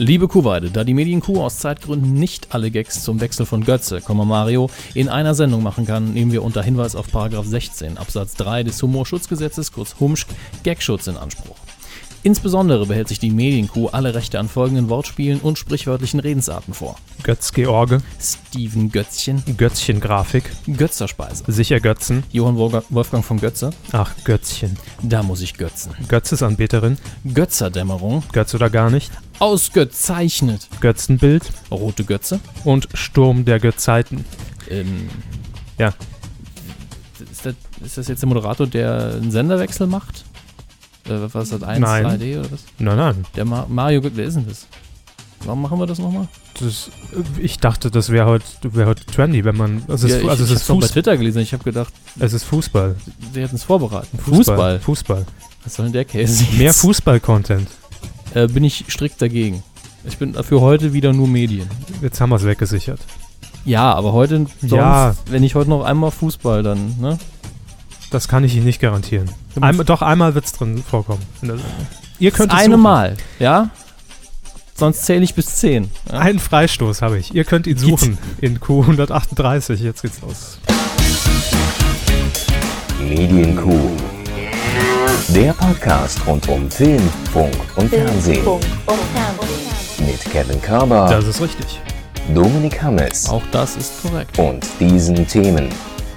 Liebe 0.00 0.28
Kuhweide, 0.28 0.70
da 0.70 0.82
die 0.82 0.94
Medienkuh 0.94 1.42
aus 1.42 1.58
Zeitgründen 1.58 2.14
nicht 2.14 2.54
alle 2.54 2.70
Gags 2.70 3.04
zum 3.04 3.20
Wechsel 3.20 3.44
von 3.44 3.66
Götze, 3.66 4.00
Mario 4.08 4.70
in 4.94 5.10
einer 5.10 5.34
Sendung 5.34 5.62
machen 5.62 5.84
kann, 5.84 6.14
nehmen 6.14 6.32
wir 6.32 6.42
unter 6.42 6.62
Hinweis 6.62 6.96
auf 6.96 7.12
Paragraph 7.12 7.44
16 7.44 7.98
Absatz 7.98 8.32
3 8.36 8.62
des 8.62 8.82
Humorschutzgesetzes, 8.82 9.72
kurz 9.72 9.96
Humsch, 10.00 10.26
Gagschutz 10.64 11.06
in 11.06 11.18
Anspruch. 11.18 11.56
Insbesondere 12.22 12.84
behält 12.84 13.08
sich 13.08 13.18
die 13.18 13.30
Medienkuh 13.30 13.88
alle 13.88 14.14
Rechte 14.14 14.38
an 14.38 14.48
folgenden 14.48 14.90
Wortspielen 14.90 15.40
und 15.40 15.58
sprichwörtlichen 15.58 16.20
Redensarten 16.20 16.74
vor. 16.74 16.96
Götz-George, 17.22 18.02
Steven 18.20 18.90
Götzchen, 18.92 19.42
Götzchen-Grafik, 19.56 20.44
Götzerspeise, 20.66 21.44
sicher 21.46 21.80
Götzen, 21.80 22.22
Johann 22.30 22.56
Wolfgang 22.58 23.24
von 23.24 23.40
Götze, 23.40 23.70
ach 23.92 24.14
Götzchen, 24.24 24.76
da 25.02 25.22
muss 25.22 25.40
ich 25.40 25.54
götzen, 25.54 25.92
Götzesanbeterin, 26.08 26.98
Götzerdämmerung, 27.32 28.22
Götz 28.32 28.54
oder 28.54 28.68
gar 28.68 28.90
nicht, 28.90 29.10
ausgezeichnet, 29.38 30.68
Götzenbild. 30.80 31.50
Rote 31.70 32.04
Götze, 32.04 32.40
und 32.64 32.88
Sturm 32.92 33.46
der 33.46 33.60
Götzeiten. 33.60 34.26
ähm, 34.68 35.08
Ja. 35.78 35.94
Ist 37.30 37.46
das, 37.46 37.54
ist 37.84 37.98
das 37.98 38.08
jetzt 38.08 38.20
der 38.22 38.28
Moderator, 38.28 38.66
der 38.66 39.14
einen 39.14 39.30
Senderwechsel 39.30 39.86
macht? 39.86 40.24
Äh, 41.08 41.28
was 41.32 41.44
ist 41.44 41.52
das, 41.54 41.62
1, 41.62 41.80
Nein. 41.80 42.06
3D 42.06 42.38
oder 42.40 42.52
was? 42.52 42.60
Nein, 42.78 42.96
nein, 42.96 43.24
Der 43.36 43.44
Ma 43.44 43.66
Mario, 43.68 44.02
wer 44.02 44.24
ist 44.24 44.34
denn 44.34 44.46
das? 44.46 44.66
Warum 45.44 45.62
machen 45.62 45.78
wir 45.78 45.86
das 45.86 45.98
nochmal? 45.98 46.28
das, 46.60 46.90
ich 47.38 47.58
dachte, 47.58 47.90
das 47.90 48.10
wäre 48.10 48.26
heute 48.26 48.44
wär 48.62 48.86
heute 48.86 49.06
trendy, 49.06 49.44
wenn 49.44 49.56
man, 49.56 49.82
also 49.88 50.06
es, 50.06 50.12
Ja, 50.12 50.20
ich, 50.20 50.28
also 50.28 50.44
es, 50.44 50.50
ich 50.50 50.56
ist 50.56 50.60
hab's 50.60 50.66
doch 50.68 50.80
bei 50.80 50.86
Twitter 50.88 51.16
gelesen. 51.16 51.38
Ich 51.40 51.52
habe 51.54 51.64
gedacht, 51.64 51.92
es 52.18 52.32
ist 52.34 52.44
Fußball. 52.44 52.96
sie 53.32 53.40
hätten 53.40 53.56
es 53.56 53.64
vorbereitet. 53.64 54.10
Fußball. 54.20 54.80
Fußball. 54.80 55.24
Was 55.64 55.74
soll 55.74 55.86
denn 55.90 55.92
der 55.94 56.20
jetzt? 56.20 56.52
Mehr 56.58 56.74
Fußball-Content. 56.74 57.68
Äh, 58.34 58.46
bin 58.48 58.64
ich 58.64 58.84
strikt 58.88 59.20
dagegen. 59.22 59.62
Ich 60.04 60.18
bin 60.18 60.34
für 60.34 60.60
heute 60.60 60.92
wieder 60.92 61.12
nur 61.12 61.28
Medien. 61.28 61.68
Jetzt 62.02 62.20
haben 62.20 62.30
wir 62.30 62.36
es 62.36 62.44
weggesichert. 62.44 63.00
Ja, 63.64 63.92
aber 63.94 64.12
heute, 64.12 64.46
sonst, 64.60 64.72
Ja. 64.72 65.14
wenn 65.30 65.42
ich 65.42 65.54
heute 65.54 65.70
noch 65.70 65.84
einmal 65.84 66.10
Fußball, 66.10 66.62
dann, 66.62 66.96
ne? 67.00 67.18
Das 68.10 68.26
kann 68.28 68.42
ich 68.44 68.56
Ihnen 68.56 68.64
nicht 68.66 68.80
garantieren. 68.80 69.30
Einmal, 69.60 69.84
doch, 69.86 70.02
einmal 70.02 70.34
wird 70.34 70.44
es 70.44 70.52
drin 70.52 70.82
vorkommen. 70.82 71.22
Ihr 72.18 72.30
könnt 72.32 72.52
das 72.52 72.58
es 72.60 72.64
eine 72.64 72.74
suchen. 72.74 72.82
Mal, 72.82 73.16
ja? 73.38 73.70
Sonst 74.74 75.04
zähle 75.04 75.22
ich 75.22 75.34
bis 75.34 75.46
10. 75.56 75.90
Ja? 76.10 76.18
Einen 76.18 76.38
Freistoß 76.38 77.02
habe 77.02 77.18
ich. 77.18 77.34
Ihr 77.34 77.44
könnt 77.44 77.66
ihn 77.66 77.78
suchen 77.78 78.18
in 78.40 78.58
Q138. 78.58 79.74
Jetzt 79.74 80.02
geht's 80.02 80.20
los. 80.22 80.58
Medienkuh. 82.98 83.90
Der 85.28 85.52
Podcast 85.52 86.18
rund 86.26 86.48
um 86.48 86.70
Film, 86.70 87.08
Funk 87.32 87.54
und 87.76 87.88
Fernsehen. 87.90 88.42
Funk 88.42 88.64
und 88.86 88.98
Fernsehen. 89.14 90.06
Mit 90.06 90.20
Kevin 90.32 90.60
Körber, 90.60 91.08
Das 91.08 91.26
ist 91.26 91.40
richtig. 91.40 91.80
Dominik 92.34 92.82
Hammes 92.82 93.28
Auch 93.28 93.42
das 93.52 93.76
ist 93.76 94.02
korrekt. 94.02 94.38
und 94.38 94.66
diesen 94.80 95.26
Themen. 95.26 95.68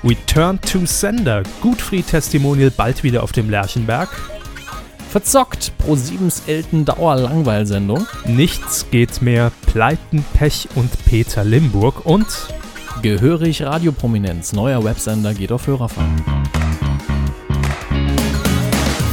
Return 0.04 0.60
to 0.60 0.86
Sender. 0.86 1.44
Gutfried 1.62 2.08
Testimonial 2.08 2.72
bald 2.72 3.04
wieder 3.04 3.24
auf 3.24 3.32
dem 3.32 3.50
Lerchenberg. 3.50 4.10
Verzockt 5.10 5.72
Pro7s 5.82 6.42
Elten 6.48 6.84
Dauer-Langweil-Sendung. 6.84 8.06
Nichts 8.26 8.88
geht 8.92 9.22
mehr. 9.22 9.54
Pleiten, 9.68 10.26
Pech 10.34 10.68
und 10.76 10.92
Peter 11.06 11.46
Limburg. 11.46 12.06
Und 12.06 12.28
Gehörig 13.02 13.64
Radioprominenz. 13.64 14.52
Neuer 14.52 14.84
Websender 14.84 15.34
geht 15.34 15.54
auf 15.54 15.68
Hörerfahrt. 15.68 16.08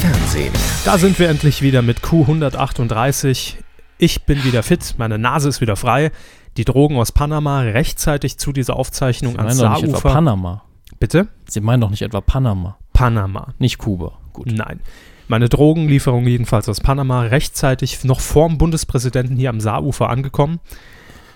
Fernsehen. 0.01 0.53
da 0.85 0.99
sind 0.99 1.19
wir 1.21 1.29
endlich 1.29 1.63
wieder 1.63 1.83
mit 1.83 2.01
Q138. 2.01 3.55
Ich 3.99 4.25
bin 4.25 4.43
wieder 4.43 4.65
fit. 4.65 4.95
Meine 4.99 5.19
Nase 5.19 5.49
ist 5.49 5.61
wieder 5.61 5.77
frei. 5.77 6.11
Die 6.57 6.65
Drogen 6.65 6.97
aus 6.97 7.13
Panama 7.13 7.61
rechtzeitig 7.61 8.39
zu 8.39 8.53
dieser 8.53 8.77
Aufzeichnung 8.77 9.39
ans 9.39 9.59
etwa 9.59 9.77
Saarufer. 9.77 10.11
Panama. 10.11 10.63
Bitte? 11.01 11.29
Sie 11.49 11.61
meinen 11.61 11.81
doch 11.81 11.91
nicht 11.91 12.03
etwa 12.03 12.21
Panama. 12.21 12.77
Panama. 12.93 13.55
Nicht 13.59 13.79
Kuba. 13.79 14.13
Gut. 14.33 14.53
Nein. 14.53 14.81
Meine 15.29 15.49
Drogenlieferung 15.49 16.27
jedenfalls 16.27 16.69
aus 16.69 16.81
Panama 16.81 17.23
rechtzeitig 17.23 18.05
noch 18.05 18.21
vorm 18.21 18.59
Bundespräsidenten 18.59 19.37
hier 19.37 19.49
am 19.51 19.61
Saarufer 19.61 20.11
angekommen. 20.11 20.61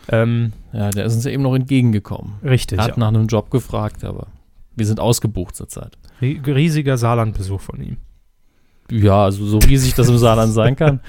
Ähm, 0.09 0.53
Ja, 0.73 0.91
der 0.91 1.07
ist 1.07 1.15
uns 1.15 1.25
ja 1.25 1.31
eben 1.31 1.43
noch 1.43 1.55
entgegengekommen. 1.55 2.35
richtig. 2.45 2.79
Er 2.79 2.85
hat 2.85 2.91
Ja. 2.93 2.99
nach 2.99 3.09
einem 3.09 3.27
Job 3.27 3.51
gefragt, 3.51 4.05
aber 4.05 4.27
wir 4.77 4.85
sind 4.87 5.01
ausgebucht 5.01 5.57
zurzeit. 5.57 5.97
Rie- 6.21 6.41
Riesiger 6.45 6.99
Saarlandbesuch 6.99 7.61
von 7.61 7.81
ihm. 7.81 7.97
Ja, 8.91 9.25
also 9.25 9.47
so 9.47 9.59
riesig 9.59 9.95
das 9.95 10.09
im 10.09 10.19
Saarland 10.19 10.53
sein 10.53 10.77
kann. 10.77 11.01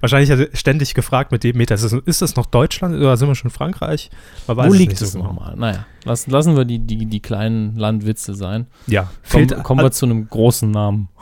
Wahrscheinlich 0.00 0.30
hat 0.30 0.40
er 0.40 0.56
ständig 0.56 0.94
gefragt 0.94 1.30
mit 1.32 1.44
dem 1.44 1.56
Meter. 1.56 1.74
Ist 1.74 1.84
das, 1.84 1.92
ist 1.92 2.22
das 2.22 2.36
noch 2.36 2.46
Deutschland 2.46 2.96
oder 2.96 3.16
sind 3.16 3.28
wir 3.28 3.34
schon 3.34 3.50
Frankreich? 3.50 4.10
Wo 4.46 4.72
liegt 4.72 5.00
es 5.00 5.12
so 5.12 5.18
genau. 5.18 5.32
nochmal? 5.32 5.54
Naja, 5.56 5.86
lassen, 6.04 6.30
lassen 6.30 6.56
wir 6.56 6.64
die, 6.64 6.80
die, 6.80 7.06
die 7.06 7.20
kleinen 7.20 7.76
Landwitze 7.76 8.34
sein. 8.34 8.66
Ja, 8.86 9.10
Komm, 9.30 9.46
kommen 9.62 9.84
wir 9.84 9.92
zu 9.92 10.06
einem 10.06 10.28
großen 10.28 10.70
Namen. 10.70 11.08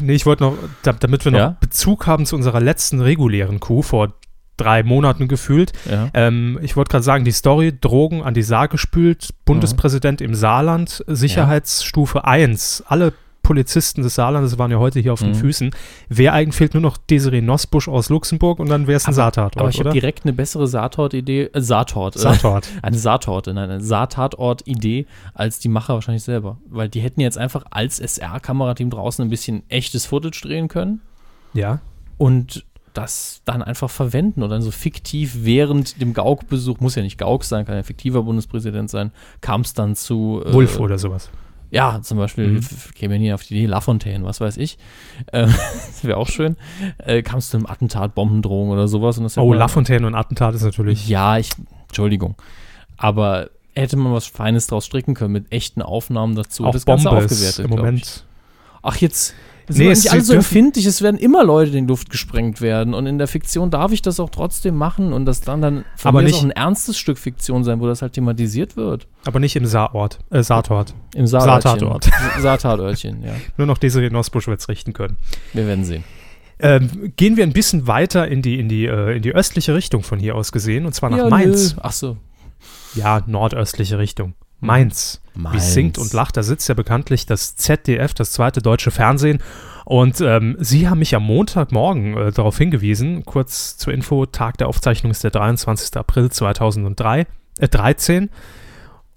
Nee, 0.00 0.14
ich 0.14 0.26
wollte 0.26 0.42
noch, 0.42 0.54
da, 0.82 0.92
damit 0.92 1.24
wir 1.24 1.32
noch 1.32 1.38
Ja? 1.38 1.56
Bezug 1.60 2.06
haben 2.06 2.26
zu 2.26 2.34
unserer 2.34 2.60
letzten 2.60 3.00
regulären 3.00 3.60
Kuh 3.60 3.82
vor 3.82 4.14
drei 4.56 4.82
Monaten 4.82 5.28
gefühlt. 5.28 5.72
Ja. 5.88 6.10
Ähm, 6.14 6.58
ich 6.62 6.76
wollte 6.76 6.90
gerade 6.90 7.04
sagen, 7.04 7.24
die 7.24 7.32
Story, 7.32 7.72
Drogen 7.80 8.22
an 8.22 8.34
die 8.34 8.42
Saar 8.42 8.68
gespült, 8.68 9.30
Bundespräsident 9.44 10.20
im 10.20 10.34
Saarland, 10.34 11.04
Sicherheitsstufe 11.06 12.24
1. 12.24 12.84
Alle 12.86 13.12
Polizisten 13.42 14.02
des 14.02 14.14
Saarlandes 14.14 14.58
waren 14.58 14.70
ja 14.70 14.78
heute 14.78 15.00
hier 15.00 15.12
auf 15.12 15.20
den 15.20 15.30
Mhm. 15.30 15.34
Füßen. 15.36 15.70
Wer 16.08 16.34
eigentlich 16.34 16.54
fehlt 16.56 16.74
nur 16.74 16.82
noch 16.82 16.96
Desiree 16.98 17.40
Nosbusch 17.40 17.88
aus 17.88 18.10
Luxemburg 18.10 18.58
und 18.58 18.68
dann 18.68 18.86
wäre 18.86 18.96
es 18.98 19.06
ein 19.08 19.14
Saartatort, 19.14 19.56
Aber 19.58 19.70
ich 19.70 19.76
habe 19.78 19.88
oder? 19.88 19.92
direkt 19.94 20.24
eine 20.24 20.34
bessere 20.34 20.66
Saatort-Idee, 20.68 21.50
äh, 21.52 21.60
Saatort, 21.60 22.16
äh, 22.16 22.18
Saartort. 22.18 22.68
eine 22.82 22.98
Saattorte, 22.98 23.54
nein, 23.54 23.70
eine 23.70 23.80
Saattatort-Idee 23.80 25.06
als 25.34 25.58
die 25.58 25.68
Macher 25.68 25.94
wahrscheinlich 25.94 26.22
selber. 26.24 26.58
Weil 26.68 26.88
die 26.88 27.00
hätten 27.00 27.20
jetzt 27.20 27.38
einfach 27.38 27.64
als 27.70 28.00
SR-Kamerateam 28.00 28.90
draußen 28.90 29.24
ein 29.24 29.30
bisschen 29.30 29.62
echtes 29.70 30.06
Footage 30.06 30.40
drehen 30.42 30.68
können 30.68 31.00
Ja. 31.54 31.80
und 32.18 32.64
das 32.94 33.42
dann 33.44 33.62
einfach 33.62 33.90
verwenden 33.90 34.42
und 34.42 34.50
dann 34.50 34.60
so 34.62 34.70
fiktiv 34.72 35.38
während 35.42 36.00
dem 36.00 36.14
Gauk-Besuch, 36.14 36.80
muss 36.80 36.96
ja 36.96 37.02
nicht 37.02 37.16
Gauk 37.18 37.44
sein, 37.44 37.64
kann 37.64 37.76
ja 37.76 37.82
fiktiver 37.84 38.24
Bundespräsident 38.24 38.90
sein, 38.90 39.12
kam 39.40 39.60
es 39.60 39.72
dann 39.72 39.94
zu 39.94 40.42
äh, 40.44 40.52
Wulf 40.52 40.80
oder 40.80 40.98
sowas. 40.98 41.30
Ja, 41.70 42.00
zum 42.02 42.16
Beispiel 42.18 42.48
Mhm. 42.48 42.60
käme 42.94 43.14
ja 43.14 43.20
nie 43.20 43.32
auf 43.32 43.42
die 43.42 43.54
Idee, 43.56 43.66
Lafontaine, 43.66 44.24
was 44.24 44.40
weiß 44.40 44.56
ich. 44.56 44.78
Äh, 45.32 45.46
das 45.46 46.04
wäre 46.04 46.16
auch 46.16 46.28
schön. 46.28 46.56
Äh, 46.98 47.22
Kam 47.22 47.38
es 47.40 47.50
zu 47.50 47.56
einem 47.58 47.66
Attentat, 47.66 48.14
Bombendrohung 48.14 48.70
oder 48.70 48.88
sowas. 48.88 49.18
Und 49.18 49.24
das 49.24 49.36
Oh, 49.36 49.48
man- 49.50 49.58
Lafontaine 49.58 50.06
und 50.06 50.14
Attentat 50.14 50.54
ist 50.54 50.62
natürlich. 50.62 51.08
Ja, 51.08 51.36
ich, 51.38 51.50
Entschuldigung. 51.88 52.36
Aber 52.96 53.50
hätte 53.74 53.96
man 53.96 54.12
was 54.12 54.26
Feines 54.26 54.66
draus 54.66 54.86
stricken 54.86 55.14
können 55.14 55.32
mit 55.32 55.52
echten 55.52 55.82
Aufnahmen 55.82 56.34
dazu. 56.34 56.64
auch 56.64 56.72
das 56.72 56.84
Ganze 56.86 57.08
Bombe 57.08 57.24
ist 57.24 57.32
aufgewertet. 57.32 57.64
im 57.64 57.70
Moment. 57.70 58.24
Ach, 58.82 58.96
jetzt. 58.96 59.34
Das 59.68 59.76
Nee, 59.76 59.90
es- 59.90 60.04
nicht 60.04 60.12
alles 60.12 60.26
so 60.28 60.32
empfindlich. 60.34 60.86
Es 60.86 61.02
werden 61.02 61.18
immer 61.18 61.44
Leute 61.44 61.76
in 61.76 61.86
die 61.86 61.90
Luft 61.90 62.10
gesprengt 62.10 62.60
werden. 62.60 62.94
Und 62.94 63.06
in 63.06 63.18
der 63.18 63.28
Fiktion 63.28 63.70
darf 63.70 63.92
ich 63.92 64.00
das 64.02 64.18
auch 64.18 64.30
trotzdem 64.30 64.74
machen. 64.76 65.12
Und 65.12 65.26
das 65.26 65.42
dann 65.42 65.60
dann 65.60 65.84
von 65.96 66.08
Aber 66.08 66.18
mir 66.20 66.24
nicht- 66.26 66.36
auch 66.36 66.42
ein 66.42 66.50
ernstes 66.50 66.98
Stück 66.98 67.18
Fiktion 67.18 67.64
sein, 67.64 67.78
wo 67.80 67.86
das 67.86 68.00
halt 68.02 68.14
thematisiert 68.14 68.76
wird. 68.76 69.06
Aber 69.26 69.38
nicht 69.40 69.54
im 69.56 69.66
Saarort. 69.66 70.18
Äh, 70.30 70.42
Saartort. 70.42 70.94
Im. 71.14 71.26
Saartatort. 71.26 72.08
Saartatörtchen, 72.40 73.22
ja. 73.22 73.32
Nur 73.56 73.66
noch 73.66 73.78
Desiree 73.78 74.10
Nosbusch 74.10 74.48
wird 74.48 74.60
es 74.60 74.68
richten 74.68 74.92
können. 74.94 75.16
Wir 75.52 75.66
werden 75.66 75.84
sehen. 75.84 76.02
Ähm, 76.60 77.12
gehen 77.16 77.36
wir 77.36 77.44
ein 77.44 77.52
bisschen 77.52 77.86
weiter 77.86 78.26
in 78.26 78.42
die, 78.42 78.58
in, 78.58 78.68
die, 78.68 78.86
äh, 78.86 79.16
in 79.16 79.22
die 79.22 79.32
östliche 79.32 79.74
Richtung 79.74 80.02
von 80.02 80.18
hier 80.18 80.34
aus 80.34 80.50
gesehen, 80.50 80.86
und 80.86 80.92
zwar 80.94 81.10
nach 81.10 81.18
Ja, 81.18 81.28
Mainz. 81.28 81.74
nö. 81.76 81.80
Ach 81.84 81.92
so. 81.92 82.16
Ja, 82.94 83.22
nordöstliche 83.26 83.98
Richtung. 83.98 84.34
Mainz. 84.60 85.20
Wie 85.34 85.42
Mainz. 85.42 85.72
singt 85.72 85.98
und 85.98 86.12
lacht, 86.12 86.36
da 86.36 86.42
sitzt 86.42 86.68
ja 86.68 86.74
bekanntlich 86.74 87.26
das 87.26 87.56
ZDF, 87.56 88.12
das 88.14 88.32
zweite 88.32 88.60
deutsche 88.60 88.90
Fernsehen. 88.90 89.38
Und 89.84 90.20
ähm, 90.20 90.56
Sie 90.58 90.88
haben 90.88 90.98
mich 90.98 91.14
am 91.14 91.22
Montagmorgen 91.22 92.16
äh, 92.16 92.32
darauf 92.32 92.58
hingewiesen, 92.58 93.24
kurz 93.24 93.76
zur 93.76 93.92
Info, 93.92 94.26
Tag 94.26 94.58
der 94.58 94.68
Aufzeichnung 94.68 95.12
ist 95.12 95.24
der 95.24 95.30
23. 95.30 95.96
April 95.96 96.30
2003, 96.30 97.26
äh, 97.58 97.68
13. 97.68 98.30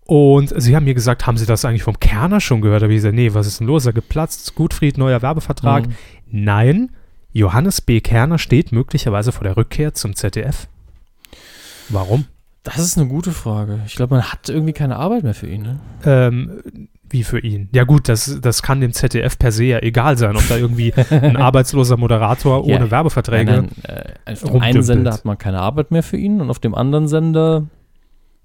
Und 0.05 0.53
Sie 0.61 0.75
haben 0.75 0.85
mir 0.85 0.93
gesagt, 0.93 1.25
haben 1.25 1.37
Sie 1.37 1.45
das 1.45 1.65
eigentlich 1.65 1.83
vom 1.83 1.99
Kerner 1.99 2.39
schon 2.39 2.61
gehört? 2.61 2.81
Da 2.81 2.85
habe 2.85 2.93
ich 2.93 2.99
gesagt, 2.99 3.15
nee, 3.15 3.33
was 3.33 3.47
ist 3.47 3.59
denn 3.59 3.67
los? 3.67 3.85
Er 3.85 3.93
geplatzt, 3.93 4.55
Gutfried, 4.55 4.97
neuer 4.97 5.21
Werbevertrag. 5.21 5.87
Mhm. 5.87 5.95
Nein, 6.27 6.91
Johannes 7.33 7.81
B. 7.81 8.01
Kerner 8.01 8.37
steht 8.37 8.71
möglicherweise 8.71 9.31
vor 9.31 9.43
der 9.43 9.57
Rückkehr 9.57 9.93
zum 9.93 10.15
ZDF. 10.15 10.67
Warum? 11.89 12.25
Das 12.63 12.77
ist 12.77 12.97
eine 12.97 13.07
gute 13.07 13.31
Frage. 13.31 13.79
Ich 13.87 13.95
glaube, 13.95 14.15
man 14.15 14.23
hat 14.31 14.47
irgendwie 14.49 14.73
keine 14.73 14.97
Arbeit 14.97 15.23
mehr 15.23 15.33
für 15.33 15.47
ihn. 15.47 15.63
Ne? 15.63 15.79
Ähm, 16.05 16.61
wie 17.09 17.23
für 17.23 17.39
ihn? 17.39 17.69
Ja 17.73 17.83
gut, 17.85 18.07
das, 18.07 18.39
das 18.39 18.61
kann 18.61 18.81
dem 18.81 18.93
ZDF 18.93 19.37
per 19.39 19.51
se 19.51 19.63
ja 19.65 19.79
egal 19.79 20.17
sein, 20.17 20.35
ob 20.37 20.47
da 20.47 20.57
irgendwie 20.57 20.93
ein 21.09 21.37
arbeitsloser 21.37 21.97
Moderator 21.97 22.67
Ja, 22.67 22.75
ohne 22.75 22.91
Werbeverträge. 22.91 23.51
Nein, 23.51 23.69
nein, 23.87 24.05
äh, 24.25 24.31
auf 24.33 24.43
dem 24.51 24.61
einen. 24.61 24.83
Sender 24.83 25.11
hat 25.13 25.25
man 25.25 25.37
keine 25.39 25.59
Arbeit 25.59 25.89
mehr 25.91 26.03
für 26.03 26.17
ihn 26.17 26.39
und 26.39 26.49
auf 26.51 26.59
dem 26.59 26.75
anderen 26.75 27.07
Sender, 27.07 27.63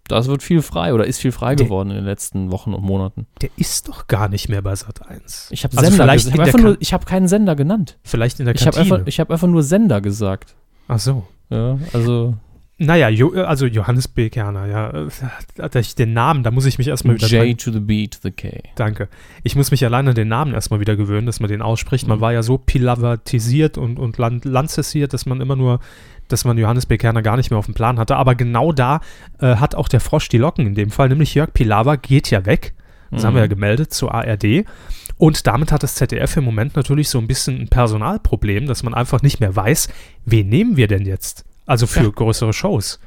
das 0.08 0.28
wird 0.28 0.42
viel 0.42 0.62
frei 0.62 0.94
oder 0.94 1.06
ist 1.06 1.20
viel 1.20 1.32
frei 1.32 1.54
Der- 1.54 1.66
geworden 1.66 1.90
in 1.90 1.96
den 1.96 2.04
letzten 2.06 2.50
Wochen 2.50 2.72
und 2.72 2.82
Monaten. 2.82 3.26
Der 3.42 3.50
ist 3.56 3.86
doch 3.88 4.06
gar 4.06 4.28
nicht 4.28 4.48
mehr 4.48 4.62
bei 4.62 4.74
Sat 4.74 5.06
1. 5.06 5.48
Ich 5.52 5.62
habe 5.62 5.76
Also 5.76 5.90
Sender 5.90 6.04
vielleicht 6.04 6.26
ges- 6.26 6.28
ich 6.30 6.34
in 6.34 6.52
hab 6.54 6.60
nur, 6.60 6.76
ich 6.80 6.92
habe 6.94 7.04
keinen 7.04 7.28
Sender 7.28 7.54
genannt. 7.54 7.98
Vielleicht 8.02 8.40
in 8.40 8.46
der 8.46 8.54
Ich 8.54 8.62
habe 8.66 8.76
Kantine. 8.76 8.94
einfach, 8.96 9.06
ich 9.08 9.20
hab 9.20 9.30
einfach 9.30 9.48
nur 9.48 9.62
Sender 9.62 10.00
gesagt. 10.00 10.54
Ach 10.88 10.98
so. 10.98 11.24
Ja, 11.50 11.78
also 11.92 12.34
Naja, 12.78 13.08
jo, 13.08 13.32
also 13.32 13.64
Johannes 13.64 14.06
B. 14.06 14.28
Kerner, 14.28 14.66
ja. 14.66 14.90
Äh, 15.58 15.82
Den 15.98 16.12
Namen, 16.12 16.42
da 16.42 16.50
muss 16.50 16.66
ich 16.66 16.76
mich 16.76 16.88
erstmal 16.88 17.16
wieder. 17.16 17.26
J 17.44 17.58
to 17.58 17.70
the 17.72 17.80
B 17.80 18.06
to 18.06 18.18
the 18.22 18.30
K. 18.30 18.62
Danke. 18.74 19.08
Ich 19.44 19.56
muss 19.56 19.70
mich 19.70 19.82
alleine 19.82 20.10
an 20.10 20.14
den 20.14 20.28
Namen 20.28 20.52
erstmal 20.52 20.78
wieder 20.80 20.94
gewöhnen, 20.94 21.24
dass 21.26 21.40
man 21.40 21.48
den 21.48 21.62
ausspricht. 21.62 22.06
Man 22.06 22.18
Mhm. 22.18 22.22
war 22.22 22.32
ja 22.34 22.42
so 22.42 22.58
pilavatisiert 22.58 23.78
und, 23.78 23.98
und 23.98 24.18
lan- 24.18 24.42
lanzessiert, 24.44 25.14
dass 25.14 25.24
man 25.24 25.40
immer 25.40 25.56
nur, 25.56 25.80
dass 26.28 26.44
man 26.44 26.58
Johannes 26.58 26.84
B. 26.84 26.98
Kerner 26.98 27.22
gar 27.22 27.38
nicht 27.38 27.50
mehr 27.50 27.58
auf 27.58 27.64
dem 27.64 27.74
Plan 27.74 27.98
hatte. 27.98 28.16
Aber 28.16 28.34
genau 28.34 28.72
da 28.72 29.00
äh, 29.40 29.56
hat 29.56 29.74
auch 29.74 29.88
der 29.88 30.00
Frosch 30.00 30.28
die 30.28 30.38
Locken 30.38 30.66
in 30.66 30.74
dem 30.74 30.90
Fall, 30.90 31.08
nämlich 31.08 31.34
Jörg 31.34 31.54
Pilawa 31.54 31.96
geht 31.96 32.30
ja 32.30 32.44
weg. 32.44 32.74
Das 33.10 33.24
haben 33.24 33.34
wir 33.34 33.40
ja 33.42 33.46
gemeldet 33.46 33.94
zur 33.94 34.12
ARD. 34.12 34.64
Und 35.16 35.46
damit 35.46 35.70
hat 35.72 35.82
das 35.84 35.94
ZDF 35.94 36.36
im 36.36 36.44
Moment 36.44 36.74
natürlich 36.76 37.08
so 37.08 37.18
ein 37.18 37.28
bisschen 37.28 37.58
ein 37.60 37.68
Personalproblem, 37.68 38.66
dass 38.66 38.82
man 38.82 38.92
einfach 38.92 39.22
nicht 39.22 39.38
mehr 39.40 39.54
weiß, 39.56 39.88
wen 40.26 40.48
nehmen 40.48 40.76
wir 40.76 40.88
denn 40.88 41.06
jetzt? 41.06 41.44
Also 41.66 41.86
für 41.86 42.04
Ja. 42.04 42.10
größere 42.10 42.52
Shows. 42.52 42.98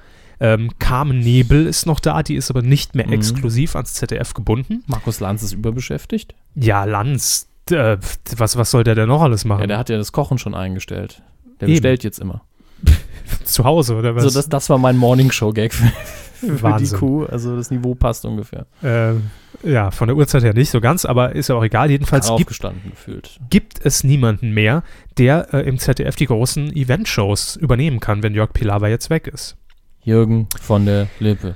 Ähm, 0.41 0.71
Carmen 0.79 1.19
Nebel 1.19 1.65
ist 1.65 1.85
noch 1.85 1.99
da, 1.99 2.23
die 2.23 2.35
ist 2.35 2.49
aber 2.49 2.61
nicht 2.61 2.95
mehr 2.95 3.07
Mhm. 3.07 3.13
exklusiv 3.13 3.75
ans 3.75 3.93
ZDF 3.95 4.33
gebunden. 4.33 4.83
Markus 4.87 5.19
Lanz 5.19 5.43
ist 5.43 5.51
überbeschäftigt. 5.53 6.33
Ja, 6.55 6.85
Lanz, 6.85 7.47
äh, 7.71 7.97
was, 8.37 8.55
was 8.57 8.71
soll 8.71 8.83
der 8.85 8.95
denn 8.95 9.09
noch 9.09 9.21
alles 9.21 9.43
machen? 9.43 9.61
Ja, 9.61 9.67
der 9.67 9.77
hat 9.77 9.89
ja 9.89 9.97
das 9.97 10.11
Kochen 10.13 10.37
schon 10.37 10.55
eingestellt. 10.55 11.21
Der 11.59 11.67
Eben. 11.67 11.75
bestellt 11.75 12.03
jetzt 12.05 12.19
immer. 12.19 12.41
Zu 13.43 13.65
Hause 13.65 13.95
oder 13.95 14.15
was? 14.15 14.23
Also 14.23 14.39
das, 14.39 14.47
das 14.47 14.69
war 14.69 14.77
mein 14.77 14.95
Morning-Show-Gag 14.95 15.73
für, 15.73 15.91
für 16.57 16.77
die. 16.79 16.87
Kuh. 16.87 17.25
Also 17.25 17.57
das 17.57 17.69
Niveau 17.69 17.93
passt 17.95 18.23
ungefähr. 18.23 18.65
äh, 18.81 19.13
ja, 19.63 19.91
von 19.91 20.07
der 20.07 20.17
Uhrzeit 20.17 20.43
her 20.43 20.53
nicht 20.53 20.69
so 20.69 20.81
ganz, 20.81 21.05
aber 21.05 21.35
ist 21.35 21.49
ja 21.49 21.55
auch 21.55 21.63
egal. 21.63 21.89
Jedenfalls 21.91 22.31
gibt, 22.37 22.59
gibt 23.49 23.85
es 23.85 24.03
niemanden 24.03 24.51
mehr, 24.51 24.83
der 25.17 25.53
äh, 25.53 25.67
im 25.67 25.77
ZDF 25.77 26.15
die 26.15 26.27
großen 26.27 26.75
Event-Shows 26.75 27.55
übernehmen 27.57 27.99
kann, 27.99 28.23
wenn 28.23 28.33
Jörg 28.33 28.53
Pilawa 28.53 28.87
jetzt 28.87 29.09
weg 29.09 29.27
ist. 29.27 29.57
Jürgen 30.01 30.47
von 30.61 30.85
der 30.85 31.07
Lippe. 31.19 31.55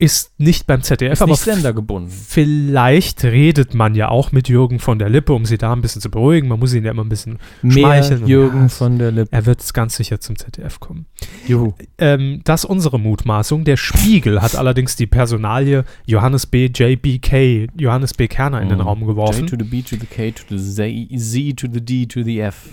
Ist 0.00 0.38
nicht 0.38 0.68
beim 0.68 0.80
ZDF, 0.82 1.14
Ist 1.14 1.22
aber 1.22 1.32
nicht 1.32 1.40
sendergebunden. 1.42 2.08
vielleicht 2.12 3.24
redet 3.24 3.74
man 3.74 3.96
ja 3.96 4.08
auch 4.10 4.30
mit 4.30 4.48
Jürgen 4.48 4.78
von 4.78 5.00
der 5.00 5.08
Lippe, 5.08 5.32
um 5.32 5.44
sie 5.44 5.58
da 5.58 5.72
ein 5.72 5.80
bisschen 5.80 6.00
zu 6.00 6.08
beruhigen. 6.08 6.46
Man 6.46 6.60
muss 6.60 6.72
ihn 6.72 6.84
ja 6.84 6.92
immer 6.92 7.02
ein 7.02 7.08
bisschen 7.08 7.40
Mehr 7.62 7.72
schmeicheln. 7.72 8.26
Jürgen 8.28 8.62
Ja, 8.62 8.68
von 8.68 8.98
der 9.00 9.10
Lippe. 9.10 9.32
Er 9.32 9.44
wird 9.46 9.74
ganz 9.74 9.96
sicher 9.96 10.20
zum 10.20 10.36
ZDF 10.36 10.78
kommen. 10.78 11.06
Juhu. 11.48 11.74
Ähm, 11.98 12.42
das 12.44 12.62
ist 12.62 12.70
unsere 12.70 13.00
Mutmaßung. 13.00 13.64
Der 13.64 13.76
Spiegel 13.76 14.40
hat 14.40 14.54
allerdings 14.54 14.94
die 14.94 15.08
Personalie 15.08 15.84
Johannes 16.06 16.46
B. 16.46 16.66
JBK, 16.72 17.66
Johannes 17.76 18.14
B. 18.14 18.28
Kerner, 18.28 18.62
in 18.62 18.68
den 18.68 18.78
Mhm. 18.78 18.84
Raum 18.84 19.00
J 19.00 19.08
geworfen. 19.08 19.46
to 19.48 19.56
the 19.58 19.64
B 19.64 19.82
to 19.82 19.96
the 19.96 20.06
K 20.06 20.30
to 20.30 20.44
the 20.48 20.58
Z, 20.58 21.08
Z 21.16 21.54
to 21.54 21.66
the 21.72 21.80
D 21.84 22.06
to 22.06 22.22
the 22.22 22.38
F. 22.40 22.68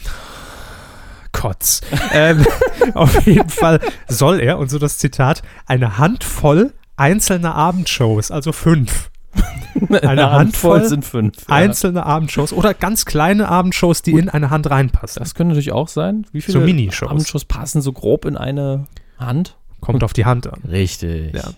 Kotz. 1.32 1.82
ähm, 2.14 2.46
auf 2.94 3.26
jeden 3.26 3.50
Fall 3.50 3.80
soll 4.08 4.40
er, 4.40 4.58
und 4.60 4.70
so 4.70 4.80
das 4.80 5.00
Zitat, 5.00 5.42
eine 5.66 5.98
Handvoll 5.98 6.72
einzelner 6.96 7.56
Abendshows, 7.56 8.32
also 8.32 8.52
fünf, 8.52 9.10
Eine 10.02 10.32
Handvoll 10.32 10.86
sind 10.86 11.04
fünf. 11.06 11.36
Ja. 11.50 11.56
einzelne 11.56 12.06
Abendshows 12.06 12.54
oder 12.54 12.74
ganz 12.74 13.06
kleine 13.06 13.50
Abendshows, 13.50 14.02
die 14.02 14.12
in 14.12 14.30
eine 14.30 14.50
Hand 14.50 14.70
reinpassen. 14.70 15.20
Das 15.20 15.36
könnte 15.36 15.50
natürlich 15.50 15.72
auch 15.72 15.88
sein. 15.88 16.26
Wie 16.32 16.40
So 16.40 16.54
viele 16.54 16.66
Minishows. 16.66 17.10
Abendshows 17.10 17.46
passen 17.46 17.82
so 17.82 17.92
grob 17.92 18.26
in 18.26 18.38
eine 18.38 18.86
Hand? 19.18 19.58
Kommt 19.82 20.04
auf 20.04 20.14
die 20.14 20.26
Hand 20.26 20.52
an. 20.52 20.62
Richtig. 20.70 21.36
Ja. 21.36 21.52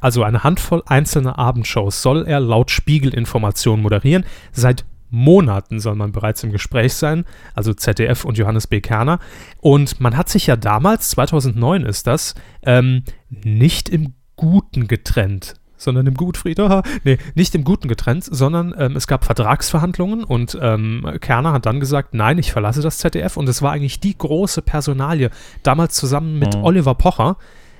Also 0.00 0.22
eine 0.22 0.44
Handvoll 0.44 0.82
einzelner 0.86 1.38
Abendshows 1.38 2.02
soll 2.02 2.26
er 2.26 2.40
laut 2.40 2.70
Spiegelinformation 2.70 3.80
moderieren. 3.80 4.24
Seit 4.52 4.84
Monaten 5.08 5.80
soll 5.80 5.94
man 5.94 6.12
bereits 6.12 6.42
im 6.42 6.52
Gespräch 6.52 6.94
sein, 6.94 7.24
also 7.54 7.72
ZDF 7.72 8.24
und 8.24 8.36
Johannes 8.36 8.66
B. 8.66 8.80
Kerner. 8.80 9.18
Und 9.60 10.00
man 10.00 10.16
hat 10.16 10.28
sich 10.28 10.46
ja 10.46 10.56
damals, 10.56 11.10
2009 11.10 11.84
ist 11.84 12.06
das, 12.06 12.34
ähm, 12.64 13.04
nicht 13.30 13.88
im 13.88 14.14
Guten 14.36 14.86
getrennt. 14.88 15.54
Sondern 15.76 16.06
im 16.06 16.14
Gutfried, 16.14 16.58
aha, 16.60 16.82
nee, 17.02 17.18
nicht 17.34 17.54
im 17.54 17.64
Guten 17.64 17.88
getrennt, 17.88 18.24
sondern 18.24 18.74
ähm, 18.78 18.96
es 18.96 19.06
gab 19.06 19.24
Vertragsverhandlungen 19.24 20.24
und 20.24 20.56
ähm, 20.62 21.04
Kerner 21.20 21.52
hat 21.52 21.66
dann 21.66 21.78
gesagt, 21.80 22.14
nein, 22.14 22.38
ich 22.38 22.52
verlasse 22.52 22.80
das 22.80 22.98
ZDF 22.98 23.36
und 23.36 23.48
es 23.48 23.60
war 23.60 23.72
eigentlich 23.72 24.00
die 24.00 24.16
große 24.16 24.62
Personalie, 24.62 25.30
damals 25.62 25.94
zusammen 25.96 26.38
mit 26.38 26.56
Mhm. 26.56 26.64
Oliver 26.64 26.94
Pocher, 26.94 27.36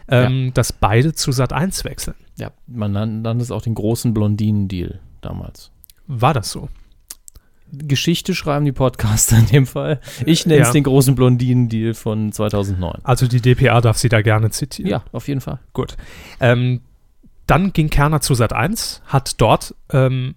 ähm, 0.08 0.50
dass 0.52 0.72
beide 0.72 1.14
zu 1.14 1.32
Sat 1.32 1.52
1 1.54 1.84
wechseln. 1.84 2.16
Ja, 2.36 2.50
man 2.66 2.92
nan- 2.92 3.22
nannte 3.22 3.42
es 3.42 3.50
auch 3.50 3.62
den 3.62 3.74
großen 3.74 4.12
Blondinen-Deal 4.12 5.00
damals. 5.22 5.70
War 6.06 6.34
das 6.34 6.50
so? 6.50 6.68
Geschichte 7.78 8.34
schreiben 8.34 8.64
die 8.64 8.72
Podcaster 8.72 9.36
in 9.38 9.46
dem 9.46 9.66
Fall. 9.66 10.00
Ich 10.26 10.46
nenne 10.46 10.62
es 10.62 10.68
Ja. 10.68 10.72
den 10.72 10.84
großen 10.84 11.14
Blondinen-Deal 11.14 11.94
von 11.94 12.32
2009. 12.32 13.00
Also 13.04 13.26
die 13.26 13.40
DPA 13.40 13.80
darf 13.80 13.98
sie 13.98 14.08
da 14.08 14.22
gerne 14.22 14.50
zitieren. 14.50 14.90
Ja, 14.90 15.04
auf 15.12 15.28
jeden 15.28 15.40
Fall. 15.40 15.58
Gut. 15.72 15.96
Ähm, 16.40 16.80
dann 17.46 17.72
ging 17.72 17.90
Kerner 17.90 18.20
zu 18.20 18.34
Sat 18.34 18.52
1, 18.52 19.02
hat 19.06 19.40
dort 19.40 19.74
ähm, 19.92 20.34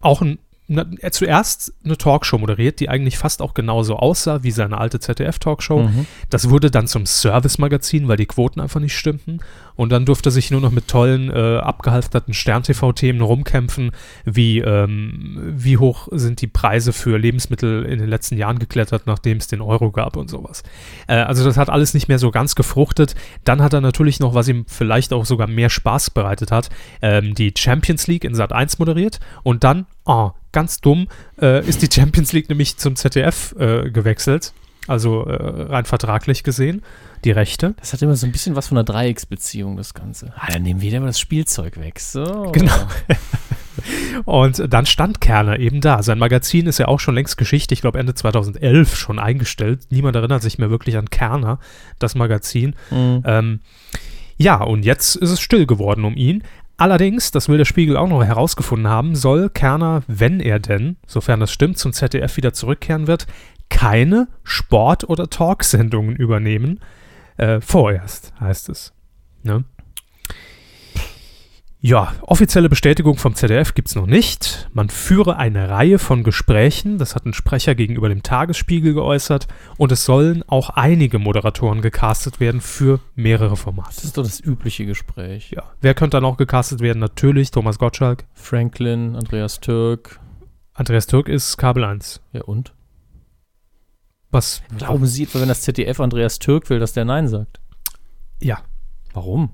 auch 0.00 0.20
ein, 0.20 0.38
na, 0.66 0.84
er 1.00 1.12
zuerst 1.12 1.72
eine 1.82 1.96
Talkshow 1.96 2.36
moderiert, 2.36 2.80
die 2.80 2.90
eigentlich 2.90 3.16
fast 3.16 3.40
auch 3.40 3.54
genauso 3.54 3.96
aussah 3.96 4.42
wie 4.42 4.50
seine 4.50 4.76
alte 4.76 5.00
ZDF-Talkshow. 5.00 5.84
Mhm. 5.84 6.06
Das 6.28 6.50
wurde 6.50 6.70
dann 6.70 6.86
zum 6.86 7.06
Service-Magazin, 7.06 8.06
weil 8.08 8.18
die 8.18 8.26
Quoten 8.26 8.60
einfach 8.60 8.80
nicht 8.80 8.94
stimmten. 8.96 9.40
Und 9.78 9.90
dann 9.90 10.04
durfte 10.04 10.30
er 10.30 10.32
sich 10.32 10.50
nur 10.50 10.60
noch 10.60 10.72
mit 10.72 10.88
tollen, 10.88 11.30
äh, 11.30 11.58
abgehalfterten 11.58 12.34
Stern-TV-Themen 12.34 13.20
rumkämpfen, 13.20 13.92
wie, 14.24 14.58
ähm, 14.58 15.38
wie 15.56 15.78
hoch 15.78 16.08
sind 16.10 16.40
die 16.40 16.48
Preise 16.48 16.92
für 16.92 17.16
Lebensmittel 17.16 17.84
in 17.84 18.00
den 18.00 18.08
letzten 18.08 18.36
Jahren 18.36 18.58
geklettert, 18.58 19.06
nachdem 19.06 19.38
es 19.38 19.46
den 19.46 19.60
Euro 19.60 19.92
gab 19.92 20.16
und 20.16 20.28
sowas. 20.28 20.64
Äh, 21.06 21.14
also 21.14 21.44
das 21.44 21.56
hat 21.56 21.70
alles 21.70 21.94
nicht 21.94 22.08
mehr 22.08 22.18
so 22.18 22.32
ganz 22.32 22.56
gefruchtet. 22.56 23.14
Dann 23.44 23.62
hat 23.62 23.72
er 23.72 23.80
natürlich 23.80 24.18
noch, 24.18 24.34
was 24.34 24.48
ihm 24.48 24.64
vielleicht 24.66 25.12
auch 25.12 25.24
sogar 25.24 25.46
mehr 25.46 25.70
Spaß 25.70 26.10
bereitet 26.10 26.50
hat, 26.50 26.70
ähm, 27.00 27.36
die 27.36 27.54
Champions 27.56 28.08
League 28.08 28.24
in 28.24 28.34
Sat 28.34 28.52
1 28.52 28.80
moderiert. 28.80 29.20
Und 29.44 29.62
dann, 29.62 29.86
oh, 30.04 30.32
ganz 30.50 30.80
dumm, 30.80 31.06
äh, 31.40 31.64
ist 31.64 31.82
die 31.82 31.94
Champions 31.94 32.32
League 32.32 32.48
nämlich 32.48 32.78
zum 32.78 32.96
ZDF 32.96 33.54
äh, 33.56 33.90
gewechselt. 33.92 34.52
Also 34.88 35.24
äh, 35.26 35.72
rein 35.72 35.84
vertraglich 35.84 36.42
gesehen, 36.42 36.82
die 37.24 37.30
Rechte. 37.30 37.74
Das 37.78 37.92
hat 37.92 38.02
immer 38.02 38.16
so 38.16 38.26
ein 38.26 38.32
bisschen 38.32 38.56
was 38.56 38.68
von 38.68 38.78
einer 38.78 38.84
Dreiecksbeziehung, 38.84 39.76
das 39.76 39.94
Ganze. 39.94 40.32
Ah, 40.36 40.50
dann 40.52 40.62
nehmen 40.62 40.80
wir 40.80 40.88
wieder 40.88 41.00
mal 41.00 41.06
das 41.06 41.20
Spielzeug 41.20 41.78
weg. 41.78 42.00
So. 42.00 42.50
Genau. 42.52 42.74
Und 44.24 44.72
dann 44.72 44.86
stand 44.86 45.20
Kerner 45.20 45.58
eben 45.58 45.80
da. 45.80 46.02
Sein 46.02 46.18
Magazin 46.18 46.66
ist 46.66 46.78
ja 46.78 46.88
auch 46.88 47.00
schon 47.00 47.14
längst 47.14 47.36
Geschichte, 47.36 47.74
ich 47.74 47.80
glaube 47.80 47.98
Ende 47.98 48.14
2011 48.14 48.96
schon 48.96 49.18
eingestellt. 49.18 49.86
Niemand 49.90 50.16
erinnert 50.16 50.42
sich 50.42 50.58
mehr 50.58 50.70
wirklich 50.70 50.96
an 50.96 51.10
Kerner, 51.10 51.58
das 51.98 52.14
Magazin. 52.14 52.74
Mhm. 52.90 53.22
Ähm, 53.24 53.60
ja, 54.36 54.62
und 54.62 54.84
jetzt 54.84 55.16
ist 55.16 55.30
es 55.30 55.40
still 55.40 55.66
geworden 55.66 56.04
um 56.04 56.16
ihn. 56.16 56.42
Allerdings, 56.76 57.32
das 57.32 57.48
will 57.48 57.58
der 57.58 57.64
Spiegel 57.64 57.96
auch 57.96 58.08
noch 58.08 58.22
herausgefunden 58.22 58.88
haben, 58.88 59.16
soll 59.16 59.50
Kerner, 59.50 60.02
wenn 60.06 60.38
er 60.38 60.60
denn, 60.60 60.96
sofern 61.08 61.40
das 61.40 61.50
stimmt, 61.50 61.76
zum 61.76 61.92
ZDF 61.92 62.36
wieder 62.36 62.52
zurückkehren 62.52 63.08
wird, 63.08 63.26
keine 63.68 64.28
Sport- 64.44 65.08
oder 65.08 65.28
Talksendungen 65.28 66.16
übernehmen. 66.16 66.80
Äh, 67.36 67.60
vorerst, 67.60 68.32
heißt 68.40 68.68
es. 68.68 68.92
Ne? 69.42 69.64
Ja, 71.80 72.12
offizielle 72.22 72.68
Bestätigung 72.68 73.18
vom 73.18 73.36
ZDF 73.36 73.72
gibt 73.72 73.86
es 73.86 73.94
noch 73.94 74.06
nicht. 74.06 74.68
Man 74.72 74.88
führe 74.88 75.36
eine 75.36 75.68
Reihe 75.68 76.00
von 76.00 76.24
Gesprächen, 76.24 76.98
das 76.98 77.14
hat 77.14 77.24
ein 77.24 77.32
Sprecher 77.34 77.76
gegenüber 77.76 78.08
dem 78.08 78.24
Tagesspiegel 78.24 78.94
geäußert, 78.94 79.46
und 79.76 79.92
es 79.92 80.04
sollen 80.04 80.42
auch 80.48 80.70
einige 80.70 81.20
Moderatoren 81.20 81.80
gecastet 81.80 82.40
werden 82.40 82.60
für 82.60 82.98
mehrere 83.14 83.50
Das 83.50 83.60
Formate. 83.60 84.02
ist 84.02 84.18
doch 84.18 84.24
das 84.24 84.40
übliche 84.40 84.86
Gespräch. 84.86 85.52
Ja, 85.52 85.62
wer 85.80 85.94
könnte 85.94 86.16
dann 86.16 86.24
auch 86.24 86.36
gecastet 86.36 86.80
werden? 86.80 86.98
Natürlich 86.98 87.52
Thomas 87.52 87.78
Gottschalk. 87.78 88.24
Franklin, 88.34 89.14
Andreas 89.14 89.60
Türk. 89.60 90.18
Andreas 90.74 91.06
Türk 91.06 91.28
ist 91.28 91.58
Kabel 91.58 91.84
1. 91.84 92.20
Ja, 92.32 92.42
und? 92.42 92.72
Was? 94.30 94.62
Glauben 94.76 95.06
Sie 95.06 95.24
etwa, 95.24 95.40
wenn 95.40 95.48
das 95.48 95.62
ZDF 95.62 96.00
Andreas 96.00 96.38
Türk 96.38 96.68
will, 96.70 96.78
dass 96.78 96.92
der 96.92 97.04
Nein 97.04 97.28
sagt? 97.28 97.60
Ja, 98.40 98.60
Warum? 99.14 99.50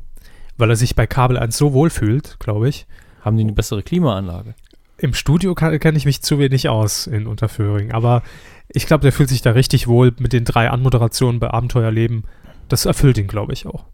weil 0.56 0.70
er 0.70 0.76
sich 0.76 0.94
bei 0.94 1.06
Kabel 1.06 1.36
1 1.38 1.56
so 1.56 1.72
wohl 1.72 1.90
fühlt, 1.90 2.38
glaube 2.38 2.68
ich. 2.68 2.86
Haben 3.22 3.36
die 3.36 3.44
eine 3.44 3.52
bessere 3.52 3.82
Klimaanlage? 3.82 4.54
Im 4.98 5.14
Studio 5.14 5.54
kenne 5.54 5.96
ich 5.96 6.04
mich 6.04 6.22
zu 6.22 6.38
wenig 6.38 6.68
aus 6.68 7.06
in 7.06 7.26
Unterföhring, 7.26 7.92
aber 7.92 8.22
ich 8.68 8.86
glaube, 8.86 9.02
der 9.02 9.12
fühlt 9.12 9.28
sich 9.28 9.42
da 9.42 9.50
richtig 9.50 9.88
wohl 9.88 10.14
mit 10.18 10.32
den 10.32 10.44
drei 10.44 10.70
Anmoderationen 10.70 11.40
bei 11.40 11.50
Abenteuerleben. 11.50 12.24
Das 12.68 12.86
erfüllt 12.86 13.18
ihn, 13.18 13.26
glaube 13.26 13.52
ich, 13.52 13.66
auch. 13.66 13.86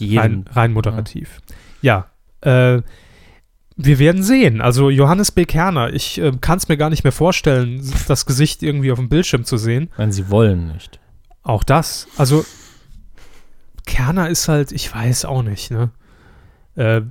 Rein, 0.00 0.44
rein 0.50 0.72
moderativ. 0.72 1.40
Ja, 1.82 2.10
äh, 2.40 2.82
wir 3.76 3.98
werden 3.98 4.22
sehen. 4.22 4.60
Also 4.60 4.88
Johannes 4.90 5.32
B. 5.32 5.44
Kerner, 5.46 5.92
ich 5.92 6.18
äh, 6.20 6.32
kann 6.40 6.58
es 6.58 6.68
mir 6.68 6.76
gar 6.76 6.90
nicht 6.90 7.02
mehr 7.04 7.12
vorstellen, 7.12 7.82
das 8.08 8.26
Gesicht 8.26 8.62
irgendwie 8.62 8.92
auf 8.92 8.98
dem 8.98 9.08
Bildschirm 9.08 9.44
zu 9.44 9.56
sehen. 9.56 9.90
Wenn 9.96 10.12
sie 10.12 10.30
wollen 10.30 10.68
nicht. 10.72 11.00
Auch 11.42 11.64
das. 11.64 12.06
Also 12.16 12.44
Kerner 13.86 14.28
ist 14.30 14.48
halt, 14.48 14.72
ich 14.72 14.92
weiß 14.94 15.24
auch 15.26 15.42
nicht, 15.42 15.70
ne? 15.70 15.90
Äh, 16.76 17.02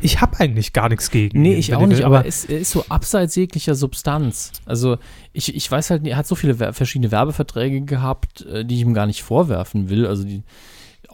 ich 0.00 0.20
habe 0.20 0.40
eigentlich 0.40 0.72
gar 0.72 0.88
nichts 0.88 1.10
gegen 1.10 1.40
Nee, 1.42 1.54
ich 1.54 1.74
auch 1.74 1.86
nicht, 1.86 2.02
aber 2.02 2.20
er 2.20 2.24
ist, 2.26 2.50
er 2.50 2.58
ist 2.58 2.72
so 2.72 2.84
abseits 2.88 3.36
jeglicher 3.36 3.74
Substanz. 3.74 4.50
Also 4.64 4.98
ich, 5.32 5.54
ich 5.54 5.70
weiß 5.70 5.90
halt, 5.90 6.06
er 6.06 6.16
hat 6.16 6.26
so 6.26 6.34
viele 6.34 6.58
Wer- 6.58 6.72
verschiedene 6.72 7.12
Werbeverträge 7.12 7.82
gehabt, 7.82 8.44
äh, 8.46 8.64
die 8.64 8.76
ich 8.76 8.80
ihm 8.80 8.94
gar 8.94 9.06
nicht 9.06 9.22
vorwerfen 9.22 9.88
will. 9.90 10.06
Also 10.06 10.24
die, 10.24 10.42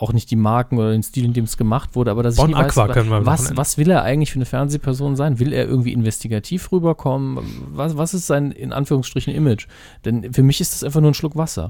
auch 0.00 0.12
nicht 0.12 0.30
die 0.30 0.36
Marken 0.36 0.78
oder 0.78 0.92
den 0.92 1.02
Stil, 1.02 1.24
in 1.24 1.32
dem 1.32 1.44
es 1.44 1.56
gemacht 1.56 1.96
wurde, 1.96 2.10
aber 2.10 2.22
dass 2.22 2.36
Bon 2.36 2.50
ich 2.50 2.56
nie 2.56 2.62
Aqua 2.62 2.88
weiß, 2.88 2.94
können 2.94 3.10
wir 3.10 3.20
noch 3.20 3.26
was, 3.26 3.56
was 3.56 3.78
will 3.78 3.90
er 3.90 4.02
eigentlich 4.02 4.30
für 4.30 4.38
eine 4.38 4.44
Fernsehperson 4.44 5.16
sein? 5.16 5.38
Will 5.38 5.52
er 5.52 5.66
irgendwie 5.66 5.92
investigativ 5.92 6.70
rüberkommen? 6.70 7.38
Was, 7.72 7.96
was 7.96 8.14
ist 8.14 8.26
sein, 8.26 8.52
in 8.52 8.72
Anführungsstrichen, 8.72 9.34
Image? 9.34 9.66
Denn 10.04 10.32
für 10.32 10.42
mich 10.42 10.60
ist 10.60 10.74
das 10.74 10.84
einfach 10.84 11.00
nur 11.00 11.10
ein 11.10 11.14
Schluck 11.14 11.36
Wasser. 11.36 11.68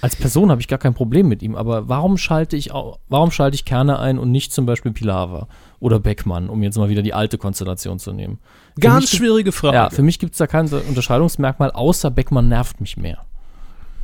Als 0.00 0.16
Person 0.16 0.50
habe 0.50 0.60
ich 0.60 0.68
gar 0.68 0.78
kein 0.78 0.92
Problem 0.92 1.28
mit 1.28 1.42
ihm, 1.42 1.54
aber 1.54 1.88
warum 1.88 2.18
schalte 2.18 2.56
ich 2.56 2.70
warum 3.08 3.30
schalte 3.30 3.54
ich 3.54 3.64
Kerner 3.64 4.00
ein 4.00 4.18
und 4.18 4.30
nicht 4.30 4.52
zum 4.52 4.66
Beispiel 4.66 4.92
Pilawa 4.92 5.48
oder 5.80 5.98
Beckmann, 5.98 6.50
um 6.50 6.62
jetzt 6.62 6.76
mal 6.76 6.90
wieder 6.90 7.00
die 7.00 7.14
alte 7.14 7.38
Konstellation 7.38 7.98
zu 7.98 8.12
nehmen? 8.12 8.38
Ganz 8.78 9.10
schwierige 9.10 9.50
Frage. 9.50 9.76
Ja, 9.76 9.88
für 9.88 10.02
mich 10.02 10.18
gibt 10.18 10.32
es 10.32 10.38
da 10.38 10.46
kein 10.46 10.68
Unterscheidungsmerkmal, 10.68 11.70
außer 11.70 12.10
Beckmann 12.10 12.48
nervt 12.48 12.82
mich 12.82 12.98
mehr. 12.98 13.24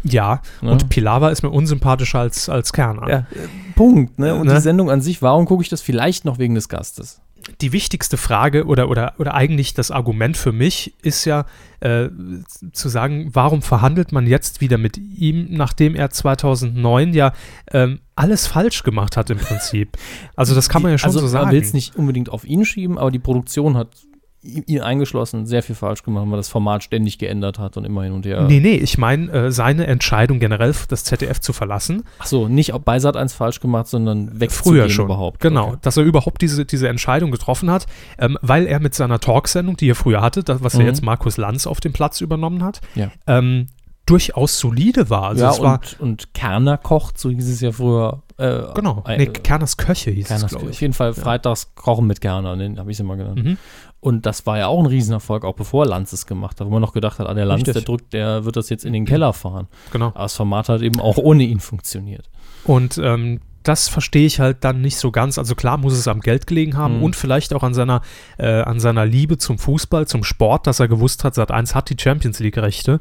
Ja, 0.03 0.41
Ne? 0.63 0.71
und 0.73 0.89
Pilawa 0.89 1.31
ist 1.31 1.43
mir 1.43 1.51
unsympathischer 1.51 2.21
als, 2.21 2.49
als 2.49 2.73
Kerner. 2.73 3.09
Ja, 3.09 3.27
Punkt. 3.75 4.19
Ne? 4.19 4.35
Und 4.35 4.47
Ne? 4.47 4.55
die 4.55 4.61
Sendung 4.61 4.91
an 4.91 5.01
sich, 5.01 5.23
warum 5.23 5.47
gucke 5.47 5.63
ich 5.63 5.69
das 5.69 5.81
vielleicht 5.83 6.25
noch 6.25 6.39
wegen 6.39 6.55
des 6.55 6.69
Gastes? 6.69 7.21
Die 7.63 7.73
wichtigste 7.73 8.17
Frage 8.19 8.67
oder, 8.67 8.91
oder, 8.91 9.15
oder 9.19 9.35
eigentlich 9.35 9.73
das 9.73 9.91
Argument 9.91 10.37
für 10.37 10.53
mich 10.53 10.95
ist 11.03 11.25
ja 11.25 11.47
äh, 11.81 12.09
zu 12.73 12.89
sagen, 12.91 13.31
warum 13.33 13.63
verhandelt 13.63 14.13
man 14.13 14.27
jetzt 14.27 14.61
wieder 14.61 14.77
mit 14.77 14.99
ihm, 14.99 15.47
nachdem 15.51 15.95
er 15.95 16.11
2009 16.11 17.15
ja 17.15 17.33
ähm, 17.73 18.01
alles 18.15 18.47
falsch 18.47 18.83
gemacht 18.83 19.17
hat 19.17 19.31
im 19.31 19.39
Prinzip. 19.39 19.97
Also 20.37 20.55
das 20.55 20.69
kann 20.69 20.83
man 20.83 20.91
ja 20.93 20.99
schon 20.99 21.09
also, 21.09 21.21
so 21.21 21.29
sagen. 21.29 21.47
Man 21.47 21.55
will 21.55 21.63
es 21.63 21.73
nicht 21.73 21.97
unbedingt 21.97 22.29
auf 22.29 22.45
ihn 22.45 22.65
schieben, 22.67 22.99
aber 22.99 23.11
die 23.11 23.19
Produktion 23.19 23.77
hat 23.77 23.89
ihn 24.43 24.81
eingeschlossen 24.81 25.45
sehr 25.45 25.63
viel 25.63 25.75
falsch 25.75 26.03
gemacht, 26.03 26.25
weil 26.29 26.37
das 26.39 26.49
Format 26.49 26.83
ständig 26.83 27.19
geändert 27.19 27.59
hat 27.59 27.77
und 27.77 27.85
immer 27.85 28.05
hin 28.05 28.13
und 28.13 28.25
her. 28.25 28.43
Nee, 28.49 28.61
nee, 28.61 28.75
ich 28.77 28.97
meine 28.97 29.31
äh, 29.33 29.53
seine 29.53 29.87
Entscheidung 29.87 30.39
generell, 30.41 30.75
das 30.89 31.05
ZDF 31.05 31.41
zu 31.41 31.53
verlassen. 31.53 32.05
Ach 32.19 32.27
so, 32.27 32.49
nicht 32.49 32.73
auf 32.73 32.83
Beisat 32.83 33.17
1 33.17 33.33
falsch 33.35 33.61
gemacht, 33.61 33.89
sondern 33.89 34.41
wegzugehen 34.41 34.81
Früher 34.83 34.89
schon. 34.91 35.05
überhaupt. 35.07 35.41
Genau, 35.41 35.69
Okay. 35.69 35.79
dass 35.83 35.97
er 35.99 36.05
überhaupt 36.05 36.41
diese, 36.41 36.65
diese 36.65 36.89
Entscheidung 36.89 37.31
getroffen 37.31 37.71
hat, 37.71 37.87
ähm, 38.19 38.39
weil 38.41 38.67
er 38.67 38.81
mit 38.81 38.95
seiner 38.95 39.21
Talksendung, 39.21 39.77
die 39.77 39.91
er 39.91 39.95
früher 39.95 40.23
hatte, 40.23 40.43
das, 40.43 40.63
was 40.63 40.73
ja 40.75 40.81
Mhm. 40.81 40.87
jetzt 40.87 41.03
Markus 41.03 41.37
Lanz 41.37 41.67
auf 41.67 41.81
dem 41.81 41.93
Platz 41.93 42.21
übernommen 42.23 42.65
hat, 42.65 42.81
Ja. 42.95 43.11
ähm, 43.27 43.67
durchaus 44.07 44.59
solide 44.59 45.09
war. 45.11 45.25
Also 45.29 45.45
ja, 45.45 45.51
es 45.51 45.61
war, 45.61 45.75
und, 45.75 46.01
und 46.01 46.35
Kerner 46.35 46.79
kocht, 46.79 47.19
so 47.19 47.31
hieß 47.31 47.49
es 47.49 47.61
ja 47.61 47.71
früher. 47.71 48.23
Äh, 48.39 48.63
genau, 48.75 49.05
nee, 49.07 49.27
Kerners 49.27 49.77
Köche 49.77 50.11
hieß 50.11 50.27
Kerners 50.29 50.45
es, 50.45 50.49
glaube 50.51 50.65
auf 50.67 50.71
ich. 50.73 50.81
jeden 50.81 50.95
Fall 50.95 51.13
freitags 51.13 51.75
kochen 51.77 52.07
mit 52.07 52.21
Kerner, 52.21 52.57
den 52.57 52.79
habe 52.79 52.91
ich 52.91 52.97
es 52.97 53.01
immer 53.01 53.17
genannt. 53.17 53.45
Mhm. 53.45 53.59
Und 54.01 54.25
das 54.25 54.47
war 54.47 54.57
ja 54.59 54.67
auch 54.69 54.81
ein 54.81 54.87
Riesenerfolg, 54.87 55.45
auch 55.45 55.55
bevor 55.55 55.85
Lanz 55.85 56.13
es 56.15 56.27
gemacht 56.27 56.59
hat, 56.59 56.67
wo 56.67 56.71
man 56.71 56.81
noch 56.81 56.95
gedacht 56.95 57.19
hat, 57.19 57.27
ah, 57.29 57.35
der 57.35 57.45
Lanz, 57.45 57.61
Richtig. 57.61 57.75
der 57.75 57.83
drückt, 57.83 58.13
der 58.15 58.45
wird 58.47 58.57
das 58.57 58.71
jetzt 58.71 58.85
in 58.87 58.95
den 58.95 59.05
Keller 59.05 59.33
fahren. 59.35 59.69
Genau. 59.93 60.07
Aber 60.09 60.23
das 60.23 60.35
Format 60.37 60.69
hat 60.71 60.81
eben 60.81 61.01
auch 61.01 61.19
ohne 61.19 61.43
ihn 61.45 61.61
funktioniert. 61.61 62.31
Und 62.65 62.97
ähm, 62.97 63.41
das 63.63 63.89
verstehe 63.89 64.25
ich 64.25 64.41
halt 64.41 64.65
dann 64.65 64.81
nicht 64.81 64.97
so 64.97 65.11
ganz. 65.11 65.37
Also 65.37 65.55
klar 65.55 65.77
muss 65.77 65.93
es 65.93 66.09
am 66.09 66.21
Geld 66.21 66.47
gelegen 66.47 66.79
haben 66.79 66.97
Mhm. 66.97 67.03
und 67.03 67.17
vielleicht 67.17 67.53
auch 67.53 67.63
an 67.63 67.75
seiner, 67.75 68.01
äh, 68.39 68.63
an 68.63 68.81
seiner 68.81 69.05
Liebe 69.05 69.37
zum 69.37 69.59
Fußball, 69.59 70.07
zum 70.09 70.25
Sport, 70.25 70.67
dass 70.67 70.81
er 70.81 70.89
gewusst 70.89 71.23
hat, 71.25 71.35
Sat 71.35 71.51
1 71.51 71.75
hat 71.75 71.91
die 71.91 71.97
Champions 72.01 72.39
League-Rechte. 72.41 73.01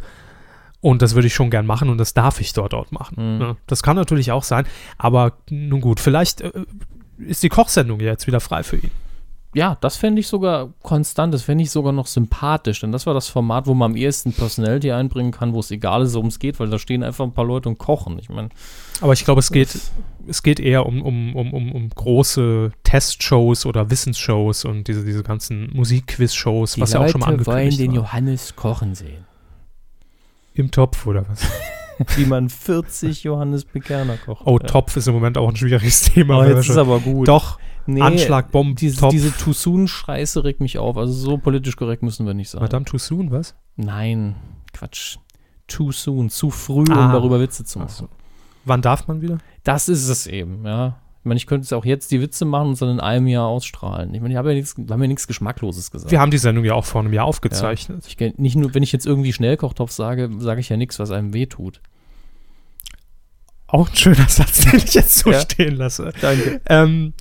Und 0.81 1.01
das 1.01 1.15
würde 1.15 1.27
ich 1.27 1.33
schon 1.33 1.49
gern 1.49 1.65
machen 1.65 1.89
und 1.89 1.97
das 1.97 2.13
darf 2.13 2.41
ich 2.41 2.51
dort 2.53 2.73
dort 2.73 2.91
machen. 2.91 3.35
Mhm. 3.35 3.41
Ja, 3.41 3.55
das 3.67 3.83
kann 3.83 3.95
natürlich 3.95 4.33
auch 4.33 4.43
sein. 4.43 4.65
Aber 4.97 5.31
nun 5.49 5.79
gut, 5.79 6.01
vielleicht 6.01 6.41
äh, 6.41 6.51
ist 7.19 7.41
die 7.41 7.49
Kochsendung 7.49 8.01
ja 8.01 8.07
jetzt 8.07 8.27
wieder 8.27 8.41
frei 8.41 8.63
für 8.63 8.75
ihn. 8.77 8.91
Ja, 9.55 9.77
das 9.81 9.97
fände 9.97 10.19
ich 10.19 10.27
sogar 10.27 10.73
konstant, 10.83 11.33
das 11.33 11.41
fände 11.41 11.63
ich 11.63 11.71
sogar 11.71 11.91
noch 11.91 12.05
sympathisch, 12.05 12.81
denn 12.81 12.91
das 12.91 13.07
war 13.07 13.15
das 13.15 13.29
Format, 13.29 13.65
wo 13.65 13.73
man 13.73 13.91
am 13.91 13.97
ehesten 13.97 14.31
Personality 14.31 14.91
einbringen 14.91 15.31
kann, 15.31 15.53
wo 15.53 15.59
es 15.59 15.71
egal 15.71 16.03
ist, 16.03 16.13
worum 16.13 16.27
es 16.27 16.37
geht, 16.37 16.59
weil 16.59 16.69
da 16.69 16.77
stehen 16.77 17.01
einfach 17.03 17.25
ein 17.25 17.33
paar 17.33 17.45
Leute 17.45 17.67
und 17.67 17.79
kochen. 17.79 18.19
Ich 18.19 18.29
meine, 18.29 18.49
Aber 19.01 19.13
ich 19.13 19.25
glaube, 19.25 19.39
es 19.39 19.51
geht, 19.51 19.69
es 20.27 20.43
geht 20.43 20.59
eher 20.59 20.85
um, 20.85 21.01
um, 21.01 21.35
um, 21.35 21.53
um, 21.53 21.71
um 21.71 21.89
große 21.89 22.71
Testshows 22.83 23.65
oder 23.65 23.89
Wissensshows 23.89 24.65
und 24.65 24.87
diese, 24.87 25.03
diese 25.03 25.23
ganzen 25.23 25.71
Musikquiz-Shows, 25.73 26.79
was 26.79 26.93
ja 26.93 26.99
auch 26.99 27.09
schon 27.09 27.21
mal 27.21 27.29
angekündigt 27.29 27.87
war. 27.87 27.95
Johannes 27.95 28.55
kochen 28.55 28.93
sehen. 28.93 29.25
Im 30.53 30.69
Topf 30.69 31.07
oder 31.07 31.25
was? 31.27 31.41
Wie 32.17 32.25
man 32.25 32.49
40 32.49 33.23
Johannes 33.23 33.65
Bekerner 33.65 34.17
kocht. 34.17 34.43
Oh, 34.45 34.59
Ja. 34.61 34.67
Topf 34.67 34.95
ist 34.95 35.07
im 35.07 35.15
Moment 35.15 35.37
auch 35.39 35.49
ein 35.49 35.55
schwieriges 35.55 36.01
Thema. 36.03 36.39
Oh, 36.39 36.43
jetzt 36.43 36.69
ist 36.69 36.77
aber 36.77 36.99
gut. 36.99 37.27
Doch, 37.27 37.59
Nee, 37.93 38.01
Anschlag, 38.01 38.51
Bomben, 38.51 38.75
diese, 38.75 39.07
diese 39.09 39.31
Too 39.35 39.53
Soon-Scheiße 39.53 40.43
regt 40.43 40.59
mich 40.61 40.77
auf. 40.77 40.97
Also 40.97 41.13
so 41.13 41.37
politisch 41.37 41.75
korrekt 41.75 42.03
müssen 42.03 42.25
wir 42.25 42.33
nicht 42.33 42.49
sein. 42.49 42.61
Madame 42.61 42.85
Too 42.85 42.97
Soon, 42.97 43.31
was? 43.31 43.55
Nein, 43.75 44.35
Quatsch. 44.73 45.17
Too 45.67 45.91
soon, 45.91 46.29
zu 46.29 46.49
früh, 46.49 46.81
um 46.83 46.91
Ah. 46.91 47.11
darüber 47.11 47.39
Witze 47.39 47.63
zu 47.63 47.79
Ach 47.79 47.83
machen. 47.83 47.93
so. 47.95 48.09
Wann 48.65 48.81
darf 48.81 49.07
man 49.07 49.21
wieder? 49.21 49.37
Das 49.63 49.87
ist 49.87 50.07
es 50.07 50.25
eben, 50.27 50.65
ja. 50.65 50.99
Ich 51.19 51.25
meine, 51.25 51.37
ich 51.37 51.45
könnte 51.47 51.65
es 51.65 51.73
auch 51.73 51.85
jetzt 51.85 52.11
die 52.11 52.21
Witze 52.21 52.45
machen 52.45 52.69
und 52.69 52.81
dann 52.81 52.89
in 52.89 52.99
einem 52.99 53.27
Jahr 53.27 53.45
ausstrahlen. 53.45 54.13
Ich 54.15 54.21
meine, 54.21 54.33
ich 54.33 54.37
habe 54.37 54.49
ja 54.49 54.55
nichts, 54.55 54.75
wir 54.77 54.87
haben 54.91 55.01
ja 55.01 55.07
nichts 55.07 55.27
Geschmackloses 55.27 55.91
gesagt. 55.91 56.11
Wir 56.11 56.19
haben 56.21 56.31
die 56.31 56.37
Sendung 56.37 56.63
ja 56.65 56.73
auch 56.73 56.85
vor 56.85 57.01
einem 57.01 57.13
Jahr 57.13 57.25
aufgezeichnet. 57.25 58.03
ich, 58.07 58.15
kenn- 58.17 58.33
nicht 58.37 58.55
nur, 58.55 58.73
wenn 58.73 58.81
ich 58.83 58.91
jetzt 58.91 59.05
irgendwie 59.05 59.31
Schnellkochtopf 59.33 59.91
sage, 59.91 60.29
sage 60.39 60.59
ich 60.61 60.69
ja 60.69 60.77
nichts, 60.77 60.97
was 60.97 61.11
einem 61.11 61.33
wehtut. 61.33 61.81
Auch 63.67 63.89
ein 63.89 63.95
schöner 63.95 64.27
Satz, 64.27 64.65
den 64.71 64.77
ich 64.79 64.93
jetzt 64.95 65.19
so 65.19 65.31
Ja. 65.31 65.39
stehen 65.41 65.75
lasse. 65.75 66.11
Danke. 66.21 66.61
Ähm, 66.67 67.13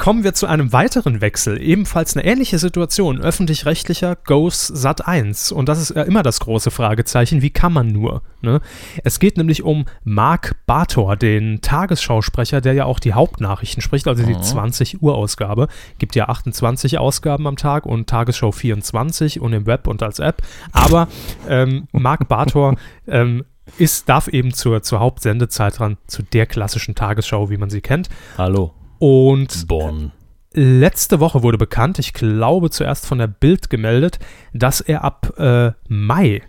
kommen 0.00 0.24
wir 0.24 0.32
zu 0.32 0.46
einem 0.46 0.72
weiteren 0.72 1.20
Wechsel. 1.20 1.60
Ebenfalls 1.60 2.16
eine 2.16 2.24
ähnliche 2.24 2.58
Situation. 2.58 3.20
Öffentlich-rechtlicher 3.20 4.16
Goes 4.16 4.66
Sat 4.66 5.06
1. 5.06 5.52
Und 5.52 5.68
das 5.68 5.78
ist 5.78 5.94
ja 5.94 6.02
immer 6.02 6.22
das 6.22 6.40
große 6.40 6.70
Fragezeichen. 6.70 7.42
Wie 7.42 7.50
kann 7.50 7.74
man 7.74 7.88
nur? 7.88 8.22
Ne? 8.40 8.62
Es 9.04 9.20
geht 9.20 9.36
nämlich 9.36 9.62
um 9.62 9.84
Marc 10.02 10.56
Bator, 10.64 11.16
den 11.16 11.60
Tagesschausprecher, 11.60 12.62
der 12.62 12.72
ja 12.72 12.86
auch 12.86 12.98
die 12.98 13.12
Hauptnachrichten 13.12 13.82
spricht, 13.82 14.08
also 14.08 14.24
die 14.24 14.32
Mhm. 14.32 14.42
20 14.42 15.02
Uhr 15.02 15.14
Ausgabe. 15.14 15.68
Gibt 15.98 16.16
ja 16.16 16.30
28 16.30 16.98
Ausgaben 16.98 17.46
am 17.46 17.56
Tag 17.56 17.84
und 17.84 18.08
Tagesschau 18.08 18.52
24 18.52 19.38
und 19.40 19.52
im 19.52 19.66
Web 19.66 19.86
und 19.86 20.02
als 20.02 20.18
App. 20.18 20.42
Aber 20.72 21.08
ähm, 21.46 21.88
Marc 21.92 22.26
Bator 22.26 22.76
ähm, 23.06 23.44
ist, 23.76 24.08
darf 24.08 24.28
eben 24.28 24.54
zur, 24.54 24.82
zur 24.82 25.00
Hauptsendezeit 25.00 25.78
ran, 25.78 25.98
zu 26.06 26.22
der 26.22 26.46
klassischen 26.46 26.94
Tagesschau, 26.94 27.50
wie 27.50 27.58
man 27.58 27.68
sie 27.68 27.82
kennt. 27.82 28.08
Hallo, 28.38 28.72
Und 29.00 29.66
Bonn. 29.66 30.12
letzte 30.52 31.18
Woche 31.20 31.42
wurde 31.42 31.58
bekannt, 31.58 31.98
ich 31.98 32.12
glaube 32.12 32.70
zuerst 32.70 33.06
von 33.06 33.18
der 33.18 33.26
Bild 33.26 33.70
gemeldet, 33.70 34.18
dass 34.52 34.80
er 34.80 35.02
ab 35.02 35.32
äh, 35.38 35.72
Mai, 35.88 36.42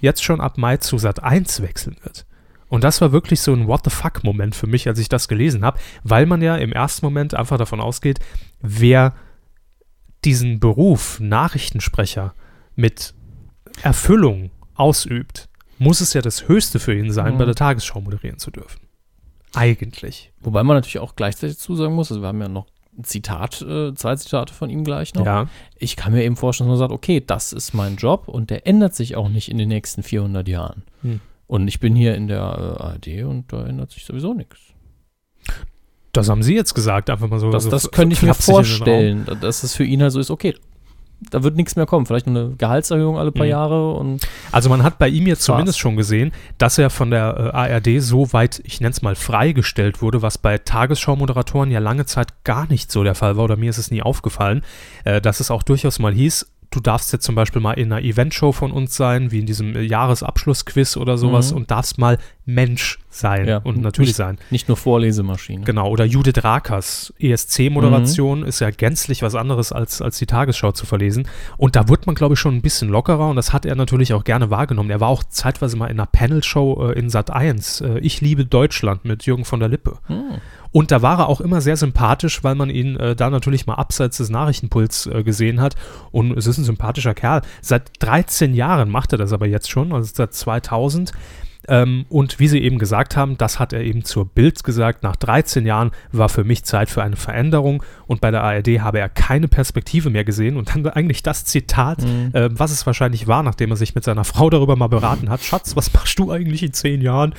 jetzt 0.00 0.22
schon 0.24 0.40
ab 0.40 0.56
Mai 0.56 0.76
zu 0.78 0.98
Sat 0.98 1.22
1 1.22 1.60
wechseln 1.62 1.96
wird. 2.02 2.24
Und 2.68 2.84
das 2.84 3.00
war 3.00 3.12
wirklich 3.12 3.40
so 3.40 3.52
ein 3.52 3.66
What 3.66 3.82
the 3.84 3.90
fuck-Moment 3.90 4.54
für 4.54 4.66
mich, 4.66 4.88
als 4.88 4.98
ich 4.98 5.08
das 5.08 5.28
gelesen 5.28 5.64
habe, 5.64 5.78
weil 6.04 6.26
man 6.26 6.42
ja 6.42 6.56
im 6.56 6.72
ersten 6.72 7.04
Moment 7.06 7.34
einfach 7.34 7.58
davon 7.58 7.80
ausgeht, 7.80 8.20
wer 8.60 9.12
diesen 10.24 10.58
Beruf 10.60 11.18
Nachrichtensprecher 11.20 12.34
mit 12.76 13.14
Erfüllung 13.82 14.50
ausübt, 14.74 15.48
muss 15.78 16.00
es 16.00 16.12
ja 16.12 16.22
das 16.22 16.48
Höchste 16.48 16.78
für 16.78 16.94
ihn 16.96 17.12
sein, 17.12 17.34
Mhm. 17.34 17.38
bei 17.38 17.44
der 17.46 17.54
Tagesschau 17.54 18.00
moderieren 18.00 18.38
zu 18.38 18.50
dürfen. 18.50 18.80
Eigentlich. 19.56 20.32
Wobei 20.40 20.62
man 20.62 20.76
natürlich 20.76 20.98
auch 20.98 21.16
gleichzeitig 21.16 21.58
zusagen 21.58 21.94
muss, 21.94 22.10
also 22.10 22.22
wir 22.22 22.28
haben 22.28 22.40
ja 22.40 22.48
noch 22.48 22.66
ein 22.96 23.04
Zitat, 23.04 23.62
äh, 23.62 23.94
zwei 23.94 24.16
Zitate 24.16 24.52
von 24.52 24.70
ihm 24.70 24.84
gleich 24.84 25.14
noch. 25.14 25.26
Ja. 25.26 25.48
Ich 25.76 25.96
kann 25.96 26.12
mir 26.12 26.24
eben 26.24 26.36
vorstellen, 26.36 26.68
dass 26.68 26.78
man 26.78 26.88
sagt, 26.88 26.92
okay, 26.92 27.22
das 27.26 27.52
ist 27.52 27.74
mein 27.74 27.96
Job 27.96 28.28
und 28.28 28.50
der 28.50 28.66
ändert 28.66 28.94
sich 28.94 29.16
auch 29.16 29.28
nicht 29.28 29.50
in 29.50 29.58
den 29.58 29.68
nächsten 29.68 30.02
400 30.02 30.46
Jahren. 30.48 30.82
Hm. 31.02 31.20
Und 31.46 31.68
ich 31.68 31.80
bin 31.80 31.94
hier 31.94 32.14
in 32.14 32.28
der 32.28 32.38
äh, 32.38 32.82
ARD 32.82 33.24
und 33.24 33.52
da 33.52 33.64
ändert 33.64 33.92
sich 33.92 34.04
sowieso 34.04 34.34
nichts. 34.34 34.58
Das 36.12 36.28
haben 36.28 36.42
Sie 36.42 36.54
jetzt 36.54 36.74
gesagt, 36.74 37.10
einfach 37.10 37.28
mal 37.28 37.38
so. 37.38 37.50
Das, 37.50 37.64
so 37.64 37.70
das 37.70 37.82
so 37.82 37.90
könnte 37.90 38.14
ich 38.14 38.22
mir 38.22 38.34
vorstellen, 38.34 39.26
dass 39.40 39.62
es 39.62 39.74
für 39.74 39.84
ihn 39.84 40.02
halt 40.02 40.12
so 40.12 40.20
ist, 40.20 40.30
okay, 40.30 40.54
da 41.30 41.42
wird 41.42 41.56
nichts 41.56 41.76
mehr 41.76 41.86
kommen. 41.86 42.06
Vielleicht 42.06 42.26
eine 42.26 42.50
Gehaltserhöhung 42.58 43.18
alle 43.18 43.32
paar 43.32 43.46
Mhm. 43.46 43.50
Jahre 43.50 43.92
und 43.94 44.20
Also 44.52 44.68
man 44.68 44.82
hat 44.82 44.98
bei 44.98 45.08
ihm 45.08 45.26
jetzt 45.26 45.40
War's. 45.40 45.56
zumindest 45.56 45.78
schon 45.78 45.96
gesehen, 45.96 46.32
dass 46.58 46.78
er 46.78 46.90
von 46.90 47.10
der 47.10 47.52
äh, 47.54 47.56
ARD 47.56 48.00
so 48.02 48.32
weit, 48.32 48.60
ich 48.64 48.80
nenne 48.80 48.90
es 48.92 49.02
mal, 49.02 49.14
freigestellt 49.14 50.02
wurde, 50.02 50.22
was 50.22 50.38
bei 50.38 50.58
Tagesschau-Moderatoren 50.58 51.70
ja 51.70 51.78
lange 51.80 52.06
Zeit 52.06 52.44
gar 52.44 52.66
nicht 52.68 52.90
so 52.92 53.02
der 53.04 53.14
Fall 53.14 53.36
war, 53.36 53.44
oder 53.44 53.56
mir 53.56 53.70
ist 53.70 53.78
es 53.78 53.90
nie 53.90 54.02
aufgefallen, 54.02 54.62
äh, 55.04 55.20
dass 55.20 55.40
es 55.40 55.50
auch 55.50 55.62
durchaus 55.62 55.98
mal 55.98 56.12
hieß, 56.12 56.46
du 56.70 56.80
darfst 56.80 57.12
jetzt 57.12 57.24
zum 57.24 57.34
Beispiel 57.34 57.60
mal 57.62 57.72
in 57.74 57.92
einer 57.92 58.02
Eventshow 58.04 58.52
von 58.52 58.72
uns 58.72 58.96
sein, 58.96 59.30
wie 59.32 59.40
in 59.40 59.46
diesem 59.46 59.74
äh, 59.76 59.82
Jahresabschlussquiz 59.82 60.96
oder 60.96 61.16
sowas, 61.18 61.50
Mhm. 61.50 61.56
und 61.58 61.70
darfst 61.70 61.98
mal 61.98 62.18
Mensch 62.44 62.98
sein 63.10 63.48
Ja, 63.48 63.58
und 63.58 63.80
natürlich 63.80 64.10
nicht, 64.10 64.16
sein. 64.16 64.38
Nicht 64.50 64.68
nur 64.68 64.76
Vorlesemaschine. 64.76 65.64
Genau, 65.64 65.88
oder 65.88 66.04
Judith 66.04 66.44
Rakers 66.44 67.12
ESC-Moderation 67.18 68.42
ist 68.44 68.60
ja 68.60 68.70
gänzlich 68.70 69.22
was 69.22 69.34
anderes 69.34 69.72
als, 69.72 70.02
als 70.02 70.18
die 70.18 70.26
Tagesschau 70.26 70.72
zu 70.72 70.86
verlesen. 70.86 71.26
Und 71.56 71.76
da 71.76 71.88
wird 71.88 72.06
man, 72.06 72.14
glaube 72.14 72.34
ich, 72.34 72.40
schon 72.40 72.54
ein 72.54 72.62
bisschen 72.62 72.88
lockerer 72.88 73.28
und 73.30 73.36
das 73.36 73.52
hat 73.52 73.64
er 73.66 73.74
natürlich 73.74 74.12
auch 74.12 74.24
gerne 74.24 74.50
wahrgenommen. 74.50 74.90
Er 74.90 75.00
war 75.00 75.08
auch 75.08 75.24
zeitweise 75.24 75.76
mal 75.76 75.86
in 75.86 75.98
einer 75.98 76.06
Panelshow 76.06 76.90
äh, 76.90 76.98
in 76.98 77.10
Sat 77.10 77.30
1, 77.30 77.80
äh, 77.80 77.98
Ich 78.00 78.20
liebe 78.20 78.44
Deutschland 78.44 79.04
mit 79.04 79.24
Jürgen 79.26 79.44
von 79.44 79.60
der 79.60 79.68
Lippe. 79.68 79.98
Hm. 80.06 80.38
Und 80.70 80.90
da 80.90 81.02
war 81.02 81.20
er 81.20 81.28
auch 81.28 81.40
immer 81.40 81.60
sehr 81.60 81.76
sympathisch, 81.76 82.44
weil 82.44 82.54
man 82.54 82.70
ihn 82.70 82.96
äh, 82.96 83.16
da 83.16 83.30
natürlich 83.30 83.66
mal 83.66 83.74
abseits 83.74 84.18
des 84.18 84.30
Nachrichtenpuls 84.30 85.06
äh, 85.06 85.22
gesehen 85.22 85.60
hat. 85.60 85.74
Und 86.10 86.36
es 86.36 86.46
ist 86.46 86.58
ein 86.58 86.64
sympathischer 86.64 87.14
Kerl. 87.14 87.42
Seit 87.60 87.90
13 88.00 88.54
Jahren 88.54 88.90
macht 88.90 89.12
er 89.12 89.18
das 89.18 89.32
aber 89.32 89.46
jetzt 89.46 89.70
schon, 89.70 89.92
also 89.92 90.10
seit 90.14 90.34
2000. 90.34 91.12
Ähm, 91.68 92.06
und 92.08 92.38
wie 92.38 92.48
Sie 92.48 92.60
eben 92.60 92.78
gesagt 92.78 93.16
haben, 93.16 93.38
das 93.38 93.58
hat 93.58 93.72
er 93.72 93.82
eben 93.82 94.04
zur 94.04 94.26
Bild 94.26 94.62
gesagt, 94.64 95.02
nach 95.02 95.16
13 95.16 95.66
Jahren 95.66 95.90
war 96.12 96.28
für 96.28 96.44
mich 96.44 96.64
Zeit 96.64 96.90
für 96.90 97.02
eine 97.02 97.16
Veränderung 97.16 97.82
und 98.06 98.20
bei 98.20 98.30
der 98.30 98.42
ARD 98.42 98.80
habe 98.80 99.00
er 99.00 99.08
keine 99.08 99.48
Perspektive 99.48 100.10
mehr 100.10 100.24
gesehen 100.24 100.56
und 100.56 100.74
dann 100.74 100.86
eigentlich 100.86 101.22
das 101.22 101.44
Zitat, 101.44 102.04
äh, 102.32 102.50
was 102.52 102.70
es 102.70 102.86
wahrscheinlich 102.86 103.26
war, 103.26 103.42
nachdem 103.42 103.70
er 103.70 103.76
sich 103.76 103.94
mit 103.94 104.04
seiner 104.04 104.24
Frau 104.24 104.50
darüber 104.50 104.76
mal 104.76 104.88
beraten 104.88 105.28
hat, 105.28 105.42
Schatz, 105.42 105.74
was 105.76 105.92
machst 105.92 106.18
du 106.18 106.30
eigentlich 106.30 106.62
in 106.62 106.72
10 106.72 107.00
Jahren? 107.00 107.34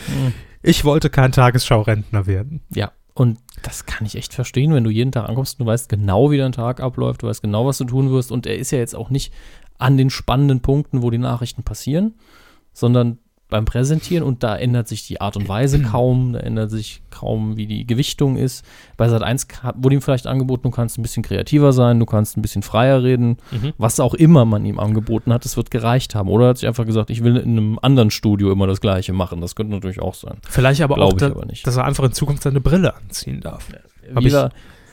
Ich 0.61 0.83
wollte 0.83 1.09
kein 1.09 1.31
Tagesschau-Rentner 1.31 2.25
werden. 2.25 2.61
Ja, 2.73 2.91
und 3.17 3.39
das 3.63 3.87
kann 3.87 4.05
ich 4.05 4.15
echt 4.15 4.35
verstehen, 4.35 4.75
wenn 4.75 4.83
du 4.83 4.91
jeden 4.91 5.11
Tag 5.11 5.27
ankommst, 5.27 5.59
du 5.59 5.65
weißt 5.65 5.89
genau, 5.89 6.29
wie 6.29 6.37
dein 6.37 6.51
Tag 6.51 6.79
abläuft, 6.79 7.23
du 7.23 7.27
weißt 7.27 7.41
genau, 7.41 7.65
was 7.65 7.79
du 7.79 7.85
tun 7.85 8.11
wirst. 8.11 8.31
Und 8.31 8.45
er 8.45 8.59
ist 8.59 8.69
ja 8.69 8.77
jetzt 8.77 8.95
auch 8.95 9.09
nicht 9.09 9.33
an 9.79 9.97
den 9.97 10.11
spannenden 10.11 10.61
Punkten, 10.61 11.01
wo 11.01 11.09
die 11.09 11.17
Nachrichten 11.17 11.63
passieren, 11.63 12.13
sondern 12.73 13.17
beim 13.49 13.63
Präsentieren 13.65 14.23
und 14.23 14.43
da 14.43 14.55
ändert 14.57 14.87
sich 14.89 15.07
die 15.07 15.21
Art 15.21 15.37
und 15.37 15.47
Weise 15.47 15.81
kaum, 15.91 16.33
da 16.33 16.39
ändert 16.39 16.69
sich 16.69 17.01
kaum, 17.11 17.55
wie 17.57 17.65
die 17.65 17.87
Gewichtung 17.87 18.35
ist. 18.35 18.65
Bei 18.97 19.07
Sat 19.09 19.23
1 19.23 19.47
wurde 19.75 19.95
ihm 19.95 20.01
vielleicht 20.01 20.27
angeboten, 20.27 20.63
du 20.63 20.71
kannst 20.71 20.97
ein 20.97 21.01
bisschen 21.01 21.23
kreativer 21.23 21.71
sein, 21.71 21.99
du 21.99 22.05
kannst 22.05 22.37
ein 22.37 22.41
bisschen 22.41 22.61
freier 22.61 23.03
reden, 23.03 23.37
Mhm. 23.51 23.73
was 23.77 23.99
auch 23.99 24.13
immer 24.13 24.43
man 24.45 24.65
ihm 24.65 24.79
angeboten 24.79 25.31
hat, 25.31 25.45
es 25.45 25.55
wird 25.55 25.71
gereicht 25.71 26.13
haben. 26.13 26.29
Oder 26.29 26.45
er 26.45 26.49
hat 26.49 26.57
sich 26.57 26.67
einfach 26.67 26.85
gesagt, 26.85 27.09
ich 27.09 27.23
will 27.23 27.37
in 27.37 27.51
einem 27.51 27.79
anderen 27.81 28.11
Studio 28.11 28.51
immer 28.51 28.67
das 28.67 28.81
Gleiche 28.81 29.13
machen. 29.13 29.39
Das 29.41 29.55
könnte 29.55 29.73
natürlich 29.73 30.01
auch 30.01 30.13
sein. 30.13 30.37
Vielleicht 30.47 30.81
aber 30.81 30.95
Glaub 30.95 31.13
auch, 31.13 31.17
da, 31.17 31.27
aber 31.27 31.45
nicht. 31.45 31.65
dass 31.65 31.77
er 31.77 31.85
einfach 31.85 32.03
in 32.03 32.11
Zukunft 32.11 32.43
seine 32.43 32.59
Brille 32.61 32.95
anziehen 32.95 33.39
darf. 33.41 33.67
Wie 34.13 34.25
wir, 34.25 34.51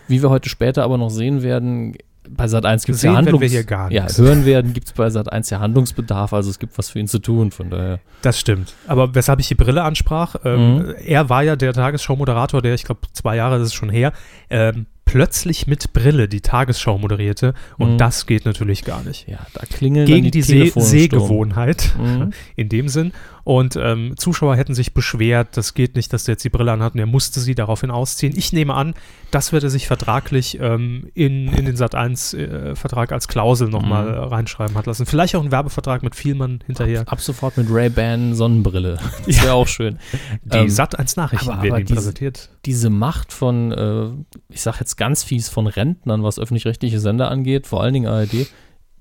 wie 0.08 0.22
wir 0.22 0.30
heute 0.30 0.48
später 0.48 0.84
aber 0.84 0.96
noch 0.98 1.10
sehen 1.10 1.42
werden, 1.42 1.96
bei 2.28 2.48
Sat 2.48 2.64
1 2.66 2.84
gibt 2.84 2.96
es 2.96 3.02
ja 3.02 3.10
werden 3.10 3.16
Handlungs 3.26 3.40
wir 3.42 3.48
hier 3.48 3.64
gar 3.64 3.90
Ja, 3.92 4.06
hören 4.16 4.44
werden 4.46 4.72
gibt 4.72 4.86
es 4.88 4.92
bei 4.92 5.10
Sat 5.10 5.32
1 5.32 5.50
ja 5.50 5.60
Handlungsbedarf, 5.60 6.32
also 6.32 6.50
es 6.50 6.58
gibt 6.58 6.76
was 6.78 6.90
für 6.90 6.98
ihn 6.98 7.08
zu 7.08 7.18
tun, 7.18 7.50
von 7.50 7.70
daher. 7.70 8.00
Das 8.22 8.40
stimmt. 8.40 8.74
Aber 8.86 9.14
weshalb 9.14 9.40
ich 9.40 9.48
die 9.48 9.54
Brille 9.54 9.82
ansprach, 9.82 10.36
ähm, 10.44 10.76
Mhm. 10.78 10.94
er 11.04 11.28
war 11.28 11.42
ja 11.42 11.56
der 11.56 11.72
Tagesschau-Moderator, 11.72 12.62
der, 12.62 12.74
ich 12.74 12.84
glaube, 12.84 13.00
zwei 13.12 13.36
Jahre 13.36 13.58
das 13.58 13.68
ist 13.68 13.74
schon 13.74 13.90
her, 13.90 14.12
ähm, 14.50 14.86
plötzlich 15.04 15.66
mit 15.66 15.92
Brille 15.92 16.28
die 16.28 16.40
Tagesschau 16.40 16.98
moderierte 16.98 17.54
und 17.78 17.92
Mhm. 17.92 17.98
das 17.98 18.26
geht 18.26 18.46
natürlich 18.46 18.84
gar 18.84 19.02
nicht. 19.04 19.28
Ja, 19.28 19.38
da 19.52 19.60
klingeln 19.66 20.06
Gegen 20.06 20.30
die, 20.30 20.40
die. 20.42 20.72
Sehgewohnheit 20.76 21.94
Mhm. 21.98 22.32
in 22.56 22.68
dem 22.68 22.88
Sinn. 22.88 23.12
Und 23.44 23.76
ähm, 23.76 24.14
Zuschauer 24.16 24.56
hätten 24.56 24.74
sich 24.74 24.94
beschwert, 24.94 25.56
das 25.58 25.74
geht 25.74 25.96
nicht, 25.96 26.12
dass 26.14 26.24
der 26.24 26.32
jetzt 26.32 26.44
die 26.44 26.48
Brille 26.48 26.72
anhat 26.72 26.94
und 26.94 27.00
er 27.00 27.04
musste 27.06 27.40
sie 27.40 27.54
daraufhin 27.54 27.90
ausziehen. 27.90 28.32
Ich 28.36 28.54
nehme 28.54 28.72
an, 28.74 28.94
das 29.30 29.52
wird 29.52 29.62
er 29.64 29.68
sich 29.70 29.86
vertraglich 29.86 30.58
ähm, 30.60 31.08
in, 31.12 31.48
in 31.52 31.66
den 31.66 31.76
Sat1-Vertrag 31.76 33.12
als 33.12 33.28
Klausel 33.28 33.68
nochmal 33.68 34.06
Mhm. 34.06 34.14
äh, 34.14 34.16
reinschreiben 34.18 34.76
hat 34.76 34.86
lassen. 34.86 35.04
Vielleicht 35.06 35.36
auch 35.36 35.42
einen 35.42 35.52
Werbevertrag 35.52 36.02
mit 36.02 36.14
Vielmann 36.16 36.60
hinterher. 36.66 37.02
Ab 37.06 37.20
sofort 37.20 37.56
mit 37.58 37.66
Ray-Ban 37.70 38.34
Sonnenbrille. 38.34 38.98
Das 39.26 39.42
wäre 39.42 39.52
auch 39.54 39.68
schön. 39.68 39.98
Die 40.44 40.56
Ähm, 40.56 40.66
Sat1-Nachrichten 40.68 41.50
aber- 41.50 41.62
werden 41.62 41.70
aber 41.72 41.80
ihm 41.80 41.86
diese- 41.86 41.96
präsentiert. 41.96 42.48
diese 42.64 42.88
Macht 42.90 43.32
von, 43.32 43.72
äh, 43.72 44.08
ich 44.48 44.62
sag 44.62 44.80
jetzt 44.80 44.96
ganz 44.96 45.22
fies, 45.22 45.48
von 45.48 45.66
Rentnern, 45.66 46.22
was 46.22 46.38
öffentlich-rechtliche 46.38 46.98
Sender 46.98 47.30
angeht, 47.30 47.66
vor 47.66 47.82
allen 47.82 47.92
Dingen 47.94 48.06
ARD, 48.06 48.46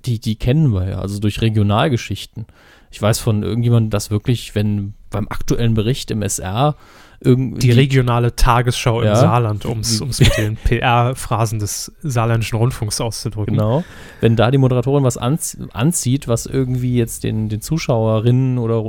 die, 0.06 0.20
die 0.20 0.36
kennen 0.36 0.74
wir 0.74 0.90
ja, 0.90 1.00
also 1.00 1.20
durch 1.20 1.40
Regionalgeschichten. 1.42 2.46
Ich 2.94 3.02
weiß 3.02 3.20
von 3.20 3.42
irgendjemandem, 3.42 3.90
dass 3.90 4.12
wirklich, 4.12 4.54
wenn 4.54 4.94
beim 5.10 5.28
aktuellen 5.28 5.74
Bericht 5.74 6.12
im 6.12 6.22
SR 6.22 6.76
irgendwie 7.22 7.60
Die 7.60 7.72
regionale 7.72 8.36
Tagesschau 8.36 9.02
im 9.02 9.08
Ja. 9.08 9.16
Saarland, 9.16 9.66
um 9.66 9.80
es 9.80 10.00
mit 10.00 10.38
den 10.38 10.58
PR-Phrasen 10.58 11.58
des 11.58 11.92
saarländischen 12.04 12.58
Rundfunks 12.58 13.02
auszudrücken. 13.02 13.56
Genau. 13.56 13.84
Wenn 14.22 14.36
da 14.36 14.52
die 14.52 14.60
Moderatorin 14.60 15.04
was 15.04 15.18
anz 15.18 15.58
anzieht, 15.72 16.28
was 16.28 16.46
irgendwie 16.46 16.96
jetzt 16.96 17.24
den, 17.24 17.50
den 17.50 17.62
Zuschauerinnen 17.62 18.60
oder 18.60 18.84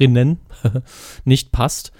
Rinnen 0.00 0.40
nicht 1.24 1.52
passt, 1.52 1.92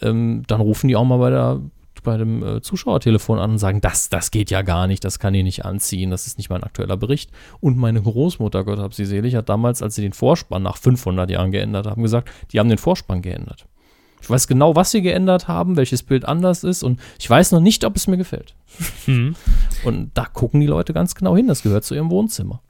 ähm, 0.00 0.42
dann 0.48 0.60
rufen 0.60 0.88
die 0.88 0.96
auch 0.96 1.04
mal 1.04 1.18
bei 1.18 1.30
der 1.30 1.60
bei 2.02 2.16
dem 2.16 2.42
äh, 2.42 2.60
Zuschauertelefon 2.62 3.38
an 3.38 3.52
und 3.52 3.58
sagen, 3.58 3.80
das, 3.80 4.08
das 4.08 4.30
geht 4.30 4.50
ja 4.50 4.62
gar 4.62 4.86
nicht, 4.86 5.04
das 5.04 5.18
kann 5.18 5.34
ich 5.34 5.44
nicht 5.44 5.64
anziehen, 5.64 6.10
das 6.10 6.26
ist 6.26 6.38
nicht 6.38 6.50
mein 6.50 6.62
aktueller 6.62 6.96
Bericht. 6.96 7.30
Und 7.60 7.76
meine 7.78 8.02
Großmutter, 8.02 8.64
Gott 8.64 8.78
hab 8.78 8.94
sie 8.94 9.04
selig, 9.04 9.34
hat 9.36 9.48
damals, 9.48 9.82
als 9.82 9.94
sie 9.94 10.02
den 10.02 10.12
Vorspann 10.12 10.62
nach 10.62 10.76
500 10.76 11.30
Jahren 11.30 11.50
geändert 11.52 11.86
haben, 11.86 12.02
gesagt, 12.02 12.30
die 12.52 12.58
haben 12.60 12.68
den 12.68 12.78
Vorspann 12.78 13.22
geändert. 13.22 13.66
Ich 14.20 14.30
weiß 14.30 14.46
genau, 14.46 14.76
was 14.76 14.92
sie 14.92 15.02
geändert 15.02 15.48
haben, 15.48 15.76
welches 15.76 16.04
Bild 16.04 16.24
anders 16.24 16.62
ist 16.62 16.84
und 16.84 17.00
ich 17.18 17.28
weiß 17.28 17.50
noch 17.50 17.60
nicht, 17.60 17.84
ob 17.84 17.96
es 17.96 18.06
mir 18.06 18.16
gefällt. 18.16 18.54
Mhm. 19.06 19.34
Und 19.84 20.10
da 20.14 20.26
gucken 20.26 20.60
die 20.60 20.66
Leute 20.68 20.92
ganz 20.92 21.14
genau 21.16 21.36
hin. 21.36 21.48
Das 21.48 21.62
gehört 21.62 21.84
zu 21.84 21.94
ihrem 21.96 22.08
Wohnzimmer. 22.10 22.60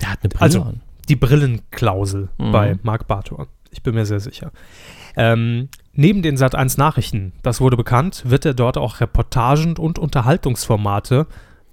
Der 0.00 0.10
hat 0.10 0.20
eine 0.22 0.28
Brille 0.28 0.40
Also- 0.42 0.62
an. 0.62 0.80
Die 1.08 1.16
Brillenklausel 1.16 2.28
Mhm. 2.38 2.52
bei 2.52 2.78
Marc 2.84 3.08
Bartor. 3.08 3.48
Ich 3.72 3.82
bin 3.82 3.94
mir 3.96 4.06
sehr 4.06 4.20
sicher. 4.20 4.52
Ähm, 5.16 5.68
neben 6.00 6.22
den 6.22 6.36
Sat1 6.38 6.78
Nachrichten, 6.78 7.32
das 7.42 7.60
wurde 7.60 7.76
bekannt, 7.76 8.22
wird 8.26 8.46
er 8.46 8.54
dort 8.54 8.78
auch 8.78 9.00
Reportagen 9.00 9.76
und 9.76 9.98
Unterhaltungsformate 9.98 11.26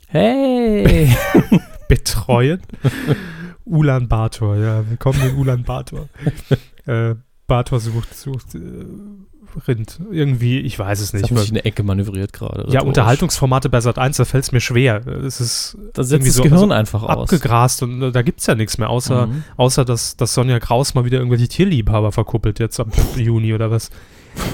Hey! 0.07 1.09
betreuen. 1.87 2.61
Ulan 3.65 4.07
Bator, 4.09 4.57
ja, 4.57 4.83
willkommen 4.89 5.21
in 5.29 5.35
Ulan 5.37 5.63
Bator. 5.63 6.09
äh, 6.85 7.15
Bator 7.47 7.79
sucht, 7.79 8.13
sucht 8.15 8.55
äh, 8.55 8.59
Rind. 9.67 9.99
Irgendwie, 10.11 10.59
ich 10.59 10.77
weiß 10.77 10.99
es 10.99 11.13
Ich 11.13 11.21
nicht. 11.21 11.31
habe 11.31 11.39
sich 11.39 11.49
in 11.49 11.55
eine 11.55 11.65
Ecke 11.65 11.83
manövriert 11.83 12.31
gerade. 12.33 12.65
ja. 12.69 12.81
Unterhaltungsformate 12.83 13.69
bei 13.69 13.79
Sat 13.81 13.97
1, 13.97 14.17
da 14.17 14.25
fällt 14.25 14.43
es 14.43 14.51
mir 14.51 14.59
schwer. 14.59 15.07
Es 15.07 15.39
ist 15.39 15.77
Da 15.93 16.03
setzt 16.03 16.11
irgendwie 16.13 16.27
das 16.27 16.35
so- 16.35 16.43
Gehirn 16.43 16.71
also 16.71 16.73
einfach 16.73 17.03
aus. 17.03 17.23
abgegrast 17.31 17.81
und 17.83 18.01
äh, 18.01 18.11
da 18.11 18.21
gibt 18.23 18.41
es 18.41 18.45
ja 18.47 18.55
nichts 18.55 18.77
mehr, 18.77 18.89
außer, 18.89 19.27
Mhm. 19.27 19.43
außer 19.55 19.85
dass, 19.85 20.17
dass 20.17 20.33
Sonja 20.33 20.59
Kraus 20.59 20.93
mal 20.95 21.05
wieder 21.05 21.17
irgendwelche 21.19 21.47
Tierliebhaber 21.47 22.11
verkuppelt 22.11 22.59
jetzt 22.59 22.79
ab 22.81 22.89
Juni 23.15 23.53
oder 23.53 23.71
was. 23.71 23.89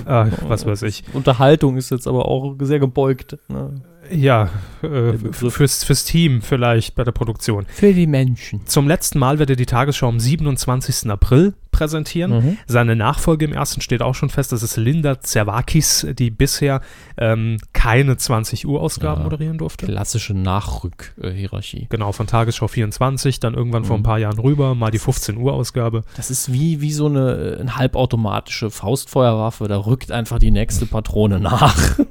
Ah, 0.05 0.27
was 0.47 0.65
weiß 0.65 0.81
ich. 0.83 1.03
Unterhaltung 1.13 1.77
ist 1.77 1.89
jetzt 1.91 2.07
aber 2.07 2.25
auch 2.25 2.55
sehr 2.59 2.79
gebeugt. 2.79 3.37
Ne? 3.47 3.73
Ja, 4.13 4.49
äh, 4.81 5.13
fürs, 5.31 5.83
fürs 5.83 6.05
Team 6.05 6.41
vielleicht 6.41 6.95
bei 6.95 7.03
der 7.03 7.11
Produktion. 7.13 7.65
Für 7.67 7.93
die 7.93 8.05
Menschen. 8.07 8.65
Zum 8.67 8.87
letzten 8.87 9.17
Mal 9.19 9.39
wird 9.39 9.49
er 9.49 9.55
die 9.55 9.65
Tagesschau 9.65 10.07
am 10.09 10.19
27. 10.19 11.09
April 11.09 11.53
präsentieren. 11.71 12.31
Mhm. 12.31 12.57
Seine 12.67 12.95
Nachfolge 12.95 13.45
im 13.45 13.53
ersten 13.53 13.81
steht 13.81 14.01
auch 14.03 14.13
schon 14.13 14.29
fest. 14.29 14.51
Das 14.51 14.61
ist 14.61 14.77
Linda 14.77 15.19
Zerwakis, 15.21 16.05
die 16.19 16.29
bisher 16.29 16.81
ähm, 17.17 17.57
keine 17.73 18.15
20 18.17 18.67
Uhr 18.67 18.79
Ausgaben 18.81 19.21
Ja. 19.21 19.23
moderieren 19.23 19.57
durfte. 19.57 19.87
Klassische 19.87 20.33
Nachrück-Hierarchie. 20.35 21.87
Genau, 21.89 22.11
von 22.11 22.27
Tagesschau 22.27 22.67
24, 22.67 23.39
dann 23.39 23.55
irgendwann 23.55 23.85
vor 23.85 23.95
ein 23.95 24.01
Mhm. 24.01 24.03
paar 24.03 24.19
Jahren 24.19 24.37
rüber, 24.37 24.75
mal 24.75 24.91
die 24.91 24.99
15 24.99 25.37
Uhr 25.37 25.53
Ausgabe. 25.53 26.03
Das 26.15 26.29
ist 26.29 26.53
wie, 26.53 26.81
wie 26.81 26.91
so 26.91 27.07
eine, 27.07 27.55
äh, 27.57 27.59
eine 27.61 27.75
halbautomatische 27.77 28.69
Faustfeuerwaffe. 28.69 29.67
Da 29.67 29.77
rückt 29.77 30.11
einfach 30.11 30.37
die 30.37 30.51
nächste 30.51 30.85
Patrone 30.85 31.39
nach. 31.39 31.97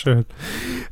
Schön. 0.00 0.24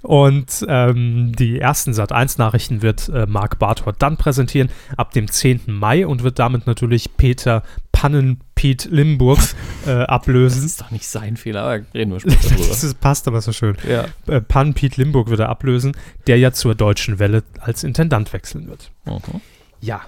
Und 0.03 0.66
ähm, 0.68 1.33
die 1.38 1.59
ersten 1.59 1.92
Sat1-Nachrichten 1.92 2.83
wird 2.83 3.09
äh, 3.09 3.25
Marc 3.27 3.59
Barthort 3.59 3.97
dann 4.01 4.16
präsentieren 4.18 4.68
ab 4.97 5.12
dem 5.12 5.31
10. 5.31 5.62
Mai 5.66 6.07
und 6.07 6.23
wird 6.23 6.38
damit 6.38 6.66
natürlich 6.66 7.16
Peter 7.16 7.62
Pannen-Piet 7.92 8.88
Limburg 8.90 9.38
äh, 9.87 9.87
Das 9.87 10.09
ablösen. 10.09 10.64
ist 10.64 10.81
doch 10.81 10.90
nicht 10.90 11.07
sein 11.09 11.37
Fehler, 11.38 11.62
aber 11.62 11.81
reden 11.94 12.12
wir 12.12 12.21
später 12.21 12.49
drüber. 12.49 12.64
Das 12.68 12.85
ist, 12.85 13.01
passt 13.01 13.27
aber 13.29 13.40
so 13.40 13.53
schön. 13.53 13.77
ja. 13.88 14.05
Äh, 14.27 14.40
Pannen-Piet 14.42 14.97
Limburg 14.99 15.31
wird 15.31 15.40
er 15.40 15.49
ablösen, 15.49 15.97
der 16.27 16.38
ja 16.38 16.53
zur 16.53 16.75
Deutschen 16.75 17.18
Welle 17.18 17.42
als 17.61 17.85
Intendant 17.85 18.33
wechseln 18.33 18.68
wird. 18.68 18.90
Mhm. 19.07 19.40
Ja. 19.81 20.03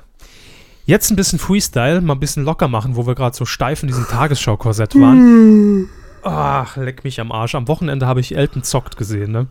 Jetzt 0.84 1.10
ein 1.10 1.16
bisschen 1.16 1.38
Freestyle, 1.38 2.00
mal 2.00 2.14
ein 2.14 2.20
bisschen 2.20 2.44
locker 2.44 2.68
machen, 2.68 2.96
wo 2.96 3.06
wir 3.06 3.14
gerade 3.14 3.34
so 3.36 3.44
steif 3.44 3.82
in 3.82 3.86
diesem 3.88 4.06
Tagesschau-Korsett 4.08 4.94
waren. 4.96 5.88
Ach, 6.22 6.76
leck 6.76 7.04
mich 7.04 7.20
am 7.20 7.33
Arsch. 7.33 7.54
Am 7.54 7.68
Wochenende 7.68 8.06
habe 8.06 8.20
ich 8.20 8.37
Elton 8.37 8.62
zockt 8.62 8.96
gesehen, 8.96 9.33
ne? 9.33 9.46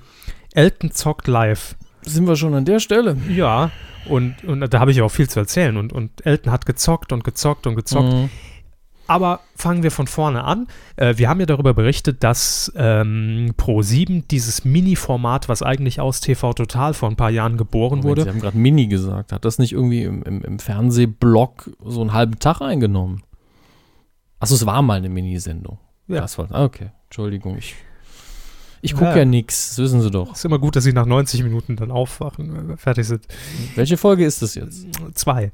Elton 0.54 0.92
zockt 0.92 1.28
live. 1.28 1.76
Sind 2.02 2.28
wir 2.28 2.36
schon 2.36 2.54
an 2.54 2.66
der 2.66 2.80
Stelle? 2.80 3.18
Ja, 3.30 3.72
und, 4.08 4.44
und 4.44 4.74
da 4.74 4.80
habe 4.80 4.92
ich 4.92 5.02
auch 5.02 5.10
viel 5.10 5.30
zu 5.30 5.40
erzählen. 5.40 5.78
Und, 5.78 5.94
und 5.94 6.26
Elton 6.26 6.52
hat 6.52 6.66
gezockt 6.66 7.12
und 7.12 7.24
gezockt 7.24 7.68
und 7.68 7.76
gezockt. 7.76 8.14
Mhm. 8.14 8.30
Aber 9.08 9.40
fangen 9.56 9.82
wir 9.82 9.90
von 9.90 10.06
vorne 10.06 10.44
an. 10.44 10.68
Äh, 10.96 11.18
wir 11.18 11.30
haben 11.30 11.40
ja 11.40 11.48
darüber 11.48 11.74
berichtet, 11.74 12.24
dass 12.24 12.72
ähm, 12.76 13.54
Pro7 13.58 14.28
dieses 14.30 14.66
Mini-Format, 14.66 15.50
was 15.50 15.64
eigentlich 15.64 16.00
aus 16.00 16.22
TV 16.22 16.54
Total 16.54 16.94
vor 16.94 17.10
ein 17.10 17.16
paar 17.16 17.32
Jahren 17.32 17.58
geboren 17.58 18.00
Moment, 18.00 18.06
wurde, 18.06 18.24
Sie 18.24 18.30
haben 18.30 18.40
gerade 18.40 18.58
Mini 18.58 18.86
gesagt. 18.86 19.32
Hat 19.32 19.46
das 19.46 19.58
nicht 19.58 19.74
irgendwie 19.74 20.04
im, 20.04 20.22
im, 20.22 20.44
im 20.44 20.60
Fernsehblock 20.60 21.72
so 21.84 22.02
einen 22.02 22.14
halben 22.14 22.38
Tag 22.38 22.62
eingenommen? 22.62 23.24
Achso, 24.40 24.54
es 24.54 24.66
war 24.68 24.82
mal 24.84 25.00
eine 25.00 25.10
Minisendung. 25.10 25.80
Ja. 26.10 26.22
Das 26.22 26.38
war, 26.38 26.48
ah, 26.52 26.64
okay, 26.66 26.90
Entschuldigung. 27.06 27.58
Ich, 27.58 27.76
ich 28.82 28.94
gucke 28.94 29.06
Ja. 29.12 29.18
ja, 29.18 29.26
nix, 29.26 29.70
das 29.70 29.78
wissen 29.78 30.02
Sie 30.02 30.12
doch. 30.12 30.34
Ist 30.34 30.44
immer 30.44 30.60
gut, 30.60 30.76
dass 30.76 30.84
sie 30.84 30.94
nach 30.94 31.06
90 31.06 31.44
Minuten 31.44 31.76
dann 31.76 31.92
aufwachen, 31.92 32.72
äh, 32.72 32.78
fertig 32.78 33.08
sind. 33.08 33.26
Welche 33.76 33.96
Folge 33.98 34.26
ist 34.26 34.42
das 34.42 34.56
jetzt? 34.56 34.88
Zwei. 35.14 35.52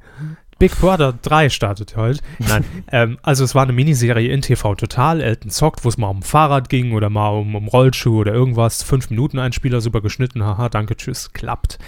Big 0.58 0.74
Brother 0.80 1.12
3 1.20 1.50
startet 1.50 1.96
heute. 1.96 2.20
Nein, 2.38 2.64
ähm, 2.90 3.18
also 3.22 3.44
es 3.44 3.54
war 3.54 3.64
eine 3.64 3.74
Miniserie 3.74 4.32
in 4.32 4.40
TV 4.40 4.74
Total. 4.74 5.20
Elton 5.20 5.50
zockt, 5.50 5.84
wo 5.84 5.88
es 5.90 5.98
mal 5.98 6.08
um 6.08 6.22
Fahrrad 6.22 6.70
ging 6.70 6.92
oder 6.92 7.10
mal 7.10 7.28
um, 7.28 7.54
um 7.54 7.68
Rollschuh 7.68 8.20
oder 8.20 8.32
irgendwas. 8.32 8.82
Fünf 8.82 9.10
Minuten 9.10 9.38
Einspieler, 9.38 9.82
super 9.82 10.00
geschnitten. 10.00 10.42
Haha, 10.42 10.70
danke, 10.70 10.96
tschüss, 10.96 11.32
klappt. 11.34 11.78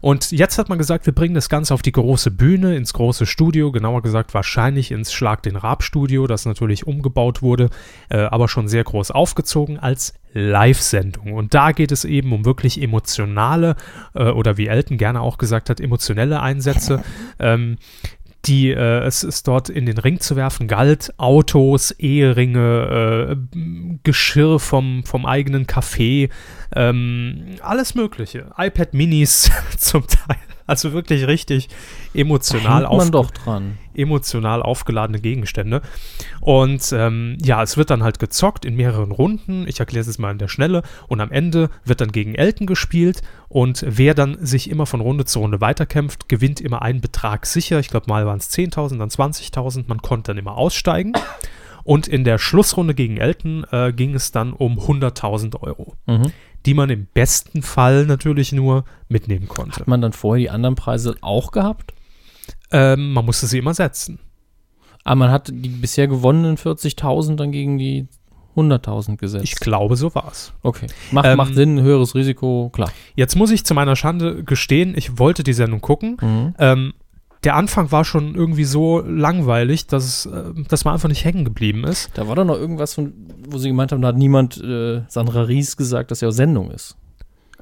Und 0.00 0.30
jetzt 0.30 0.58
hat 0.58 0.68
man 0.68 0.78
gesagt, 0.78 1.06
wir 1.06 1.12
bringen 1.12 1.34
das 1.34 1.48
Ganze 1.48 1.74
auf 1.74 1.82
die 1.82 1.92
große 1.92 2.30
Bühne, 2.30 2.76
ins 2.76 2.92
große 2.92 3.26
Studio, 3.26 3.72
genauer 3.72 4.02
gesagt 4.02 4.32
wahrscheinlich 4.32 4.92
ins 4.92 5.12
Schlag 5.12 5.42
den 5.42 5.56
Raab 5.56 5.82
Studio, 5.82 6.28
das 6.28 6.46
natürlich 6.46 6.86
umgebaut 6.86 7.42
wurde, 7.42 7.70
äh, 8.10 8.18
aber 8.18 8.48
schon 8.48 8.68
sehr 8.68 8.84
groß 8.84 9.10
aufgezogen 9.10 9.78
als 9.78 10.14
Live-Sendung. 10.34 11.32
Und 11.32 11.54
da 11.54 11.72
geht 11.72 11.92
es 11.92 12.04
eben 12.04 12.32
um 12.32 12.44
wirklich 12.44 12.82
emotionale 12.82 13.76
äh, 14.14 14.24
oder 14.24 14.56
wie 14.56 14.66
Elton 14.66 14.98
gerne 14.98 15.20
auch 15.20 15.38
gesagt 15.38 15.70
hat, 15.70 15.80
emotionelle 15.80 16.40
Einsätze. 16.40 17.02
ähm, 17.38 17.78
die 18.46 18.70
äh, 18.70 18.98
es 19.04 19.22
ist 19.22 19.48
dort 19.48 19.68
in 19.70 19.86
den 19.86 19.98
Ring 19.98 20.20
zu 20.20 20.36
werfen 20.36 20.68
galt, 20.68 21.14
Autos, 21.16 21.92
Eheringe, 21.92 23.36
äh, 23.54 23.96
Geschirr 24.02 24.58
vom, 24.58 25.02
vom 25.04 25.24
eigenen 25.24 25.66
Café, 25.66 26.30
ähm, 26.74 27.56
alles 27.62 27.94
Mögliche. 27.94 28.50
iPad 28.58 28.92
Minis 28.92 29.50
zum 29.78 30.06
Teil. 30.06 30.36
Also 30.66 30.92
wirklich 30.92 31.26
richtig 31.26 31.68
emotional, 32.14 32.86
dran. 33.44 33.78
emotional 33.94 34.62
aufgeladene 34.62 35.20
Gegenstände. 35.20 35.82
Und 36.40 36.92
ähm, 36.92 37.36
ja, 37.42 37.62
es 37.62 37.76
wird 37.76 37.90
dann 37.90 38.02
halt 38.02 38.18
gezockt 38.18 38.64
in 38.64 38.74
mehreren 38.74 39.12
Runden. 39.12 39.66
Ich 39.68 39.80
erkläre 39.80 40.00
es 40.00 40.06
jetzt 40.06 40.18
mal 40.18 40.30
in 40.30 40.38
der 40.38 40.48
Schnelle. 40.48 40.82
Und 41.08 41.20
am 41.20 41.30
Ende 41.30 41.68
wird 41.84 42.00
dann 42.00 42.12
gegen 42.12 42.34
Elton 42.34 42.66
gespielt. 42.66 43.20
Und 43.48 43.84
wer 43.86 44.14
dann 44.14 44.38
sich 44.44 44.70
immer 44.70 44.86
von 44.86 45.00
Runde 45.00 45.24
zu 45.26 45.40
Runde 45.40 45.60
weiterkämpft, 45.60 46.28
gewinnt 46.28 46.60
immer 46.60 46.82
einen 46.82 47.00
Betrag 47.00 47.46
sicher. 47.46 47.78
Ich 47.78 47.88
glaube, 47.88 48.06
mal 48.08 48.24
waren 48.26 48.38
es 48.38 48.50
10.000, 48.50 48.98
dann 48.98 49.10
20.000. 49.10 49.84
Man 49.86 50.00
konnte 50.00 50.30
dann 50.32 50.38
immer 50.38 50.56
aussteigen. 50.56 51.12
Und 51.84 52.08
in 52.08 52.24
der 52.24 52.38
Schlussrunde 52.38 52.94
gegen 52.94 53.18
Elton 53.18 53.66
äh, 53.70 53.92
ging 53.92 54.14
es 54.14 54.32
dann 54.32 54.54
um 54.54 54.78
100.000 54.78 55.60
Euro, 55.60 55.94
Mhm. 56.06 56.32
Die 56.66 56.74
man 56.74 56.90
im 56.90 57.06
besten 57.12 57.62
Fall 57.62 58.06
natürlich 58.06 58.52
nur 58.52 58.84
mitnehmen 59.08 59.48
konnte. 59.48 59.80
Hat 59.80 59.88
man 59.88 60.00
dann 60.00 60.12
vorher 60.12 60.40
die 60.40 60.50
anderen 60.50 60.74
Preise 60.74 61.14
auch 61.20 61.52
gehabt? 61.52 61.92
Ähm, 62.70 63.12
man 63.12 63.24
musste 63.24 63.46
sie 63.46 63.58
immer 63.58 63.74
setzen. 63.74 64.18
Aber 65.04 65.12
Ah, 65.12 65.14
man 65.16 65.30
hat 65.30 65.48
die 65.52 65.68
bisher 65.68 66.08
gewonnenen 66.08 66.56
40.000 66.56 67.36
dann 67.36 67.52
gegen 67.52 67.76
die 67.76 68.06
100.000 68.56 69.16
gesetzt. 69.18 69.44
Ich 69.44 69.56
glaube, 69.56 69.96
so 69.96 70.14
war 70.14 70.28
es. 70.30 70.52
Okay. 70.62 70.86
Macht, 71.10 71.26
Ähm, 71.26 71.36
macht 71.36 71.54
Sinn, 71.54 71.80
höheres 71.82 72.14
Risiko, 72.14 72.70
klar. 72.72 72.90
Jetzt 73.14 73.36
muss 73.36 73.50
ich 73.50 73.64
zu 73.64 73.74
meiner 73.74 73.96
Schande 73.96 74.44
gestehen, 74.44 74.94
ich 74.96 75.18
wollte 75.18 75.42
die 75.42 75.52
Sendung 75.52 75.80
gucken. 75.80 76.16
Mhm. 76.20 76.54
Ähm, 76.58 76.94
der 77.44 77.56
Anfang 77.56 77.92
war 77.92 78.04
schon 78.04 78.34
irgendwie 78.34 78.64
so 78.64 79.00
langweilig, 79.00 79.86
dass, 79.86 80.04
es, 80.04 80.26
äh, 80.26 80.52
dass 80.68 80.84
man 80.84 80.94
einfach 80.94 81.08
nicht 81.08 81.24
hängen 81.24 81.44
geblieben 81.44 81.84
ist. 81.84 82.10
Da 82.14 82.26
war 82.26 82.36
doch 82.36 82.44
noch 82.44 82.56
irgendwas, 82.56 82.94
von, 82.94 83.12
wo 83.48 83.58
sie 83.58 83.68
gemeint 83.68 83.92
haben, 83.92 84.02
da 84.02 84.08
hat 84.08 84.16
niemand 84.16 84.62
äh, 84.62 85.02
Sandra 85.08 85.42
Ries 85.42 85.76
gesagt, 85.76 86.10
dass 86.10 86.20
ja 86.20 86.30
Sendung 86.30 86.70
ist. 86.70 86.96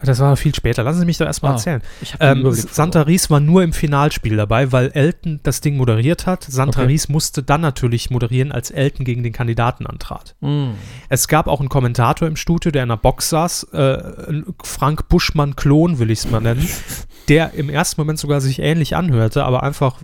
Das 0.05 0.19
war 0.21 0.37
viel 0.37 0.55
später. 0.55 0.83
Lassen 0.83 1.01
Sie 1.01 1.07
mich 1.07 1.19
doch 1.19 1.27
erstmal 1.27 1.53
Ah, 1.53 1.55
erzählen. 1.55 1.83
Ähm, 2.21 2.51
Santa 2.53 3.03
Ries 3.03 3.31
war 3.31 3.41
nur 3.41 3.63
im 3.63 3.73
Finalspiel 3.73 4.37
dabei, 4.37 4.73
weil 4.73 4.91
Elton 4.95 5.41
das 5.43 5.61
Ding 5.61 5.77
moderiert 5.77 6.27
hat. 6.27 6.45
Santa 6.45 6.81
Okay. 6.81 6.89
Ries 6.89 7.09
musste 7.09 7.43
dann 7.43 7.61
natürlich 7.61 8.11
moderieren, 8.11 8.51
als 8.53 8.71
Elton 8.71 9.05
gegen 9.05 9.23
den 9.23 9.33
Kandidaten 9.33 9.87
antrat. 9.87 10.35
verloren. 10.41 10.75
Es 11.09 11.29
gab 11.29 11.47
auch 11.47 11.61
einen 11.61 11.69
Kommentator 11.69 12.27
im 12.29 12.37
Studio, 12.37 12.71
der 12.71 12.83
in 12.83 12.91
einer 12.91 12.97
Box 12.97 13.29
saß, 13.31 13.65
äh, 13.73 14.43
Frank 14.65 15.09
Buschmann-Klon, 15.09 15.99
will 15.99 16.11
ich 16.11 16.21
es 16.21 16.31
mal 16.31 16.41
nennen, 16.41 16.67
der 17.29 17.55
im 17.55 17.69
ersten 17.71 18.01
Moment 18.01 18.19
sogar 18.19 18.41
sich 18.41 18.59
ähnlich 18.59 18.97
anhörte, 18.97 19.45
aber 19.45 19.63
einfach 19.63 19.97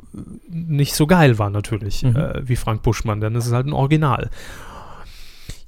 nicht 0.48 0.94
so 0.94 1.06
geil 1.06 1.38
war 1.38 1.50
natürlich, 1.50 2.02
Mhm. 2.02 2.16
äh, 2.16 2.48
wie 2.48 2.56
Frank 2.56 2.82
Buschmann, 2.82 3.20
denn 3.20 3.34
es 3.36 3.46
ist 3.46 3.52
halt 3.52 3.66
ein 3.66 3.72
Original. 3.72 4.30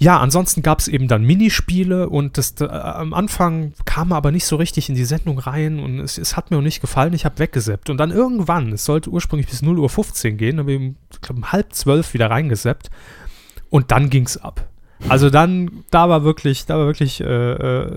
Ja, 0.03 0.19
ansonsten 0.19 0.63
gab 0.63 0.79
es 0.79 0.89
eben 0.89 1.09
dann 1.09 1.25
Minispiele 1.25 2.09
und 2.09 2.39
das, 2.39 2.55
äh, 2.59 2.65
am 2.65 3.13
Anfang 3.13 3.75
kam 3.85 4.13
er 4.13 4.17
aber 4.17 4.31
nicht 4.31 4.47
so 4.47 4.57
richtig 4.57 4.89
in 4.89 4.95
die 4.95 5.05
Sendung 5.05 5.39
rein 5.39 5.79
und 5.79 6.01
es, 6.01 6.17
es 6.17 6.39
hat 6.39 6.51
mir 6.51 6.57
auch 6.57 6.63
nicht 6.63 6.81
gefallen, 6.81 7.13
ich 7.13 7.27
habe 7.27 7.39
weggeseppt. 7.39 7.91
Und 7.91 7.99
dann 7.99 8.11
irgendwann, 8.11 8.73
es 8.73 8.87
sollte 8.87 9.11
ursprünglich 9.11 9.51
bis 9.51 9.63
0.15 9.63 10.31
Uhr 10.31 10.37
gehen, 10.39 10.59
habe 10.59 10.73
ich 10.73 10.81
um, 11.29 11.53
halb 11.53 11.75
zwölf 11.75 12.15
wieder 12.15 12.31
reingeseppt 12.31 12.89
und 13.69 13.91
dann 13.91 14.09
ging's 14.09 14.39
ab. 14.39 14.70
Also 15.09 15.31
dann, 15.31 15.71
da 15.91 16.09
war 16.09 16.25
wirklich, 16.25 16.67
da 16.67 16.79
war 16.79 16.87
wirklich 16.87 17.21
äh, 17.21 17.25
äh, 17.25 17.91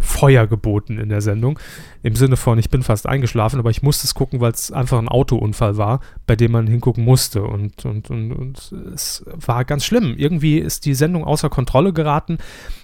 Feuer 0.00 0.46
geboten 0.46 0.98
in 0.98 1.08
der 1.08 1.20
Sendung. 1.20 1.58
Im 2.02 2.14
Sinne 2.16 2.36
von, 2.36 2.58
ich 2.58 2.70
bin 2.70 2.82
fast 2.82 3.06
eingeschlafen, 3.08 3.58
aber 3.58 3.70
ich 3.70 3.82
musste 3.82 4.06
es 4.06 4.14
gucken, 4.14 4.40
weil 4.40 4.52
es 4.52 4.70
einfach 4.70 4.98
ein 4.98 5.08
Autounfall 5.08 5.76
war, 5.76 6.00
bei 6.26 6.36
dem 6.36 6.52
man 6.52 6.66
hingucken 6.66 7.04
musste. 7.04 7.42
Und, 7.42 7.84
und, 7.84 8.10
und, 8.10 8.32
und 8.32 8.72
es 8.94 9.24
war 9.26 9.64
ganz 9.64 9.84
schlimm. 9.84 10.14
Irgendwie 10.16 10.58
ist 10.58 10.86
die 10.86 10.94
Sendung 10.94 11.24
außer 11.24 11.50
Kontrolle 11.50 11.92
geraten. 11.92 12.38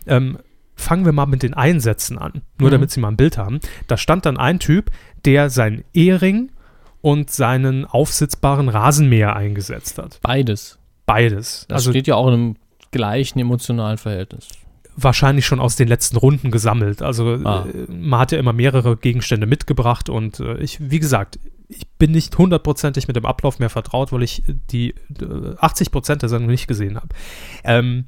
Ähm, 0.06 0.38
fangen 0.74 1.04
wir 1.04 1.12
mal 1.12 1.26
mit 1.26 1.42
den 1.42 1.54
Einsätzen 1.54 2.18
an, 2.18 2.42
nur 2.58 2.68
Mhm. 2.70 2.72
damit 2.72 2.90
Sie 2.90 3.00
mal 3.00 3.08
ein 3.08 3.16
Bild 3.16 3.38
haben. 3.38 3.60
Da 3.86 3.96
stand 3.96 4.26
dann 4.26 4.38
ein 4.38 4.58
Typ, 4.58 4.90
der 5.24 5.50
seinen 5.50 5.84
Ehering 5.92 6.50
und 7.02 7.30
seinen 7.30 7.84
aufsitzbaren 7.86 8.68
Rasenmäher 8.68 9.36
eingesetzt 9.36 9.98
hat. 9.98 10.18
Beides. 10.22 10.78
Beides. 11.06 11.66
Das 11.68 11.76
also 11.76 11.90
steht 11.90 12.06
ja 12.06 12.14
auch 12.14 12.28
in 12.28 12.34
einem 12.34 12.56
gleichen 12.90 13.38
emotionalen 13.38 13.98
Verhältnis. 13.98 14.48
wahrscheinlich 14.96 15.46
schon 15.46 15.60
aus 15.60 15.76
den 15.76 15.88
letzten 15.88 16.16
Runden 16.16 16.50
gesammelt. 16.50 17.00
Also 17.00 17.34
Ah. 17.44 17.64
äh, 17.72 17.90
man 17.90 18.20
hat 18.20 18.32
ja 18.32 18.38
immer 18.38 18.52
mehrere 18.52 18.96
Gegenstände 18.96 19.46
mitgebracht 19.46 20.08
und 20.10 20.40
äh, 20.40 20.58
ich, 20.58 20.78
wie 20.90 20.98
gesagt, 20.98 21.38
ich 21.68 21.86
bin 21.98 22.10
nicht 22.10 22.36
hundertprozentig 22.36 23.06
mit 23.06 23.16
dem 23.16 23.24
Ablauf 23.24 23.60
mehr 23.60 23.70
vertraut, 23.70 24.12
weil 24.12 24.22
ich 24.24 24.42
die 24.70 24.90
äh, 25.20 25.54
80 25.58 25.90
Prozent 25.92 26.22
der 26.22 26.28
Sendung 26.28 26.50
nicht 26.50 26.66
gesehen 26.66 26.96
habe. 26.96 27.08
Ähm, 27.64 28.06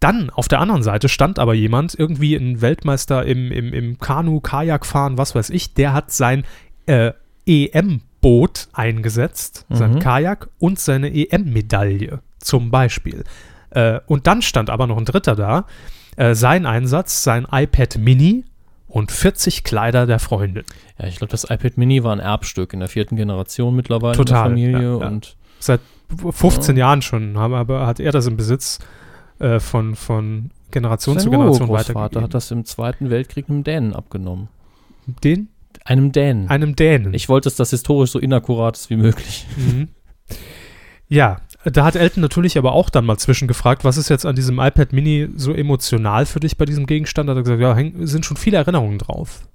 dann 0.00 0.30
auf 0.30 0.48
der 0.48 0.60
anderen 0.60 0.82
Seite 0.82 1.08
stand 1.08 1.38
aber 1.38 1.54
jemand, 1.54 1.94
irgendwie 1.96 2.34
ein 2.34 2.60
Weltmeister 2.62 3.24
im, 3.26 3.52
im, 3.52 3.72
im 3.74 3.98
Kanu, 3.98 4.40
Kajakfahren, 4.40 5.18
was 5.18 5.34
weiß 5.34 5.50
ich, 5.50 5.74
der 5.74 5.92
hat 5.92 6.10
sein 6.10 6.44
äh, 6.86 7.12
EM-Boot 7.46 8.68
eingesetzt, 8.72 9.66
sein 9.70 9.94
Mhm. 9.94 9.98
Kajak 10.00 10.48
und 10.58 10.78
seine 10.78 11.14
EM-Medaille 11.14 12.20
zum 12.40 12.70
Beispiel. 12.70 13.24
Äh, 13.70 14.00
und 14.06 14.26
dann 14.26 14.42
stand 14.42 14.70
aber 14.70 14.86
noch 14.86 14.96
ein 14.98 15.04
dritter 15.04 15.36
da, 15.36 15.66
äh, 16.16 16.34
sein 16.34 16.66
Einsatz, 16.66 17.22
sein 17.22 17.46
iPad 17.50 17.98
Mini 17.98 18.44
und 18.88 19.12
40 19.12 19.64
Kleider 19.64 20.06
der 20.06 20.18
Freundin. 20.18 20.64
Ja, 20.98 21.06
ich 21.06 21.16
glaube, 21.16 21.30
das 21.30 21.44
iPad 21.44 21.76
Mini 21.76 22.02
war 22.02 22.12
ein 22.14 22.20
Erbstück 22.20 22.72
in 22.72 22.80
der 22.80 22.88
vierten 22.88 23.16
Generation 23.16 23.76
mittlerweile 23.76 24.16
Total, 24.16 24.50
in 24.50 24.56
der 24.56 24.64
Familie. 24.72 24.92
ja, 24.94 24.98
ja. 25.00 25.06
Und 25.08 25.36
Seit 25.60 25.80
15 26.30 26.76
Ja. 26.76 26.86
Jahren 26.86 27.02
schon 27.02 27.36
haben, 27.36 27.52
aber 27.54 27.86
hat 27.86 28.00
er 28.00 28.12
das 28.12 28.26
im 28.26 28.36
Besitz 28.36 28.78
äh, 29.40 29.60
von, 29.60 29.94
von 29.96 30.50
Generation 30.70 31.16
zu 31.18 31.24
sein 31.24 31.30
Generation 31.32 31.68
Urgroßvater 31.68 31.94
weitergegeben. 31.94 32.22
hat 32.24 32.34
das 32.34 32.50
im 32.50 32.64
Zweiten 32.64 33.10
Weltkrieg 33.10 33.48
einem 33.50 33.64
Dänen 33.64 33.92
abgenommen. 33.94 34.48
Den? 35.24 35.48
Einem 35.84 36.12
Dänen. 36.12 36.48
Einem 36.48 36.76
Dänen. 36.76 37.12
ich 37.14 37.28
wollte, 37.28 37.46
dass 37.48 37.56
das 37.56 37.70
historisch 37.70 38.10
so 38.12 38.18
inakkurat 38.18 38.76
ist 38.76 38.88
wie 38.90 38.96
möglich. 38.96 39.46
Mhm. 39.56 39.88
Ja, 41.08 41.38
da 41.64 41.84
hat 41.84 41.96
Elton 41.96 42.20
natürlich 42.20 42.56
aber 42.56 42.72
auch 42.72 42.88
dann 42.90 43.04
mal 43.04 43.18
zwischengefragt, 43.18 43.84
was 43.84 43.96
ist 43.96 44.08
jetzt 44.08 44.24
an 44.26 44.36
diesem 44.36 44.58
iPad 44.58 44.92
Mini 44.92 45.28
so 45.34 45.52
emotional 45.52 46.24
für 46.26 46.40
dich 46.40 46.56
bei 46.56 46.64
diesem 46.64 46.86
Gegenstand? 46.86 47.28
Da 47.28 47.32
hat 47.32 47.38
er 47.38 47.42
gesagt, 47.42 47.60
ja, 47.60 47.74
häng, 47.74 48.06
sind 48.06 48.24
schon 48.24 48.36
viele 48.36 48.58
Erinnerungen 48.58 48.98
drauf. 48.98 49.48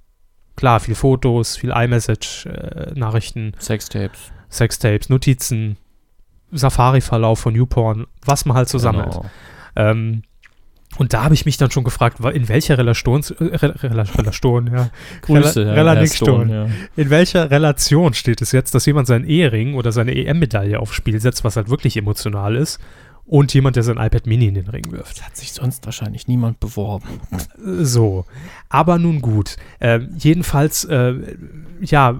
Klar, 0.56 0.80
viel 0.80 0.96
Fotos, 0.96 1.58
viel 1.58 1.72
iMessage, 1.72 2.46
äh, 2.46 2.92
Nachrichten, 2.94 3.54
Sextapes. 3.58 4.32
Sextapes, 4.50 5.10
Notizen, 5.10 5.78
Safari-Verlauf 6.52 7.40
von 7.40 7.54
Newporn, 7.54 8.06
was 8.24 8.46
man 8.46 8.56
halt 8.56 8.70
so 8.70 8.78
sammelt. 8.78 9.12
Genau. 9.12 9.26
Ähm, 9.76 10.24
und 10.98 11.14
da 11.14 11.24
habe 11.24 11.34
ich 11.34 11.46
mich 11.46 11.58
dann 11.58 11.72
schon 11.72 11.84
gefragt, 11.84 12.20
in 12.34 12.48
welcher 12.50 12.78
Relation, 12.78 13.22
äh, 13.40 13.44
Re- 13.56 13.76
Rela- 13.82 14.18
Relation, 14.18 14.68
ja. 14.68 14.90
Grüße, 15.22 15.62
Rela- 15.62 15.66
Herr, 15.66 15.76
Rela 15.76 15.94
Herr 15.94 16.02
Nick 16.02 16.14
Stone, 16.14 16.54
ja. 16.54 16.68
In 17.02 17.10
welcher 17.10 17.50
Relation 17.52 18.14
steht 18.14 18.42
es 18.42 18.52
jetzt, 18.52 18.76
dass 18.76 18.86
jemand 18.86 19.08
seinen 19.08 19.26
Ehering 19.26 19.76
oder 19.76 19.92
seine 19.92 20.16
EM-Medaille 20.16 20.80
aufs 20.80 20.96
Spiel 20.96 21.20
setzt, 21.20 21.44
was 21.44 21.56
halt 21.56 21.70
wirklich 21.70 21.98
emotional 21.98 22.56
ist, 22.56 22.80
und 23.26 23.54
jemand, 23.54 23.78
der 23.78 23.84
sein 23.84 23.96
iPad 23.98 24.28
Mini 24.28 24.48
in 24.48 24.56
den 24.56 24.68
Ring 24.68 24.84
wirft? 24.92 25.26
Hat 25.26 25.38
sich 25.38 25.54
sonst 25.54 25.86
wahrscheinlich 25.86 26.28
niemand 26.28 26.60
beworben. 26.60 27.08
So. 27.58 28.26
Aber 28.68 29.00
nun 29.00 29.22
gut. 29.22 29.56
Äh, 29.80 30.02
jedenfalls, 30.18 30.84
äh, 30.84 31.14
ja, 31.80 32.20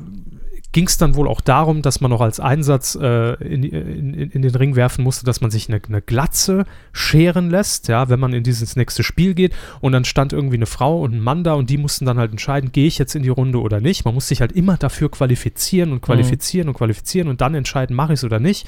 ging 0.74 0.88
es 0.88 0.98
dann 0.98 1.16
wohl 1.16 1.28
auch 1.28 1.40
darum, 1.40 1.82
dass 1.82 2.02
man 2.02 2.12
noch 2.12 2.20
als 2.20 2.40
Einsatz 2.40 2.98
äh, 3.00 3.36
in, 3.36 3.64
in, 3.64 4.14
in 4.14 4.42
den 4.42 4.56
Ring 4.56 4.76
werfen 4.76 5.04
musste, 5.04 5.24
dass 5.24 5.40
man 5.40 5.52
sich 5.52 5.70
eine, 5.70 5.80
eine 5.88 6.02
Glatze 6.02 6.66
scheren 6.92 7.50
lässt, 7.50 7.88
ja, 7.88 8.10
wenn 8.10 8.20
man 8.20 8.34
in 8.34 8.44
dieses 8.44 8.76
nächste 8.76 9.04
Spiel 9.04 9.36
geht. 9.36 9.54
Und 9.82 9.94
dann 9.94 10.04
stand 10.04 10.34
irgendwie 10.34 10.58
eine 10.58 10.66
Frau 10.66 11.02
und 11.02 11.14
ein 11.14 11.22
Mann 11.22 11.44
da 11.44 11.54
und 11.54 11.70
die 11.70 11.78
mussten 11.78 12.06
dann 12.06 12.18
halt 12.18 12.32
entscheiden, 12.32 12.72
gehe 12.72 12.88
ich 12.88 12.98
jetzt 12.98 13.16
in 13.16 13.24
die 13.24 13.30
Runde 13.30 13.62
oder 13.62 13.80
nicht. 13.80 14.04
Man 14.04 14.16
muss 14.16 14.28
sich 14.28 14.42
halt 14.42 14.52
immer 14.52 14.76
dafür 14.78 15.10
qualifizieren 15.10 15.92
und 15.92 16.02
qualifizieren 16.02 16.68
und 16.68 16.74
qualifizieren 16.74 17.28
und 17.30 17.40
dann 17.40 17.54
entscheiden, 17.54 17.96
mache 17.96 18.14
ich 18.14 18.20
es 18.20 18.24
oder 18.24 18.40
nicht. 18.40 18.68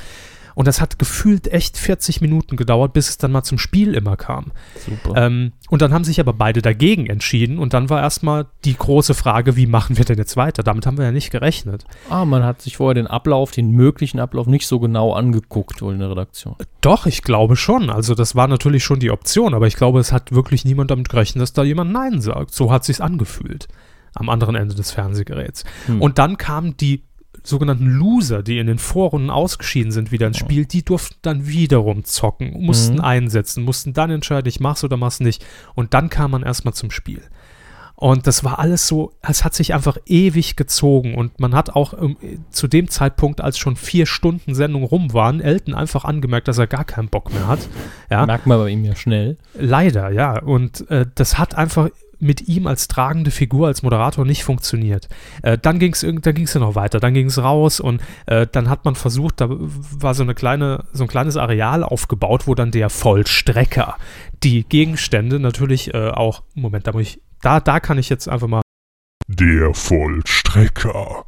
Und 0.55 0.67
das 0.67 0.81
hat 0.81 0.97
gefühlt 0.97 1.49
echt 1.49 1.77
40 1.77 2.21
Minuten 2.21 2.55
gedauert, 2.55 2.93
bis 2.93 3.09
es 3.09 3.17
dann 3.17 3.31
mal 3.31 3.43
zum 3.43 3.57
Spiel 3.57 3.93
immer 3.93 4.15
kam. 4.15 4.51
Super. 4.85 5.25
Ähm, 5.25 5.51
und 5.69 5.81
dann 5.81 5.93
haben 5.93 6.05
sich 6.05 6.19
aber 6.19 6.33
beide 6.33 6.61
dagegen 6.61 7.07
entschieden. 7.07 7.59
Und 7.59 7.73
dann 7.73 7.89
war 7.89 8.01
erstmal 8.01 8.47
die 8.63 8.75
große 8.75 9.13
Frage, 9.13 9.57
wie 9.57 9.67
machen 9.67 9.97
wir 9.97 10.05
denn 10.05 10.17
jetzt 10.17 10.37
weiter? 10.37 10.63
Damit 10.63 10.85
haben 10.85 10.97
wir 10.97 11.05
ja 11.05 11.11
nicht 11.11 11.29
gerechnet. 11.29 11.85
ah, 12.09 12.25
man 12.25 12.43
hat 12.43 12.61
sich 12.61 12.77
vorher 12.77 12.95
den 12.95 13.07
Ablauf, 13.07 13.51
den 13.51 13.71
möglichen 13.71 14.19
Ablauf 14.19 14.47
nicht 14.47 14.65
so 14.65 14.79
genau 14.79 15.13
angeguckt, 15.13 15.81
wohl 15.81 15.93
in 15.93 15.99
der 15.99 16.09
Redaktion. 16.09 16.55
Doch, 16.81 17.05
ich 17.05 17.21
glaube 17.21 17.57
schon. 17.57 17.89
Also 17.89 18.15
das 18.15 18.35
war 18.35 18.47
natürlich 18.47 18.83
schon 18.83 18.99
die 18.99 19.11
Option, 19.11 19.53
aber 19.53 19.67
ich 19.67 19.75
glaube, 19.75 19.99
es 19.99 20.13
hat 20.13 20.31
wirklich 20.31 20.63
niemand 20.63 20.89
damit 20.89 21.09
gerechnet, 21.09 21.41
dass 21.41 21.53
da 21.53 21.63
jemand 21.63 21.91
Nein 21.91 22.21
sagt. 22.21 22.53
So 22.53 22.71
hat 22.71 22.85
sich's 22.85 23.01
angefühlt 23.01 23.67
am 24.15 24.29
anderen 24.29 24.55
Ende 24.55 24.73
des 24.75 24.91
Fernsehgeräts. 24.91 25.65
Hm. 25.87 26.01
Und 26.01 26.17
dann 26.17 26.37
kamen 26.37 26.77
die 26.77 27.03
sogenannten 27.45 27.87
Loser, 27.87 28.43
die 28.43 28.57
in 28.57 28.67
den 28.67 28.79
Vorrunden 28.79 29.29
ausgeschieden 29.29 29.91
sind, 29.91 30.11
wieder 30.11 30.27
ins 30.27 30.37
Spiel, 30.37 30.65
die 30.65 30.83
durften 30.83 31.15
dann 31.21 31.47
wiederum 31.47 32.03
zocken, 32.03 32.53
mussten 32.65 32.95
Mhm. 32.95 33.01
einsetzen, 33.01 33.63
mussten 33.63 33.93
dann 33.93 34.09
entscheiden, 34.11 34.49
ich 34.49 34.59
mach's 34.59 34.83
oder 34.83 34.97
mach's 34.97 35.19
nicht. 35.19 35.45
Und 35.75 35.93
dann 35.93 36.09
kam 36.09 36.31
man 36.31 36.43
erstmal 36.43 36.73
zum 36.73 36.91
Spiel. 36.91 37.21
Und 37.97 38.27
das 38.27 38.43
war 38.43 38.59
alles 38.59 38.89
so, 38.89 39.13
es 39.21 39.45
hat 39.45 39.53
sich 39.53 39.73
einfach 39.73 39.97
ewig 40.05 40.57
gezogen 40.57 41.15
und 41.15 41.39
man 41.39 41.55
hat 41.55 41.69
auch 41.77 41.93
ähm, 41.93 42.17
zu 42.49 42.67
dem 42.67 42.89
Zeitpunkt, 42.89 43.39
als 43.39 43.57
schon 43.57 43.77
vier 43.77 44.05
Stunden 44.05 44.53
Sendung 44.53 44.83
rum 44.83 45.13
waren, 45.13 45.39
Elton 45.39 45.73
einfach 45.73 46.03
angemerkt, 46.03 46.49
dass 46.49 46.57
er 46.57 46.67
gar 46.67 46.83
keinen 46.83 47.07
Bock 47.07 47.31
mehr 47.33 47.47
hat. 47.47 47.59
Ja, 48.11 48.25
Merkt 48.25 48.47
man 48.47 48.57
bei 48.59 48.67
ihm 48.67 48.83
ja 48.83 48.97
schnell. 48.97 49.37
leider, 49.57 50.11
ja. 50.11 50.39
Und 50.41 50.89
äh, 50.91 51.05
das 51.15 51.37
hat 51.37 51.55
einfach 51.55 51.87
mit 52.19 52.47
ihm 52.47 52.67
als 52.67 52.87
tragende 52.87 53.31
Figur, 53.31 53.67
als 53.67 53.83
Moderator 53.83 54.25
nicht 54.25 54.43
funktioniert. 54.43 55.07
Äh, 55.43 55.57
dann 55.57 55.79
ging 55.79 55.93
es 55.93 56.01
dann 56.01 56.21
ging's 56.33 56.53
ja 56.53 56.59
noch 56.59 56.75
weiter, 56.75 56.99
dann 56.99 57.13
ging 57.13 57.27
es 57.27 57.37
raus 57.41 57.79
und 57.79 58.01
äh, 58.27 58.47
dann 58.51 58.69
hat 58.69 58.85
man 58.85 58.95
versucht, 58.95 59.41
da 59.41 59.47
war 59.49 60.13
so 60.13 60.23
eine 60.23 60.35
kleine, 60.35 60.85
so 60.93 61.03
ein 61.03 61.07
kleines 61.09 61.37
Areal 61.37 61.83
aufgebaut, 61.83 62.47
wo 62.47 62.55
dann 62.55 62.71
der 62.71 62.89
Vollstrecker 62.89 63.97
die 64.43 64.63
Gegenstände 64.67 65.39
natürlich 65.39 65.93
äh, 65.93 66.09
auch, 66.09 66.43
Moment, 66.53 66.87
da 66.87 66.93
muss 66.93 67.01
ich, 67.03 67.21
da, 67.41 67.59
da 67.59 67.79
kann 67.79 67.97
ich 67.97 68.09
jetzt 68.09 68.27
einfach 68.27 68.47
mal 68.47 68.61
Der 69.27 69.73
Vollstrecker. 69.73 71.25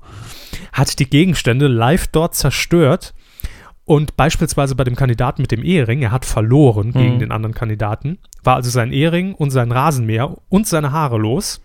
hat 0.73 0.99
die 0.99 1.09
Gegenstände 1.09 1.67
live 1.67 2.07
dort 2.07 2.35
zerstört. 2.35 3.13
Und 3.85 4.17
beispielsweise 4.17 4.75
bei 4.75 4.83
dem 4.83 4.97
Kandidaten 4.97 5.41
mit 5.41 5.51
dem 5.51 5.63
Ehering, 5.63 6.01
er 6.01 6.11
hat 6.11 6.25
verloren 6.25 6.91
gegen 6.91 7.15
Mhm. 7.15 7.19
den 7.19 7.31
anderen 7.31 7.55
Kandidaten, 7.55 8.17
war 8.47 8.55
also 8.55 8.69
sein 8.69 8.93
Ehering 8.93 9.35
und 9.35 9.51
sein 9.51 9.71
Rasenmäher 9.71 10.37
und 10.47 10.65
seine 10.65 10.93
Haare 10.93 11.17
los. 11.17 11.61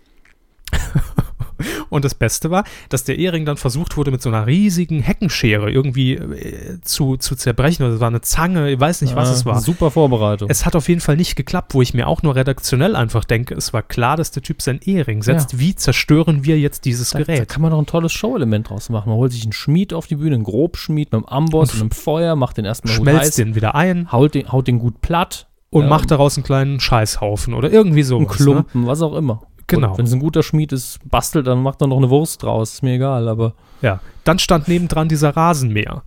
und 1.89 2.03
das 2.03 2.13
Beste 2.13 2.51
war, 2.51 2.65
dass 2.89 3.05
der 3.05 3.17
Ehering 3.17 3.45
dann 3.45 3.55
versucht 3.55 3.95
wurde, 3.95 4.11
mit 4.11 4.21
so 4.21 4.27
einer 4.27 4.47
riesigen 4.47 4.99
Heckenschere 4.99 5.71
irgendwie 5.71 6.15
äh, 6.15 6.81
zu, 6.81 7.15
zu 7.15 7.37
zerbrechen. 7.37 7.85
Oder 7.85 7.93
es 7.95 7.99
war 8.01 8.09
eine 8.09 8.19
Zange, 8.19 8.69
ich 8.69 8.79
weiß 8.79 9.01
nicht, 9.01 9.15
was 9.15 9.29
Ah, 9.29 9.33
es 9.33 9.45
war. 9.45 9.61
Super 9.61 9.91
Vorbereitung. 9.91 10.49
Es 10.49 10.65
hat 10.65 10.75
auf 10.75 10.89
jeden 10.89 10.99
Fall 10.99 11.15
nicht 11.15 11.37
geklappt, 11.37 11.73
wo 11.73 11.81
ich 11.81 11.93
mir 11.93 12.05
auch 12.07 12.21
nur 12.21 12.35
redaktionell 12.35 12.97
einfach 12.97 13.23
denke, 13.23 13.55
es 13.55 13.71
war 13.71 13.81
klar, 13.81 14.17
dass 14.17 14.31
der 14.31 14.43
Typ 14.43 14.61
sein 14.61 14.81
Ehering 14.83 15.23
setzt. 15.23 15.57
Wie 15.59 15.75
zerstören 15.75 16.43
wir 16.43 16.59
jetzt 16.59 16.83
dieses 16.83 17.11
da, 17.11 17.19
da 17.19 17.23
Gerät? 17.23 17.47
kann 17.47 17.61
man 17.61 17.71
doch 17.71 17.79
ein 17.79 17.85
tolles 17.85 18.11
Show-Element 18.11 18.69
draus 18.69 18.89
machen. 18.89 19.07
Man 19.07 19.17
holt 19.17 19.31
sich 19.31 19.43
einen 19.43 19.53
Schmied 19.53 19.93
auf 19.93 20.07
die 20.07 20.17
Bühne, 20.17 20.35
einen 20.35 20.43
Grobschmied 20.43 21.13
mit 21.13 21.13
einem 21.13 21.25
Amboss 21.25 21.69
Und 21.69 21.75
und 21.75 21.81
einem 21.81 21.91
Feuer, 21.91 22.35
macht 22.35 22.57
den 22.57 22.65
erstmal 22.65 22.93
Schmelzt 22.93 23.21
heiß, 23.21 23.35
den 23.35 23.55
wieder 23.55 23.73
ein 23.73 24.11
haut 24.11 24.33
den, 24.33 24.51
haut 24.51 24.67
den 24.67 24.79
gut 24.79 24.99
platt 24.99 25.47
und 25.73 25.83
Ja, 25.83 25.89
macht 25.89 26.11
daraus 26.11 26.37
einen 26.37 26.43
kleinen 26.43 26.79
Scheißhaufen 26.79 27.53
oder 27.53 27.71
irgendwie 27.71 28.03
so. 28.03 28.17
einen 28.17 28.27
Klumpen, 28.27 28.87
was 28.87 29.01
auch 29.01 29.15
immer. 29.15 29.41
Genau. 29.67 29.97
Wenn 29.97 30.05
es 30.05 30.13
ein 30.13 30.19
guter 30.19 30.43
Schmied 30.43 30.71
ist, 30.73 30.99
bastelt, 31.09 31.47
dann 31.47 31.61
macht 31.63 31.81
er 31.81 31.87
noch 31.87 31.97
eine 31.97 32.09
Wurst 32.09 32.43
draus. 32.43 32.73
Ist 32.75 32.83
mir 32.83 32.95
egal, 32.95 33.27
aber 33.27 33.53
Ja. 33.81 33.99
Dann 34.23 34.39
stand 34.39 34.67
nebendran 34.67 35.07
dieser 35.09 35.35
Rasenmäher. 35.35 36.03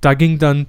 Da 0.00 0.14
ging 0.14 0.38
dann 0.38 0.66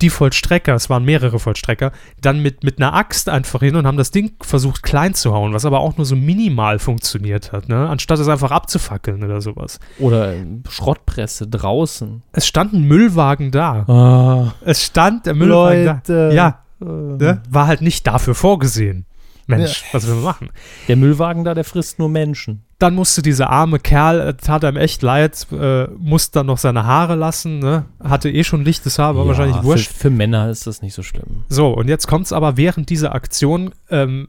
die 0.00 0.10
Vollstrecker, 0.10 0.74
es 0.76 0.88
waren 0.88 1.04
mehrere 1.04 1.40
Vollstrecker, 1.40 1.90
dann 2.20 2.40
mit, 2.40 2.62
mit 2.62 2.78
einer 2.78 2.94
Axt 2.94 3.28
einfach 3.28 3.58
hin 3.60 3.74
und 3.74 3.84
haben 3.84 3.96
das 3.96 4.12
Ding 4.12 4.30
versucht 4.40 4.84
klein 4.84 5.12
zu 5.14 5.32
hauen, 5.34 5.52
was 5.52 5.64
aber 5.64 5.80
auch 5.80 5.96
nur 5.96 6.06
so 6.06 6.14
minimal 6.14 6.78
funktioniert 6.78 7.50
hat, 7.50 7.68
ne? 7.68 7.88
Anstatt 7.88 8.20
es 8.20 8.28
einfach 8.28 8.52
abzufackeln 8.52 9.24
oder 9.24 9.40
sowas. 9.40 9.80
oder 9.98 10.34
äh, 10.34 10.46
Schrottpresse 10.68 11.48
draußen. 11.48 12.22
Es 12.30 12.46
stand 12.46 12.74
ein 12.74 12.82
Müllwagen 12.84 13.50
da. 13.50 13.84
Ah, 13.88 14.54
Es 14.64 14.84
stand 14.84 15.26
der 15.26 15.34
Müllwagen 15.34 15.84
Leute. 15.84 16.00
da. 16.06 16.30
Ja, 16.30 16.58
äh, 16.80 16.84
ne? 16.84 17.42
war 17.48 17.66
halt 17.66 17.80
nicht 17.80 18.06
dafür 18.06 18.34
vorgesehen. 18.34 19.06
Mensch, 19.48 19.84
was 19.92 20.06
will 20.06 20.14
man 20.16 20.24
machen? 20.24 20.50
Der 20.88 20.96
Müllwagen 20.96 21.42
da, 21.42 21.54
der 21.54 21.64
frisst 21.64 21.98
nur 21.98 22.10
Menschen. 22.10 22.64
Dann 22.78 22.94
musste 22.94 23.22
dieser 23.22 23.48
arme 23.48 23.78
Kerl, 23.78 24.20
äh, 24.20 24.34
tat 24.34 24.62
einem 24.62 24.76
echt 24.76 25.00
leid, 25.00 25.46
äh, 25.50 25.86
musste 25.98 26.40
dann 26.40 26.46
noch 26.46 26.58
seine 26.58 26.84
Haare 26.84 27.14
lassen, 27.14 27.58
ne? 27.58 27.86
hatte 28.02 28.30
eh 28.30 28.44
schon 28.44 28.62
lichtes 28.62 28.98
Haar, 28.98 29.16
war 29.16 29.22
Ja, 29.22 29.28
wahrscheinlich 29.28 29.62
wurscht. 29.62 29.90
Für, 29.90 30.00
für 30.00 30.10
Männer 30.10 30.50
ist 30.50 30.66
das 30.66 30.82
nicht 30.82 30.92
so 30.92 31.02
schlimm. 31.02 31.44
So, 31.48 31.68
und 31.68 31.88
jetzt 31.88 32.06
kommt 32.06 32.26
es 32.26 32.32
aber 32.34 32.58
während 32.58 32.90
dieser 32.90 33.14
Aktion, 33.14 33.74
ähm, 33.90 34.28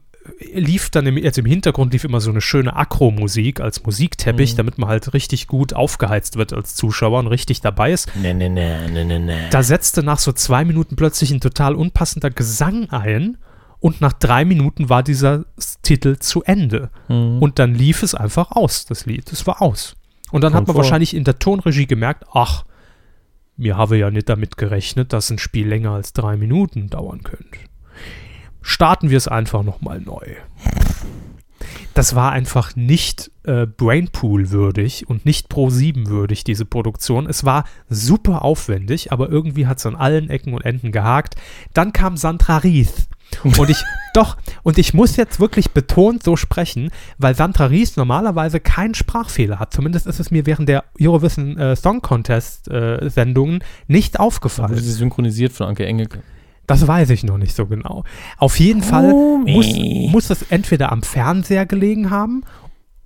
lief 0.54 0.90
dann 0.90 1.06
im, 1.06 1.16
jetzt 1.16 1.38
im 1.38 1.46
Hintergrund 1.46 1.92
lief 1.92 2.04
immer 2.04 2.20
so 2.20 2.30
eine 2.30 2.40
schöne 2.40 2.76
Akro-Musik 2.76 3.60
als 3.60 3.82
Musikteppich, 3.84 4.52
Mhm. 4.52 4.56
damit 4.58 4.78
man 4.78 4.88
halt 4.88 5.14
richtig 5.14 5.46
gut 5.46 5.72
aufgeheizt 5.72 6.36
wird 6.36 6.52
als 6.52 6.74
Zuschauer 6.74 7.18
und 7.20 7.26
richtig 7.28 7.60
dabei 7.62 7.92
ist. 7.92 8.10
Nee, 8.20 8.34
nee, 8.34 8.48
nee, 8.48 8.88
nee, 8.88 9.04
nee, 9.04 9.18
nee. 9.18 9.48
Da 9.50 9.62
setzte 9.62 10.02
nach 10.02 10.18
so 10.18 10.32
zwei 10.32 10.64
Minuten 10.64 10.96
plötzlich 10.96 11.30
ein 11.30 11.40
total 11.40 11.74
unpassender 11.74 12.30
Gesang 12.30 12.90
ein 12.90 13.38
und 13.78 14.00
nach 14.02 14.12
drei 14.12 14.44
Minuten 14.44 14.88
war 14.90 15.02
dieser 15.02 15.46
Titel 15.82 16.18
zu 16.18 16.42
Ende. 16.44 16.90
Mhm. 17.08 17.38
Und 17.42 17.58
dann 17.58 17.74
lief 17.74 18.02
es 18.02 18.14
einfach 18.14 18.50
aus, 18.52 18.84
das 18.84 19.06
Lied. 19.06 19.32
Es 19.32 19.46
war 19.46 19.62
aus. 19.62 19.96
Und 20.32 20.42
dann 20.44 20.52
hat 20.52 20.58
Kommt 20.58 20.68
man 20.68 20.74
vor. 20.74 20.84
wahrscheinlich 20.84 21.14
in 21.16 21.24
der 21.24 21.38
Tonregie 21.38 21.86
gemerkt, 21.86 22.24
ach, 22.34 22.64
mir 23.56 23.76
habe 23.76 23.96
ja 23.96 24.10
nicht 24.10 24.28
damit 24.28 24.56
gerechnet, 24.58 25.12
dass 25.12 25.30
ein 25.30 25.38
Spiel 25.38 25.66
länger 25.66 25.92
als 25.92 26.12
drei 26.12 26.36
Minuten 26.36 26.88
dauern 26.88 27.22
könnte. 27.22 27.58
Starten 28.62 29.10
wir 29.10 29.16
es 29.16 29.28
einfach 29.28 29.62
nochmal 29.62 30.00
neu. 30.00 30.36
Das 31.94 32.14
war 32.14 32.32
einfach 32.32 32.76
nicht 32.76 33.30
äh, 33.42 33.66
Brainpool 33.66 34.50
würdig 34.50 35.08
und 35.08 35.26
nicht 35.26 35.48
Pro 35.48 35.70
7 35.70 36.08
würdig, 36.08 36.44
diese 36.44 36.64
Produktion. 36.64 37.26
Es 37.26 37.44
war 37.44 37.64
super 37.88 38.42
aufwendig, 38.42 39.12
aber 39.12 39.28
irgendwie 39.28 39.66
hat 39.66 39.78
es 39.78 39.86
an 39.86 39.96
allen 39.96 40.30
Ecken 40.30 40.54
und 40.54 40.64
Enden 40.64 40.92
gehakt. 40.92 41.34
Dann 41.74 41.92
kam 41.92 42.16
Sandra 42.16 42.58
Rieth. 42.58 43.08
Und 43.44 43.68
ich, 43.70 43.82
doch, 44.14 44.36
und 44.62 44.78
ich 44.78 44.94
muss 44.94 45.16
jetzt 45.16 45.40
wirklich 45.40 45.70
betont 45.70 46.22
so 46.22 46.36
sprechen, 46.36 46.90
weil 47.18 47.34
Sandra 47.34 47.66
Ries 47.66 47.96
normalerweise 47.96 48.60
keinen 48.60 48.94
Sprachfehler 48.94 49.58
hat. 49.58 49.72
Zumindest 49.72 50.06
ist 50.06 50.20
es 50.20 50.30
mir 50.30 50.46
während 50.46 50.68
der 50.68 50.84
Eurovision 51.00 51.58
äh, 51.58 51.76
Song 51.76 52.02
Contest 52.02 52.68
äh, 52.68 53.08
Sendungen 53.08 53.62
nicht 53.88 54.16
Da 54.16 54.20
aufgefallen. 54.20 54.70
wurde 54.70 54.80
sie 54.80 54.92
synchronisiert 54.92 55.52
von 55.52 55.66
Anke 55.66 55.86
Engelke. 55.86 56.22
Das 56.70 56.86
weiß 56.86 57.10
ich 57.10 57.24
noch 57.24 57.36
nicht 57.38 57.54
so 57.54 57.66
genau. 57.66 58.04
Auf 58.38 58.58
jeden 58.60 58.82
Fall 58.82 59.12
muss, 59.46 59.66
muss 60.10 60.30
es 60.30 60.42
entweder 60.50 60.92
am 60.92 61.02
Fernseher 61.02 61.66
gelegen 61.66 62.10
haben 62.10 62.44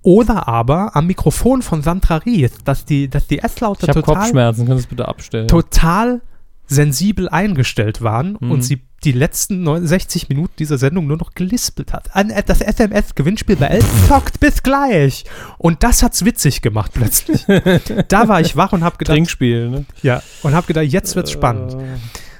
oder 0.03 0.47
aber 0.47 0.95
am 0.95 1.07
Mikrofon 1.07 1.63
von 1.63 1.81
Sandra 1.81 2.17
Ries, 2.17 2.51
dass 2.63 2.85
die, 2.85 3.09
dass 3.09 3.25
die 3.25 3.39
S-Laute 3.39 3.87
total, 3.87 4.03
Kopfschmerzen, 4.03 4.67
Sie 4.67 4.73
es 4.73 4.85
bitte 4.85 5.07
abstellen? 5.07 5.47
total 5.47 6.21
sensibel 6.67 7.27
eingestellt 7.29 8.01
waren 8.01 8.37
Mhm. 8.39 8.51
und 8.51 8.61
sie 8.63 8.81
die 9.03 9.11
letzten 9.11 9.61
69 9.63 10.29
Minuten 10.29 10.53
dieser 10.57 10.77
Sendung 10.79 11.05
nur 11.07 11.17
noch 11.17 11.33
gelispelt 11.35 11.93
hat. 11.93 12.15
An, 12.15 12.31
äh, 12.31 12.43
das 12.43 12.61
SMS-Gewinnspiel 12.61 13.55
bei 13.55 13.67
Elton 13.67 13.89
zockt 14.07 14.39
bis 14.39 14.63
gleich. 14.63 15.25
Und 15.59 15.83
das 15.83 16.01
hat's 16.01 16.25
witzig 16.25 16.61
gemacht 16.61 16.91
plötzlich. 16.93 17.45
da 18.07 18.27
war 18.27 18.41
ich 18.41 18.55
wach 18.55 18.73
und 18.73 18.83
hab 18.83 18.97
gedacht, 18.97 19.15
Trinkspiel, 19.15 19.69
ne? 19.69 19.85
ja, 20.01 20.21
und 20.43 20.55
hab 20.55 20.65
gedacht, 20.65 20.85
jetzt 20.85 21.15
wird's 21.15 21.31
spannend. 21.31 21.75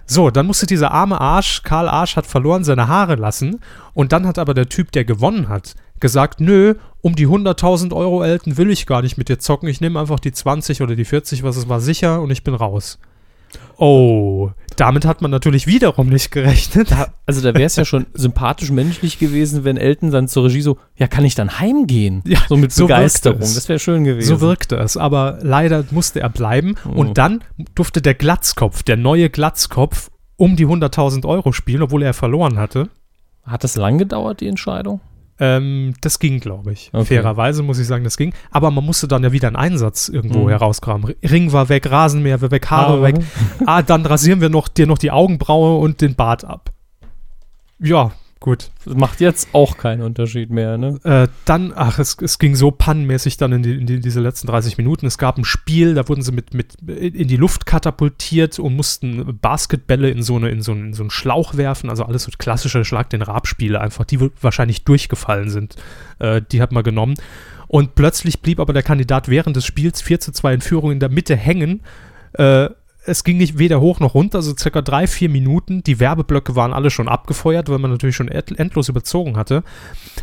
So, 0.08 0.30
dann 0.30 0.46
musste 0.46 0.68
dieser 0.68 0.92
arme 0.92 1.20
Arsch, 1.20 1.64
Karl 1.64 1.88
Arsch, 1.88 2.16
hat 2.16 2.28
verloren 2.28 2.64
seine 2.64 2.88
Haare 2.88 3.16
lassen. 3.16 3.60
Und 3.94 4.12
dann 4.12 4.28
hat 4.28 4.38
aber 4.38 4.54
der 4.54 4.70
Typ, 4.70 4.92
der 4.92 5.04
gewonnen 5.04 5.50
hat, 5.50 5.76
gesagt, 6.00 6.40
nö, 6.40 6.76
um 7.02 7.16
die 7.16 7.28
100.000 7.28 7.94
Euro 7.96 8.24
Elton 8.24 8.58
will 8.58 8.70
ich 8.70 8.86
gar 8.86 9.02
nicht 9.02 9.18
mit 9.18 9.30
dir 9.30 9.40
zocken. 9.40 9.68
Ich 9.68 9.82
nehme 9.82 10.00
einfach 10.00 10.20
die 10.20 10.32
20 10.32 10.82
oder 10.82 10.96
die 10.96 11.06
40, 11.06 11.44
was 11.44 11.58
es 11.58 11.70
war, 11.70 11.80
sicher 11.80 12.22
und 12.22 12.30
ich 12.32 12.44
bin 12.44 12.54
raus. 12.54 13.00
Oh, 13.78 14.52
damit 14.76 15.06
hat 15.06 15.22
man 15.22 15.32
natürlich 15.32 15.68
wiederum 15.68 16.10
nicht 16.10 16.32
gerechnet. 16.32 16.92
Da, 16.92 17.08
also 17.26 17.42
da 17.42 17.54
wäre 17.54 17.66
es 17.66 17.76
ja 17.76 17.86
schon 17.86 18.06
sympathisch 18.14 18.72
menschlich 18.72 19.20
gewesen, 19.20 19.64
wenn 19.64 19.78
Elton 19.78 20.12
dann 20.12 20.28
zur 20.28 20.46
Regie 20.46 20.62
so, 20.62 20.78
ja, 20.96 21.08
kann 21.08 21.26
ich 21.26 21.36
dann 21.36 21.60
heimgehen? 21.60 22.22
Ja, 22.26 22.40
so 22.48 22.58
mit 22.58 22.72
so 22.72 22.86
Begeisterung. 22.86 23.40
Das 23.40 23.70
wäre 23.70 23.80
schön 23.80 24.04
gewesen. 24.04 24.28
So 24.28 24.42
wirkte 24.42 24.76
es, 24.78 24.98
aber 24.98 25.40
leider 25.42 25.86
musste 25.92 26.20
er 26.20 26.30
bleiben. 26.30 26.76
Oh. 26.86 27.00
Und 27.00 27.18
dann 27.18 27.44
durfte 27.74 28.02
der 28.02 28.14
Glatzkopf, 28.14 28.84
der 28.84 28.98
neue 28.98 29.30
Glatzkopf, 29.30 30.10
um 30.38 30.56
die 30.56 30.66
100.000 30.66 31.26
Euro 31.26 31.52
spielen, 31.52 31.82
obwohl 31.82 32.04
er 32.04 32.14
verloren 32.14 32.58
hatte. 32.58 32.90
Hat 33.44 33.64
das 33.64 33.76
lang 33.78 33.98
gedauert, 33.98 34.42
die 34.42 34.48
Entscheidung? 34.48 35.00
Ähm, 35.40 35.94
das 36.02 36.20
ging, 36.20 36.40
glaube 36.40 36.72
ich. 36.72 36.90
Okay. 36.94 37.06
Fairerweise 37.06 37.62
muss 37.62 37.78
ich 37.78 37.88
sagen, 37.88 38.04
das 38.06 38.16
ging. 38.16 38.34
Aber 38.52 38.72
man 38.72 38.86
musste 38.86 39.08
dann 39.08 39.22
ja 39.24 39.32
wieder 39.34 39.48
einen 39.48 39.58
Einsatz 39.58 40.08
irgendwo 40.08 40.44
Mhm. 40.46 40.50
herauskramen. 40.50 41.10
R- 41.22 41.32
Ring 41.32 41.52
war 41.52 41.68
weg, 41.68 41.92
Rasenmäher 41.92 42.42
war 42.42 42.52
weg, 42.52 42.70
Haare 42.72 42.94
Haare. 42.94 43.02
weg. 43.04 43.16
Ah, 43.66 43.82
dann 43.82 44.06
rasieren 44.06 44.40
wir 44.40 44.48
noch 44.50 44.68
dir 44.70 44.88
noch 44.88 44.98
die 44.98 45.12
Augenbraue 45.12 45.78
und 45.80 46.00
den 46.00 46.16
Bart 46.16 46.46
ab. 46.46 46.72
Ja, 47.80 48.12
gut. 48.40 48.70
Das 48.86 48.96
macht 48.96 49.22
jetzt 49.22 49.50
auch 49.54 49.78
keinen 49.78 50.02
Unterschied 50.02 50.50
mehr, 50.50 50.78
ne? 50.78 51.00
Äh, 51.04 51.28
dann, 51.46 51.74
ach, 51.76 52.00
es, 52.00 52.18
es 52.22 52.38
ging 52.38 52.56
so 52.56 52.72
pannenmäßig 52.72 53.38
dann 53.38 53.52
in, 53.54 53.64
die, 53.64 53.76
in 53.76 53.86
die, 53.86 54.00
diese 54.00 54.20
letzten 54.20 54.48
30 54.48 54.78
Minuten. 54.78 55.06
Es 55.06 55.18
gab 55.18 55.38
ein 55.38 55.46
Spiel, 55.46 55.94
da 55.96 56.08
wurden 56.08 56.22
sie 56.22 56.32
mit, 56.32 56.54
mit 56.54 56.76
in 56.76 57.28
die 57.28 57.38
Luft 57.38 57.66
katapultiert 57.66 58.60
und 58.60 58.76
mussten 58.76 59.40
Basketbälle 59.40 60.10
in 60.10 60.22
so, 60.22 60.36
eine, 60.36 60.50
in 60.50 60.62
so, 60.62 60.74
einen, 60.74 60.88
in 60.88 60.94
so 60.94 61.04
einen 61.04 61.10
Schlauch 61.10 61.58
werfen. 61.58 61.90
Also 61.90 62.04
alles 62.04 62.24
so 62.24 62.32
klassische 62.38 62.86
Schlag 62.86 63.10
den 63.10 63.22
Rab-Spiele 63.22 63.80
einfach, 63.82 64.06
die 64.06 64.20
wahrscheinlich 64.42 64.84
durchgefallen 64.84 65.50
sind. 65.50 65.76
Äh, 66.20 66.42
die 66.52 66.62
hat 66.62 66.72
man 66.72 66.84
genommen. 66.84 67.16
Und 67.68 67.96
plötzlich 67.96 68.42
blieb 68.42 68.60
aber 68.60 68.74
der 68.74 68.84
Kandidat 68.84 69.28
während 69.28 69.56
des 69.56 69.66
Spiels 69.66 70.02
4 70.02 70.20
zu 70.20 70.32
2 70.32 70.54
in 70.56 70.62
Führung 70.62 70.92
in 70.92 71.00
der 71.00 71.10
Mitte 71.10 71.36
hängen. 71.36 71.82
Äh, 72.34 72.70
es 73.06 73.24
ging 73.24 73.38
nicht 73.38 73.58
weder 73.58 73.82
hoch 73.82 74.00
noch 74.00 74.14
runter, 74.14 74.42
so 74.42 74.54
circa 74.58 74.82
drei, 74.82 75.08
vier 75.08 75.30
Minuten. 75.30 75.84
Die 75.84 76.00
Werbeblöcke 76.00 76.56
waren 76.56 76.74
alle 76.74 76.90
schon 76.90 77.08
abgefeuert, 77.08 77.70
weil 77.70 77.80
man 77.80 77.92
natürlich 77.92 78.16
schon 78.16 78.28
endlos 78.28 78.90
überzogen 78.90 79.38
hatte. 79.38 79.64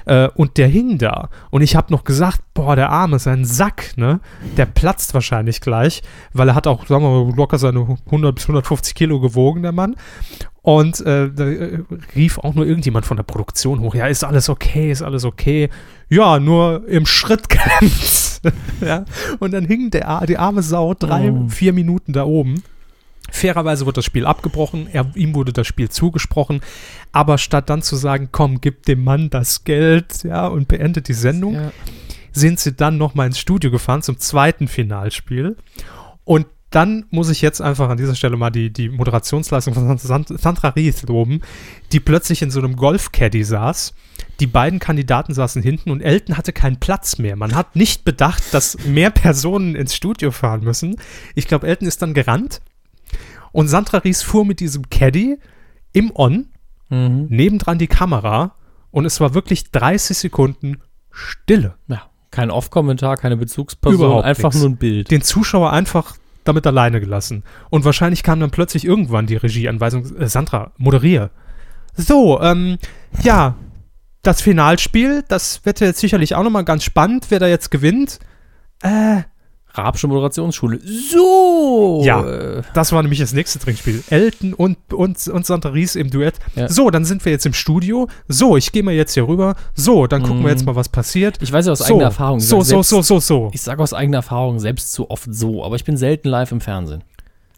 Äh, 0.04 0.28
und 0.34 0.58
der 0.58 0.68
hing 0.68 0.98
da. 0.98 1.28
Und 1.50 1.62
ich 1.62 1.76
habe 1.76 1.92
noch 1.92 2.04
gesagt, 2.04 2.42
boah, 2.54 2.76
der 2.76 2.90
Arme 2.90 3.16
ist 3.16 3.26
ein 3.26 3.44
Sack, 3.44 3.96
ne? 3.96 4.20
Der 4.56 4.66
platzt 4.66 5.14
wahrscheinlich 5.14 5.60
gleich, 5.60 6.02
weil 6.32 6.48
er 6.48 6.54
hat 6.54 6.66
auch, 6.66 6.86
sagen 6.86 7.04
wir 7.04 7.24
mal, 7.24 7.34
locker 7.34 7.58
seine 7.58 7.98
100 8.06 8.34
bis 8.34 8.44
150 8.44 8.94
Kilo 8.94 9.20
gewogen, 9.20 9.62
der 9.62 9.72
Mann. 9.72 9.96
Und 10.62 11.00
äh, 11.00 11.28
da 11.34 11.44
äh, 11.44 11.80
rief 12.14 12.38
auch 12.38 12.54
nur 12.54 12.64
irgendjemand 12.66 13.04
von 13.04 13.16
der 13.16 13.24
Produktion 13.24 13.80
hoch, 13.80 13.96
ja, 13.96 14.06
ist 14.06 14.22
alles 14.22 14.48
okay, 14.48 14.92
ist 14.92 15.02
alles 15.02 15.24
okay. 15.24 15.68
Ja, 16.08 16.38
nur 16.38 16.86
im 16.88 17.04
Schritt 17.04 17.48
ja. 18.80 19.04
Und 19.40 19.52
dann 19.52 19.64
hing 19.66 19.90
der, 19.90 20.24
die 20.26 20.38
arme 20.38 20.62
Sau 20.62 20.94
drei, 20.94 21.30
Oh. 21.32 21.48
vier 21.48 21.72
Minuten 21.72 22.12
da 22.12 22.24
oben. 22.24 22.62
Fairerweise 23.30 23.86
wurde 23.86 23.96
das 23.96 24.04
Spiel 24.04 24.26
abgebrochen, 24.26 24.88
er, 24.92 25.10
ihm 25.14 25.34
wurde 25.34 25.52
das 25.52 25.66
Spiel 25.66 25.88
zugesprochen, 25.88 26.60
aber 27.12 27.38
statt 27.38 27.70
dann 27.70 27.80
zu 27.82 27.96
sagen, 27.96 28.28
komm, 28.30 28.60
gib 28.60 28.84
dem 28.84 29.02
Mann 29.04 29.30
das 29.30 29.64
Geld, 29.64 30.22
ja, 30.24 30.46
und 30.48 30.68
beendet 30.68 31.08
die 31.08 31.14
Sendung, 31.14 31.54
Ja. 31.54 31.72
sind 32.32 32.60
sie 32.60 32.72
dann 32.74 32.98
nochmal 32.98 33.26
ins 33.28 33.38
Studio 33.38 33.70
gefahren 33.70 34.02
zum 34.02 34.18
zweiten 34.18 34.68
Finalspiel. 34.68 35.56
Und 36.24 36.46
dann 36.74 37.04
muss 37.10 37.28
ich 37.30 37.40
jetzt 37.42 37.60
einfach 37.60 37.88
an 37.88 37.96
dieser 37.98 38.14
Stelle 38.14 38.36
mal 38.36 38.50
die, 38.50 38.72
die 38.72 38.88
Moderationsleistung 38.88 39.74
von 39.74 39.98
San- 39.98 40.24
Sandra 40.26 40.68
Ries 40.70 41.02
loben, 41.04 41.40
die 41.92 42.00
plötzlich 42.00 42.42
in 42.42 42.50
so 42.50 42.58
einem 42.60 42.76
Golf-Caddy 42.76 43.44
saß. 43.44 43.94
Die 44.40 44.46
beiden 44.46 44.78
Kandidaten 44.78 45.34
saßen 45.34 45.62
hinten 45.62 45.90
und 45.90 46.00
Elton 46.00 46.36
hatte 46.36 46.52
keinen 46.52 46.78
Platz 46.80 47.18
mehr. 47.18 47.36
Man 47.36 47.54
hat 47.54 47.76
nicht 47.76 48.04
bedacht, 48.04 48.42
dass 48.52 48.78
mehr 48.86 49.10
Personen 49.10 49.74
ins 49.74 49.94
Studio 49.94 50.30
fahren 50.30 50.64
müssen. 50.64 50.96
Ich 51.34 51.46
glaube, 51.46 51.66
Elton 51.66 51.86
ist 51.88 52.02
dann 52.02 52.14
gerannt 52.14 52.60
und 53.52 53.68
Sandra 53.68 53.98
Ries 53.98 54.22
fuhr 54.22 54.44
mit 54.44 54.60
diesem 54.60 54.88
Caddy 54.90 55.38
im 55.92 56.10
On, 56.14 56.46
Mhm. 56.88 57.26
nebendran 57.30 57.78
die 57.78 57.86
Kamera 57.86 58.54
und 58.90 59.06
es 59.06 59.18
war 59.20 59.32
wirklich 59.34 59.70
30 59.70 60.16
Sekunden 60.18 60.78
Stille. 61.10 61.74
ja. 61.88 62.02
Kein 62.30 62.50
Off-Kommentar, 62.50 63.18
keine 63.18 63.36
Bezugsperson, 63.36 63.94
Überhaupt 64.06 64.24
einfach 64.24 64.50
nix. 64.52 64.60
nur 64.60 64.70
ein 64.70 64.76
Bild. 64.78 65.10
den 65.10 65.20
Zuschauer 65.20 65.70
einfach 65.70 66.16
damit 66.44 66.66
alleine 66.66 67.00
gelassen. 67.00 67.44
Und 67.70 67.84
wahrscheinlich 67.84 68.22
kam 68.22 68.40
dann 68.40 68.50
plötzlich 68.50 68.84
irgendwann 68.84 69.26
die 69.26 69.36
Regieanweisung, 69.36 70.16
äh, 70.16 70.28
Sandra, 70.28 70.72
moderiere. 70.76 71.30
So, 71.94 72.40
ähm, 72.40 72.78
ja, 73.22 73.56
das 74.22 74.40
Finalspiel, 74.40 75.24
das 75.28 75.64
wird 75.64 75.80
ja 75.80 75.88
jetzt 75.88 76.00
sicherlich 76.00 76.34
auch 76.34 76.44
nochmal 76.44 76.64
ganz 76.64 76.84
spannend, 76.84 77.26
wer 77.30 77.38
da 77.38 77.46
jetzt 77.46 77.70
gewinnt. 77.70 78.18
Äh, 78.82 79.22
Rabsche 79.74 80.06
Moderationsschule. 80.06 80.80
So! 80.84 82.02
Ja. 82.04 82.22
Äh, 82.24 82.62
das 82.74 82.92
war 82.92 83.02
nämlich 83.02 83.20
das 83.20 83.32
nächste 83.32 83.58
Trinkspiel. 83.58 84.02
Elton 84.10 84.54
und, 84.54 84.76
und, 84.92 85.26
und 85.28 85.46
Sandra 85.46 85.70
Ries 85.70 85.96
im 85.96 86.10
Duett. 86.10 86.34
Ja. 86.54 86.68
So, 86.68 86.90
dann 86.90 87.04
sind 87.04 87.24
wir 87.24 87.32
jetzt 87.32 87.46
im 87.46 87.54
Studio. 87.54 88.08
So, 88.28 88.56
ich 88.56 88.72
gehe 88.72 88.82
mal 88.82 88.94
jetzt 88.94 89.14
hier 89.14 89.26
rüber. 89.26 89.56
So, 89.74 90.06
dann 90.06 90.22
gucken 90.22 90.42
wir 90.42 90.50
jetzt 90.50 90.66
mal, 90.66 90.76
was 90.76 90.88
passiert. 90.88 91.38
ich 91.40 91.52
weiß 91.52 91.66
ja 91.66 91.72
aus 91.72 91.78
so, 91.78 91.86
eigener 91.86 92.04
Erfahrung. 92.04 92.40
So, 92.40 92.58
so, 92.58 92.62
selbst, 92.62 92.88
so, 92.90 93.02
so, 93.02 93.20
so. 93.20 93.50
Ich 93.52 93.62
sage 93.62 93.82
aus 93.82 93.94
eigener 93.94 94.18
Erfahrung 94.18 94.58
selbst 94.58 94.92
zu 94.92 95.10
oft 95.10 95.32
so, 95.32 95.64
aber 95.64 95.76
ich 95.76 95.84
bin 95.84 95.96
selten 95.96 96.28
live 96.28 96.52
im 96.52 96.60
Fernsehen. 96.60 97.02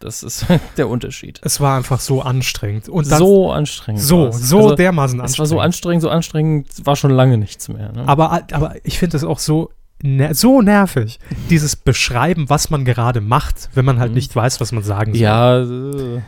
Das 0.01 0.23
ist 0.23 0.47
der 0.77 0.89
Unterschied. 0.89 1.41
Es 1.43 1.61
war 1.61 1.77
einfach 1.77 1.99
so 1.99 2.23
anstrengend. 2.23 2.89
Und 2.89 3.11
dann, 3.11 3.19
so 3.19 3.51
anstrengend. 3.51 4.03
so, 4.03 4.31
so 4.31 4.59
Also, 4.59 4.75
dermaßen 4.77 5.21
Es 5.21 5.39
war 5.39 5.47
so 5.47 5.61
anstrengend, 5.61 6.03
so 6.03 6.11
anstrengend, 6.11 6.69
war 6.85 6.95
schon 6.95 7.11
lange 7.11 7.39
nichts 7.39 7.69
mehr. 7.69 7.91
Ne? 7.93 8.07
Aber, 8.07 8.43
aber 8.53 8.75
ich 8.85 8.99
finde 8.99 9.17
es 9.17 9.25
auch 9.25 9.39
so, 9.39 9.71
ner 10.07 10.35
so 10.35 10.61
nervig, 10.61 11.19
dieses 11.51 11.77
Beschreiben, 11.77 12.51
was 12.51 12.69
man 12.71 12.85
gerade 12.85 13.21
macht, 13.21 13.71
wenn 13.75 13.85
man 13.87 13.99
halt 13.99 14.11
Mhm. 14.11 14.17
nicht 14.17 14.37
weiß, 14.37 14.61
was 14.61 14.71
man 14.73 14.83
sagen 14.83 15.13
soll. 15.15 15.21
ja, 15.23 15.63
äh, 15.63 16.21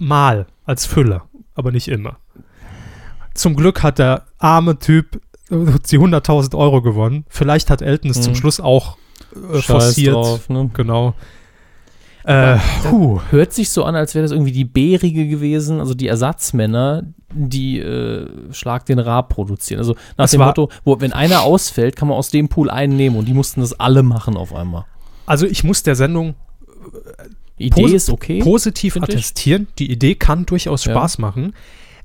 Mal 0.00 0.46
als 0.64 0.86
Füller, 0.86 1.22
aber 1.54 1.72
nicht 1.72 1.88
immer. 1.88 2.18
Zum 3.34 3.56
Glück 3.56 3.82
hat 3.82 3.98
der 3.98 4.24
arme 4.38 4.78
Typ 4.78 5.16
äh, 5.50 5.56
die 5.90 5.98
100.000 5.98 6.54
Euro 6.54 6.82
gewonnen. 6.82 7.24
Vielleicht 7.28 7.70
hat 7.70 7.80
Elton 7.82 8.10
es 8.10 8.20
zum 8.20 8.32
Mhm. 8.34 8.36
Schluss 8.36 8.60
auch 8.60 8.98
äh, 9.54 9.62
forciert. 9.62 10.14
drauf, 10.14 10.48
ne? 10.50 10.70
Genau. 10.74 11.14
Äh. 12.24 12.58
Hört 13.30 13.52
sich 13.54 13.70
so 13.70 13.84
an, 13.84 13.94
als 13.96 14.14
wäre 14.14 14.22
das 14.22 14.32
irgendwie 14.32 14.52
die 14.52 14.64
Bärige 14.66 15.26
gewesen, 15.28 15.80
also 15.80 15.94
die 15.94 16.08
Ersatzmänner, 16.08 17.04
die 17.32 17.78
äh, 17.78 18.26
Schlag 18.52 18.86
den 18.86 18.98
Rab 18.98 19.28
produzieren. 19.28 19.78
Also 19.78 19.96
nach 20.16 20.24
Es 20.26 20.30
dem 20.32 20.40
Motto, 20.40 20.70
wo, 20.84 21.00
wenn 21.00 21.12
einer 21.12 21.42
ausfällt, 21.42 21.96
kann 21.96 22.08
man 22.08 22.16
aus 22.16 22.30
dem 22.30 22.48
Pool 22.48 22.70
einen 22.70 22.96
nehmen 22.96 23.16
und 23.16 23.26
die 23.26 23.34
mussten 23.34 23.60
das 23.60 23.78
alle 23.78 24.02
machen 24.02 24.36
auf 24.36 24.54
einmal. 24.54 24.84
Also 25.26 25.46
ich 25.46 25.62
muss 25.64 25.82
der 25.82 25.94
Sendung 25.94 26.34
Idee 27.58 27.94
ist 27.94 28.08
okay. 28.08 28.38
positiv 28.38 28.94
find 28.94 29.08
ich. 29.08 29.14
attestieren. 29.16 29.66
Die 29.78 29.90
Idee 29.90 30.14
kann 30.14 30.46
durchaus 30.46 30.84
Ja. 30.84 30.92
Spaß 30.92 31.18
machen. 31.18 31.54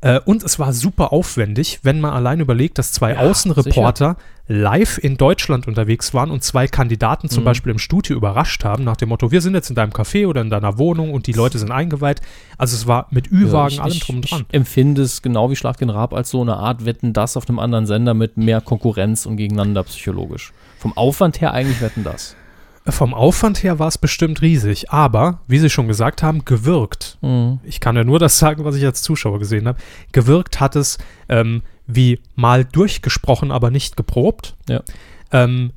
Äh, 0.03 0.19
und 0.25 0.43
es 0.43 0.59
war 0.59 0.73
super 0.73 1.13
aufwendig, 1.13 1.79
wenn 1.83 2.01
man 2.01 2.11
allein 2.11 2.41
überlegt, 2.41 2.77
dass 2.77 2.91
zwei 2.91 3.13
Ja, 3.13 3.19
Außenreporter 3.19 4.17
live 4.47 4.97
in 4.97 5.15
Deutschland 5.15 5.65
unterwegs 5.65 6.13
waren 6.13 6.29
und 6.29 6.43
zwei 6.43 6.67
Kandidaten 6.67 7.29
zum 7.29 7.43
Mhm. 7.43 7.45
Beispiel 7.45 7.71
im 7.71 7.79
Studio 7.79 8.17
überrascht 8.17 8.65
haben, 8.65 8.83
nach 8.83 8.97
dem 8.97 9.07
Motto, 9.07 9.31
wir 9.31 9.39
sind 9.39 9.53
jetzt 9.53 9.69
in 9.69 9.75
deinem 9.75 9.91
Café 9.91 10.27
oder 10.27 10.41
in 10.41 10.49
deiner 10.49 10.77
Wohnung 10.77 11.13
und 11.13 11.27
die 11.27 11.31
Leute 11.31 11.57
sind 11.57 11.71
eingeweiht. 11.71 12.19
Also 12.57 12.75
es 12.75 12.85
war 12.85 13.07
mit 13.11 13.31
Ü-Wagen, 13.31 13.75
ich, 13.75 13.81
allem 13.81 13.99
drum 13.99 14.15
und 14.17 14.29
dran. 14.29 14.45
Ich 14.49 14.53
empfinde 14.53 15.03
es 15.03 15.21
genau 15.21 15.49
wie 15.49 15.55
Schlag 15.55 15.77
den 15.77 15.89
Rab 15.89 16.13
als 16.13 16.29
so 16.31 16.41
eine 16.41 16.57
Art 16.57 16.83
Wetten 16.83 17.13
das 17.13 17.37
auf 17.37 17.47
einem 17.47 17.59
anderen 17.59 17.85
Sender 17.85 18.13
mit 18.13 18.35
mehr 18.35 18.59
Konkurrenz 18.59 19.25
und 19.25 19.37
gegeneinander 19.37 19.83
psychologisch. 19.83 20.51
Vom 20.79 20.97
Aufwand 20.97 21.39
her 21.39 21.53
eigentlich 21.53 21.79
Wetten 21.79 22.03
das. 22.03 22.35
Vom 22.85 23.13
Aufwand 23.13 23.63
her 23.63 23.79
war 23.79 23.87
es 23.87 23.97
bestimmt 23.97 24.41
riesig, 24.41 24.91
aber, 24.91 25.39
wie 25.47 25.59
Sie 25.59 25.69
schon 25.69 25.87
gesagt 25.87 26.21
haben, 26.21 26.43
gewirkt. 26.43 27.17
Mhm. 27.21 27.59
ich 27.63 27.79
kann 27.79 27.95
ja 27.95 28.03
nur 28.03 28.19
das 28.19 28.39
sagen, 28.39 28.65
was 28.65 28.75
ich 28.75 28.83
als 28.85 29.01
Zuschauer 29.01 29.39
gesehen 29.39 29.67
habe. 29.67 29.79
Gewirkt 30.11 30.59
hat 30.59 30.75
es 30.75 30.97
ähm, 31.29 31.61
wie 31.87 32.19
mal 32.35 32.65
durchgesprochen, 32.65 33.51
aber 33.51 33.71
nicht 33.71 33.95
geprobt. 33.95 34.55
Ja. 34.67 34.81
Ähm, 35.31 35.71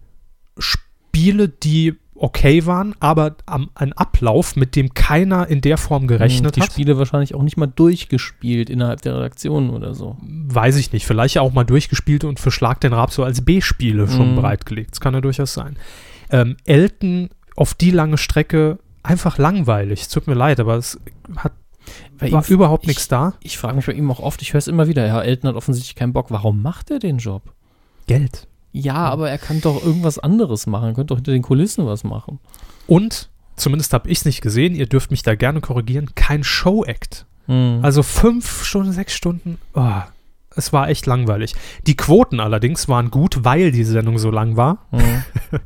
Spiele, 0.58 1.48
die 1.48 1.94
okay 2.18 2.64
waren, 2.64 2.94
aber 2.98 3.36
am, 3.44 3.68
ein 3.74 3.92
Ablauf, 3.92 4.56
mit 4.56 4.74
dem 4.74 4.94
keiner 4.94 5.48
in 5.48 5.60
der 5.60 5.76
Form 5.76 6.06
gerechnet 6.06 6.56
die 6.56 6.62
hat. 6.62 6.72
Spiele 6.72 6.96
wahrscheinlich 6.98 7.34
auch 7.34 7.42
nicht 7.42 7.58
mal 7.58 7.66
durchgespielt 7.66 8.70
innerhalb 8.70 9.02
der 9.02 9.16
Redaktion 9.16 9.68
oder 9.70 9.94
so. 9.94 10.16
Weiß 10.22 10.76
ich 10.76 10.92
nicht. 10.92 11.06
Vielleicht 11.06 11.34
ja 11.34 11.42
auch 11.42 11.52
mal 11.52 11.64
durchgespielt 11.64 12.24
und 12.24 12.40
für 12.40 12.50
Schlag 12.50 12.80
den 12.80 12.94
Rab 12.94 13.12
so 13.12 13.22
als 13.22 13.44
B-Spiele 13.44 14.08
schon 14.08 14.32
Mhm. 14.32 14.36
bereitgelegt. 14.36 14.92
Das 14.92 15.00
kann 15.00 15.12
ja 15.14 15.20
durchaus 15.20 15.52
sein. 15.52 15.76
Ähm, 16.30 16.56
Elton 16.64 17.30
auf 17.56 17.74
die 17.74 17.90
lange 17.90 18.18
Strecke 18.18 18.78
einfach 19.02 19.38
langweilig. 19.38 20.02
Es 20.02 20.08
Tut 20.08 20.26
mir 20.26 20.34
leid, 20.34 20.60
aber 20.60 20.76
es 20.76 20.98
hat, 21.36 21.52
Bei 22.18 22.30
war 22.32 22.44
ihm- 22.46 22.52
überhaupt 22.54 22.84
ich- 22.84 22.88
nichts 22.88 23.08
da. 23.08 23.34
Ich 23.40 23.58
frage 23.58 23.76
mich 23.76 23.86
bei 23.86 23.92
ihm 23.92 24.10
auch 24.10 24.20
oft, 24.20 24.42
ich 24.42 24.52
höre 24.52 24.58
es 24.58 24.66
immer 24.68 24.88
wieder, 24.88 25.06
Herr 25.06 25.24
Elton 25.24 25.48
hat 25.48 25.56
offensichtlich 25.56 25.94
keinen 25.94 26.12
Bock. 26.12 26.30
Warum 26.30 26.62
macht 26.62 26.90
er 26.90 26.98
den 26.98 27.18
Job? 27.18 27.42
Geld. 28.06 28.48
Ja, 28.72 28.94
aber 28.96 29.30
er 29.30 29.38
kann 29.38 29.60
doch 29.60 29.82
irgendwas 29.84 30.18
anderes 30.18 30.66
machen. 30.66 30.88
Er 30.88 30.94
könnte 30.94 31.06
doch 31.14 31.16
hinter 31.16 31.32
den 31.32 31.42
Kulissen 31.42 31.86
was 31.86 32.04
machen. 32.04 32.40
Und, 32.86 33.30
zumindest 33.56 33.92
habe 33.94 34.08
ich 34.10 34.18
es 34.18 34.24
nicht 34.26 34.42
gesehen, 34.42 34.74
ihr 34.74 34.86
dürft 34.86 35.10
mich 35.10 35.22
da 35.22 35.34
gerne 35.34 35.60
korrigieren, 35.60 36.14
kein 36.14 36.44
Show-Act. 36.44 37.24
Mhm. 37.46 37.78
Also 37.82 38.02
fünf 38.02 38.64
Stunden, 38.64 38.92
sechs 38.92 39.14
Stunden, 39.14 39.58
oh, 39.74 40.02
es 40.56 40.72
war 40.72 40.88
echt 40.88 41.06
langweilig. 41.06 41.54
Die 41.86 41.96
Quoten 41.96 42.40
allerdings 42.40 42.88
waren 42.88 43.10
gut, 43.10 43.44
weil 43.44 43.70
die 43.72 43.84
Sendung 43.84 44.18
so 44.18 44.30
lang 44.30 44.56
war. 44.56 44.86
Mhm. 44.90 45.22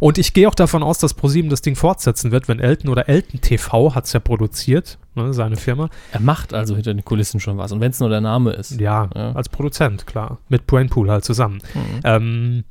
Und 0.00 0.18
ich 0.18 0.32
gehe 0.34 0.48
auch 0.48 0.54
davon 0.54 0.82
aus, 0.82 0.98
dass 0.98 1.14
ProSieben 1.14 1.50
das 1.50 1.62
Ding 1.62 1.76
fortsetzen 1.76 2.30
wird, 2.32 2.48
wenn 2.48 2.60
Elton 2.60 2.90
oder 2.90 3.08
Elton 3.08 3.40
TV 3.40 3.94
hat 3.94 4.04
es 4.06 4.12
ja 4.12 4.20
produziert, 4.20 4.98
ne, 5.14 5.32
seine 5.34 5.56
Firma. 5.56 5.88
er 6.12 6.20
macht 6.20 6.54
also 6.54 6.74
hinter 6.74 6.94
den 6.94 7.04
Kulissen 7.04 7.40
schon 7.40 7.58
was. 7.58 7.72
Und 7.72 7.80
wenn 7.80 7.90
es 7.90 8.00
nur 8.00 8.08
der 8.08 8.20
Name 8.20 8.52
ist. 8.52 8.80
Ja, 8.80 9.08
Ja. 9.14 9.32
als 9.32 9.48
Produzent, 9.48 10.06
klar. 10.06 10.38
Mit 10.48 10.66
Brainpool 10.66 11.10
halt 11.10 11.24
zusammen. 11.24 11.58
Mhm. 11.74 12.00
Ähm, 12.04 12.64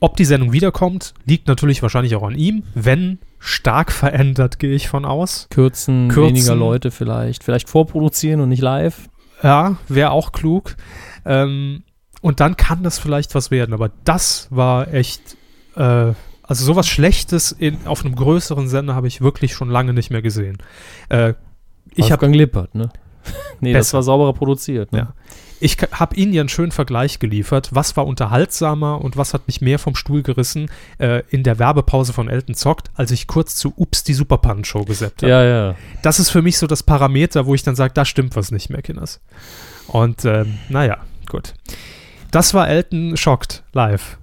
ob 0.00 0.16
die 0.16 0.24
Sendung 0.24 0.52
wiederkommt, 0.52 1.12
liegt 1.26 1.48
natürlich 1.48 1.82
wahrscheinlich 1.82 2.14
auch 2.14 2.22
an 2.22 2.36
ihm. 2.36 2.62
Wenn 2.74 3.18
stark 3.40 3.90
verändert, 3.90 4.58
gehe 4.60 4.74
ich 4.74 4.88
von 4.88 5.04
aus. 5.04 5.48
Kürzen, 5.50 6.08
Kürzen. 6.08 6.36
weniger 6.36 6.54
Leute 6.54 6.90
vielleicht. 6.92 7.42
Vielleicht 7.42 7.68
vorproduzieren 7.68 8.40
und 8.40 8.48
nicht 8.48 8.62
live. 8.62 9.08
Ja, 9.42 9.76
wäre 9.88 10.10
auch 10.12 10.32
klug. 10.32 10.76
Ähm, 11.24 11.82
und 12.20 12.40
dann 12.40 12.56
kann 12.56 12.82
das 12.82 12.98
vielleicht 12.98 13.34
was 13.34 13.50
werden. 13.50 13.72
Aber 13.72 13.90
das 14.04 14.48
war 14.50 14.92
echt, 14.92 15.36
äh, 15.76 16.12
also 16.42 16.64
sowas 16.64 16.88
Schlechtes 16.88 17.52
in, 17.52 17.86
auf 17.86 18.04
einem 18.04 18.16
größeren 18.16 18.68
Sender 18.68 18.94
habe 18.94 19.08
ich 19.08 19.20
wirklich 19.20 19.52
schon 19.52 19.70
lange 19.70 19.92
nicht 19.92 20.10
mehr 20.10 20.22
gesehen. 20.22 20.58
Äh, 21.08 21.34
ich 21.94 22.12
habe 22.12 22.26
Lippert, 22.28 22.74
ne? 22.74 22.90
Nee, 23.60 23.72
das 23.72 23.88
Besser. 23.88 23.98
war 23.98 24.02
sauberer 24.04 24.32
produziert. 24.32 24.92
Ne? 24.92 24.98
Ja. 24.98 25.14
Ich 25.60 25.76
habe 25.90 26.14
Ihnen 26.14 26.32
ja 26.32 26.40
einen 26.40 26.48
schönen 26.48 26.70
Vergleich 26.70 27.18
geliefert. 27.18 27.70
Was 27.72 27.96
war 27.96 28.06
unterhaltsamer 28.06 29.00
und 29.02 29.16
was 29.16 29.34
hat 29.34 29.48
mich 29.48 29.60
mehr 29.60 29.78
vom 29.78 29.96
Stuhl 29.96 30.22
gerissen 30.22 30.70
äh, 30.98 31.22
in 31.30 31.42
der 31.42 31.58
Werbepause 31.58 32.12
von 32.12 32.28
Elton 32.28 32.54
Zockt, 32.54 32.90
als 32.94 33.10
ich 33.10 33.26
kurz 33.26 33.56
zu 33.56 33.72
Ups, 33.76 34.04
die 34.04 34.14
Superpannen-Show 34.14 34.84
gesäppt 34.84 35.22
habe. 35.22 35.30
Ja, 35.32 35.44
ja. 35.44 35.74
Das 36.02 36.20
ist 36.20 36.30
für 36.30 36.42
mich 36.42 36.58
so 36.58 36.66
das 36.66 36.84
Parameter, 36.84 37.46
wo 37.46 37.54
ich 37.54 37.64
dann 37.64 37.74
sage, 37.74 37.92
da 37.92 38.04
stimmt 38.04 38.36
was 38.36 38.52
nicht 38.52 38.70
mehr, 38.70 38.82
Kinders. 38.82 39.20
Und 39.88 40.24
ähm, 40.24 40.58
naja, 40.68 40.98
gut. 41.28 41.54
Das 42.30 42.54
war 42.54 42.68
Elton 42.68 43.16
Schockt 43.16 43.62
live. 43.72 44.18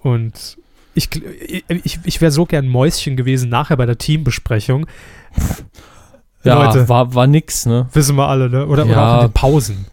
Und 0.00 0.56
ich, 0.94 1.06
gl- 1.06 1.24
ich, 1.84 2.00
ich 2.04 2.20
wäre 2.20 2.32
so 2.32 2.44
gern 2.46 2.66
Mäuschen 2.68 3.16
gewesen 3.16 3.48
nachher 3.50 3.76
bei 3.76 3.86
der 3.86 3.98
Teambesprechung. 3.98 4.86
Ja, 6.44 6.54
Leute, 6.64 6.88
war, 6.88 7.14
war 7.14 7.26
nix, 7.26 7.66
ne? 7.66 7.88
wissen 7.92 8.16
wir 8.16 8.26
alle, 8.28 8.50
ne? 8.50 8.66
Oder, 8.66 8.82
oder 8.84 8.92
Ja. 8.92 9.18
auch 9.18 9.20
in 9.22 9.28
den 9.28 9.32
Pausen. 9.32 9.86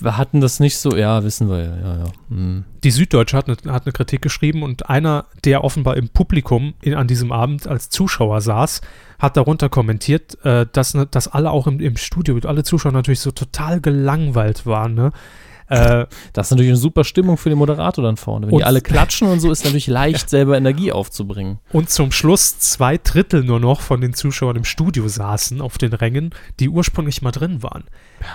Wir 0.00 0.16
hatten 0.16 0.40
das 0.40 0.60
nicht 0.60 0.78
so, 0.78 0.96
ja, 0.96 1.24
wissen 1.24 1.50
wir, 1.50 1.58
ja, 1.58 1.76
ja. 1.76 1.98
ja. 1.98 2.04
Hm. 2.30 2.64
Die 2.84 2.90
Süddeutsche 2.90 3.36
hat 3.36 3.48
eine, 3.48 3.72
hat 3.72 3.84
eine 3.84 3.92
Kritik 3.92 4.22
geschrieben 4.22 4.62
und 4.62 4.88
einer, 4.88 5.26
der 5.44 5.64
offenbar 5.64 5.96
im 5.96 6.08
Publikum 6.08 6.74
in, 6.80 6.94
an 6.94 7.08
diesem 7.08 7.32
Abend 7.32 7.66
als 7.66 7.90
Zuschauer 7.90 8.40
saß, 8.40 8.80
hat 9.18 9.36
darunter 9.36 9.68
kommentiert, 9.68 10.42
äh, 10.44 10.66
dass, 10.72 10.94
ne, 10.94 11.06
dass 11.06 11.28
alle 11.28 11.50
auch 11.50 11.66
im, 11.66 11.80
im 11.80 11.96
Studio, 11.96 12.38
alle 12.44 12.64
Zuschauer 12.64 12.92
natürlich 12.92 13.20
so 13.20 13.30
total 13.30 13.80
gelangweilt 13.80 14.64
waren. 14.66 14.94
Ne? 14.94 15.12
Äh, 15.68 16.06
Das 16.32 16.46
ist 16.46 16.50
natürlich 16.52 16.70
eine 16.70 16.76
super 16.78 17.04
Stimmung 17.04 17.36
für 17.36 17.48
den 17.50 17.58
Moderator 17.58 18.02
dann 18.04 18.16
vorne. 18.16 18.46
Wenn 18.46 18.54
Und- 18.54 18.60
die 18.60 18.64
alle 18.64 18.80
klatschen 18.80 19.28
und 19.28 19.40
so, 19.40 19.50
ist 19.50 19.64
natürlich 19.64 19.86
leicht, 19.86 20.30
selber 20.30 20.56
Energie 20.56 20.92
aufzubringen. 20.92 21.58
und 21.72 21.90
zum 21.90 22.10
Schluss 22.12 22.58
zwei 22.58 22.98
Drittel 22.98 23.44
nur 23.44 23.60
noch 23.60 23.80
von 23.80 24.00
den 24.00 24.14
Zuschauern 24.14 24.56
im 24.56 24.64
Studio 24.64 25.06
saßen 25.08 25.60
auf 25.60 25.76
den 25.78 25.92
Rängen, 25.92 26.30
die 26.60 26.68
ursprünglich 26.68 27.22
mal 27.22 27.30
drin 27.32 27.62
waren. 27.62 27.84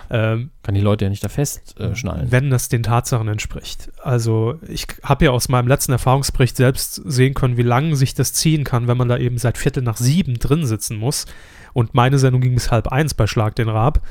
Ähm, 0.09 0.51
Kann 0.63 0.75
die 0.75 0.81
Leute 0.81 1.05
ja 1.05 1.09
nicht 1.09 1.23
da 1.23 1.29
festschnallen. 1.29 2.27
Äh, 2.27 2.31
wenn 2.31 2.49
das 2.49 2.69
den 2.69 2.84
Tatsachen 2.84 3.27
entspricht. 3.27 3.91
Also 4.01 4.55
ich 4.67 4.88
habe 5.03 5.25
ja 5.25 5.31
aus 5.31 5.49
meinem 5.49 5.67
letzten 5.67 5.91
Erfahrungsbericht 5.91 6.55
selbst 6.55 7.01
sehen 7.05 7.34
können, 7.34 7.57
wie 7.57 7.63
lange 7.63 7.95
sich 7.95 8.13
das 8.13 8.34
ziehen 8.34 8.63
kann, 8.63 8.88
wenn 8.88 8.97
man 8.97 9.09
da 9.09 9.17
eben 9.17 9.38
seit 9.38 9.57
Viertel 9.57 9.84
nach 9.84 9.97
sieben 9.97 10.39
drin 10.39 10.65
sitzen 10.65 10.97
muss. 10.97 11.25
Und 11.73 11.95
meine 11.95 12.19
Sendung 12.19 12.41
ging 12.41 12.53
bis 12.53 12.71
halb 12.71 12.88
eins 12.89 13.13
bei 13.13 13.27
Schlag 13.27 13.55
den 13.55 13.67
Raab. 13.69 14.01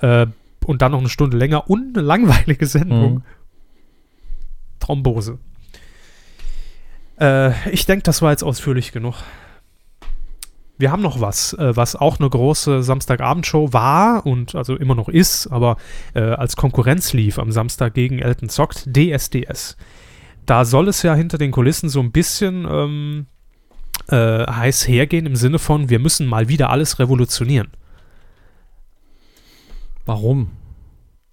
Äh, 0.00 0.26
und 0.70 0.82
dann 0.82 0.92
noch 0.92 1.00
eine 1.00 1.08
Stunde 1.08 1.36
länger 1.36 1.68
und 1.68 1.96
eine 1.96 2.06
langweilige 2.06 2.64
Sendung. 2.64 3.14
Mhm. 3.14 3.22
Thrombose. 4.78 5.38
Äh, 7.20 7.70
ich 7.70 7.86
denke, 7.86 8.04
das 8.04 8.22
war 8.22 8.30
jetzt 8.30 8.44
ausführlich 8.44 8.92
genug. 8.92 9.16
Wir 10.78 10.92
haben 10.92 11.02
noch 11.02 11.20
was, 11.20 11.54
äh, 11.54 11.76
was 11.76 11.96
auch 11.96 12.20
eine 12.20 12.30
große 12.30 12.84
Samstagabendshow 12.84 13.72
war 13.72 14.24
und 14.24 14.54
also 14.54 14.76
immer 14.76 14.94
noch 14.94 15.08
ist, 15.08 15.48
aber 15.48 15.76
äh, 16.14 16.20
als 16.20 16.54
Konkurrenz 16.54 17.12
lief 17.12 17.38
am 17.40 17.50
Samstag 17.50 17.92
gegen 17.92 18.20
Elton 18.20 18.48
Zockt, 18.48 18.88
DSDS. 18.96 19.76
Da 20.46 20.64
soll 20.64 20.88
es 20.88 21.02
ja 21.02 21.14
hinter 21.14 21.36
den 21.36 21.50
Kulissen 21.50 21.88
so 21.88 22.00
ein 22.00 22.12
bisschen 22.12 22.66
ähm, 22.70 23.26
äh, 24.08 24.46
heiß 24.46 24.86
hergehen 24.86 25.26
im 25.26 25.36
Sinne 25.36 25.58
von, 25.58 25.90
wir 25.90 25.98
müssen 25.98 26.28
mal 26.28 26.48
wieder 26.48 26.70
alles 26.70 27.00
revolutionieren. 27.00 27.68
Warum? 30.06 30.50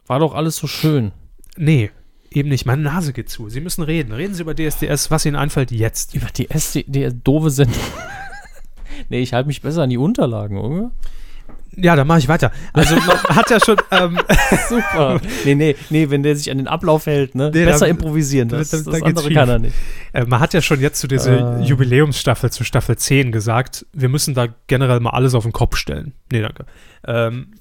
War 0.07 0.19
doch 0.19 0.33
alles 0.33 0.55
so 0.55 0.67
schön. 0.67 1.11
Nee, 1.57 1.91
eben 2.31 2.49
nicht. 2.49 2.65
Meine 2.65 2.81
Nase 2.81 3.13
geht 3.13 3.29
zu. 3.29 3.49
Sie 3.49 3.61
müssen 3.61 3.83
reden. 3.83 4.13
Reden 4.13 4.33
Sie 4.33 4.41
über 4.41 4.55
DSDS, 4.55 5.11
was 5.11 5.25
Ihnen 5.25 5.35
einfällt 5.35 5.71
jetzt. 5.71 6.15
Über 6.15 6.27
die 6.27 6.49
SD, 6.49 6.85
die 6.87 7.09
doofe 7.23 7.49
Sendung. 7.49 7.75
nee, 9.09 9.19
ich 9.19 9.33
halte 9.33 9.47
mich 9.47 9.61
besser 9.61 9.83
an 9.83 9.89
die 9.89 9.97
Unterlagen, 9.97 10.57
oder? 10.57 10.91
Ja, 11.79 11.95
dann 11.95 12.07
mache 12.07 12.19
ich 12.19 12.27
weiter. 12.27 12.51
Also 12.73 12.95
man 12.95 13.05
hat 13.35 13.49
ja 13.51 13.59
schon, 13.63 13.77
ähm, 13.91 14.17
Super. 14.67 15.21
nee, 15.45 15.53
nee, 15.55 15.75
nee, 15.91 16.09
wenn 16.09 16.23
der 16.23 16.35
sich 16.35 16.49
an 16.49 16.57
den 16.57 16.67
Ablauf 16.67 17.05
hält, 17.05 17.35
ne? 17.35 17.51
Nee, 17.53 17.65
besser 17.65 17.85
da- 17.85 17.91
improvisieren. 17.91 18.49
Das, 18.49 18.71
da- 18.71 18.77
das 18.77 18.85
da 18.85 18.91
geht's 18.93 19.03
andere 19.05 19.27
schief. 19.27 19.35
kann 19.35 19.49
er 19.49 19.59
nicht. 19.59 19.75
äh, 20.13 20.25
man 20.25 20.39
hat 20.39 20.53
ja 20.55 20.61
schon 20.61 20.79
jetzt 20.81 20.99
zu 20.99 21.07
dieser 21.07 21.59
Äh. 21.59 21.63
Jubiläumsstaffel, 21.63 22.51
zu 22.51 22.63
Staffel 22.63 22.97
10 22.97 23.31
gesagt, 23.31 23.85
wir 23.93 24.09
müssen 24.09 24.33
da 24.33 24.47
generell 24.65 24.99
mal 25.01 25.11
alles 25.11 25.35
auf 25.35 25.43
den 25.43 25.51
Kopf 25.53 25.75
stellen. 25.77 26.13
Nee, 26.31 26.41
danke. 26.41 26.65
Ähm, 27.05 27.53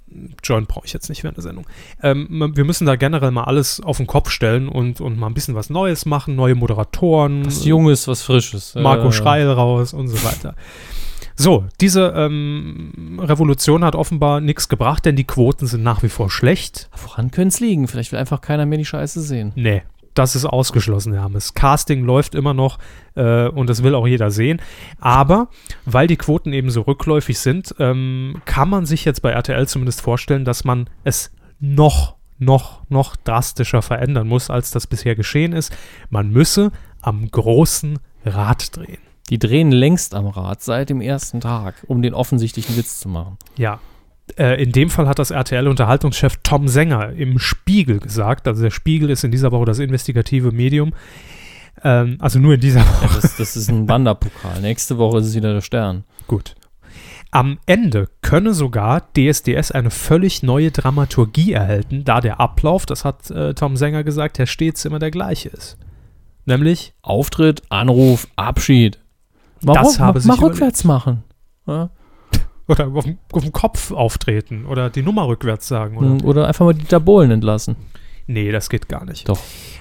Joint 0.43 0.67
brauche 0.67 0.87
ich 0.87 0.95
jetzt 0.95 1.11
nicht 1.11 1.23
während 1.23 1.37
der 1.37 1.43
Sendung. 1.43 1.67
Ähm, 2.03 2.51
wir 2.57 2.65
müssen 2.65 2.87
da 2.87 2.97
generell 2.97 3.31
mal 3.33 3.45
alles 3.45 3.81
auf 3.81 3.99
den 3.99 4.07
Kopf 4.07 4.31
stellen 4.31 4.69
und, 4.69 5.01
und 5.03 5.19
mal 5.19 5.27
ein 5.27 5.35
bisschen 5.35 5.55
was 5.55 5.69
Neues 5.69 6.07
machen, 6.07 6.37
neue 6.37 6.55
Moderatoren. 6.55 7.45
Was 7.45 7.67
Junges, 7.67 8.09
was 8.09 8.23
Frisches. 8.23 8.75
Marco 8.77 9.09
Äh, 9.09 9.13
Schreil 9.13 9.47
raus 9.51 9.93
und 9.93 10.09
so 10.09 10.25
weiter. 10.25 10.55
So, 11.37 11.67
diese 11.81 12.15
ähm, 12.17 13.19
Revolution 13.21 13.85
hat 13.85 13.95
offenbar 13.95 14.41
nichts 14.41 14.69
gebracht, 14.69 15.05
denn 15.05 15.17
die 15.17 15.25
Quoten 15.25 15.67
sind 15.67 15.83
nach 15.83 16.03
wie 16.03 16.09
vor 16.09 16.31
schlecht. 16.31 16.89
Woran 17.03 17.31
könnte 17.31 17.49
es 17.49 17.61
liegen? 17.61 17.89
Vielleicht 17.89 18.13
will 18.13 18.19
einfach 18.19 18.41
keiner 18.41 18.65
mehr 18.65 18.79
die 18.79 18.87
Scheiße 18.87 19.21
sehen. 19.21 19.53
Nee, 19.55 19.83
das 20.17 20.35
ist 20.35 20.47
ausgeschlossen, 20.47 21.13
Hermes. 21.13 21.53
Casting 21.53 22.05
läuft 22.05 22.35
immer 22.35 22.55
noch 22.55 22.79
äh, 23.17 23.49
und 23.49 23.69
das 23.69 23.83
will 23.83 23.95
auch 23.95 24.07
jeder 24.07 24.31
sehen. 24.31 24.63
Aber 24.99 25.49
weil 25.85 26.07
die 26.07 26.17
Quoten 26.17 26.55
eben 26.55 26.71
so 26.71 26.81
rückläufig 26.83 27.39
sind, 27.39 27.75
ähm, 27.79 28.41
kann 28.47 28.71
man 28.71 28.87
sich 28.87 29.05
jetzt 29.05 29.21
bei 29.21 29.31
RTL 29.31 29.69
zumindest 29.69 30.01
vorstellen, 30.01 30.47
dass 30.47 30.65
man 30.65 30.89
es 31.05 31.33
noch, 31.61 32.17
noch, 32.39 32.81
noch 32.89 33.15
drastischer 33.17 33.83
verändern 33.83 34.27
muss, 34.27 34.49
als 34.49 34.71
das 34.71 34.87
bisher 34.87 35.15
geschehen 35.17 35.53
ist. 35.53 35.77
Man 36.09 36.31
müsse 36.31 36.73
am 37.03 37.31
großen 37.31 37.99
Rad 38.25 38.75
drehen. 38.75 39.06
Die 39.31 39.39
drehen 39.39 39.73
längst 39.73 40.15
am 40.15 40.27
Rad 40.27 40.63
seit 40.63 40.91
dem 40.91 41.01
ersten 41.01 41.41
Tag, 41.41 41.75
um 41.89 42.01
den 42.03 42.15
offensichtlichen 42.15 42.77
Witz 42.77 43.01
zu 43.01 43.09
machen. 43.09 43.39
Ja. 43.57 43.81
Äh, 44.37 44.63
in 44.63 44.73
dem 44.73 44.91
Fall 44.91 45.09
hat 45.09 45.19
das 45.19 45.31
RTL-Unterhaltungschef 45.31 46.39
Tom 46.43 46.69
Sänger 46.69 47.13
im 47.13 47.39
Spiegel 47.39 48.01
gesagt, 48.01 48.47
also 48.47 48.63
der 48.63 48.71
Spiegel 48.71 49.11
ist 49.11 49.25
in 49.25 49.31
dieser 49.31 49.53
Woche 49.53 49.67
das 49.67 49.79
investigative 49.79 50.53
Medium, 50.53 50.93
ähm, 51.83 52.17
also 52.21 52.39
nur 52.39 52.55
in 52.55 52.61
dieser 52.61 52.81
Woche. 52.81 53.07
Ja, 53.07 53.21
das, 53.21 53.37
das 53.37 53.57
ist 53.57 53.69
ein 53.69 53.89
Wanderpokal. 53.89 54.61
Nächste 54.61 54.99
Woche 54.99 55.19
ist 55.19 55.27
es 55.27 55.35
wieder 55.35 55.53
der 55.53 55.61
Stern. 55.61 56.05
Gut. 56.27 56.55
Am 57.31 57.59
Ende 57.67 58.09
könne 58.23 58.55
sogar 58.55 59.13
DSDS 59.13 59.71
eine 59.73 59.91
völlig 59.91 60.43
neue 60.43 60.71
Dramaturgie 60.71 61.53
erhalten, 61.53 62.05
da 62.05 62.21
der 62.21 62.41
Ablauf, 62.41 62.87
das 62.87 63.05
hat 63.05 63.31
äh, 63.31 63.55
Tom 63.55 63.77
Sänger 63.77 64.05
gesagt, 64.05 64.39
der 64.39 64.47
stets 64.47 64.85
immer 64.85 64.99
der 64.99 65.11
gleiche 65.11 65.51
ist. 65.51 65.77
Nämlich, 66.47 66.95
Auftritt, 67.03 67.63
Anruf, 67.69 68.29
Abschied. 68.37 68.99
Mal, 69.67 69.75
Das 69.75 69.99
habe 70.01 70.21
sich 70.21 70.29
mal 70.29 70.37
überlegt. 70.39 70.55
rückwärts 70.55 70.85
machen. 70.85 71.25
Ja? 71.67 71.91
oder 72.69 72.89
auf 72.89 73.05
dem, 73.05 73.19
auf 73.33 73.43
dem 73.43 73.53
Kopf 73.53 73.93
auftreten 73.93 74.67
oder 74.67 74.91
die 74.91 75.03
Nummer 75.03 75.29
rückwärts 75.29 75.69
sagen. 75.69 75.97
Oder? 75.99 76.15
Oder, 76.15 76.25
oder 76.25 76.49
einfach 76.49 76.65
mal 76.65 76.75
Dieter 76.75 77.01
Bohlen 77.01 77.31
entlassen. 77.31 77.77
Nee, 78.29 78.51
das 78.51 78.69
geht 78.71 78.89
gar 78.89 79.05
nicht. 79.05 79.29
Doch. 79.29 79.39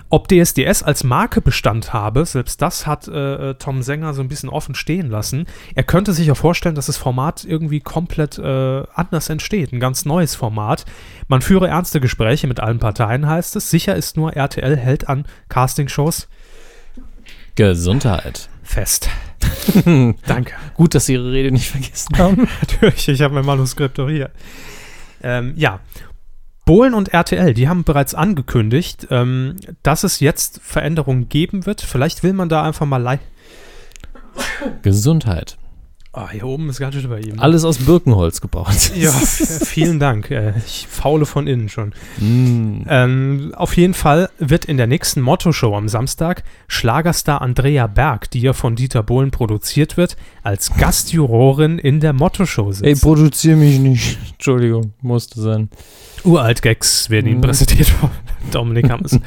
Ob 0.10 0.28
DSDS 0.28 0.84
als 0.84 1.04
Marke 1.04 1.42
Bestand 1.42 1.94
habe, 1.94 2.24
selbst 2.28 2.62
das 2.62 2.86
hat 2.86 3.08
äh, 3.08 3.52
äh, 3.52 3.54
Tom 3.56 3.82
Sänger 3.82 4.14
so 4.14 4.22
ein 4.22 4.28
bisschen 4.28 4.50
offen 4.50 4.76
stehen 4.76 5.10
lassen. 5.10 5.48
Er 5.74 5.82
könnte 5.82 6.14
sich 6.14 6.28
ja 6.28 6.36
vorstellen, 6.36 6.76
dass 6.76 6.86
das 6.86 6.98
Format 6.98 7.44
irgendwie 7.44 7.80
komplett 7.80 8.38
äh, 8.38 8.84
anders 8.94 9.30
entsteht. 9.30 9.74
Ein 9.74 9.80
ganz 9.80 10.06
neues 10.06 10.36
Format. 10.36 10.86
Man 11.28 11.42
führe 11.42 11.68
ernste 11.70 12.00
Gespräche 12.00 12.46
mit 12.46 12.60
allen 12.60 12.78
Parteien, 12.78 13.28
heißt 13.28 13.56
es. 13.56 13.72
Sicher 13.72 13.96
ist 13.96 14.16
nur, 14.16 14.34
RTL 14.34 14.78
hält 14.78 15.10
an 15.10 15.26
Castingshows 15.50 16.28
Gesundheit. 17.56 18.50
Fest. 18.66 19.10
Danke. 20.26 20.54
Gut, 20.74 20.96
dass 20.96 21.06
Sie 21.06 21.14
Ihre 21.14 21.32
Rede 21.32 21.52
nicht 21.52 21.70
vergessen 21.70 22.18
haben. 22.18 22.48
Natürlich, 22.62 23.08
ich 23.08 23.22
habe 23.22 23.34
mein 23.34 23.46
Manuskript 23.46 23.98
doch 23.98 24.10
hier. 24.10 24.32
Ähm, 25.24 25.54
ja. 25.56 25.80
Bohlen 26.66 26.96
und 26.96 27.14
RTL, 27.14 27.54
die 27.54 27.70
haben 27.70 27.84
bereits 27.84 28.16
angekündigt, 28.16 29.08
ähm, 29.12 29.56
dass 29.84 30.04
es 30.04 30.20
jetzt 30.20 30.60
Veränderungen 30.64 31.30
geben 31.30 31.68
wird. 31.68 31.82
Vielleicht 31.82 32.24
will 32.24 32.34
man 32.34 32.50
da 32.50 32.64
einfach 32.64 32.88
mal. 32.88 33.20
Gesundheit. 34.82 35.58
Ah, 36.18 36.30
hier 36.32 36.46
oben 36.46 36.70
ist 36.70 36.80
ganz 36.80 36.96
schön 36.96 37.10
bei 37.10 37.20
ihm. 37.20 37.40
Alles 37.42 37.66
aus 37.66 37.78
Birkenholz 37.78 38.40
gebaut. 38.40 38.68
Ja, 38.96 39.12
vielen 39.66 40.00
Dank. 40.00 40.32
Äh, 40.32 40.54
Ich 40.66 40.88
faule 40.90 41.26
von 41.26 41.46
innen 41.46 41.68
schon. 41.68 41.92
Mm. 42.20 42.84
Ähm, 42.88 43.52
auf 43.54 43.76
jeden 43.76 43.94
Fall 43.94 44.30
wird 44.40 44.64
in 44.64 44.78
der 44.78 44.88
nächsten 44.88 45.20
Motto-Show 45.20 45.76
am 45.76 45.90
Samstag 45.90 46.44
Schlagerstar 46.70 47.42
Andrea 47.42 47.88
Berg, 47.88 48.32
die 48.32 48.40
ja 48.40 48.54
von 48.54 48.78
Dieter 48.78 49.04
Bohlen 49.04 49.32
produziert 49.32 49.98
wird, 49.98 50.16
als 50.42 50.74
Gastjurorin 50.78 51.80
in 51.80 52.00
der 52.00 52.14
Motto-Show 52.14 52.72
sitzen. 52.72 52.86
Ey, 52.86 52.96
produziere 52.96 53.58
mich 53.58 53.80
nicht. 53.80 54.18
Entschuldigung, 54.32 54.94
musste 55.02 55.42
sein. 55.42 55.70
Uralt-Gags 56.24 57.10
werden 57.10 57.28
Ihnen 57.28 57.38
Mhm. 57.40 57.42
präsentiert 57.44 57.90
von 57.90 58.10
Dominik 58.52 58.90
Hammes. 58.90 59.20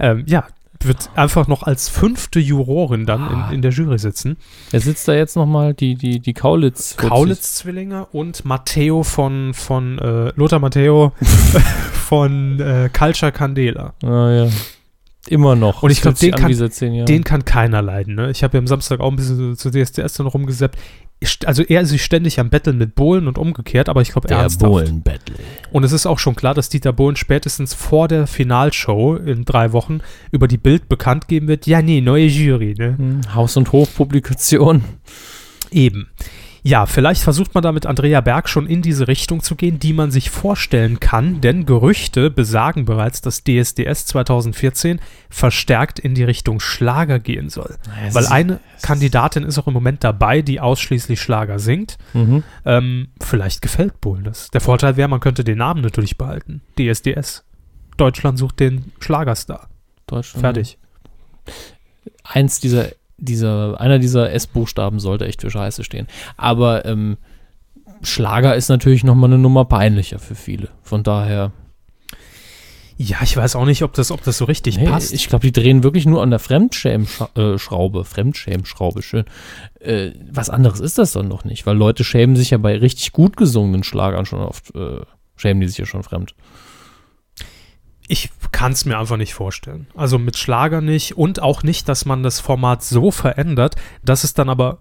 ähm, 0.00 0.24
ja, 0.26 0.46
wird 0.84 1.10
einfach 1.14 1.46
noch 1.48 1.62
als 1.62 1.88
fünfte 1.88 2.40
Jurorin 2.40 3.06
dann 3.06 3.48
in, 3.48 3.54
in 3.56 3.62
der 3.62 3.70
Jury 3.70 3.98
sitzen. 3.98 4.36
Wer 4.70 4.80
sitzt 4.80 5.08
da 5.08 5.14
jetzt 5.14 5.36
nochmal? 5.36 5.74
Die, 5.74 5.94
die, 5.94 6.20
die 6.20 6.34
Kaulitz. 6.34 6.96
Kaulitz-Zwillinge 6.96 8.06
und 8.06 8.44
Matteo 8.44 9.02
von, 9.02 9.54
von 9.54 9.98
äh, 9.98 10.32
Lothar 10.36 10.58
Matteo 10.58 11.12
von 12.08 12.60
äh, 12.60 12.90
Culture 12.92 13.32
Candela. 13.32 13.94
Ah, 14.02 14.30
ja. 14.30 14.48
Immer 15.28 15.56
noch. 15.56 15.82
Und 15.82 15.90
ich 15.90 16.00
Das 16.00 16.18
glaub, 16.18 16.18
fühlt 16.18 16.72
sich 16.72 16.78
den 16.78 16.92
an 16.92 16.98
kann-. 16.98 17.06
Den 17.06 17.24
kann 17.24 17.44
keiner 17.44 17.82
leiden. 17.82 18.14
Ne? 18.14 18.30
Ich 18.30 18.44
habe 18.44 18.56
ja 18.56 18.58
am 18.60 18.66
Samstag 18.66 19.00
auch 19.00 19.10
ein 19.10 19.16
bisschen 19.16 19.56
zu 19.56 19.70
DSDS 19.70 20.14
dann 20.14 20.26
rumgesappt. 20.26 20.78
Also 21.44 21.62
er 21.62 21.82
ist 21.82 21.90
sich 21.90 22.04
ständig 22.04 22.40
am 22.40 22.50
Betteln 22.50 22.78
mit 22.78 22.94
Bohlen 22.94 23.28
und 23.28 23.38
umgekehrt, 23.38 23.88
aber 23.88 24.02
ich 24.02 24.12
glaube 24.12 24.28
ernsthaft. 24.28 24.70
Bohlen-Battle. 24.70 25.36
Und 25.72 25.84
es 25.84 25.92
ist 25.92 26.06
auch 26.06 26.18
schon 26.18 26.36
klar, 26.36 26.54
dass 26.54 26.68
Dieter 26.68 26.92
Bohlen 26.92 27.16
spätestens 27.16 27.74
vor 27.74 28.08
der 28.08 28.26
Finalshow 28.26 29.16
in 29.16 29.44
drei 29.44 29.72
Wochen 29.72 30.00
über 30.30 30.48
die 30.48 30.58
Bild 30.58 30.88
bekannt 30.88 31.28
geben 31.28 31.48
wird, 31.48 31.66
ja, 31.66 31.82
nee, 31.82 32.00
neue 32.00 32.26
Jury, 32.26 32.74
ne? 32.78 32.96
Hm, 32.96 33.20
Haus- 33.34 33.56
und 33.56 33.72
Hofpublikation. 33.72 34.82
Eben. 35.70 36.08
Ja, 36.66 36.86
vielleicht 36.86 37.22
versucht 37.22 37.54
man 37.54 37.62
da 37.62 37.70
mit 37.70 37.86
Andrea 37.86 38.20
Berg 38.20 38.48
schon 38.48 38.66
in 38.66 38.82
diese 38.82 39.06
Richtung 39.06 39.40
zu 39.40 39.54
gehen, 39.54 39.78
die 39.78 39.92
man 39.92 40.10
sich 40.10 40.30
vorstellen 40.30 40.98
kann, 40.98 41.40
denn 41.40 41.64
Gerüchte 41.64 42.28
besagen 42.28 42.84
bereits, 42.84 43.20
dass 43.20 43.44
DSDS 43.44 44.06
2014 44.06 45.00
verstärkt 45.30 46.00
in 46.00 46.16
die 46.16 46.24
Richtung 46.24 46.58
Schlager 46.58 47.20
gehen 47.20 47.50
soll. 47.50 47.76
es 48.04 48.16
Weil 48.16 48.26
eine 48.26 48.58
Kandidatin 48.82 49.44
ist 49.44 49.58
auch 49.58 49.68
im 49.68 49.74
Moment 49.74 50.02
dabei, 50.02 50.42
die 50.42 50.58
ausschließlich 50.58 51.20
Schlager 51.20 51.60
singt. 51.60 51.98
Mhm. 52.14 52.42
Ähm, 52.64 53.08
vielleicht 53.20 53.62
gefällt 53.62 54.00
Bohlen 54.00 54.24
das. 54.24 54.50
Der 54.50 54.60
Vorteil 54.60 54.96
wäre, 54.96 55.08
man 55.08 55.20
könnte 55.20 55.44
den 55.44 55.58
Namen 55.58 55.82
natürlich 55.82 56.18
behalten. 56.18 56.62
DSDS. 56.76 57.44
Deutschland 57.96 58.38
sucht 58.38 58.58
den 58.58 58.90
Schlagerstar. 58.98 59.68
Deutschland. 60.08 60.40
Fertig. 60.40 60.78
Eins 62.24 62.58
dieser, 62.58 62.88
dieser, 63.18 63.80
einer 63.80 63.98
dieser 63.98 64.32
S-Buchstaben 64.32 65.00
sollte 65.00 65.26
echt 65.26 65.40
für 65.40 65.50
Scheiße 65.50 65.84
stehen. 65.84 66.06
Aber 66.36 66.84
ähm, 66.84 67.16
Schlager 68.02 68.54
ist 68.56 68.68
natürlich 68.68 69.04
nochmal 69.04 69.30
eine 69.30 69.38
Nummer 69.38 69.64
peinlicher 69.64 70.18
für 70.18 70.34
viele. 70.34 70.68
Von 70.82 71.02
daher. 71.02 71.52
Ja, 72.98 73.18
ich 73.22 73.36
weiß 73.36 73.56
auch 73.56 73.66
nicht, 73.66 73.82
ob 73.82 73.92
das, 73.92 74.10
ob 74.10 74.22
das 74.24 74.38
so 74.38 74.46
richtig 74.46 74.78
Nee, 74.78 74.86
passt. 74.86 75.12
Ich 75.12 75.28
glaube, 75.28 75.46
die 75.46 75.52
drehen 75.52 75.82
wirklich 75.82 76.06
nur 76.06 76.22
an 76.22 76.30
der 76.30 76.38
Fremdschämschraube. 76.38 78.04
Fremdschämschraube, 78.04 79.02
schön. 79.02 79.24
Äh, 79.80 80.12
was 80.30 80.48
anderes 80.48 80.80
ist 80.80 80.96
das 80.96 81.12
dann 81.12 81.28
noch 81.28 81.44
nicht, 81.44 81.66
weil 81.66 81.76
Leute 81.76 82.04
schämen 82.04 82.36
sich 82.36 82.50
ja 82.50 82.58
bei 82.58 82.76
richtig 82.78 83.12
gut 83.12 83.36
gesungenen 83.36 83.84
Schlagern 83.84 84.24
schon 84.24 84.40
oft, 84.40 84.74
äh, 84.74 85.00
schämen 85.36 85.60
die 85.60 85.68
sich 85.68 85.78
ja 85.78 85.84
schon 85.84 86.04
fremd. 86.04 86.34
Ich 88.08 88.30
kann 88.52 88.72
es 88.72 88.84
mir 88.84 88.98
einfach 88.98 89.16
nicht 89.16 89.34
vorstellen. 89.34 89.86
Also 89.96 90.18
mit 90.18 90.36
Schlager 90.36 90.80
nicht 90.80 91.16
und 91.16 91.42
auch 91.42 91.62
nicht, 91.62 91.88
dass 91.88 92.04
man 92.04 92.22
das 92.22 92.40
Format 92.40 92.82
so 92.82 93.10
verändert, 93.10 93.76
dass 94.02 94.24
es 94.24 94.34
dann 94.34 94.48
aber 94.48 94.78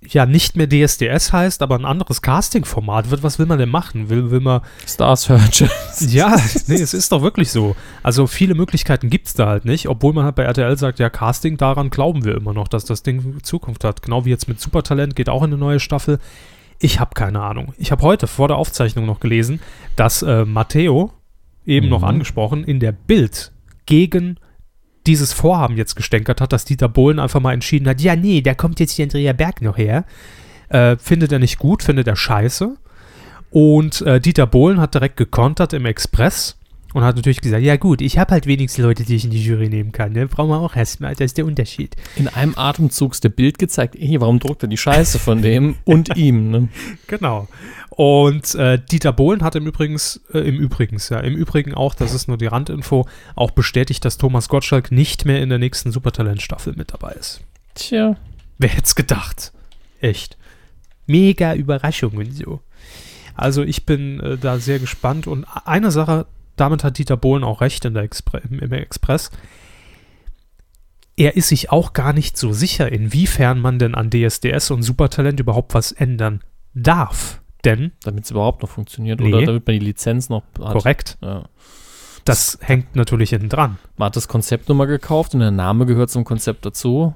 ja 0.00 0.26
nicht 0.26 0.56
mehr 0.56 0.68
DSDS 0.68 1.32
heißt, 1.32 1.62
aber 1.62 1.76
ein 1.76 1.84
anderes 1.84 2.22
Casting-Format 2.22 3.10
wird. 3.10 3.22
Was 3.22 3.38
will 3.38 3.46
man 3.46 3.58
denn 3.58 3.68
machen? 3.68 4.08
Will, 4.08 4.30
will 4.30 4.40
man. 4.40 4.60
Stars 4.86 5.22
Search. 5.22 5.64
Ja, 6.00 6.36
nee, 6.68 6.76
es 6.76 6.94
ist 6.94 7.10
doch 7.10 7.22
wirklich 7.22 7.50
so. 7.50 7.74
Also 8.04 8.28
viele 8.28 8.54
Möglichkeiten 8.54 9.10
gibt 9.10 9.26
es 9.26 9.34
da 9.34 9.46
halt 9.46 9.64
nicht, 9.64 9.88
obwohl 9.88 10.12
man 10.12 10.24
halt 10.24 10.36
bei 10.36 10.44
RTL 10.44 10.78
sagt, 10.78 11.00
ja, 11.00 11.10
Casting, 11.10 11.56
daran 11.56 11.90
glauben 11.90 12.24
wir 12.24 12.36
immer 12.36 12.54
noch, 12.54 12.68
dass 12.68 12.84
das 12.84 13.02
Ding 13.02 13.42
Zukunft 13.42 13.82
hat. 13.82 14.02
Genau 14.02 14.24
wie 14.24 14.30
jetzt 14.30 14.46
mit 14.46 14.60
Supertalent 14.60 15.16
geht 15.16 15.28
auch 15.28 15.42
in 15.42 15.50
eine 15.50 15.58
neue 15.58 15.80
Staffel. 15.80 16.20
Ich 16.78 17.00
habe 17.00 17.14
keine 17.14 17.42
Ahnung. 17.42 17.74
Ich 17.78 17.90
habe 17.90 18.02
heute 18.02 18.28
vor 18.28 18.46
der 18.46 18.58
Aufzeichnung 18.58 19.06
noch 19.06 19.18
gelesen, 19.18 19.60
dass 19.96 20.22
äh, 20.22 20.44
Matteo, 20.44 21.12
eben 21.68 21.88
noch 21.88 22.00
Mhm. 22.00 22.08
angesprochen, 22.08 22.64
in 22.64 22.80
der 22.80 22.92
Bild 22.92 23.52
gegen 23.86 24.38
dieses 25.06 25.32
Vorhaben 25.32 25.76
jetzt 25.76 25.94
gestänkert 25.94 26.40
hat, 26.40 26.52
dass 26.52 26.64
Dieter 26.64 26.88
Bohlen 26.88 27.18
einfach 27.18 27.40
mal 27.40 27.54
entschieden 27.54 27.88
hat, 27.88 28.00
ja, 28.00 28.16
nee, 28.16 28.40
da 28.42 28.54
kommt 28.54 28.80
jetzt 28.80 28.92
hier 28.92 29.04
Andrea 29.04 29.32
Berg 29.32 29.62
noch 29.62 29.78
her. 29.78 30.04
Äh, 30.68 30.96
findet 30.98 31.32
er 31.32 31.38
nicht 31.38 31.58
gut, 31.58 31.82
findet 31.82 32.06
er 32.08 32.16
scheiße. 32.16 32.76
Und 33.50 34.02
äh, 34.02 34.20
Dieter 34.20 34.46
Bohlen 34.46 34.80
hat 34.80 34.94
direkt 34.94 35.16
gekontert 35.16 35.72
im 35.72 35.86
Express 35.86 36.57
und 36.94 37.02
hat 37.02 37.16
natürlich 37.16 37.40
gesagt, 37.40 37.62
ja 37.62 37.76
gut, 37.76 38.00
ich 38.00 38.18
habe 38.18 38.32
halt 38.32 38.46
wenigstens 38.46 38.82
Leute, 38.82 39.04
die 39.04 39.16
ich 39.16 39.24
in 39.24 39.30
die 39.30 39.42
Jury 39.42 39.68
nehmen 39.68 39.92
kann. 39.92 40.12
Ne? 40.12 40.26
Brauchen 40.26 40.50
wir 40.50 40.58
auch 40.58 40.74
erstmal, 40.74 41.12
das 41.14 41.26
ist 41.26 41.38
der 41.38 41.44
Unterschied. 41.44 41.96
In 42.16 42.28
einem 42.28 42.54
Atemzug 42.56 43.12
ist 43.12 43.24
der 43.24 43.28
Bild 43.28 43.58
gezeigt, 43.58 43.96
hey, 43.98 44.20
warum 44.20 44.38
druckt 44.38 44.62
er 44.62 44.68
die 44.68 44.76
Scheiße 44.76 45.18
von 45.18 45.42
dem 45.42 45.76
und 45.84 46.16
ihm, 46.16 46.50
ne? 46.50 46.68
Genau. 47.06 47.48
Und 47.90 48.54
äh, 48.54 48.78
Dieter 48.78 49.12
Bohlen 49.12 49.42
hat 49.42 49.56
im 49.56 49.66
Übrigens, 49.66 50.20
äh, 50.32 50.38
im 50.38 50.56
Übrigens, 50.56 51.08
ja, 51.08 51.20
im 51.20 51.34
Übrigen 51.34 51.74
auch, 51.74 51.94
das 51.94 52.14
ist 52.14 52.28
nur 52.28 52.38
die 52.38 52.46
Randinfo, 52.46 53.06
auch 53.34 53.50
bestätigt, 53.50 54.04
dass 54.04 54.18
Thomas 54.18 54.48
Gottschalk 54.48 54.92
nicht 54.92 55.24
mehr 55.24 55.42
in 55.42 55.48
der 55.48 55.58
nächsten 55.58 55.90
Supertalent-Staffel 55.90 56.74
mit 56.76 56.92
dabei 56.92 57.12
ist. 57.12 57.40
Tja. 57.74 58.16
Wer 58.58 58.70
hätte 58.70 58.84
es 58.84 58.94
gedacht? 58.94 59.52
Echt. 60.00 60.38
Mega 61.06 61.54
Überraschung 61.54 62.16
und 62.16 62.32
so. 62.32 62.60
Also 63.34 63.62
ich 63.62 63.84
bin 63.84 64.20
äh, 64.20 64.36
da 64.38 64.58
sehr 64.58 64.78
gespannt 64.78 65.26
und 65.26 65.44
eine 65.64 65.90
Sache, 65.90 66.26
damit 66.60 66.84
hat 66.84 66.98
Dieter 66.98 67.16
Bohlen 67.16 67.44
auch 67.44 67.60
recht 67.60 67.84
in 67.84 67.94
der 67.94 68.02
Expre 68.02 68.40
im, 68.50 68.72
Express. 68.72 69.30
Er 71.16 71.36
ist 71.36 71.48
sich 71.48 71.70
auch 71.72 71.92
gar 71.94 72.12
nicht 72.12 72.36
so 72.36 72.52
sicher, 72.52 72.90
inwiefern 72.92 73.60
man 73.60 73.78
denn 73.78 73.94
an 73.94 74.10
DSDS 74.10 74.70
und 74.70 74.82
Supertalent 74.82 75.40
überhaupt 75.40 75.74
was 75.74 75.90
ändern 75.92 76.40
darf. 76.74 77.40
Denn, 77.64 77.90
Damit 78.04 78.24
es 78.24 78.30
überhaupt 78.30 78.62
noch 78.62 78.68
funktioniert 78.70 79.18
Nee. 79.20 79.32
oder 79.34 79.46
damit 79.46 79.66
man 79.66 79.78
die 79.78 79.84
Lizenz 79.84 80.28
noch 80.28 80.44
hat. 80.60 80.72
korrekt, 80.72 81.18
Ja. 81.20 81.44
das 82.24 82.58
hängt 82.60 82.94
natürlich 82.94 83.30
hinten 83.30 83.48
dran. 83.48 83.78
Man 83.96 84.06
hat 84.06 84.16
das 84.16 84.28
Konzept 84.28 84.68
nochmal 84.68 84.86
gekauft 84.86 85.34
und 85.34 85.40
der 85.40 85.50
Name 85.50 85.84
gehört 85.86 86.10
zum 86.10 86.22
Konzept 86.22 86.64
dazu. 86.64 87.14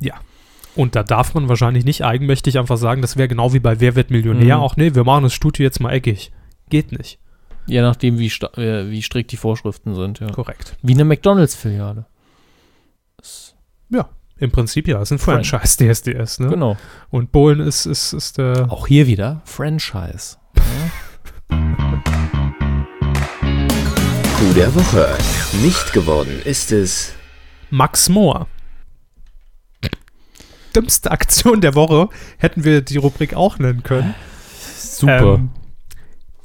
Und 0.74 0.96
da 0.96 1.02
darf 1.04 1.34
man 1.34 1.48
wahrscheinlich 1.48 1.84
nicht 1.84 2.02
eigenmächtig 2.04 2.58
einfach 2.58 2.78
sagen, 2.78 3.02
das 3.02 3.16
wäre 3.16 3.28
genau 3.28 3.52
wie 3.52 3.60
bei 3.60 3.78
Wer 3.78 3.94
wird 3.94 4.10
Millionär. 4.10 4.56
Mhm. 4.56 4.62
Auch 4.62 4.76
nee, 4.76 4.94
wir 4.94 5.04
machen 5.04 5.22
das 5.24 5.34
Studio 5.34 5.62
jetzt 5.64 5.80
mal 5.80 5.92
eckig. 5.92 6.32
Geht 6.70 6.90
nicht. 6.92 7.18
Je 7.66 7.80
nachdem, 7.80 8.18
wie, 8.18 8.28
sta- 8.30 8.52
äh, 8.56 8.90
wie 8.90 9.02
strikt 9.02 9.30
die 9.32 9.36
Vorschriften 9.36 9.94
sind, 9.94 10.20
ja. 10.20 10.26
Korrekt. 10.28 10.76
Wie 10.82 10.92
eine 10.94 11.04
McDonalds-Filiale. 11.04 12.06
Das- 13.16 13.54
Im 14.38 14.50
Prinzip 14.50 14.88
ja, 14.88 15.00
ist 15.00 15.12
ein 15.12 15.18
Fran- 15.20 15.44
Franchise 15.44 15.76
DSDS, 15.76 16.40
ne? 16.40 16.48
Genau. 16.48 16.76
Und 17.10 17.30
Bohlen 17.30 17.60
ist, 17.60 17.86
ist, 17.86 18.12
ist 18.12 18.38
der. 18.38 18.66
Auch 18.72 18.88
hier 18.88 19.06
wieder 19.06 19.40
Franchise. 19.44 20.36
Coup 24.36 24.54
der 24.56 24.74
Woche. 24.74 25.16
Nicht 25.62 25.92
geworden 25.92 26.40
ist 26.44 26.72
es 26.72 27.12
Max 27.70 28.08
Mohr. 28.08 28.48
Dümmste 30.74 31.10
Aktion 31.12 31.60
der 31.60 31.74
Woche 31.76 32.08
hätten 32.38 32.64
wir 32.64 32.80
die 32.80 32.96
Rubrik 32.96 33.34
auch 33.34 33.58
nennen 33.58 33.82
können. 33.84 34.14
Super. 34.76 35.34
Ähm, 35.34 35.50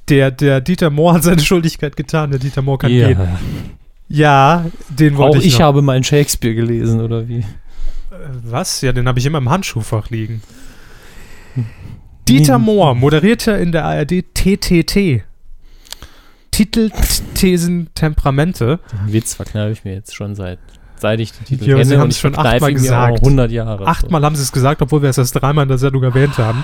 der, 0.10 0.32
der 0.32 0.62
Dieter 0.62 0.90
Mohr 0.90 1.14
hat 1.14 1.24
seine 1.24 1.42
Schuldigkeit 1.42 1.96
getan. 1.96 2.32
Der 2.32 2.40
Dieter 2.40 2.62
Mohr 2.62 2.78
kann 2.80 2.92
Ja. 2.92 3.08
gehen. 3.08 3.20
Ja, 4.10 4.66
den 4.90 5.16
Auch 5.16 5.20
wollte 5.20 5.40
ich, 5.40 5.48
ich, 5.48 5.54
noch. 5.60 5.66
habe 5.66 5.82
mal 5.82 6.02
Shakespeare 6.04 6.56
gelesen, 6.56 7.02
oder 7.02 7.28
wie? 7.28 7.40
Äh, 7.40 7.44
Was? 8.44 8.82
Ja, 8.82 8.94
den 8.94 9.08
habe 9.08 9.20
ich 9.20 9.26
immer 9.26 9.40
im 9.40 9.50
Handschuhfach 9.50 10.10
liegen. 10.10 10.42
Dieter 12.28 12.58
Nie- 12.58 12.66
Mohr 12.66 12.96
moderierte 12.96 13.52
in 13.52 13.72
der 13.72 13.86
ARD 13.86 14.24
TTT. 14.34 15.24
Titel, 16.52 16.90
Thesen, 17.36 17.90
Temperamente. 17.94 18.80
Den 19.06 19.14
Witz 19.14 19.36
verkneife 19.36 19.72
ich 19.74 19.84
mir 19.86 19.94
jetzt 19.94 20.16
schon 20.16 20.34
seit, 20.36 20.60
seit 20.96 21.20
ich 21.20 21.32
den 21.34 21.46
Titel 21.46 21.66
Ja, 21.70 21.76
kenne. 21.76 21.86
Sie 21.86 21.98
haben's 21.98 22.16
ich 22.16 22.22
schon 22.22 22.36
achtmal 22.38 22.74
gesagt. 22.74 23.20
auch 23.20 23.22
100 23.24 23.52
Jahre. 23.52 23.86
Achtmal 23.86 24.24
haben 24.24 24.36
sie 24.36 24.42
es 24.42 24.52
gesagt, 24.52 24.82
obwohl 24.82 25.02
wir 25.02 25.10
es 25.10 25.18
erst 25.18 25.36
dreimal 25.40 25.64
in 25.64 25.70
der 25.70 25.78
Sendung 25.78 26.04
erwähnt 26.04 26.38
haben. 26.38 26.64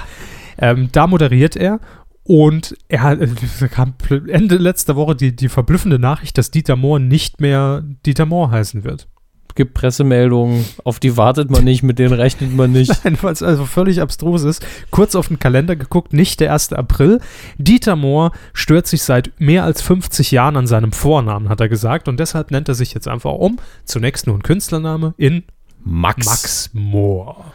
Ähm, 0.57 0.89
da 0.91 1.07
moderiert 1.07 1.55
er 1.55 1.79
und 2.23 2.75
er 2.87 3.01
hat, 3.01 3.19
äh, 3.19 3.67
kam 3.67 3.95
Ende 4.27 4.55
letzter 4.55 4.95
Woche 4.95 5.15
die, 5.15 5.35
die 5.35 5.49
verblüffende 5.49 5.99
Nachricht, 5.99 6.37
dass 6.37 6.51
Dieter 6.51 6.75
Mohr 6.75 6.99
nicht 6.99 7.41
mehr 7.41 7.83
Dieter 8.05 8.25
Mohr 8.25 8.51
heißen 8.51 8.83
wird. 8.83 9.07
gibt 9.55 9.73
Pressemeldungen, 9.73 10.65
auf 10.83 10.99
die 10.99 11.15
wartet 11.15 11.51
man 11.51 11.63
nicht, 11.63 11.83
mit 11.83 11.99
denen 11.99 12.13
rechnet 12.13 12.55
man 12.55 12.71
nicht. 12.71 12.91
Nein, 13.03 13.17
weil 13.21 13.33
es 13.33 13.43
also 13.43 13.65
völlig 13.65 14.01
abstrus 14.01 14.43
ist. 14.43 14.65
Kurz 14.89 15.15
auf 15.15 15.27
den 15.27 15.37
Kalender 15.37 15.75
geguckt, 15.75 16.13
nicht 16.13 16.39
der 16.39 16.53
1. 16.53 16.73
April. 16.73 17.19
Dieter 17.57 17.95
Mohr 17.95 18.31
stört 18.53 18.87
sich 18.87 19.03
seit 19.03 19.31
mehr 19.39 19.65
als 19.65 19.81
50 19.81 20.31
Jahren 20.31 20.55
an 20.55 20.65
seinem 20.65 20.93
Vornamen, 20.93 21.49
hat 21.49 21.59
er 21.59 21.69
gesagt. 21.69 22.07
Und 22.07 22.19
deshalb 22.19 22.51
nennt 22.51 22.69
er 22.69 22.75
sich 22.75 22.93
jetzt 22.93 23.07
einfach 23.07 23.33
um. 23.33 23.59
Zunächst 23.83 24.27
nur 24.27 24.37
ein 24.37 24.43
Künstlername 24.43 25.13
in 25.17 25.43
Max. 25.83 26.25
Max 26.25 26.69
Mohr. 26.73 27.53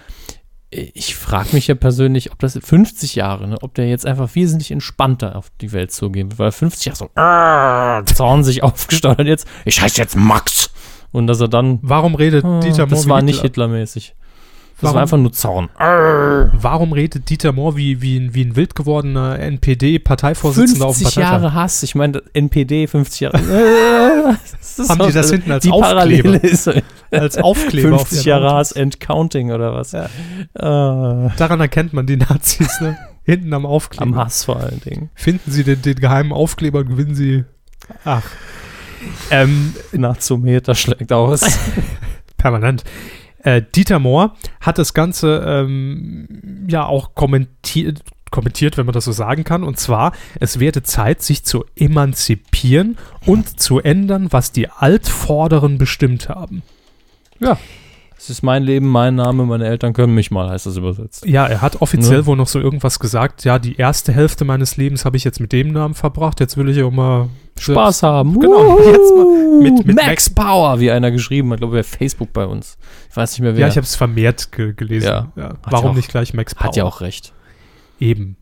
Ich 0.71 1.17
frage 1.17 1.49
mich 1.53 1.67
ja 1.67 1.75
persönlich, 1.75 2.31
ob 2.31 2.39
das 2.41 2.59
50 2.63 3.15
Jahre, 3.15 3.49
ne, 3.49 3.57
ob 3.63 3.75
der 3.75 3.89
jetzt 3.89 4.05
einfach 4.05 4.35
wesentlich 4.35 4.71
entspannter 4.71 5.37
auf 5.37 5.51
die 5.63 5.73
Welt 5.73 5.93
zugehen 5.93 6.31
wird, 6.31 6.39
weil 6.39 6.53
50 6.53 6.85
Jahre 6.85 6.97
so 6.97 7.05
äh, 7.15 8.15
Zorn 8.15 8.45
sich 8.45 8.63
aufgestaut 8.63 9.19
hat 9.19 9.27
jetzt, 9.27 9.47
ich 9.65 9.81
heiße 9.81 9.99
jetzt 9.99 10.17
Max. 10.17 10.71
Und 11.11 11.27
dass 11.27 11.41
er 11.41 11.49
dann, 11.49 11.79
Warum 11.81 12.15
redet 12.15 12.45
ah, 12.45 12.61
Dieter 12.61 12.87
Mohr 12.87 12.89
das 12.89 13.09
war 13.09 13.23
nicht 13.23 13.41
Hitler? 13.41 13.65
Hitlermäßig. 13.65 14.15
Das 14.81 14.85
Warum- 14.85 14.95
war 14.95 15.03
einfach 15.03 15.19
nur 15.19 15.33
Zorn. 15.33 15.69
Warum 15.77 16.93
redet 16.93 17.29
Dieter 17.31 17.51
Mohr 17.53 17.77
wie, 17.77 18.01
wie, 18.01 18.17
ein- 18.17 18.33
wie 18.35 18.45
ein 18.45 18.55
wild 18.55 18.77
gewordener 18.77 19.37
NPD-Parteivorsitzender 19.41 20.87
auf 20.87 20.97
dem 20.97 21.03
50 21.07 21.15
Parteitag? 21.25 21.43
Jahre 21.43 21.55
Hass, 21.55 21.83
ich 21.83 21.95
meine, 21.97 22.23
NPD, 22.33 22.87
50 22.87 23.21
Jahre. 23.21 23.39
Haben 24.89 25.07
die 25.09 25.13
das 25.13 25.31
hinten 25.31 25.51
als 25.51 25.65
die 25.65 25.73
Aufkleber? 25.73 26.45
ist 26.45 26.71
Als 27.11 27.37
Aufkleber 27.39 27.97
auf 27.97 28.09
50 28.09 28.27
ihren 28.27 28.43
Jahre. 28.43 28.55
Hass 28.57 28.73
and 28.73 29.01
Counting 29.01 29.51
oder 29.51 29.75
was? 29.75 29.91
Ja. 29.93 30.05
Äh, 30.05 31.31
Daran 31.37 31.61
erkennt 31.61 31.93
man 31.93 32.07
die 32.07 32.17
Nazis, 32.17 32.81
ne? 32.81 32.97
Hinten 33.25 33.53
am 33.55 33.67
Aufkleber. 33.67 34.05
am 34.05 34.17
Hass 34.17 34.45
vor 34.45 34.59
allen 34.61 34.81
Dingen. 34.83 35.11
Finden 35.15 35.51
Sie 35.51 35.65
den, 35.65 35.83
den 35.83 35.97
geheimen 35.97 36.33
Aufkleber 36.33 36.79
und 36.79 36.89
gewinnen 36.91 37.15
Sie. 37.17 37.45
Ach. 38.05 38.23
Ähm, 39.31 39.75
Nazometer 39.93 40.75
schlägt 40.75 41.13
aus. 41.13 41.41
permanent. 42.37 42.85
Äh, 43.49 43.63
Dieter 43.75 43.99
Mohr 43.99 44.37
hat 44.61 44.77
das 44.77 44.93
Ganze 44.93 45.43
ähm, 45.47 46.67
ja 46.69 46.85
auch 46.85 47.15
kommentiert, 47.15 48.03
kommentiert, 48.31 48.77
wenn 48.77 48.85
man 48.85 48.93
das 48.93 49.07
so 49.07 49.13
sagen 49.13 49.43
kann. 49.43 49.65
Und 49.65 49.79
zwar, 49.79 50.13
es 50.39 50.61
werde 50.61 50.83
Zeit, 50.83 51.23
sich 51.23 51.45
zu 51.45 51.65
emanzipieren 51.75 52.99
und 53.25 53.59
zu 53.59 53.81
ändern, 53.81 54.29
was 54.33 54.53
die 54.53 54.69
Altvorderen 54.69 55.79
bestimmt 55.79 56.29
haben. 56.29 56.63
Ja. 57.41 57.57
Es 58.21 58.29
ist 58.31 58.43
mein 58.43 58.65
Leben, 58.65 58.89
mein 58.89 59.15
Name, 59.15 59.45
meine 59.47 59.67
Eltern 59.67 59.93
können 59.93 60.13
mich 60.15 60.31
mal, 60.33 60.51
heißt 60.51 60.67
das 60.67 60.77
übersetzt. 60.77 61.25
Ja, 61.25 61.47
er 61.47 61.61
hat 61.63 61.81
offiziell 61.81 62.21
Ja. 62.21 62.27
wohl 62.27 62.37
noch 62.37 62.49
so 62.49 62.59
irgendwas 62.59 62.99
gesagt. 62.99 63.45
Ja, 63.45 63.61
die 63.61 63.77
erste 63.77 64.13
Hälfte 64.13 64.45
meines 64.45 64.77
Lebens 64.77 65.05
habe 65.05 65.17
ich 65.17 65.23
jetzt 65.25 65.39
mit 65.41 65.53
dem 65.53 65.69
Namen 65.73 65.95
verbracht. 65.95 66.41
Jetzt 66.41 66.57
will 66.57 66.69
ich 66.69 66.83
auch 66.83 66.91
mal 66.91 67.29
Spaß 67.61 68.03
haben. 68.03 68.39
Genau, 68.39 68.77
jetzt 68.81 69.15
mal 69.15 69.61
mit- 69.63 69.87
mit 69.87 69.97
Max, 69.97 70.31
Power, 70.31 70.81
wie 70.81 70.91
einer 70.91 71.13
geschrieben 71.13 71.53
hat, 71.53 71.61
glaube 71.61 71.79
ich, 71.79 71.87
bei 71.87 71.97
Facebook 71.99 72.33
bei 72.33 72.45
uns. 72.45 72.77
Ich 73.09 73.17
weiß 73.17 73.33
nicht 73.33 73.41
mehr 73.41 73.55
wer. 73.55 73.61
Ja, 73.63 73.69
ich 73.69 73.77
habe 73.77 73.85
es 73.85 73.95
vermehrt 73.95 74.51
ge 74.51 74.73
gelesen. 74.75 75.07
Ja. 75.07 75.33
Ja. 75.37 75.55
Warum 75.63 75.91
auch- 75.93 75.95
nicht 75.95 76.09
gleich 76.11 76.35
Max 76.35 76.55
Power? 76.57 76.67
hat 76.67 76.77
ja 76.77 76.85
auch 76.85 77.01
recht. 77.01 77.33
Eben. 78.01 78.37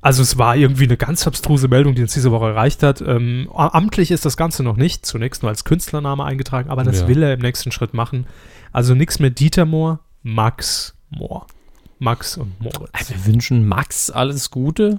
Also 0.00 0.22
es 0.22 0.36
war 0.38 0.56
irgendwie 0.56 0.84
eine 0.84 0.96
ganz 0.96 1.26
abstruse 1.28 1.68
Meldung, 1.68 1.94
die 1.94 2.02
uns 2.02 2.12
diese 2.14 2.32
Woche 2.32 2.46
erreicht 2.46 2.82
hat. 2.82 3.00
Ähm, 3.00 3.48
amtlich 3.52 4.10
ist 4.10 4.24
das 4.24 4.36
Ganze 4.36 4.64
noch 4.64 4.76
nicht, 4.76 5.06
zunächst 5.06 5.42
nur 5.42 5.50
als 5.50 5.64
Künstlername 5.64 6.24
eingetragen, 6.24 6.70
aber 6.70 6.82
das 6.82 7.02
Ja. 7.02 7.08
will 7.08 7.22
er 7.22 7.34
im 7.34 7.40
nächsten 7.40 7.70
Schritt 7.70 7.94
machen. 7.94 8.26
Also 8.72 8.94
nichts 8.94 9.18
mehr 9.18 9.30
Dieter 9.30 9.64
Mohr, 9.66 10.00
Max 10.22 10.94
Mohr. 11.10 11.46
Max 11.98 12.36
und 12.36 12.58
Moritz. 12.60 13.10
Wir 13.10 13.26
wünschen 13.26 13.66
Max 13.66 14.10
alles 14.10 14.50
Gute. 14.50 14.98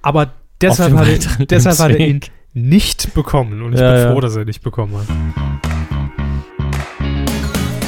Aber 0.00 0.32
deshalb 0.60 0.94
hat, 0.96 1.08
er, 1.08 1.46
deshalb 1.46 1.78
hat 1.78 1.90
er 1.90 1.98
ihn 2.06 2.20
nicht 2.54 3.12
bekommen 3.14 3.62
und 3.62 3.74
ich 3.74 3.80
Ja, 3.80 3.92
bin 3.92 4.00
ja. 4.02 4.12
froh, 4.12 4.20
dass 4.20 4.34
er 4.36 4.42
ihn 4.42 4.46
nicht 4.46 4.62
bekommen 4.62 4.96
hat. 4.96 5.06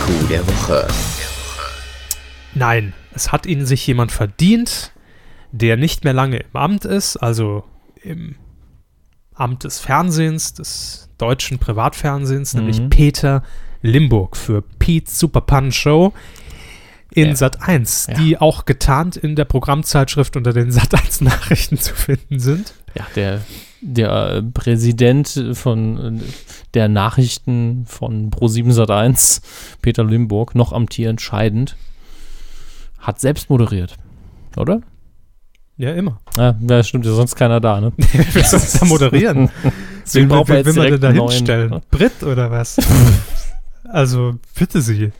Coup 0.01 0.29
der 0.29 0.47
Woche. 0.47 0.87
Nein, 2.55 2.93
es 3.15 3.33
hat 3.33 3.47
ihn 3.47 3.65
sich 3.67 3.87
jemand 3.87 4.13
verdient, 4.13 4.93
der 5.53 5.77
nicht 5.77 6.05
mehr 6.05 6.13
lange 6.13 6.39
im 6.39 6.55
Amt 6.57 6.85
ist, 6.85 7.17
also 7.17 7.65
im 8.03 8.37
Amt 9.35 9.65
des 9.65 9.79
Fernsehens, 9.81 10.55
des 10.55 11.09
deutschen 11.19 11.59
Privatfernsehens, 11.59 12.55
Mhm. 12.55 12.61
nämlich 12.61 12.89
Peter 12.91 13.43
Limburg 13.83 14.37
für 14.37 14.63
Pete's 14.79 15.19
Super 15.19 15.41
Punch 15.41 15.75
Show 15.75 16.13
in 17.13 17.29
Ja. 17.29 17.37
Sat 17.37 17.63
1, 17.63 18.09
Ja. 18.11 18.15
die 18.15 18.39
auch 18.39 18.65
getarnt 18.67 19.17
in 19.17 19.37
der 19.37 19.45
Programmzeitschrift 19.45 20.37
unter 20.37 20.53
den 20.53 20.71
Sat 20.71 20.93
1 20.95 21.21
Nachrichten 21.23 21.79
zu 21.79 21.95
finden 21.95 22.39
sind. 22.39 22.75
Ja, 22.95 23.07
der, 23.15 23.41
der 23.81 24.31
äh, 24.37 24.43
Präsident 24.43 25.45
von 25.55 26.19
äh, 26.19 26.23
der 26.75 26.89
Nachrichten 26.89 27.85
von 27.87 28.31
Pro7 28.31 28.73
Sat1, 28.73 29.41
Peter 29.83 30.05
Limburg, 30.05 30.55
noch 30.55 30.73
amtierend 30.73 31.21
scheidend, 31.21 31.77
hat 32.99 33.21
selbst 33.21 33.49
moderiert. 33.51 33.97
Oder? 34.57 34.81
Ja, 35.79 35.93
immer. 35.93 36.21
Ja, 36.37 36.57
ja 36.69 36.83
stimmt, 36.83 37.05
ist 37.07 37.15
sonst 37.15 37.37
keiner 37.37 37.61
da, 37.61 37.81
ne? 37.81 37.93
Wer 38.33 38.45
soll 38.45 38.61
da 38.81 38.87
moderieren? 38.87 39.51
Deswegen 40.05 40.31
Will, 40.31 40.37
braucht 40.37 40.49
man 40.49 40.65
man 40.65 40.91
denn 40.91 41.01
da 41.01 41.11
hinstellen? 41.13 41.71
ne? 41.71 41.83
Brit 41.91 42.23
oder 42.23 42.51
was? 42.51 42.77
also, 43.89 44.39
bitte 44.59 44.81
Sie. 44.81 45.13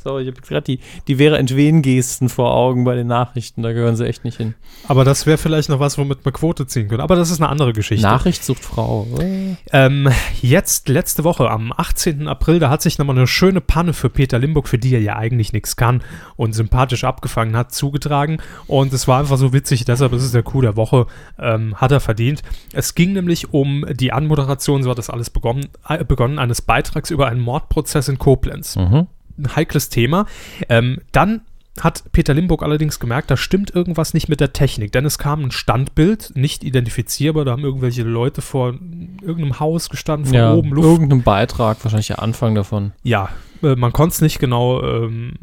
So, 0.00 0.20
ich 0.20 0.28
habe 0.28 0.40
gerade 0.40 0.62
die, 0.62 0.78
die 1.08 1.16
Vera 1.16 1.36
Entwen-Gesten 1.36 2.28
vor 2.28 2.54
Augen 2.54 2.84
bei 2.84 2.94
den 2.94 3.08
Nachrichten, 3.08 3.62
da 3.62 3.72
gehören 3.72 3.96
sie 3.96 4.06
echt 4.06 4.24
nicht 4.24 4.36
hin. 4.36 4.54
Aber 4.86 5.04
das 5.04 5.26
wäre 5.26 5.38
vielleicht 5.38 5.68
noch 5.70 5.80
was, 5.80 5.98
womit 5.98 6.24
man 6.24 6.32
Quote 6.32 6.68
ziehen 6.68 6.86
könnte. 6.86 7.02
Aber 7.02 7.16
das 7.16 7.32
ist 7.32 7.40
eine 7.40 7.48
andere 7.48 7.72
Geschichte. 7.72 8.06
Nachricht 8.06 8.44
sucht 8.44 8.64
Frau. 8.64 9.08
Äh, 9.20 9.56
Ähm, 9.72 10.08
jetzt, 10.40 10.88
letzte 10.88 11.24
Woche, 11.24 11.50
am 11.50 11.72
18. 11.76 12.28
April, 12.28 12.60
da 12.60 12.70
hat 12.70 12.80
sich 12.80 12.98
nochmal 12.98 13.16
eine 13.16 13.26
schöne 13.26 13.60
Panne 13.60 13.92
für 13.92 14.08
Peter 14.08 14.38
Limburg, 14.38 14.68
für 14.68 14.78
die 14.78 14.94
er 14.94 15.00
ja 15.00 15.16
eigentlich 15.16 15.52
nichts 15.52 15.74
kann 15.74 16.02
und 16.36 16.52
sympathisch 16.52 17.02
abgefangen 17.02 17.56
hat, 17.56 17.72
zugetragen. 17.72 18.40
Und 18.68 18.92
es 18.92 19.08
war 19.08 19.18
einfach 19.18 19.36
so 19.36 19.52
witzig, 19.52 19.84
deshalb 19.84 20.12
ist 20.12 20.22
es 20.22 20.30
der 20.30 20.44
Coup 20.44 20.62
der 20.62 20.76
Woche, 20.76 21.06
ähm, 21.40 21.74
hat 21.74 21.90
er 21.90 21.98
verdient. 21.98 22.42
Es 22.72 22.94
ging 22.94 23.14
nämlich 23.14 23.52
um 23.52 23.84
die 23.92 24.12
Anmoderation, 24.12 24.84
so 24.84 24.90
hat 24.90 24.98
das 24.98 25.10
alles 25.10 25.30
begonnen, 25.30 25.66
äh, 25.88 26.04
begonnen, 26.04 26.38
eines 26.38 26.62
Beitrags 26.62 27.10
über 27.10 27.26
einen 27.26 27.40
Mordprozess 27.40 28.08
in 28.08 28.18
Koblenz. 28.18 28.76
Mhm. 28.76 29.08
Ein 29.38 29.54
heikles 29.56 29.88
Thema. 29.88 30.26
Ähm, 30.68 31.00
dann 31.12 31.42
hat 31.80 32.02
Peter 32.10 32.34
Limburg 32.34 32.64
allerdings 32.64 32.98
gemerkt, 32.98 33.30
da 33.30 33.36
stimmt 33.36 33.72
irgendwas 33.72 34.12
nicht 34.12 34.28
mit 34.28 34.40
der 34.40 34.52
Technik, 34.52 34.90
denn 34.90 35.04
es 35.04 35.16
kam 35.16 35.44
ein 35.44 35.50
Standbild, 35.52 36.32
nicht 36.34 36.64
identifizierbar, 36.64 37.44
da 37.44 37.52
haben 37.52 37.62
irgendwelche 37.62 38.02
Leute 38.02 38.42
vor 38.42 38.74
irgendeinem 39.22 39.60
Haus 39.60 39.88
gestanden, 39.88 40.26
von 40.26 40.34
Ja, 40.34 40.52
oben 40.54 40.70
Luft. 40.70 40.88
irgendein 40.88 41.22
Beitrag, 41.22 41.78
wahrscheinlich 41.84 42.08
der 42.08 42.20
Anfang 42.20 42.56
davon. 42.56 42.92
Ja, 43.04 43.28
äh, 43.62 43.76
man 43.76 43.92
konnte 43.92 44.14
es 44.14 44.20
nicht 44.20 44.40
genau, 44.40 44.82
ähm, 44.82 45.34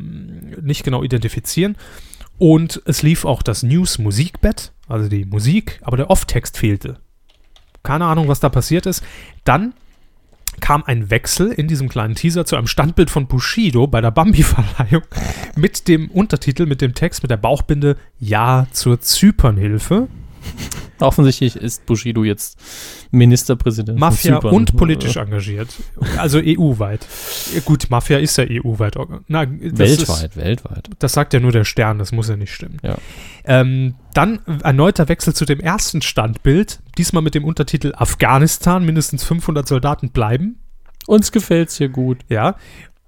nicht 0.62 0.84
genau 0.84 1.04
identifizieren. 1.04 1.78
Und 2.38 2.82
es 2.86 3.02
lief 3.02 3.24
auch 3.24 3.42
das 3.42 3.64
News-Musikbett, 3.64 4.74
also 4.90 5.08
die 5.08 5.24
Musik, 5.24 5.80
aber 5.84 5.96
der 5.96 6.10
Off-Text 6.10 6.58
fehlte. 6.58 6.98
Keine 7.82 8.06
Ahnung, 8.08 8.28
was 8.28 8.42
da 8.42 8.50
passiert 8.50 8.88
ist. 8.88 9.06
Dann 9.46 9.74
kam 10.62 10.84
ein 10.86 11.10
Wechsel 11.10 11.52
in 11.52 11.68
diesem 11.68 11.90
kleinen 11.90 12.16
Teaser 12.16 12.46
zu 12.46 12.56
einem 12.56 12.68
Standbild 12.68 13.10
von 13.10 13.28
Bushido 13.28 13.88
bei 13.88 14.02
der 14.02 14.12
Bambi-Verleihung 14.12 15.04
mit 15.56 15.88
dem 15.88 16.10
Untertitel, 16.10 16.66
mit 16.66 16.82
dem 16.82 16.94
Text, 16.94 17.24
mit 17.24 17.32
der 17.32 17.38
Bauchbinde 17.38 17.98
Ja 18.20 18.68
zur 18.72 19.00
Zypernhilfe. 19.00 20.08
Offensichtlich 21.00 21.58
ist 21.58 21.86
Bushido 21.86 22.24
jetzt 22.24 22.58
Ministerpräsident. 23.12 24.00
Mafia 24.00 24.38
und 24.38 24.78
politisch 24.78 25.18
engagiert. 25.18 25.68
Also 26.18 26.40
EU-weit. 26.42 27.06
Gut, 27.66 27.90
Mafia 27.90 28.18
ist 28.20 28.38
ja 28.38 28.46
EU-weit. 28.50 28.96
das 28.96 29.48
Weltweit, 29.50 30.32
Ist, 30.32 30.38
weltweit. 30.38 30.90
das 31.00 31.14
sagt 31.14 31.34
ja 31.34 31.40
nur 31.42 31.52
der 31.52 31.66
Stern, 31.66 32.00
das 32.00 32.12
muss 32.12 32.30
ja 32.30 32.38
nicht 32.38 32.54
stimmen. 32.54 32.78
Ja. 32.82 32.98
Ähm, 33.44 33.96
dann 34.14 34.40
erneuter 34.64 35.10
Wechsel 35.10 35.34
zu 35.34 35.44
dem 35.46 35.60
ersten 35.60 36.02
Standbild, 36.02 36.80
diesmal 36.98 37.22
mit 37.24 37.36
dem 37.36 37.44
Untertitel 37.44 37.94
Afghanistan, 37.96 38.86
mindestens 38.86 39.24
500 39.26 39.68
Soldaten 39.68 40.10
bleiben. 40.12 40.60
Uns 41.08 41.32
gefällt's 41.32 41.78
hier 41.78 41.90
gut. 41.90 42.20
Ja. 42.30 42.56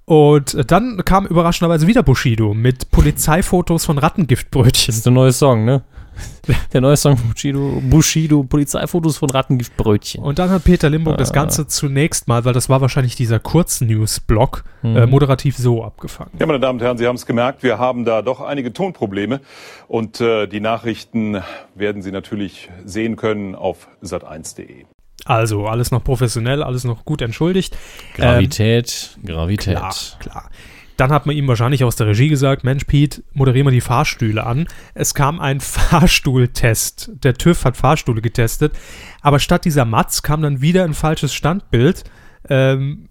Und 0.06 0.72
dann 0.72 1.04
kam 1.04 1.26
überraschenderweise 1.26 1.88
wieder 1.88 2.04
Bushido 2.04 2.54
mit 2.54 2.92
Polizeifotos 2.92 3.86
von 3.86 3.96
Das 3.98 4.04
Rattengiftbrötchen. 4.04 4.94
ist 4.94 5.06
der 5.06 5.12
neue 5.14 5.34
Song, 5.34 5.66
ne? 5.66 5.84
Der 6.74 6.82
neue 6.82 6.98
Song 6.98 7.18
von 7.18 7.30
Bushido, 7.30 7.82
Bushido, 7.90 8.44
Polizeifotos 8.44 9.18
von 9.18 9.30
Rattengiftbrötchen. 9.30 10.24
Und 10.24 10.40
dann 10.40 10.50
hat 10.50 10.64
Peter 10.64 10.90
Limburg 10.90 11.18
das 11.18 11.32
Ah. 11.32 11.34
Ganze 11.34 11.68
zunächst 11.68 12.28
mal, 12.28 12.46
weil 12.46 12.54
das 12.54 12.70
war 12.70 12.82
wahrscheinlich 12.82 13.16
dieser 13.16 13.40
Kurznews-Block, 13.40 14.64
Mhm. 14.84 14.96
äh, 14.96 15.06
moderativ 15.08 15.58
so 15.58 15.84
abgefangen. 15.84 16.32
Ja, 16.40 16.46
meine 16.46 16.60
Damen 16.60 16.80
und 16.80 16.86
Herren, 16.86 16.98
Sie 16.98 17.08
haben 17.08 17.16
es 17.16 17.26
gemerkt, 17.26 17.64
wir 17.64 17.78
haben 17.80 18.06
da 18.06 18.22
doch 18.22 18.42
einige 18.42 18.72
Tonprobleme 18.74 19.42
und 19.88 20.22
äh, 20.22 20.48
die 20.48 20.60
Nachrichten 20.60 21.42
werden 21.76 22.02
Sie 22.02 22.12
natürlich 22.12 22.70
sehen 22.86 23.16
können 23.16 23.56
auf 23.56 23.88
sat1.de. 24.04 24.86
Also 25.26 25.68
alles 25.68 25.92
noch 25.92 26.04
professionell, 26.04 26.64
alles 26.64 26.84
noch 26.86 27.04
gut 27.04 27.22
entschuldigt. 27.22 27.76
Gravität, 28.16 29.18
Gravität. 29.26 29.76
Klar, 29.78 29.94
klar. 30.20 30.50
Dann 30.98 31.12
hat 31.12 31.26
man 31.28 31.36
ihm 31.36 31.48
wahrscheinlich 31.48 31.84
aus 31.84 31.96
der 31.96 32.08
Regie 32.08 32.28
gesagt, 32.28 32.64
Mensch, 32.64 32.84
Pete, 32.86 33.24
moderier 33.34 33.64
mal 33.64 33.72
die 33.72 33.82
Fahrstühle 33.82 34.46
an. 34.46 34.68
Es 34.94 35.14
kam 35.14 35.40
ein 35.40 35.60
Fahrstuhltest. 35.62 37.12
Der 37.24 37.36
TÜV 37.36 37.64
hat 37.66 37.78
Fahrstühle 37.78 38.22
getestet. 38.22 38.74
Aber 39.22 39.40
statt 39.40 39.66
dieser 39.66 39.86
Matz 39.86 40.24
kam 40.24 40.42
dann 40.42 40.62
wieder 40.62 40.84
ein 40.84 40.96
falsches 40.96 41.34
Standbild. 41.34 42.04
Ähm, 42.50 43.10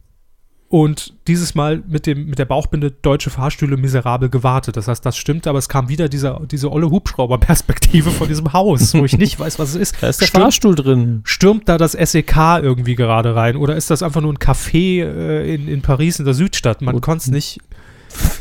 und 0.68 1.14
dieses 1.28 1.54
Mal 1.54 1.82
mit, 1.86 2.06
dem, 2.06 2.26
mit 2.26 2.40
der 2.40 2.44
Bauchbinde 2.44 2.90
deutsche 2.90 3.30
Fahrstühle 3.30 3.76
miserabel 3.76 4.28
gewartet. 4.28 4.76
Das 4.76 4.88
heißt, 4.88 5.06
das 5.06 5.16
stimmt, 5.16 5.46
aber 5.46 5.58
es 5.60 5.68
kam 5.68 5.88
wieder 5.88 6.08
dieser, 6.08 6.40
diese 6.50 6.72
olle 6.72 6.90
Hubschrauberperspektive 6.90 8.10
von 8.10 8.26
diesem 8.26 8.52
Haus, 8.52 8.92
wo 8.94 9.04
ich 9.04 9.16
nicht 9.16 9.38
weiß, 9.38 9.58
was 9.60 9.70
es 9.70 9.76
ist. 9.76 9.96
Da 10.00 10.08
ist 10.08 10.20
der 10.20 10.26
Stürmt- 10.26 10.42
Fahrstuhl 10.42 10.74
drin. 10.74 11.20
Stürmt 11.24 11.68
da 11.68 11.78
das 11.78 11.92
SEK 11.92 12.36
irgendwie 12.62 12.96
gerade 12.96 13.36
rein? 13.36 13.56
Oder 13.56 13.76
ist 13.76 13.90
das 13.90 14.02
einfach 14.02 14.20
nur 14.20 14.32
ein 14.32 14.38
Café 14.38 15.04
äh, 15.04 15.54
in, 15.54 15.68
in 15.68 15.82
Paris 15.82 16.18
in 16.18 16.24
der 16.24 16.34
Südstadt? 16.34 16.82
Man 16.82 17.00
konnte 17.00 17.22
es 17.22 17.30
nicht 17.30 17.60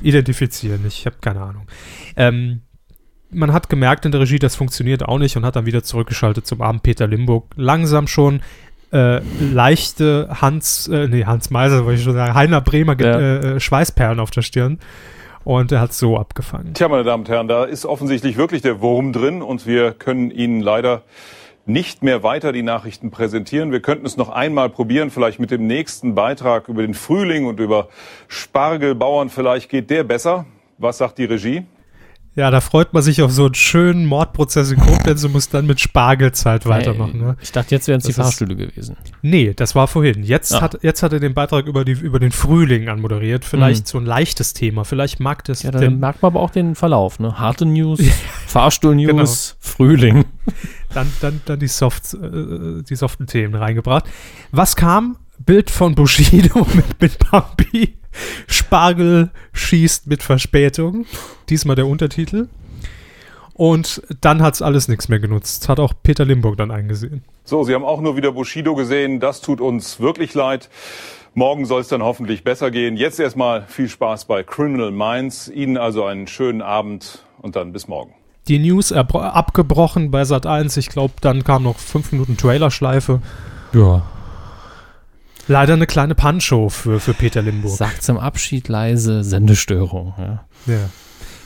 identifizieren. 0.01 0.85
Ich 0.87 1.05
habe 1.05 1.17
keine 1.21 1.41
Ahnung. 1.41 1.67
Ähm, 2.15 2.61
man 3.31 3.51
hat 3.53 3.69
gemerkt 3.69 4.05
in 4.05 4.11
der 4.11 4.21
Regie, 4.21 4.39
das 4.39 4.55
funktioniert 4.55 5.03
auch 5.03 5.19
nicht 5.19 5.35
und 5.35 5.45
hat 5.45 5.55
dann 5.55 5.65
wieder 5.65 5.83
zurückgeschaltet 5.83 6.47
zum 6.47 6.61
armen 6.61 6.79
Peter 6.79 7.07
Limburg. 7.07 7.51
Langsam 7.55 8.07
schon 8.07 8.41
äh, 8.95 9.21
leichte 9.39 10.29
Hans, 10.41 10.87
äh, 10.87 11.07
nee, 11.07 11.25
Hans 11.25 11.49
Meiser, 11.49 11.83
wollte 11.85 11.99
ich 11.99 12.03
schon 12.05 12.13
sagen, 12.13 12.33
Heiner 12.33 12.61
Bremer 12.61 12.95
Ja. 12.99 13.19
äh, 13.19 13.35
äh, 13.55 13.59
Schweißperlen 13.59 14.19
auf 14.19 14.31
der 14.31 14.41
Stirn. 14.41 14.79
Und 15.43 15.71
er 15.71 15.79
hat 15.81 15.93
so 15.93 16.17
abgefangen. 16.17 16.73
Tja, 16.73 16.87
meine 16.87 17.03
Damen 17.03 17.23
und 17.23 17.29
Herren, 17.29 17.47
da 17.47 17.65
ist 17.65 17.85
offensichtlich 17.85 18.35
wirklich 18.35 18.63
der 18.63 18.81
Wurm 18.81 19.13
drin 19.13 19.43
und 19.43 19.67
wir 19.67 19.91
können 19.91 20.31
Ihnen 20.31 20.59
leider 20.59 21.03
nicht 21.67 22.01
mehr 22.03 22.23
weiter 22.23 22.51
die 22.51 22.63
Nachrichten 22.63 23.11
präsentieren. 23.11 23.71
Wir 23.71 23.79
könnten 23.81 24.05
es 24.05 24.17
noch 24.17 24.29
einmal 24.29 24.69
probieren, 24.69 25.11
vielleicht 25.11 25.39
mit 25.39 25.51
dem 25.51 25.67
nächsten 25.67 26.15
Beitrag 26.15 26.67
über 26.67 26.81
den 26.81 26.93
Frühling 26.93 27.45
und 27.45 27.59
über 27.59 27.89
Spargelbauern. 28.27 29.29
Vielleicht 29.29 29.69
geht 29.69 29.89
der 29.89 30.03
besser. 30.03 30.45
Was 30.77 30.97
sagt 30.97 31.17
die 31.17 31.25
Regie? 31.25 31.63
Ja, 32.37 32.51
da 32.51 32.59
freut 32.59 32.93
man 32.93 33.01
sich 33.01 33.21
auf 33.21 33.31
so 33.31 33.45
einen 33.45 33.53
schönen 33.55 34.05
Mordprozess 34.05 34.69
in 34.71 34.79
Koblenz 34.79 35.23
und 35.23 35.31
muss 35.31 35.47
dann 35.47 35.65
mit 35.65 35.79
Spargelzeit 35.79 36.65
weitermachen. 36.65 37.17
Ne? 37.17 37.37
Ich 37.41 37.53
dachte, 37.53 37.73
jetzt 37.73 37.87
wären 37.87 37.99
es 37.99 38.03
die 38.03 38.11
Fahrstühle 38.13 38.57
gewesen. 38.57 38.97
Nee, 39.21 39.53
das 39.55 39.73
war 39.73 39.87
vorhin. 39.87 40.21
Jetzt, 40.23 40.53
Ah. 40.53 40.61
hat, 40.61 40.79
jetzt 40.83 41.01
hat 41.01 41.13
er 41.13 41.21
den 41.21 41.33
Beitrag 41.33 41.65
über, 41.65 41.85
die, 41.85 41.93
über 41.93 42.19
den 42.19 42.31
Frühling 42.33 42.89
anmoderiert. 42.89 43.45
Vielleicht 43.45 43.87
so 43.87 43.97
ein 43.99 44.05
leichtes 44.05 44.51
Thema. 44.53 44.83
Vielleicht 44.83 45.21
mag 45.21 45.45
das 45.45 45.63
Ja, 45.63 45.71
da 45.71 45.79
den, 45.79 45.99
merkt 45.99 46.21
man 46.21 46.33
aber 46.33 46.41
auch 46.41 46.49
den 46.51 46.75
Verlauf. 46.75 47.19
Ne? 47.19 47.39
Harte 47.39 47.65
News, 47.65 48.01
Fahrstuhl-News, 48.47 49.07
Genau. 49.07 49.25
Frühling. 49.59 50.25
dann, 50.93 51.09
dann, 51.21 51.41
dann 51.45 51.59
die, 51.59 51.67
Soft, 51.67 52.13
äh, 52.15 52.83
die 52.83 52.95
soften 52.95 53.27
Themen 53.27 53.55
reingebracht. 53.55 54.05
Was 54.51 54.75
kam? 54.75 55.17
Bild 55.39 55.69
von 55.69 55.95
Bushido 55.95 56.65
mit, 56.73 57.01
mit 57.01 57.17
Bambi. 57.31 57.97
Spargel 58.47 59.31
schießt 59.53 60.07
mit 60.07 60.23
Verspätung. 60.23 61.05
Diesmal 61.49 61.75
der 61.75 61.87
Untertitel. 61.87 62.47
Und 63.53 64.01
dann 64.19 64.41
hat 64.41 64.55
es 64.55 64.61
alles 64.61 64.87
nichts 64.87 65.07
mehr 65.07 65.19
genutzt. 65.19 65.69
Hat 65.69 65.79
auch 65.79 65.93
Peter 66.03 66.25
Limburg 66.25 66.57
dann 66.57 66.71
eingesehen. 66.71 67.23
So, 67.45 67.63
Sie 67.63 67.73
haben 67.73 67.85
auch 67.85 68.01
nur 68.01 68.17
wieder 68.17 68.33
Bushido 68.33 68.75
gesehen. 68.75 69.19
Das 69.19 69.41
tut 69.41 69.61
uns 69.61 69.99
wirklich 69.99 70.33
leid. 70.33 70.69
Morgen 71.35 71.65
soll 71.65 71.81
es 71.81 71.87
dann 71.87 72.01
hoffentlich 72.01 72.43
besser 72.43 72.71
gehen. 72.71 72.97
Jetzt 72.97 73.19
erstmal 73.19 73.65
viel 73.67 73.87
Spaß 73.87 74.25
bei 74.25 74.43
Criminal 74.43 74.91
Minds. 74.91 75.47
Ihnen 75.47 75.77
also 75.77 76.03
einen 76.05 76.27
schönen 76.27 76.61
Abend 76.61 77.25
und 77.41 77.55
dann 77.55 77.71
bis 77.71 77.87
morgen. 77.87 78.13
Die 78.47 78.59
News 78.59 78.91
abgebrochen 78.91 80.11
bei 80.11 80.25
Sat 80.25 80.45
1. 80.45 80.75
Ich 80.77 80.89
glaube, 80.89 81.13
dann 81.21 81.43
kam 81.43 81.63
noch 81.63 81.77
fünf 81.77 82.11
Minuten 82.11 82.37
Trailerschleife. 82.37 83.21
Ja. 83.73 84.03
Leider 85.47 85.73
eine 85.73 85.85
kleine 85.87 86.15
Punch-Show 86.15 86.69
für, 86.69 86.99
für 86.99 87.13
Peter 87.13 87.41
Limburg. 87.41 87.77
Sagt 87.77 88.03
zum 88.03 88.17
Abschied 88.17 88.67
leise 88.67 89.23
Sendestörung. 89.23 90.13
Ja. 90.17 90.45
Ja. 90.65 90.89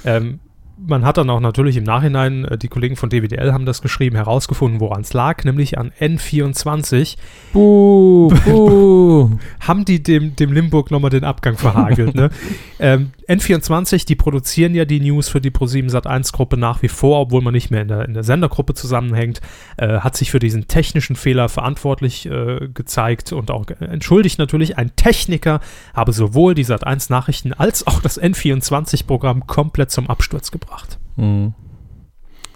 Ähm, 0.05 0.39
man 0.85 1.05
hat 1.05 1.17
dann 1.17 1.29
auch 1.29 1.39
natürlich 1.39 1.77
im 1.77 1.83
Nachhinein, 1.83 2.45
äh, 2.45 2.57
die 2.57 2.67
Kollegen 2.67 2.95
von 2.95 3.09
DWDL 3.09 3.53
haben 3.53 3.65
das 3.65 3.81
geschrieben, 3.81 4.15
herausgefunden, 4.15 4.79
woran 4.79 5.01
es 5.01 5.13
lag, 5.13 5.43
nämlich 5.43 5.77
an 5.77 5.91
N24. 5.99 7.17
Buh, 7.53 8.29
buh. 8.45 9.31
Haben 9.59 9.85
die 9.85 10.01
dem, 10.01 10.35
dem 10.35 10.53
Limburg 10.53 10.91
nochmal 10.91 11.11
den 11.11 11.23
Abgang 11.23 11.57
verhagelt. 11.57 12.15
ne? 12.15 12.29
ähm, 12.79 13.11
N24, 13.27 14.05
die 14.05 14.15
produzieren 14.15 14.73
ja 14.73 14.85
die 14.85 14.99
News 14.99 15.29
für 15.29 15.41
die 15.41 15.51
Pro7 15.51 15.91
Sat1 15.91 16.31
Gruppe 16.31 16.57
nach 16.57 16.81
wie 16.81 16.87
vor, 16.87 17.19
obwohl 17.19 17.41
man 17.41 17.53
nicht 17.53 17.69
mehr 17.69 17.81
in 17.81 17.87
der, 17.87 18.05
in 18.05 18.13
der 18.13 18.23
Sendergruppe 18.23 18.73
zusammenhängt, 18.73 19.41
äh, 19.77 19.99
hat 19.99 20.15
sich 20.15 20.31
für 20.31 20.39
diesen 20.39 20.67
technischen 20.67 21.15
Fehler 21.15 21.49
verantwortlich 21.49 22.25
äh, 22.25 22.69
gezeigt 22.73 23.31
und 23.33 23.51
auch 23.51 23.65
entschuldigt 23.79 24.39
natürlich. 24.39 24.77
Ein 24.77 24.95
Techniker 24.95 25.59
habe 25.93 26.13
sowohl 26.13 26.55
die 26.55 26.65
Sat1 26.65 27.11
Nachrichten 27.11 27.53
als 27.53 27.85
auch 27.85 28.01
das 28.01 28.19
N24 28.19 29.05
Programm 29.05 29.45
komplett 29.45 29.91
zum 29.91 30.09
Absturz 30.09 30.51
gebracht. 30.51 30.68
Hm. 31.15 31.53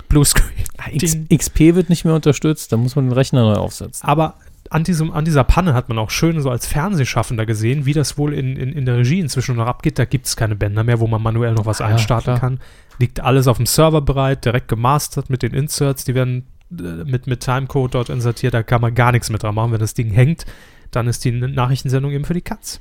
Bluescreen. 0.09 0.51
X. 0.91 1.18
XP 1.34 1.76
wird 1.76 1.89
nicht 1.89 2.05
mehr 2.05 2.14
unterstützt, 2.16 2.72
da 2.72 2.78
muss 2.78 2.95
man 2.95 3.05
den 3.05 3.14
Rechner 3.14 3.41
neu 3.43 3.55
aufsetzen. 3.55 4.07
Aber 4.07 4.36
an, 4.70 4.84
diesem, 4.84 5.11
an 5.11 5.26
dieser 5.26 5.43
Panne 5.43 5.74
hat 5.74 5.89
man 5.89 5.97
auch 5.99 6.09
schön 6.09 6.41
so 6.41 6.49
als 6.49 6.66
Fernsehschaffender 6.68 7.45
gesehen, 7.45 7.86
wie 7.86 7.93
das 7.93 8.18
wohl 8.18 8.34
in, 8.34 8.55
in, 8.55 8.72
in 8.72 8.86
der 8.86 8.97
Regie 8.97 9.20
inzwischen 9.20 9.55
noch 9.55 9.68
abgeht. 9.68 9.99
Da 9.99 10.05
gibt 10.05 10.26
es 10.26 10.36
keine 10.36 10.55
Bänder 10.55 10.84
mehr, 10.84 10.99
wo 10.99 11.07
man 11.07 11.22
manuell 11.22 11.53
noch 11.53 11.66
was 11.66 11.80
Ja, 11.80 11.88
einstarten 11.88 12.36
klar. 12.36 12.39
kann. 12.39 12.59
Liegt 12.99 13.20
alles 13.20 13.47
auf 13.47 13.57
dem 13.57 13.66
Server 13.66 14.01
bereit, 14.01 14.45
direkt 14.45 14.68
gemastert 14.68 15.30
mit 15.30 15.41
den 15.43 15.53
Inserts. 15.53 16.05
Die 16.05 16.16
werden 16.16 16.47
äh, 16.72 17.03
mit, 17.05 17.28
mit 17.28 17.41
Timecode 17.41 17.93
dort 17.95 18.09
insertiert. 18.09 18.53
Da 18.53 18.64
kann 18.64 18.82
man 18.82 18.95
gar 18.95 19.11
nichts 19.11 19.30
mehr 19.30 19.39
dran 19.39 19.55
machen. 19.55 19.72
Wenn 19.72 19.80
das 19.80 19.93
Ding 19.93 20.09
hängt, 20.11 20.45
dann 20.91 21.07
ist 21.07 21.24
die 21.26 21.32
Nachrichtensendung 21.32 22.11
eben 22.11 22.26
für 22.26 22.34
die 22.34 22.41
Katz. 22.41 22.80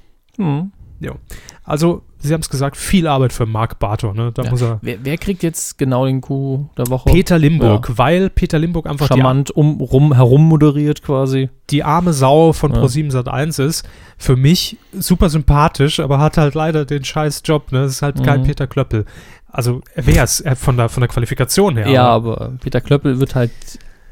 Hm. 1.11 1.19
Also, 1.65 2.03
Sie 2.25 2.33
haben 2.33 2.41
es 2.41 2.49
gesagt, 2.51 2.77
viel 2.77 3.09
Arbeit 3.09 3.33
für 3.33 3.47
Mark 3.47 3.81
Bartor. 3.81 4.15
Ne? 4.15 4.31
Da 4.33 4.45
Ja. 4.45 4.51
muss 4.51 4.63
er. 4.63 4.79
Wer, 4.81 4.99
wer 5.05 5.19
kriegt 5.19 5.43
jetzt 5.43 5.77
genau 5.77 6.07
den 6.07 6.21
Coup 6.21 6.71
der 6.77 6.87
Woche? 6.89 7.11
Peter 7.11 7.37
Limburg, 7.37 7.93
weil 7.99 8.31
Peter 8.31 8.61
Limburg 8.61 8.87
einfach 8.87 9.09
Charmant 9.09 9.51
um, 9.51 9.81
rum, 9.81 10.15
herum 10.15 10.47
moderiert 10.49 11.03
quasi. 11.03 11.51
die 11.71 11.83
arme 11.83 12.13
Sau 12.13 12.53
von 12.53 12.73
Ja. 12.73 12.81
Pro7 12.81 13.11
Sat1 13.11 13.61
ist. 13.65 13.89
Für 14.19 14.37
mich 14.37 14.77
super 14.93 15.31
sympathisch, 15.31 15.99
aber 15.99 16.19
hat 16.21 16.37
halt 16.37 16.55
leider 16.55 16.85
den 16.85 17.03
scheiß 17.05 17.43
Job. 17.45 17.73
Ne? 17.73 17.83
Das 17.83 17.93
ist 17.93 18.03
halt 18.03 18.23
kein 18.23 18.43
Mhm. 18.43 18.45
Peter 18.47 18.69
Klöppel. 18.69 19.05
Also 19.51 19.81
er 19.95 20.07
wäre 20.07 20.25
es 20.25 20.45
von 20.57 20.77
der, 20.77 20.89
von 20.89 21.01
der 21.01 21.09
Qualifikation 21.09 21.77
her. 21.77 21.89
Ja, 21.89 22.05
aber 22.07 22.41
aber 22.41 22.53
Peter 22.61 22.81
Klöppel 22.81 23.19
wird 23.19 23.35
halt 23.35 23.51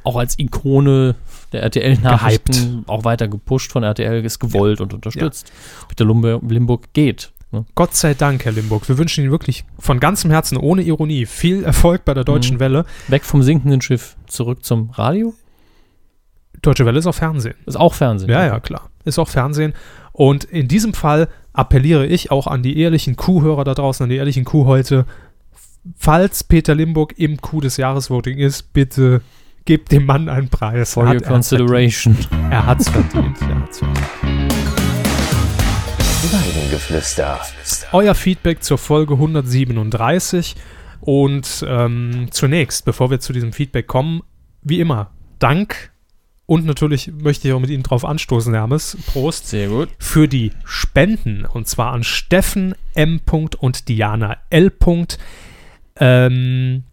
auch 0.03 0.16
als 0.16 0.36
Ikone 0.38 1.14
der 1.53 1.63
RTL-Nachrichten 1.63 2.85
auch 2.87 3.05
weiter 3.05 3.29
gepusht 3.29 3.73
von 3.73 3.83
RTL, 3.83 4.25
ist 4.25 4.39
gewollt 4.39 4.81
und 4.81 4.95
unterstützt. 4.95 5.53
Peter 5.89 6.05
Lumbe, 6.05 6.41
Limburg 6.49 6.93
geht. 6.93 7.33
Ne? 7.53 7.65
Gott 7.75 7.95
sei 7.95 8.15
Dank, 8.15 8.45
Herr 8.45 8.53
Limburg. 8.53 8.89
Wir 8.89 8.97
wünschen 8.99 9.23
Ihnen 9.23 9.33
wirklich 9.33 9.65
von 9.79 9.99
ganzem 9.99 10.31
Herzen, 10.31 10.57
ohne 10.57 10.83
Ironie, 10.83 11.27
viel 11.27 11.65
Erfolg 11.65 12.05
bei 12.05 12.15
der 12.15 12.25
Deutschen 12.25 12.57
Mhm. 12.57 12.61
Welle. 12.61 12.85
Weg 13.09 13.25
vom 13.25 13.43
sinkenden 13.43 13.81
Schiff 13.81 14.17
zurück 14.27 14.65
zum 14.65 14.91
Radio. 14.91 15.35
Deutsche 16.63 16.85
Welle 16.87 16.99
ist 16.99 17.07
auch 17.07 17.15
Fernsehen. 17.15 17.55
Ist 17.67 17.77
auch 17.79 17.95
Fernsehen. 17.95 18.31
Ja, 18.31 18.45
ja, 18.47 18.61
klar. 18.61 18.91
Ist 19.05 19.19
auch 19.19 19.29
Fernsehen. 19.29 19.73
Und 20.13 20.45
in 20.45 20.69
diesem 20.69 20.93
Fall 20.95 21.29
appelliere 21.53 22.07
ich 22.07 22.31
auch 22.31 22.47
an 22.47 22.63
die 22.63 22.79
ehrlichen 22.79 23.17
Kuhhörer 23.17 23.65
da 23.65 23.75
draußen, 23.75 24.05
an 24.05 24.11
die 24.11 24.17
ehrlichen 24.17 24.45
Kuhhäute. 24.45 25.07
Falls 25.97 26.45
Peter 26.45 26.75
Limburg 26.75 27.15
im 27.19 27.41
Kuh 27.41 27.61
des 27.63 27.79
Jahresvoting 27.79 28.39
ist, 28.39 28.75
bitte 28.75 29.23
gebt 29.65 29.93
dem 29.93 30.07
Mann 30.07 30.29
einen 30.29 30.49
Preis. 30.49 30.95
For 30.95 31.05
Er 31.05 31.09
your 31.11 31.15
hat- 31.17 31.23
er 31.23 31.29
hat's 31.29 31.51
consideration. 31.51 32.15
verdient. 32.15 32.53
Er 32.53 32.67
hat's 32.67 32.89
verdient. 32.89 33.41
Er 33.43 33.61
hat's 33.61 33.79
verdient. 33.79 34.01
Weidengeflüster. 36.33 37.41
Euer 37.93 38.15
Feedback 38.15 38.63
zur 38.63 38.79
Folge 38.79 39.15
137. 39.15 40.55
Und 41.01 41.65
ähm, 41.67 42.29
zunächst, 42.31 42.85
bevor 42.85 43.11
wir 43.11 43.21
zu 43.21 43.33
diesem 43.33 43.53
Feedback 43.53 43.87
kommen, 43.87 44.23
wie 44.63 44.81
immer, 44.81 45.11
Dank 45.39 45.91
und 46.45 46.67
natürlich 46.67 47.11
möchte 47.19 47.49
ich 47.49 47.55
auch 47.55 47.61
mit 47.61 47.71
Ihnen 47.71 47.83
drauf 47.85 48.05
anstoßen, 48.05 48.53
Hermes. 48.53 48.99
Prost. 49.07 49.47
Sehr 49.49 49.69
gut. 49.69 49.89
für 49.99 50.29
die 50.29 50.51
Spenden 50.65 51.47
und 51.47 51.69
zwar 51.69 51.93
an 51.93 52.03
Steffen 52.05 52.75
M. 52.95 53.21
und 53.61 53.89
Diana 53.89 54.37
L. 54.51 54.71
Ähm, 55.97 56.85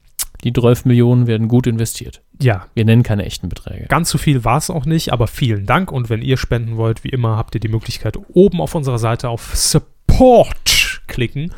Die 0.44 0.54
12 0.54 0.86
Millionen 0.86 1.28
werden 1.28 1.48
gut 1.50 1.68
investiert. 1.68 2.22
Ja, 2.42 2.66
Wir 2.74 2.86
nennen 2.86 3.04
keine 3.04 3.26
echten 3.26 3.50
Beträge. 3.50 3.86
ganz 3.88 4.10
so 4.10 4.18
viel 4.18 4.44
war 4.44 4.58
es 4.58 4.70
auch 4.70 4.86
nicht, 4.86 5.12
aber 5.14 5.28
vielen 5.28 5.66
Dank 5.66 5.92
und 5.92 6.10
wenn 6.10 6.22
ihr 6.22 6.38
spenden 6.38 6.78
wollt, 6.78 7.04
wie 7.04 7.10
immer, 7.10 7.38
habt 7.38 7.56
ihr 7.56 7.62
die 7.62 7.68
Möglichkeit 7.68 8.18
oben 8.34 8.62
auf 8.62 8.76
unserer 8.76 9.00
Seite 9.00 9.30
auf 9.30 9.56
Support 9.56 11.02
klicken. 11.08 11.54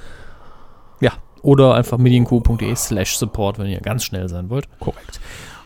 Ja. 1.01 1.13
Oder 1.41 1.75
einfach 1.75 1.97
medienq.de 1.97 2.75
slash 2.75 3.17
support, 3.17 3.59
wenn 3.59 3.67
ihr 3.67 3.79
ganz 3.81 4.03
schnell 4.03 4.27
sein 4.29 4.49
wollt. 4.49 4.67
Korrekt. 4.79 5.19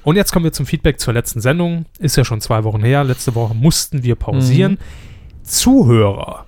Und 0.04 0.16
jetzt 0.18 0.32
kommen 0.32 0.44
wir 0.46 0.52
zum 0.52 0.66
Feedback 0.66 1.00
zur 1.00 1.14
letzten 1.14 1.42
Sendung. 1.42 1.86
Ist 1.98 2.18
ja 2.18 2.26
schon 2.26 2.42
zwei 2.42 2.64
Wochen 2.64 2.84
her. 2.84 3.04
Letzte 3.04 3.36
Woche 3.36 3.56
mussten 3.56 4.04
wir 4.04 4.16
pausieren. 4.16 4.78
Zuhörer 5.44 6.46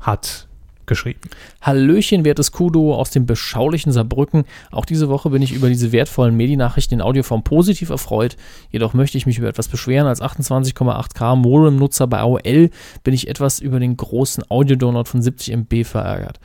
hat 0.00 0.48
geschrieben. 0.86 1.20
Hallöchen, 1.60 2.24
wertes 2.24 2.52
Kudo 2.52 2.94
aus 2.94 3.10
dem 3.10 3.26
beschaulichen 3.26 3.92
Saarbrücken. 3.92 4.44
Auch 4.70 4.84
diese 4.84 5.08
Woche 5.08 5.30
bin 5.30 5.42
ich 5.42 5.52
über 5.52 5.68
diese 5.68 5.92
wertvollen 5.92 6.36
Mediennachrichten 6.36 6.98
in 6.98 7.02
Audioform 7.02 7.42
positiv 7.42 7.90
erfreut. 7.90 8.36
Jedoch 8.70 8.94
möchte 8.94 9.18
ich 9.18 9.26
mich 9.26 9.38
über 9.38 9.48
etwas 9.48 9.68
beschweren. 9.68 10.06
Als 10.06 10.22
28,8K 10.22 11.36
Modem-Nutzer 11.36 12.06
bei 12.06 12.20
AOL 12.20 12.70
bin 13.02 13.14
ich 13.14 13.28
etwas 13.28 13.60
über 13.60 13.80
den 13.80 13.96
großen 13.96 14.44
Audio-Download 14.48 15.08
von 15.08 15.22
70 15.22 15.54
MB 15.54 15.84
verärgert. 15.84 16.40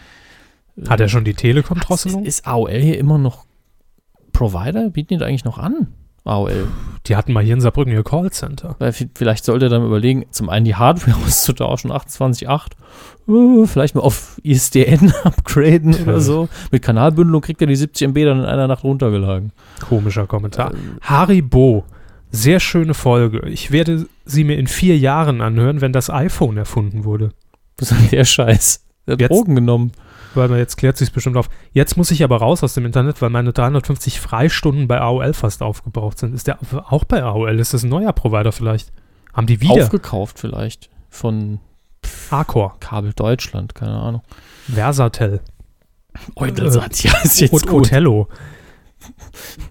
Hat 0.87 0.99
er 0.99 1.09
schon 1.09 1.25
die 1.25 1.31
ist, 1.31 1.39
Telekom-Drosselung? 1.39 2.23
ist 2.25 2.47
AOL 2.47 2.79
hier 2.79 2.97
immer 2.97 3.17
noch 3.17 3.45
Provider? 4.31 4.89
Bieten 4.89 5.15
die 5.15 5.17
da 5.17 5.25
eigentlich 5.25 5.45
noch 5.45 5.57
an? 5.57 5.87
AOL. 6.25 6.67
Die 7.07 7.15
hatten 7.15 7.33
mal 7.33 7.43
hier 7.43 7.55
in 7.55 7.61
Saarbrücken 7.61 7.93
ihr 7.93 8.03
Callcenter. 8.03 8.75
Vielleicht 9.15 9.45
sollte 9.45 9.65
er 9.65 9.69
dann 9.69 9.85
überlegen, 9.85 10.25
zum 10.31 10.49
einen 10.49 10.65
die 10.65 10.75
Hardware 10.75 11.17
auszutauschen, 11.25 11.91
28.8, 11.91 13.63
äh, 13.63 13.67
vielleicht 13.67 13.95
mal 13.95 14.01
auf 14.01 14.39
ISDN 14.43 15.13
upgraden 15.23 15.95
oder 15.95 16.19
so. 16.19 16.49
Mit 16.71 16.83
Kanalbündelung 16.83 17.41
kriegt 17.41 17.61
er 17.61 17.67
die 17.67 17.75
70 17.75 18.09
MB 18.09 18.25
dann 18.25 18.39
in 18.39 18.45
einer 18.45 18.67
Nacht 18.67 18.83
runtergeladen. 18.83 19.51
Komischer 19.87 20.27
Kommentar. 20.27 20.73
Haribo, 21.01 21.83
sehr 22.31 22.59
schöne 22.59 22.93
Folge. 22.93 23.47
Ich 23.47 23.71
werde 23.71 24.07
sie 24.25 24.43
mir 24.43 24.57
in 24.57 24.67
vier 24.67 24.97
Jahren 24.97 25.41
anhören, 25.41 25.81
wenn 25.81 25.93
das 25.93 26.09
iPhone 26.09 26.57
erfunden 26.57 27.03
wurde. 27.03 27.31
Was 27.77 27.91
ist 27.91 28.01
denn 28.01 28.09
der 28.09 28.25
Scheiß? 28.25 28.85
Der 29.07 29.13
hat 29.13 29.31
Drogen 29.31 29.55
genommen. 29.55 29.91
Weil 30.35 30.47
man 30.47 30.59
jetzt 30.59 30.77
klärt 30.77 30.97
sich 30.97 31.11
bestimmt 31.11 31.37
auf. 31.37 31.49
Jetzt 31.71 31.97
muss 31.97 32.11
ich 32.11 32.23
aber 32.23 32.37
raus 32.37 32.63
aus 32.63 32.73
dem 32.73 32.85
Internet, 32.85 33.21
weil 33.21 33.29
meine 33.29 33.51
350 33.51 34.19
Freistunden 34.19 34.87
bei 34.87 35.01
AOL 35.01 35.33
fast 35.33 35.63
aufgebraucht 35.63 36.19
sind. 36.19 36.35
Ist 36.35 36.47
der 36.47 36.59
auch 36.89 37.03
bei 37.03 37.23
AOL? 37.23 37.59
Ist 37.59 37.73
das 37.73 37.83
ein 37.83 37.89
neuer 37.89 38.13
Provider 38.13 38.51
vielleicht? 38.51 38.91
Haben 39.33 39.47
die 39.47 39.61
wieder? 39.61 39.83
Aufgekauft 39.83 40.39
vielleicht 40.39 40.89
von 41.09 41.59
Arcor, 42.29 42.77
Kabel 42.79 43.13
Deutschland, 43.13 43.73
keine 43.73 43.93
Ahnung. 43.93 44.21
Versatel 44.71 45.41
Eutelsat, 46.35 47.03
ja, 47.03 47.17
ist 47.23 47.39
jetzt 47.39 47.53
und 47.53 47.67
gut. 47.67 47.91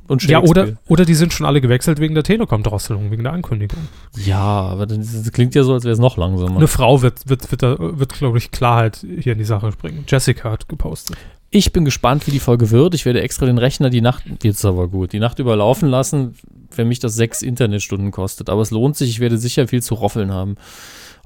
Und 0.06 0.24
Ja, 0.24 0.40
oder, 0.42 0.78
oder 0.88 1.04
die 1.04 1.14
sind 1.14 1.32
schon 1.32 1.46
alle 1.46 1.60
gewechselt 1.60 2.00
wegen 2.00 2.14
der 2.14 2.24
Telekom-Drosselung, 2.24 3.10
wegen 3.10 3.22
der 3.24 3.32
Ankündigung. 3.32 3.80
Ja, 4.24 4.38
aber 4.40 4.86
das, 4.86 5.30
klingt 5.32 5.54
ja 5.54 5.62
so, 5.64 5.74
als 5.74 5.84
wäre 5.84 5.92
es 5.92 5.98
noch 5.98 6.16
langsamer. 6.16 6.56
Eine 6.56 6.66
Frau 6.68 7.02
wird, 7.02 7.28
wird, 7.28 7.50
wird, 7.50 7.62
da- 7.62 7.76
wird 7.78 8.14
glaube 8.14 8.38
ich, 8.38 8.50
Klarheit 8.50 9.04
hier 9.20 9.32
in 9.32 9.38
die 9.38 9.44
Sache 9.44 9.70
bringen. 9.70 10.04
Jessica 10.08 10.50
hat 10.50 10.68
gepostet. 10.68 11.16
Ich 11.50 11.72
bin 11.72 11.84
gespannt, 11.84 12.26
wie 12.26 12.30
die 12.30 12.40
Folge 12.40 12.70
wird. 12.70 12.94
Ich 12.94 13.04
werde 13.06 13.22
extra 13.22 13.46
den 13.46 13.58
Rechner 13.58 13.88
die 13.90 14.00
Nacht, 14.02 14.24
jetzt 14.42 14.64
aber 14.64 14.88
gut, 14.88 15.12
die 15.12 15.18
Nacht 15.18 15.38
überlaufen 15.38 15.88
lassen, 15.88 16.34
wenn 16.74 16.88
mich 16.88 16.98
das 16.98 17.14
sechs 17.14 17.40
Internetstunden 17.42 18.10
kostet. 18.10 18.50
Aber 18.50 18.60
es 18.62 18.70
lohnt 18.70 18.96
sich, 18.96 19.08
ich 19.10 19.20
werde 19.20 19.38
sicher 19.38 19.66
viel 19.68 19.82
zu 19.82 19.94
roffeln 19.94 20.30
haben. 20.32 20.56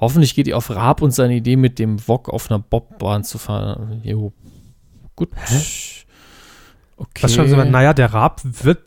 Hoffentlich 0.00 0.34
geht 0.34 0.46
ihr 0.48 0.57
auf 0.57 0.70
Raab 0.70 1.03
und 1.03 1.12
seine 1.12 1.34
Idee 1.36 1.57
mit 1.57 1.78
dem 1.78 2.07
Wok 2.09 2.28
auf 2.28 2.50
einer 2.50 2.59
Bobbahn 2.61 3.24
zu 3.24 3.38
fahren. 3.38 4.00
Jo. 4.05 4.32
Gut. 5.16 5.28
Okay. 6.97 7.22
Was 7.22 7.34
schon 7.34 7.49
so, 7.49 7.57
naja, 7.57 7.95
der 7.95 8.12
Raab 8.12 8.40
wird, 8.45 8.84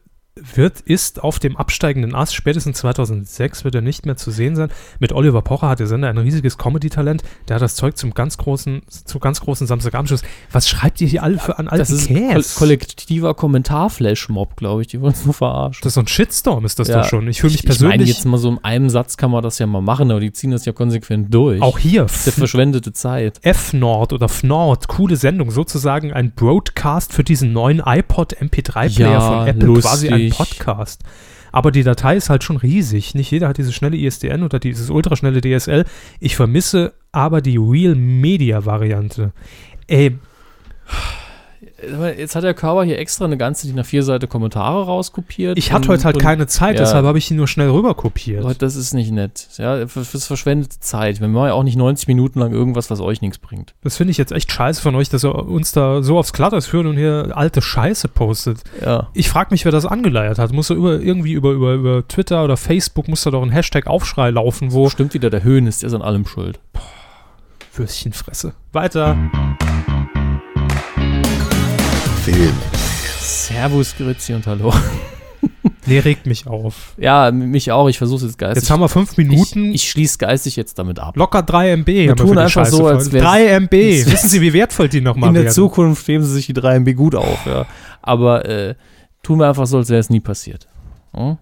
wird, 0.53 0.81
ist 0.81 1.23
auf 1.23 1.39
dem 1.39 1.55
absteigenden 1.55 2.13
Ast. 2.13 2.35
Spätestens 2.35 2.79
2006 2.79 3.63
wird 3.63 3.73
er 3.75 3.81
nicht 3.81 4.05
mehr 4.05 4.17
zu 4.17 4.31
sehen 4.31 4.57
sein. 4.57 4.69
Mit 4.99 5.13
Oliver 5.13 5.41
Pocher 5.41 5.69
hat 5.69 5.79
der 5.79 5.87
Sender 5.87 6.09
ein 6.09 6.17
riesiges 6.17 6.57
Comedy-Talent. 6.57 7.23
Der 7.47 7.55
hat 7.55 7.61
das 7.61 7.75
Zeug 7.75 7.95
zum 7.97 8.13
ganz 8.13 8.37
großen, 8.37 8.81
zu 8.89 9.19
ganz 9.19 9.39
großen 9.39 9.65
Samstagabendschuss. 9.65 10.23
Was 10.51 10.67
schreibt 10.67 10.99
ihr 10.99 11.07
hier 11.07 11.23
alle 11.23 11.37
für 11.39 11.57
an 11.57 11.69
alten 11.69 11.79
das 11.79 11.89
ist 11.89 12.09
ein 12.09 12.15
Käse? 12.17 12.55
koll 12.55 12.67
kollektiver 12.67 13.33
Kommentarflash-Mob, 13.33 14.57
glaube 14.57 14.81
ich. 14.81 14.87
Die 14.87 14.99
wollen 14.99 15.13
es 15.13 15.23
nur 15.23 15.33
verarschen. 15.33 15.79
Das 15.83 15.91
ist 15.91 15.95
so 15.95 16.01
ein 16.01 16.07
Shitstorm, 16.07 16.65
ist 16.65 16.79
das 16.79 16.89
Ja, 16.89 17.01
doch 17.01 17.09
schon. 17.09 17.27
Ich 17.29 17.39
fühle 17.39 17.53
mich 17.53 17.63
Ich 17.63 17.69
meine, 17.69 17.77
persönlich 17.79 18.09
jetzt 18.09 18.25
mal 18.25 18.37
so 18.37 18.49
in 18.49 18.59
einem 18.63 18.89
Satz 18.89 19.15
kann 19.15 19.31
man 19.31 19.41
das 19.41 19.57
ja 19.59 19.67
mal 19.67 19.81
machen, 19.81 20.11
aber 20.11 20.19
die 20.19 20.33
ziehen 20.33 20.51
das 20.51 20.65
ja 20.65 20.73
konsequent 20.73 21.33
durch. 21.33 21.61
auch 21.61 21.79
hier. 21.79 22.03
Das 22.03 22.17
ist 22.17 22.25
ja 22.25 22.31
verschwendete 22.33 22.91
Zeit. 22.91 23.39
F-Nord 23.41 24.11
oder 24.11 24.27
Fnord, 24.27 24.89
coole 24.89 25.15
Sendung, 25.15 25.51
sozusagen 25.51 26.11
ein 26.11 26.31
Broadcast 26.31 27.13
für 27.13 27.23
diesen 27.23 27.53
neuen 27.53 27.81
iPod 27.85 28.35
MP3-Player 28.35 29.11
Ja, 29.11 29.19
von 29.21 29.47
Apple, 29.47 29.73
quasi 29.79 30.09
ein 30.09 30.24
lustig. 30.29 30.59
Podcast. 30.59 31.03
Aber 31.51 31.71
die 31.71 31.83
Datei 31.83 32.17
ist 32.17 32.29
halt 32.29 32.43
schon 32.43 32.57
riesig. 32.57 33.15
Nicht 33.15 33.31
jeder 33.31 33.47
hat 33.47 33.57
diese 33.57 33.71
schnelle 33.71 33.95
ISDN 33.95 34.43
oder 34.43 34.59
dieses 34.59 34.89
ultraschnelle 34.89 35.39
DSL. 35.39 35.85
Ich 36.19 36.35
vermisse 36.35 36.93
aber 37.13 37.41
die 37.41 37.57
Real-Media-Variante. 37.57 39.31
Ey, 39.87 40.17
Jetzt 42.17 42.35
hat 42.35 42.43
der 42.43 42.53
Körper 42.53 42.83
hier 42.83 42.99
extra 42.99 43.25
eine 43.25 43.37
ganze 43.37 43.67
DIN 43.67 43.79
A4-Seite 43.79 44.27
Kommentare 44.27 44.85
rauskopiert. 44.85 45.57
ich 45.57 45.71
hatte 45.71 45.83
und- 45.89 45.93
heute 45.93 46.03
halt 46.05 46.15
und- 46.17 46.21
keine 46.21 46.47
Zeit, 46.47 46.75
ja. 46.75 46.81
deshalb 46.81 47.05
habe 47.05 47.17
ich 47.17 47.29
ihn 47.31 47.37
nur 47.37 47.47
schnell 47.47 47.69
rüber 47.69 47.93
kopiert. 47.95 48.43
Leute, 48.43 48.59
das 48.59 48.75
ist 48.75 48.93
nicht 48.93 49.11
nett. 49.11 49.47
Ja, 49.57 49.87
fürs 49.87 50.25
verschwendete 50.27 50.79
Zeit. 50.79 51.21
Wir 51.21 51.27
machen 51.27 51.47
ja 51.47 51.53
auch 51.53 51.63
nicht 51.63 51.77
90 51.77 52.07
Minuten 52.07 52.39
lang 52.39 52.51
irgendwas, 52.51 52.89
was 52.89 52.99
euch 52.99 53.21
nichts 53.21 53.37
bringt. 53.37 53.73
Das 53.83 53.97
finde 53.97 54.11
ich 54.11 54.17
jetzt 54.17 54.31
echt 54.31 54.51
scheiße 54.51 54.81
von 54.81 54.95
euch, 54.95 55.09
dass 55.09 55.23
ihr 55.23 55.33
uns 55.35 55.71
da 55.71 56.01
so 56.03 56.17
aufs 56.17 56.33
Glatteis 56.33 56.65
führt 56.67 56.85
und 56.85 56.97
hier 56.97 57.31
alte 57.35 57.61
Scheiße 57.61 58.07
postet. 58.07 58.59
Ja. 58.83 59.09
Ich 59.13 59.29
frage 59.29 59.49
mich, 59.51 59.65
wer 59.65 59.71
das 59.71 59.85
angeleiert 59.85 60.37
hat. 60.39 60.51
Muss 60.53 60.67
da 60.67 60.73
über, 60.73 60.99
irgendwie 60.99 61.33
über, 61.33 61.51
über, 61.51 61.73
über 61.73 62.07
Twitter 62.07 62.43
oder 62.43 62.57
Facebook 62.57 63.07
muss 63.07 63.23
da 63.23 63.31
doch 63.31 63.43
ein 63.43 63.49
Hashtag-Aufschrei 63.51 64.29
laufen, 64.31 64.71
wo 64.73 64.89
Stimmt 64.89 65.13
wieder, 65.13 65.29
der 65.29 65.43
Höhen 65.43 65.67
ist, 65.67 65.81
der 65.81 65.87
ist 65.87 65.93
an 65.93 66.01
allem 66.01 66.25
schuld. 66.25 66.59
Würstchenfresse. 67.73 68.53
Weiter. 68.71 69.17
Film, 72.25 72.53
Servus, 73.19 73.95
Grüezi 73.95 74.33
und 74.33 74.45
Hallo. 74.47 74.73
Nee, 75.87 75.99
regt 75.99 76.25
mich 76.25 76.47
auf. 76.47 76.95
Ja, 76.97 77.31
mich 77.31 77.71
auch. 77.71 77.87
Ich 77.87 77.99
versuche 77.99 78.25
jetzt 78.25 78.39
geistig. 78.39 78.63
Jetzt 78.63 78.71
haben 78.71 78.79
wir 78.79 78.89
fünf 78.89 79.17
Minuten. 79.17 79.65
Ich, 79.65 79.83
ich 79.83 79.89
schließe 79.91 80.17
geistig 80.17 80.55
jetzt 80.55 80.79
damit 80.79 80.97
ab. 80.97 81.15
locker 81.15 81.43
3 81.43 81.73
MB. 81.77 81.87
haben 82.09 82.15
tun 82.15 82.27
für 82.29 82.33
die 82.33 82.39
einfach 82.39 82.49
Scheiße 82.65 82.75
so, 82.75 82.87
als 82.87 83.11
wär's- 83.11 83.23
3 83.23 83.45
MB. 83.59 83.71
Wissen 84.07 84.29
Sie, 84.29 84.41
wie 84.41 84.53
wertvoll 84.53 84.89
die 84.89 85.01
nochmal 85.01 85.27
In 85.29 85.33
der 85.35 85.43
werden? 85.43 85.53
Zukunft 85.53 86.07
heben 86.07 86.23
sie 86.23 86.33
sich 86.33 86.47
die 86.47 86.53
3 86.53 86.77
MB 86.79 86.95
gut 86.95 87.13
auf, 87.13 87.45
ja. 87.45 87.67
Aber 88.01 88.45
äh, 88.49 88.73
tun 89.21 89.37
wir 89.37 89.47
einfach 89.47 89.67
so, 89.67 89.77
als 89.77 89.89
wäre 89.89 89.99
es 89.99 90.09
nie 90.09 90.19
passiert. 90.21 90.67
Hm? 91.13 91.37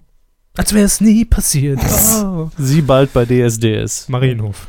Als 0.57 0.73
wäre 0.73 0.85
es 0.85 0.99
nie 0.99 1.23
passiert. 1.23 1.79
Oh. 2.25 2.49
Sie 2.57 2.81
bald 2.81 3.13
bei 3.13 3.25
DSDS. 3.25 4.09
Marienhof. 4.09 4.67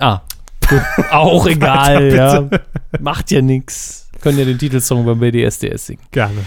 Ah, 0.00 0.22
gut. 0.68 0.80
auch 1.12 1.46
egal, 1.46 2.00
bitte. 2.00 2.16
ja. 2.16 2.98
Macht 3.00 3.30
ja 3.30 3.40
nix. 3.40 4.08
Können 4.22 4.38
ja 4.38 4.44
den 4.44 4.58
Titelsong 4.58 5.04
beim 5.04 5.20
BDSDS 5.20 5.86
singen. 5.86 6.02
Gerne. 6.10 6.38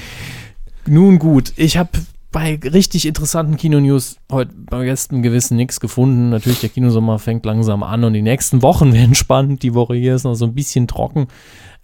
Nun 0.87 1.19
gut, 1.19 1.53
ich 1.55 1.77
habe 1.77 1.89
bei 2.31 2.59
richtig 2.61 3.07
interessanten 3.07 3.55
Kinonews 3.55 4.17
heute 4.29 4.51
bei 4.53 4.83
gestern 4.83 5.21
gewissen 5.23 5.55
nichts 5.55 5.79
gefunden. 5.79 6.29
Natürlich, 6.31 6.59
der 6.59 6.69
Kinosommer 6.69 7.17
fängt 7.17 7.45
langsam 7.45 7.81
an 7.81 8.03
und 8.03 8.11
die 8.11 8.21
nächsten 8.21 8.61
Wochen 8.61 8.93
werden 8.93 9.15
spannend. 9.15 9.63
Die 9.63 9.73
Woche 9.73 9.95
hier 9.95 10.15
ist 10.15 10.25
noch 10.25 10.35
so 10.35 10.45
ein 10.45 10.53
bisschen 10.53 10.87
trocken. 10.87 11.27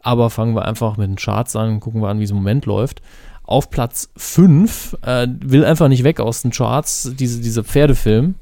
Aber 0.02 0.30
fangen 0.30 0.56
wir 0.56 0.66
einfach 0.66 0.98
mit 0.98 1.10
den 1.10 1.16
Charts 1.16 1.56
an, 1.56 1.80
gucken 1.80 2.02
wir 2.02 2.10
an, 2.10 2.20
wie 2.20 2.24
es 2.24 2.32
im 2.32 2.38
Moment 2.38 2.66
läuft. 2.66 3.02
Auf 3.44 3.70
Platz 3.70 4.10
5 4.18 4.98
äh, 5.04 5.28
will 5.42 5.64
einfach 5.64 5.88
nicht 5.88 6.04
weg 6.04 6.20
aus 6.20 6.42
den 6.42 6.52
Charts, 6.52 7.14
diese, 7.18 7.40
dieser 7.40 7.64
Pferdefilm. 7.64 8.36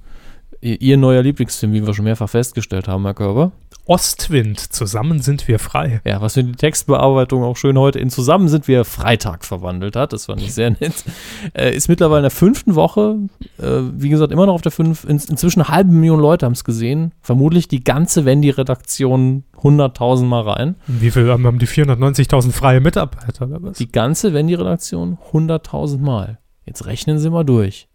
Ihr, 0.61 0.81
ihr 0.81 0.97
neuer 0.97 1.21
Lieblingsfilm, 1.21 1.73
wie 1.73 1.85
wir 1.85 1.93
schon 1.93 2.05
mehrfach 2.05 2.29
festgestellt 2.29 2.87
haben, 2.87 3.03
Herr 3.03 3.13
Körber. 3.13 3.51
Ostwind. 3.89 4.59
Zusammen 4.59 5.19
sind 5.19 5.47
wir 5.47 5.57
frei. 5.57 5.99
Ja, 6.05 6.21
was 6.21 6.35
für 6.35 6.43
die 6.43 6.51
Textbearbeitung 6.51 7.43
auch 7.43 7.57
schön 7.57 7.75
heute 7.75 7.97
in 7.97 8.11
Zusammen 8.11 8.47
sind 8.47 8.67
wir 8.67 8.85
Freitag 8.85 9.43
verwandelt 9.43 9.95
hat. 9.95 10.13
Das 10.13 10.27
fand 10.27 10.43
ich 10.43 10.53
sehr 10.53 10.69
nett. 10.79 10.93
Äh, 11.53 11.75
ist 11.75 11.89
mittlerweile 11.89 12.19
in 12.19 12.23
der 12.23 12.31
fünften 12.31 12.75
Woche. 12.75 13.17
Äh, 13.57 13.81
wie 13.93 14.09
gesagt, 14.09 14.31
immer 14.31 14.45
noch 14.45 14.53
auf 14.53 14.61
der 14.61 14.71
fünf. 14.71 15.05
In, 15.05 15.19
inzwischen 15.27 15.61
eine 15.61 15.69
halbe 15.69 15.91
Million 15.91 16.19
Leute 16.19 16.45
haben 16.45 16.53
es 16.53 16.63
gesehen. 16.63 17.13
Vermutlich 17.21 17.67
die 17.67 17.83
ganze 17.83 18.25
Wendy-Redaktion 18.25 19.43
100.000 19.57 20.25
Mal 20.25 20.41
rein. 20.41 20.75
Wie 20.85 21.09
viel 21.09 21.27
haben 21.27 21.47
haben 21.47 21.57
die 21.57 21.67
490.000 21.67 22.51
freie 22.51 22.81
Mitarbeiter? 22.81 23.47
Die 23.79 23.91
ganze 23.91 24.35
Wendy-Redaktion 24.35 25.17
100.000 25.33 25.97
Mal. 25.97 26.37
Jetzt 26.63 26.85
rechnen 26.85 27.17
Sie 27.17 27.31
mal 27.31 27.43
durch. 27.43 27.88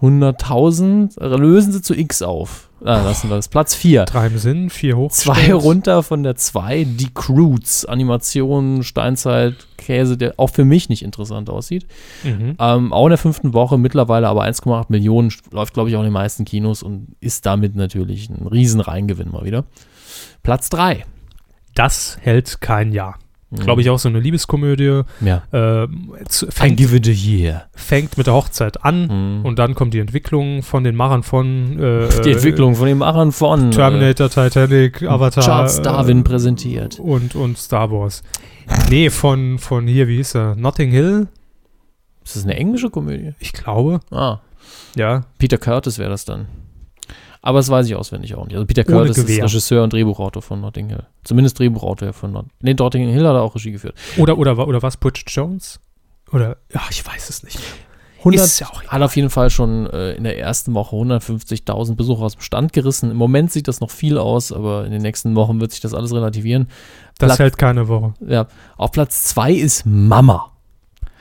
100.000 0.00 1.36
lösen 1.36 1.72
Sie 1.72 1.82
zu 1.82 1.94
X 1.94 2.22
auf. 2.22 2.68
Ah, 2.84 3.02
lassen 3.02 3.28
wir 3.28 3.36
das. 3.36 3.48
Platz 3.48 3.74
4. 3.74 4.04
Drei 4.04 4.28
im 4.28 4.38
Sinn, 4.38 4.70
vier 4.70 4.96
hoch. 4.96 5.10
Zwei 5.10 5.52
runter 5.52 6.04
von 6.04 6.22
der 6.22 6.36
2, 6.36 6.84
die 6.84 7.12
Croods, 7.12 7.84
Animation, 7.84 8.84
Steinzeit, 8.84 9.66
Käse, 9.76 10.16
der 10.16 10.34
auch 10.36 10.50
für 10.50 10.64
mich 10.64 10.88
nicht 10.88 11.02
interessant 11.02 11.50
aussieht. 11.50 11.86
Mhm. 12.22 12.54
Ähm, 12.58 12.92
auch 12.92 13.06
in 13.06 13.10
der 13.10 13.18
fünften 13.18 13.52
Woche, 13.52 13.78
mittlerweile 13.78 14.28
aber 14.28 14.44
1,8 14.44 14.86
Millionen, 14.90 15.32
läuft 15.50 15.74
glaube 15.74 15.90
ich 15.90 15.96
auch 15.96 16.00
in 16.00 16.06
den 16.06 16.12
meisten 16.12 16.44
Kinos 16.44 16.84
und 16.84 17.16
ist 17.20 17.46
damit 17.46 17.74
natürlich 17.74 18.30
ein 18.30 18.46
riesen 18.46 18.80
Reingewinn 18.80 19.32
mal 19.32 19.44
wieder. 19.44 19.64
Platz 20.44 20.68
3. 20.70 21.04
Das 21.74 22.18
hält 22.20 22.60
kein 22.60 22.92
Jahr. 22.92 23.18
Mhm. 23.50 23.56
Glaube 23.60 23.80
ich 23.80 23.88
auch 23.88 23.98
so 23.98 24.08
eine 24.10 24.20
Liebeskomödie. 24.20 25.02
Ja. 25.22 25.42
Ein 25.52 26.10
fängt, 26.50 26.76
Give 26.76 26.94
it 26.96 27.08
a 27.08 27.10
year. 27.10 27.64
fängt 27.74 28.18
mit 28.18 28.26
der 28.26 28.34
Hochzeit 28.34 28.84
an 28.84 29.06
Mhm. 29.38 29.44
und 29.46 29.58
dann 29.58 29.74
kommt 29.74 29.94
die 29.94 30.00
Entwicklung 30.00 30.62
von 30.62 30.84
den 30.84 30.94
Machern 30.94 31.22
von 31.22 31.78
äh, 31.80 32.08
Die 32.24 32.32
Entwicklung 32.32 32.74
von 32.74 32.86
dem 32.86 32.98
Machern 32.98 33.32
von 33.32 33.70
Terminator, 33.70 34.28
Titanic, 34.28 35.00
äh, 35.02 35.06
Avatar. 35.06 35.42
Charles 35.44 35.78
äh, 35.78 35.82
Darwin 35.82 36.24
präsentiert. 36.24 36.98
und, 36.98 37.34
und 37.34 37.56
Star 37.56 37.90
Wars. 37.90 38.22
Nee, 38.90 39.08
von, 39.08 39.58
von 39.58 39.86
hier, 39.86 40.08
wie 40.08 40.16
hieß 40.16 40.34
er? 40.34 40.54
Notting 40.56 40.90
Hill, 40.90 41.28
Ist 42.24 42.36
das 42.36 42.44
eine 42.44 42.54
englische 42.56 42.90
Komödie? 42.90 43.32
ich 43.38 43.54
glaube. 43.54 44.00
Ah, 44.10 44.40
Ja. 44.94 45.22
Peter 45.38 45.56
Curtis 45.56 45.98
wäre 45.98 46.10
das 46.10 46.26
dann. 46.26 46.48
Aber 47.42 47.58
das 47.60 47.68
weiß 47.70 47.86
ich 47.86 47.94
auswendig 47.94 48.34
auch 48.34 48.44
nicht. 48.46 48.54
Also 48.54 48.66
Peter 48.66 48.82
Ohne 48.88 49.06
Curtis 49.06 49.18
ist. 49.18 49.42
Regisseur 49.42 49.84
und 49.84 49.92
Drehbuchautor 49.92 50.42
von 50.42 50.60
Notting 50.60 50.88
Hill. 50.88 51.04
Zumindest 51.24 51.58
Drehbuchautor 51.58 52.12
von 52.12 52.32
Notting 52.32 52.50
Nee, 52.60 52.74
Notting 52.74 53.08
Hill 53.08 53.26
hat 53.26 53.34
er 53.34 53.42
auch 53.42 53.54
Regie 53.54 53.72
geführt. 53.72 53.94
Oder, 54.16 54.36
oder, 54.38 54.66
oder 54.66 54.82
was? 54.82 54.96
Butch 54.96 55.24
Jones? 55.28 55.78
Oder, 56.32 56.56
ja, 56.74 56.80
ich 56.90 57.06
weiß 57.06 57.30
es 57.30 57.42
nicht. 57.42 57.58
100 58.18 58.44
Ist 58.44 58.58
ja 58.58 58.66
auch 58.66 58.82
egal. 58.82 58.92
hat 58.92 59.02
auf 59.02 59.14
jeden 59.14 59.30
Fall 59.30 59.48
schon 59.48 59.86
äh, 59.90 60.14
in 60.14 60.24
der 60.24 60.36
ersten 60.38 60.74
Woche 60.74 60.96
150.000 60.96 61.94
Besucher 61.94 62.22
aus 62.22 62.32
dem 62.34 62.40
Stand 62.42 62.72
gerissen. 62.72 63.12
Im 63.12 63.16
Moment 63.16 63.52
sieht 63.52 63.68
das 63.68 63.78
noch 63.80 63.90
viel 63.92 64.18
aus, 64.18 64.50
aber 64.52 64.84
in 64.84 64.90
den 64.90 65.02
nächsten 65.02 65.36
Wochen 65.36 65.60
wird 65.60 65.70
sich 65.70 65.80
das 65.80 65.94
alles 65.94 66.12
relativieren. 66.12 66.66
Das 67.18 67.28
Platz- 67.28 67.38
hält 67.38 67.58
keine 67.58 67.86
Woche. 67.86 68.14
Ja, 68.26 68.48
auf 68.76 68.90
Platz 68.90 69.22
2 69.24 69.52
ist 69.52 69.86
Mama. 69.86 70.50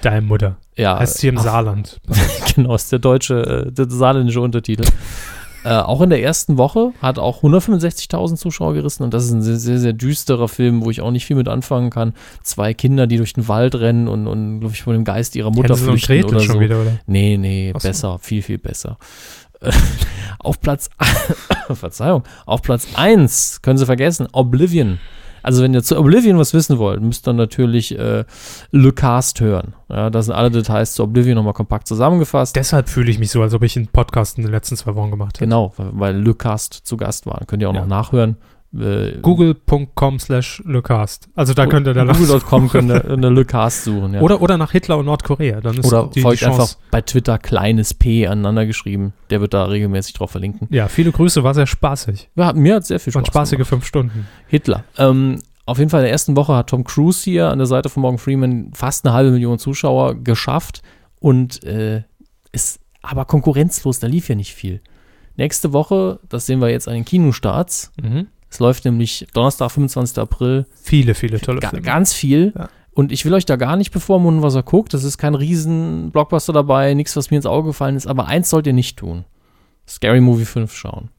Deine 0.01 0.21
Mutter. 0.21 0.57
Ja, 0.75 0.97
Heißt 0.97 1.19
sie 1.19 1.27
im 1.27 1.37
ach, 1.37 1.43
Saarland. 1.43 1.99
Genau, 2.55 2.73
ist 2.73 2.91
der 2.91 2.97
deutsche, 2.99 3.67
äh, 3.67 3.71
der 3.71 3.87
saarländische 3.89 4.41
Untertitel. 4.41 4.83
Äh, 5.67 5.81
auch 5.81 6.01
in 6.01 6.09
der 6.09 6.23
ersten 6.23 6.57
Woche 6.57 6.93
hat 7.01 7.19
auch 7.19 7.43
165.000 7.43 8.37
Zuschauer 8.37 8.73
gerissen 8.73 9.03
und 9.03 9.13
das 9.13 9.25
ist 9.25 9.31
ein 9.31 9.41
sehr, 9.41 9.57
sehr, 9.57 9.79
sehr 9.79 9.91
düsterer 9.91 10.47
Film, 10.47 10.85
wo 10.85 10.91
ich 10.91 11.01
auch 11.01 11.11
nicht 11.11 11.25
viel 11.25 11.35
mit 11.35 11.49
anfangen 11.49 11.89
kann. 11.89 12.13
Zwei 12.41 12.73
Kinder, 12.73 13.05
die 13.05 13.17
durch 13.17 13.33
den 13.33 13.49
Wald 13.49 13.75
rennen 13.75 14.07
und, 14.07 14.27
und 14.27 14.61
glaube 14.61 14.73
ich, 14.73 14.83
von 14.83 14.93
dem 14.93 15.03
Geist 15.03 15.35
ihrer 15.35 15.51
Mutter 15.51 15.73
und 15.73 15.79
flüchten 15.81 16.13
Gretel 16.13 16.29
oder 16.29 16.39
schon 16.39 16.55
so. 16.55 16.61
wieder, 16.61 16.81
oder? 16.81 16.99
Nee, 17.05 17.35
nee, 17.35 17.73
Ach 17.75 17.81
so. 17.81 17.87
besser, 17.89 18.19
viel, 18.19 18.41
viel 18.41 18.59
besser. 18.59 18.97
auf 20.39 20.61
Platz, 20.61 20.89
Verzeihung, 21.73 22.23
auf 22.45 22.61
Platz 22.61 22.87
1 22.95 23.61
können 23.61 23.77
Sie 23.77 23.85
vergessen, 23.85 24.29
Oblivion. 24.31 24.99
Also 25.47 25.63
wenn 25.63 25.73
ihr 25.73 25.81
zu 25.81 25.97
Oblivion 25.97 26.37
was 26.37 26.53
wissen 26.53 26.77
wollt, 26.77 27.01
müsst 27.01 27.25
ihr 27.25 27.31
natürlich 27.31 27.97
äh, 27.97 28.25
Le 28.71 28.91
Cast 28.91 29.39
hören. 29.39 29.73
Ja, 29.89 30.09
da 30.09 30.21
sind 30.21 30.33
alle 30.33 30.51
Details 30.51 30.93
zu 30.93 31.03
Oblivion 31.03 31.35
nochmal 31.35 31.53
kompakt 31.53 31.87
zusammengefasst. 31.87 32.53
Deshalb 32.57 32.89
fühle 32.89 33.09
ich 33.09 33.17
mich 33.17 33.31
so, 33.31 33.41
als 33.41 33.53
ob 33.53 33.63
ich 33.63 33.77
einen 33.77 33.87
Podcast 33.87 34.37
in 34.37 34.43
den 34.43 34.51
letzten 34.51 34.75
zwei 34.75 34.93
Wochen 34.95 35.09
gemacht 35.09 35.35
hätte. 35.37 35.45
Genau, 35.45 35.71
weil, 35.77 35.89
weil 35.93 36.17
Le 36.21 36.35
Cast 36.35 36.73
zu 36.73 36.97
Gast 36.97 37.25
war. 37.27 37.41
Könnt 37.47 37.61
ihr 37.63 37.69
auch 37.69 37.73
Ja. 37.73 37.79
noch 37.81 37.87
nachhören. 37.87 38.35
Äh, 38.77 39.19
Google.com 39.21 40.19
slash 40.19 40.61
LeCast. 40.65 41.29
Also 41.35 41.53
da 41.53 41.67
könnt 41.67 41.87
ihr 41.87 41.93
dann 41.93 42.09
Google.com 42.09 42.69
könnt 42.69 42.91
ihr 42.91 43.09
eine 43.09 43.29
Le 43.29 43.45
Cast 43.45 43.85
suchen. 43.85 44.13
Ja. 44.15 44.21
Oder, 44.21 44.41
oder 44.41 44.57
nach 44.57 44.71
Hitler 44.71 44.97
und 44.97 45.05
Nordkorea. 45.05 45.61
Dann 45.61 45.77
ist 45.77 45.85
Oder 45.85 46.09
die, 46.13 46.21
folgt 46.21 46.41
die 46.41 46.45
einfach 46.45 46.75
bei 46.91 47.01
Twitter 47.01 47.37
kleines 47.37 47.93
P 47.93 48.27
aneinander 48.27 48.65
geschrieben. 48.65 49.13
Der 49.29 49.39
wird 49.41 49.53
da 49.53 49.65
regelmäßig 49.65 50.13
drauf 50.13 50.31
verlinken. 50.31 50.67
Ja, 50.69 50.89
viele 50.89 51.11
Grüße, 51.13 51.43
war 51.43 51.53
sehr 51.53 51.65
spaßig. 51.65 52.29
Ja, 52.35 52.51
mir 52.53 52.75
hat 52.75 52.85
sehr 52.85 52.99
viel 52.99 53.11
Spaß 53.13 53.21
Waren 53.23 53.25
spaßige 53.25 53.51
gemacht. 53.57 53.69
fünf 53.69 53.85
Stunden. 53.85 54.27
Hitler. 54.47 54.83
Ähm, 54.97 55.39
auf 55.65 55.77
jeden 55.79 55.89
Fall 55.89 56.01
in 56.01 56.05
der 56.05 56.11
ersten 56.11 56.35
Woche 56.35 56.53
hat 56.55 56.67
Tom 56.69 56.83
Cruise 56.83 57.23
hier 57.23 57.49
an 57.49 57.57
der 57.59 57.67
Seite 57.67 57.89
von 57.89 58.01
Morgan 58.01 58.17
Freeman 58.19 58.71
fast 58.73 59.05
eine 59.05 59.13
halbe 59.13 59.31
Million 59.31 59.59
Zuschauer 59.59 60.15
geschafft 60.15 60.81
und 61.19 61.63
äh, 61.63 62.03
ist 62.51 62.79
aber 63.01 63.25
konkurrenzlos, 63.25 63.99
da 63.99 64.07
lief 64.07 64.27
ja 64.29 64.35
nicht 64.35 64.53
viel. 64.53 64.81
Nächste 65.37 65.71
Woche, 65.71 66.19
das 66.29 66.45
sehen 66.45 66.59
wir 66.59 66.69
jetzt 66.69 66.87
an 66.87 66.95
den 66.95 67.05
Kinostarts, 67.05 67.91
Mhm. 68.01 68.27
Es 68.49 68.59
läuft 68.59 68.85
nämlich 68.85 69.27
Donnerstag, 69.33 69.71
25. 69.71 70.17
April, 70.19 70.65
Viele, 70.81 71.13
viele 71.15 71.39
tolle 71.39 71.59
ga, 71.59 71.69
Filme. 71.69 71.85
ganz 71.85 72.13
viel. 72.13 72.53
Ja. 72.57 72.69
Und 72.91 73.11
ich 73.11 73.25
will 73.25 73.33
euch 73.33 73.45
da 73.45 73.57
gar 73.57 73.75
nicht 73.75 73.91
bevormunden, 73.91 74.41
was 74.41 74.55
ihr 74.55 74.63
guckt. 74.63 74.93
Das 74.93 75.03
ist 75.03 75.17
kein 75.17 75.35
riesen 75.35 76.09
Blockbuster 76.11 76.53
dabei, 76.53 76.93
nichts, 76.95 77.15
was 77.15 77.29
mir 77.29 77.37
ins 77.37 77.45
Auge 77.45 77.67
gefallen 77.69 77.95
ist. 77.95 78.07
Aber 78.07 78.25
eins 78.27 78.49
sollt 78.49 78.65
ihr 78.65 78.73
nicht 78.73 78.97
tun. 78.97 79.23
Scary 79.87 80.19
Movie 80.19 80.45
5 80.45 80.73
schauen. 80.73 81.09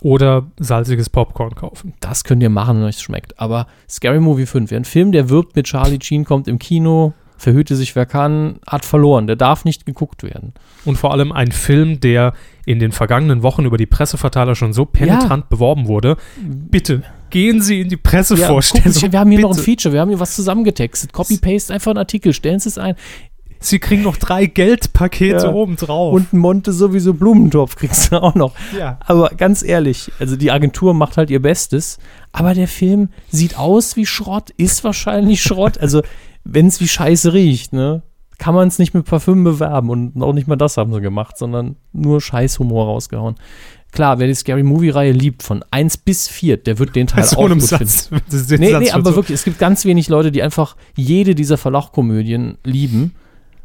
Oder 0.00 0.50
salziges 0.58 1.08
Popcorn 1.10 1.54
kaufen. 1.54 1.94
Das 2.00 2.24
könnt 2.24 2.42
ihr 2.42 2.50
machen, 2.50 2.78
wenn 2.78 2.84
euch 2.84 2.98
schmeckt. 2.98 3.38
Aber 3.38 3.66
Scary 3.88 4.20
Movie 4.20 4.46
5, 4.46 4.70
ja, 4.70 4.76
ein 4.78 4.84
Film, 4.84 5.12
der 5.12 5.28
wirbt 5.28 5.54
mit 5.54 5.66
Charlie 5.66 5.98
Sheen, 6.02 6.24
kommt 6.24 6.48
im 6.48 6.58
Kino, 6.58 7.12
verhüte 7.44 7.76
sich 7.76 7.94
wer 7.94 8.06
kann, 8.06 8.56
hat 8.66 8.84
verloren. 8.84 9.26
Der 9.28 9.36
darf 9.36 9.64
nicht 9.64 9.86
geguckt 9.86 10.22
werden. 10.24 10.52
Und 10.84 10.96
vor 10.96 11.12
allem 11.12 11.30
ein 11.30 11.52
Film, 11.52 12.00
der 12.00 12.32
in 12.66 12.78
den 12.80 12.90
vergangenen 12.92 13.42
Wochen 13.42 13.64
über 13.64 13.76
die 13.76 13.86
Presseverteiler 13.86 14.54
schon 14.56 14.72
so 14.72 14.84
penetrant 14.84 15.48
beworben 15.48 15.86
wurde. 15.86 16.16
Bitte, 16.40 17.02
gehen 17.30 17.60
Sie 17.62 17.80
in 17.82 17.88
die 17.88 17.94
Ja, 17.96 18.00
Pressevorstellung. 18.02 18.92
Sie, 18.92 19.12
wir 19.12 19.20
haben 19.20 19.30
hier 19.30 19.40
noch 19.40 19.50
ein 19.50 19.56
Bitte. 19.56 19.64
Feature, 19.64 19.92
wir 19.92 20.00
haben 20.00 20.08
hier 20.08 20.20
was 20.20 20.34
zusammengetextet. 20.34 21.12
Copy-Paste, 21.12 21.72
einfach 21.72 21.90
einen 21.92 21.98
Artikel, 21.98 22.32
stellen 22.32 22.58
Sie 22.58 22.68
es 22.70 22.78
ein. 22.78 22.96
Sie 23.60 23.78
kriegen 23.78 24.02
noch 24.02 24.18
drei 24.18 24.44
Geldpakete 24.44 25.46
Ja. 25.46 25.52
obendrauf. 25.52 26.12
Und 26.12 26.34
ein 26.34 26.38
Monte 26.38 26.70
sowieso 26.72 27.14
Blumentopf 27.14 27.76
kriegst 27.76 28.12
du 28.12 28.22
auch 28.22 28.34
noch. 28.34 28.52
ja. 28.78 28.98
Aber 29.06 29.30
ganz 29.30 29.62
ehrlich, 29.62 30.10
also 30.18 30.36
die 30.36 30.50
Agentur 30.50 30.92
macht 30.92 31.16
halt 31.16 31.30
ihr 31.30 31.40
Bestes, 31.40 31.98
aber 32.32 32.52
der 32.52 32.68
Film 32.68 33.08
sieht 33.30 33.56
aus 33.58 33.96
wie 33.96 34.04
Schrott, 34.04 34.50
ist 34.58 34.84
wahrscheinlich 34.84 35.42
Schrott. 35.42 35.78
Also, 35.78 36.02
wenn 36.44 36.66
es 36.66 36.80
wie 36.80 36.88
Scheiße 36.88 37.32
riecht, 37.32 37.72
ne, 37.72 38.02
kann 38.38 38.54
man 38.54 38.68
es 38.68 38.78
nicht 38.78 38.94
mit 38.94 39.04
Parfüm 39.06 39.44
bewerben 39.44 39.90
und 39.90 40.20
auch 40.22 40.32
nicht 40.32 40.48
mal 40.48 40.56
das 40.56 40.76
haben 40.76 40.92
sie 40.92 41.00
gemacht, 41.00 41.38
sondern 41.38 41.76
nur 41.92 42.20
Scheißhumor 42.20 42.86
rausgehauen. 42.86 43.36
Klar, 43.92 44.18
wer 44.18 44.26
die 44.26 44.34
Scary 44.34 44.64
Movie-Reihe 44.64 45.12
liebt, 45.12 45.44
von 45.44 45.64
1 45.70 45.98
bis 45.98 46.26
4, 46.26 46.56
der 46.56 46.80
wird 46.80 46.96
den 46.96 47.06
Teil 47.06 47.22
so 47.24 47.36
auch 47.36 47.44
einem 47.44 47.60
gut 47.60 47.68
finden. 47.68 47.86
Satz. 47.86 48.10
Das- 48.30 48.46
den 48.48 48.58
Nee, 48.60 48.72
Satz 48.72 48.82
nee, 48.82 48.90
aber 48.90 49.10
so- 49.10 49.16
wirklich, 49.16 49.36
es 49.36 49.44
gibt 49.44 49.58
ganz 49.60 49.84
wenig 49.84 50.08
Leute, 50.08 50.32
die 50.32 50.42
einfach 50.42 50.76
jede 50.96 51.36
dieser 51.36 51.56
Verlachkomödien 51.56 52.58
lieben. 52.64 53.14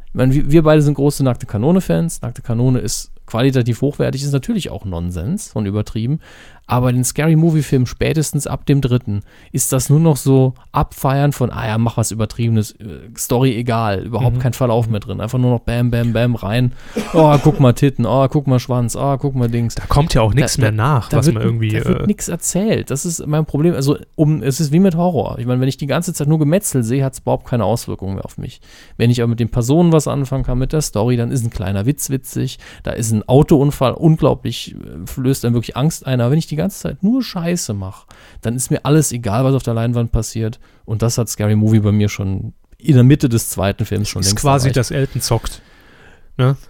Ich 0.06 0.14
meine, 0.14 0.32
wir, 0.32 0.50
wir 0.50 0.62
beide 0.62 0.82
sind 0.82 0.94
große 0.94 1.24
Nackte 1.24 1.46
Kanone-Fans. 1.46 2.22
Nackte 2.22 2.42
Kanone 2.42 2.78
ist 2.78 3.10
qualitativ 3.26 3.80
hochwertig, 3.80 4.22
ist 4.22 4.32
natürlich 4.32 4.70
auch 4.70 4.84
Nonsens 4.84 5.50
und 5.54 5.66
übertrieben. 5.66 6.20
Aber 6.66 6.92
den 6.92 7.02
Scary 7.02 7.34
Movie-Film 7.34 7.86
spätestens 7.86 8.46
ab 8.46 8.64
dem 8.66 8.80
dritten 8.80 9.22
ist 9.50 9.72
das 9.72 9.90
nur 9.90 9.98
noch 9.98 10.16
so 10.16 10.54
Abfeiern 10.70 11.32
von, 11.32 11.50
ah 11.50 11.66
ja, 11.66 11.78
mach 11.78 11.96
was 11.96 12.12
Übertriebenes, 12.12 12.72
äh, 12.72 13.08
Story 13.18 13.56
egal, 13.56 14.04
überhaupt 14.04 14.36
Mhm. 14.36 14.40
kein 14.40 14.52
Verlauf 14.52 14.88
mehr 14.88 15.00
drin. 15.00 15.20
Einfach 15.20 15.38
nur 15.38 15.50
noch 15.50 15.60
Bam, 15.60 15.90
Bam, 15.90 16.12
Bam 16.12 16.36
rein. 16.36 16.72
Oh, 17.12 17.36
guck 17.42 17.58
mal 17.58 17.72
Titten, 17.72 18.06
oh, 18.06 18.28
guck 18.28 18.46
mal 18.46 18.60
Schwanz, 18.60 18.94
oh, 18.94 19.16
guck 19.18 19.34
mal 19.34 19.48
Dings. 19.48 19.74
Da 19.74 19.84
kommt 19.88 20.14
ja 20.14 20.22
auch 20.22 20.32
nichts 20.32 20.58
mehr 20.58 20.70
nach, 20.70 21.08
Da 21.08 21.16
was 21.18 21.26
wird, 21.26 21.34
man 21.34 21.42
irgendwie. 21.44 21.70
da 21.70 21.84
wird 21.84 22.02
Äh, 22.02 22.06
nichts 22.06 22.28
erzählt. 22.28 22.90
Das 22.92 23.04
ist 23.04 23.26
mein 23.26 23.46
Problem. 23.46 23.74
Also, 23.74 23.98
um, 24.14 24.40
es 24.42 24.60
ist 24.60 24.70
wie 24.72 24.78
mit 24.78 24.94
Horror. 24.94 25.38
Ich 25.40 25.46
meine, 25.46 25.60
wenn 25.60 25.68
ich 25.68 25.76
die 25.76 25.86
ganze 25.88 26.14
Zeit 26.14 26.28
nur 26.28 26.38
Gemetzel 26.38 26.84
sehe, 26.84 27.04
hat 27.04 27.14
es 27.14 27.18
überhaupt 27.18 27.48
keine 27.48 27.64
Auswirkungen 27.64 28.14
mehr 28.14 28.24
auf 28.24 28.38
mich. 28.38 28.60
Wenn 28.96 29.10
ich 29.10 29.20
aber 29.20 29.28
mit 29.30 29.40
den 29.40 29.48
Personen 29.50 29.92
was 29.92 30.06
anfangen 30.06 30.44
kann, 30.44 30.58
mit 30.58 30.72
der 30.72 30.82
Story, 30.82 31.16
dann 31.16 31.32
ist 31.32 31.44
ein 31.44 31.50
kleiner 31.50 31.84
Witz 31.86 32.10
witzig. 32.10 32.58
Da 32.84 32.92
ist 32.92 33.10
ein 33.10 33.28
Autounfall 33.28 33.92
unglaublich, 33.92 34.76
äh, 34.76 35.06
flößt 35.06 35.44
einem 35.44 35.54
wirklich 35.54 35.76
Angst 35.76 36.06
ein. 36.06 36.20
Aber 36.20 36.30
wenn 36.30 36.38
ich 36.38 36.46
die 36.46 36.59
ganze 36.60 36.78
Zeit 36.80 37.02
nur 37.02 37.22
Scheiße 37.22 37.74
mache, 37.74 38.06
dann 38.42 38.54
ist 38.54 38.70
mir 38.70 38.80
alles 38.84 39.12
egal, 39.12 39.44
was 39.44 39.54
auf 39.54 39.62
der 39.62 39.74
Leinwand 39.74 40.12
passiert. 40.12 40.60
Und 40.84 41.02
das 41.02 41.18
hat 41.18 41.28
Scary 41.28 41.56
Movie 41.56 41.80
bei 41.80 41.92
mir 41.92 42.08
schon 42.08 42.52
in 42.78 42.94
der 42.94 43.04
Mitte 43.04 43.28
des 43.28 43.50
zweiten 43.50 43.84
Films 43.84 44.08
schon 44.08 44.20
ist 44.20 44.28
längst 44.28 44.40
quasi 44.42 44.68
erreicht. 44.68 44.76
das 44.76 44.90
Elton 44.90 45.20
zockt. 45.20 45.60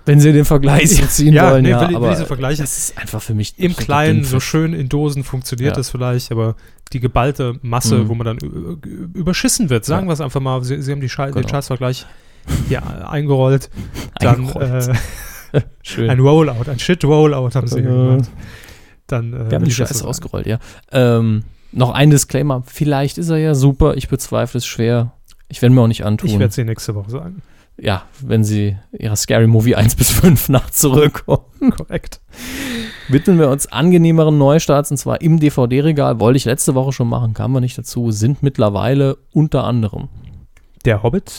Wenn 0.05 0.19
sie 0.19 0.33
den 0.33 0.45
Vergleich 0.45 0.91
so 0.97 1.07
ziehen 1.07 1.33
Ja, 1.33 1.53
wollen, 1.53 1.63
nee, 1.63 1.71
ja, 1.71 1.81
will 1.83 1.91
will 1.91 1.97
aber 1.97 2.11
diese 2.11 2.27
Vergleiche- 2.27 2.61
das 2.63 2.77
ist 2.77 2.99
einfach 2.99 3.23
für 3.23 3.35
mich 3.35 3.57
Im 3.57 3.77
Kleinen, 3.77 4.25
so 4.25 4.41
schön 4.41 4.73
in 4.75 4.89
Dosen 4.89 5.23
funktioniert 5.23 5.71
Ja. 5.71 5.77
das 5.77 5.91
vielleicht, 5.91 6.33
aber 6.33 6.57
die 6.93 6.99
geballte 6.99 7.55
Masse, 7.63 7.99
Mhm. 7.99 8.09
wo 8.09 8.15
man 8.17 8.25
dann 8.27 8.39
überschissen 9.15 9.71
wird, 9.71 9.85
sagen 9.85 10.07
Ja. 10.07 10.09
wir 10.09 10.15
es 10.15 10.21
einfach 10.21 10.41
mal, 10.41 10.65
Sie, 10.65 10.83
Sie 10.83 10.91
haben 10.91 11.01
die 11.01 11.09
Schei 11.09 11.27
den 11.27 11.35
Genau. 11.35 11.49
Scheißvergleich 11.49 12.05
hier 12.69 12.83
eingerollt, 13.09 13.71
dann 14.19 14.47
Eingerollt. 14.49 14.91
Äh, 15.53 15.61
ein 16.09 16.19
Rollout, 16.19 16.69
ein 16.69 16.79
Shit-Rollout 16.81 17.51
haben 17.55 17.69
Sie 17.69 17.79
Äh, 17.79 17.83
gemacht. 17.83 18.29
Dann, 19.13 19.33
äh, 19.33 19.51
Wir 19.51 19.57
haben 19.57 19.65
die 19.65 19.71
Scheiße 19.71 20.07
ausgerollt, 20.07 20.47
ja. 20.47 20.59
Ähm, 20.93 21.45
noch 21.73 21.91
ein 21.91 22.11
Disclaimer. 22.11 22.63
Vielleicht 22.67 23.19
ist 23.19 23.29
er 23.29 23.39
ja 23.39 23.55
super. 23.55 23.97
Ich 23.97 24.09
bezweifle 24.09 24.59
es 24.59 24.67
schwer. 24.67 25.13
Ich 25.49 25.63
werde 25.63 25.75
mir 25.75 25.83
auch 25.83 25.87
nicht 25.89 26.05
antun. 26.05 26.29
Ich 26.29 26.39
werde 26.39 26.51
es 26.51 26.59
Ihnen 26.59 26.69
nächste 26.69 26.95
Woche 26.95 27.11
sagen. 27.11 27.43
ja, 27.79 28.03
wenn 28.21 28.45
sie 28.45 28.77
ihrer 28.93 29.17
Scary 29.17 29.47
Movie 29.47 29.75
1 29.75 29.95
bis 29.97 30.11
5 30.11 30.49
nachts 30.51 30.79
zurückkommen. 30.81 31.45
Korrekt. 31.77 32.21
Widmen 33.09 33.39
wir 33.39 33.49
uns 33.49 33.67
angenehmeren 33.73 34.37
Neustarts 34.39 34.91
und 34.91 34.97
zwar 34.99 35.21
im 35.21 35.41
DVD-Regal. 35.41 36.21
Wollte 36.21 36.37
ich 36.37 36.45
letzte 36.45 36.75
Woche 36.75 36.93
schon 36.93 37.09
machen, 37.09 37.35
kamen 37.35 37.55
wir 37.55 37.61
nicht 37.61 37.79
dazu. 37.79 38.11
Sind 38.11 38.43
mittlerweile 38.43 39.17
unter 39.33 39.65
anderem 39.65 40.09
Der 40.85 41.03
Hobbit, 41.03 41.33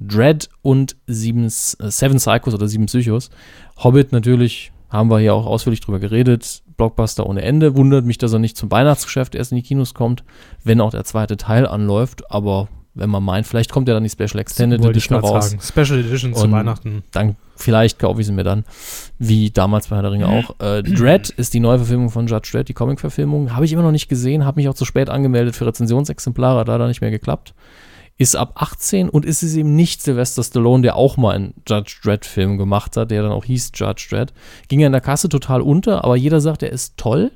Dread 0.00 0.48
und 0.62 0.96
sieben, 1.06 1.44
äh, 1.46 1.50
Seven 1.50 2.18
Psychos 2.18 2.54
oder 2.54 2.68
Sieben 2.68 2.86
Psychos. 2.86 3.30
Hobbit 3.78 4.12
natürlich, 4.12 4.72
haben 4.90 5.10
wir 5.10 5.18
hier 5.18 5.34
auch 5.34 5.46
ausführlich 5.46 5.80
drüber 5.80 5.98
geredet. 5.98 6.62
Blockbuster 6.78 7.26
ohne 7.26 7.42
Ende. 7.42 7.76
Wundert 7.76 8.06
mich, 8.06 8.16
dass 8.16 8.32
er 8.32 8.38
nicht 8.38 8.56
zum 8.56 8.70
Weihnachtsgeschäft 8.70 9.34
erst 9.34 9.52
in 9.52 9.56
die 9.56 9.62
Kinos 9.62 9.92
kommt, 9.92 10.24
wenn 10.64 10.80
auch 10.80 10.90
der 10.90 11.04
zweite 11.04 11.36
Teil 11.36 11.66
anläuft. 11.66 12.30
Aber 12.30 12.68
wenn 12.94 13.10
man 13.10 13.22
meint, 13.22 13.46
vielleicht 13.46 13.70
kommt 13.70 13.88
ja 13.88 13.94
dann 13.94 14.02
die 14.02 14.10
Special 14.10 14.38
Extended 14.38 14.84
Edition 14.84 15.18
raus. 15.18 15.50
sagen. 15.50 15.60
Special 15.62 16.00
Edition 16.00 16.34
zu 16.34 16.50
Weihnachten. 16.50 17.02
Dann 17.12 17.36
vielleicht 17.56 17.98
kaufe 17.98 18.20
ich 18.20 18.26
sie 18.26 18.32
mir 18.32 18.44
dann, 18.44 18.64
wie 19.18 19.50
damals 19.50 19.88
bei 19.88 19.96
Herr 19.96 20.02
der 20.02 20.12
Ringe 20.12 20.28
auch. 20.28 20.54
Äh, 20.60 20.82
Dread 20.82 21.28
ist 21.30 21.52
die 21.54 21.60
Neuverfilmung 21.60 22.10
von 22.10 22.26
Judge 22.26 22.50
Dredd, 22.52 22.68
die 22.68 22.74
Comic-Verfilmung. 22.74 23.54
Habe 23.54 23.64
ich 23.64 23.72
immer 23.72 23.82
noch 23.82 23.92
nicht 23.92 24.08
gesehen, 24.08 24.44
habe 24.44 24.60
mich 24.60 24.68
auch 24.68 24.74
zu 24.74 24.84
spät 24.84 25.10
angemeldet 25.10 25.54
für 25.54 25.66
Rezensionsexemplare, 25.66 26.60
hat 26.60 26.68
leider 26.68 26.88
nicht 26.88 27.00
mehr 27.00 27.10
geklappt. 27.10 27.54
Ist 28.20 28.34
ab 28.34 28.52
18 28.56 29.08
und 29.08 29.24
ist 29.24 29.44
es 29.44 29.54
eben 29.54 29.76
nicht 29.76 30.02
Sylvester 30.02 30.42
Stallone, 30.42 30.82
der 30.82 30.96
auch 30.96 31.16
mal 31.16 31.36
einen 31.36 31.54
Judge 31.68 31.98
Dredd-Film 32.02 32.58
gemacht 32.58 32.96
hat, 32.96 33.12
der 33.12 33.22
dann 33.22 33.30
auch 33.30 33.44
hieß 33.44 33.70
Judge 33.76 34.08
Dredd. 34.10 34.32
Ging 34.66 34.80
ja 34.80 34.86
in 34.86 34.92
der 34.92 35.00
Kasse 35.00 35.28
total 35.28 35.60
unter, 35.60 36.04
aber 36.04 36.16
jeder 36.16 36.40
sagt, 36.40 36.64
er 36.64 36.72
ist 36.72 36.96
toll. 36.96 37.30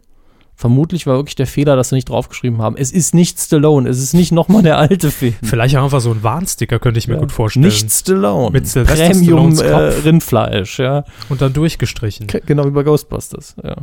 Vermutlich 0.55 1.07
war 1.07 1.17
wirklich 1.17 1.35
der 1.35 1.47
Fehler, 1.47 1.77
dass 1.77 1.89
sie 1.89 1.95
nicht 1.95 2.09
draufgeschrieben 2.09 2.61
haben. 2.61 2.77
Es 2.77 2.93
ist 2.93 3.15
nicht 3.15 3.39
Stallone, 3.41 3.89
es 3.89 3.99
ist 3.99 4.13
nicht 4.13 4.33
nochmal 4.33 4.63
der 4.63 4.77
alte 4.79 5.11
Film. 5.11 5.35
Vielleicht 5.43 5.77
auch 5.77 5.85
einfach 5.85 6.01
so 6.01 6.11
ein 6.11 6.23
Warnsticker, 6.23 6.79
könnte 6.79 6.99
ich 6.99 7.09
mir 7.09 7.15
Ja. 7.15 7.21
gut 7.21 7.33
vorstellen. 7.33 7.65
Nicht 7.65 7.91
Stallone. 7.91 8.51
Mit 8.51 8.69
Sylvester 8.69 9.09
Premium 9.11 9.59
äh. 9.59 9.65
Rindfleisch, 10.05 10.79
ja. 10.79 11.05
Und 11.29 11.41
dann 11.41 11.53
durchgestrichen. 11.53 12.27
Genau 12.45 12.67
wie 12.67 12.71
bei 12.71 12.83
Ghostbusters, 12.83 13.57
ja. 13.65 13.77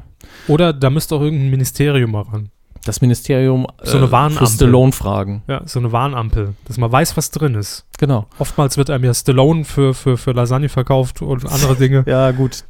Oder 0.48 0.72
da 0.74 0.90
müsste 0.90 1.16
auch 1.16 1.22
irgendein 1.22 1.50
Ministerium 1.50 2.12
mal 2.12 2.22
ran. 2.22 2.50
Das 2.90 3.02
Ministerium 3.02 3.68
äh, 3.84 3.88
So 3.88 3.98
eine 3.98 4.12
Warnampel. 4.12 4.48
für 4.48 4.52
Stallone-Fragen. 4.54 5.44
Ja, 5.48 5.62
so 5.66 5.78
eine 5.78 5.92
Warnampel, 5.92 6.56
dass 6.66 6.78
man 6.78 6.92
weiß, 6.92 7.16
was 7.18 7.30
drin 7.30 7.54
ist. 7.54 7.86
Genau. 8.00 8.26
Oftmals 8.40 8.78
wird 8.78 8.90
einem 8.90 9.04
ja 9.04 9.14
Stallone 9.14 9.64
für, 9.64 9.94
für, 9.94 10.18
für 10.18 10.32
Lasagne 10.32 10.70
verkauft 10.70 11.22
und 11.22 11.46
andere 11.46 11.76
Dinge. 11.76 12.04
Ja, 12.08 12.32
gut. 12.32 12.64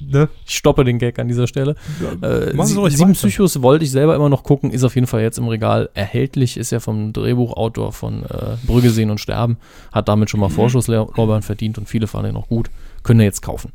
ne? 0.00 0.28
Ich 0.46 0.54
stoppe 0.56 0.84
den 0.84 0.98
Gag 1.00 1.18
an 1.18 1.26
dieser 1.26 1.48
Stelle. 1.48 1.74
Äh, 2.22 2.52
machen 2.54 2.68
Sie 2.68 2.90
Sieben. 2.90 3.14
Psychos 3.14 3.62
wollte 3.62 3.84
ich 3.84 3.90
selber 3.90 4.14
immer 4.14 4.28
noch 4.28 4.44
gucken, 4.44 4.70
ist 4.70 4.84
auf 4.84 4.94
jeden 4.94 5.08
Fall 5.08 5.22
jetzt 5.22 5.38
im 5.38 5.48
Regal 5.48 5.90
erhältlich, 5.94 6.56
ist 6.56 6.70
ja 6.70 6.78
vom 6.78 7.12
Drehbuchautor 7.12 7.92
von 7.92 8.22
äh, 8.22 8.56
Brügge 8.66 8.90
sehen 8.90 9.10
und 9.10 9.18
sterben, 9.18 9.56
hat 9.92 10.08
damit 10.08 10.30
schon 10.30 10.38
mal. 10.38 10.50
Vorschusslorbeeren 10.50 11.42
verdient 11.42 11.78
und 11.78 11.88
viele 11.88 12.06
fanden 12.06 12.30
ihn 12.30 12.36
auch 12.36 12.48
gut, 12.48 12.70
können 13.02 13.18
wir 13.18 13.26
jetzt 13.26 13.42
kaufen. 13.42 13.72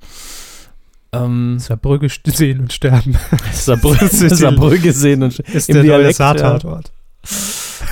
Ähm, 1.11 1.57
Saarbrücke 1.59 2.07
sehen 2.25 2.59
und 2.61 2.73
sterben. 2.73 3.15
Ist 3.51 3.67
die- 3.67 4.29
Saarbrügge 4.29 4.93
sehen 4.93 5.23
und 5.23 5.39
Ist 5.39 5.69
Im 5.69 5.75
der 5.75 5.83
neue 5.83 5.91
Dialekt, 5.99 6.19
ja. 6.19 6.37
Saartatort. 6.37 6.91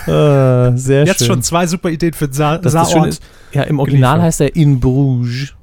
äh, 0.07 0.78
sehr 0.78 1.05
Jetzt 1.05 1.20
schön. 1.20 1.28
schon 1.28 1.41
zwei 1.43 1.68
super 1.68 1.89
Ideen 1.89 2.13
für 2.13 2.28
den 2.28 2.34
Saar 2.34 2.59
Das, 2.59 2.74
Saarort. 2.74 3.07
ist, 3.09 3.24
ja, 3.53 3.63
im 3.63 3.80
Original 3.80 4.13
geliefert. 4.13 4.26
heißt 4.28 4.41
er 4.41 4.55
In 4.55 4.80
Bruges. 4.80 5.53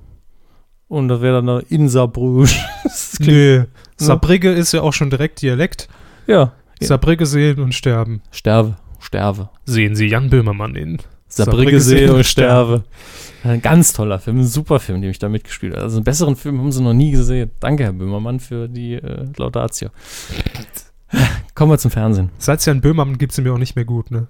Und 0.89 1.09
das 1.09 1.21
wäre 1.23 1.37
dann 1.37 1.45
noch 1.47 1.63
In 1.71 1.89
Saarbrüch. 1.89 2.55
Das 2.85 3.13
klingt- 3.21 3.29
Nee. 3.31 3.65
Saarbrücke 3.97 4.51
ist 4.53 4.73
ja 4.73 4.83
auch 4.83 4.93
schon 4.93 5.11
direkt 5.11 5.41
Dialekt. 5.43 5.89
ja. 6.27 6.53
Ja. 6.81 6.89
Saarbrücke 6.89 7.25
sehen 7.25 7.61
und 7.61 7.73
sterben. 7.73 8.21
Sterbe, 8.33 8.77
sterbe. 8.99 9.49
Sehen 9.65 9.95
Sie 9.95 10.07
Jan 10.09 10.29
Böhmermann 10.29 10.75
in. 10.75 10.99
Saarbrücke 11.37 11.81
sehe 11.81 12.13
und 12.13 12.25
sterbe. 12.25 12.85
Ein 13.43 13.61
ganz 13.61 13.93
toller 13.93 14.19
Film, 14.19 14.41
ein 14.41 14.47
super 14.47 14.81
Film, 14.81 15.03
den 15.03 15.11
ich 15.11 15.19
da 15.19 15.29
mitgespielt 15.29 15.75
habe. 15.75 15.83
Also 15.85 15.97
einen 15.99 16.05
besseren 16.05 16.35
Film 16.37 16.59
haben 16.59 16.73
sie 16.73 16.83
noch 16.83 16.95
nie 16.95 17.11
gesehen. 17.11 17.51
Danke, 17.61 17.85
Herr 17.85 17.93
Böhmermann, 17.93 18.41
für 18.41 18.69
die 18.69 18.95
äh, 18.95 19.27
Laudatio. 19.37 19.91
Kommen 21.55 21.71
wir 21.71 21.79
zum 21.79 21.91
Fernsehen. 21.91 22.31
Seit 22.39 22.65
Jan 22.67 22.81
Böhmermann 22.81 23.19
gibt 23.19 23.33
es 23.33 23.39
mir 23.41 23.53
auch 23.53 23.59
nicht 23.59 23.77
mehr 23.77 23.85
gut, 23.85 24.11
ne? 24.11 24.27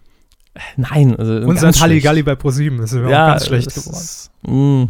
Nein, 0.76 1.16
also 1.16 1.32
Und 1.34 1.58
seit. 1.58 1.80
Halligalli 1.80 2.22
bei 2.22 2.34
ProSieben 2.34 2.80
ist 2.82 2.92
mir 2.92 3.06
auch 3.06 3.10
ganz 3.10 3.46
schlecht 3.46 3.74
geworden. 3.74 3.94
ist- 3.96 4.30
Mm. 4.46 4.84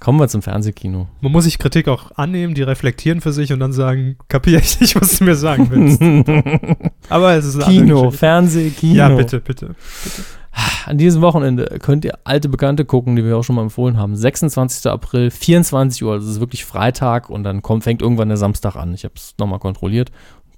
Kommen 0.00 0.20
wir 0.20 0.28
zum 0.28 0.42
Fernsehkino. 0.42 1.08
Man 1.22 1.32
muss 1.32 1.44
sich 1.44 1.58
Kritik 1.58 1.88
auch 1.88 2.12
annehmen, 2.16 2.54
die 2.54 2.62
reflektieren 2.62 3.20
für 3.22 3.32
sich 3.32 3.52
und 3.54 3.60
dann 3.60 3.72
sagen, 3.72 4.16
kapiere 4.28 4.60
ich 4.60 4.78
nicht, 4.80 5.00
was 5.00 5.18
du 5.18 5.24
mir 5.24 5.34
sagen 5.34 5.68
willst. 5.70 6.78
Aber 7.08 7.32
es 7.32 7.46
ist 7.46 7.58
Kino, 7.60 8.02
Geschichte. 8.02 8.18
Fernsehkino. 8.18 8.94
Ja, 8.94 9.08
bitte, 9.08 9.40
bitte. 9.40 9.74
An 10.86 10.98
diesem 10.98 11.22
Wochenende 11.22 11.64
könnt 11.80 12.04
ihr 12.04 12.18
alte 12.24 12.48
Bekannte 12.48 12.84
gucken, 12.84 13.16
die 13.16 13.24
wir 13.24 13.36
auch 13.36 13.42
schon 13.42 13.56
mal 13.56 13.62
empfohlen 13.62 13.96
haben. 13.96 14.14
26. 14.16 14.90
April, 14.90 15.30
24 15.30 16.04
Uhr, 16.04 16.16
das 16.16 16.26
ist 16.26 16.40
wirklich 16.40 16.64
Freitag 16.64 17.30
und 17.30 17.42
dann 17.44 17.62
kommt, 17.62 17.84
fängt 17.84 18.02
irgendwann 18.02 18.28
der 18.28 18.36
Samstag 18.36 18.76
an. 18.76 18.94
Ich 18.94 19.04
habe 19.04 19.14
es 19.16 19.34
nochmal 19.38 19.58
kontrolliert. 19.58 20.10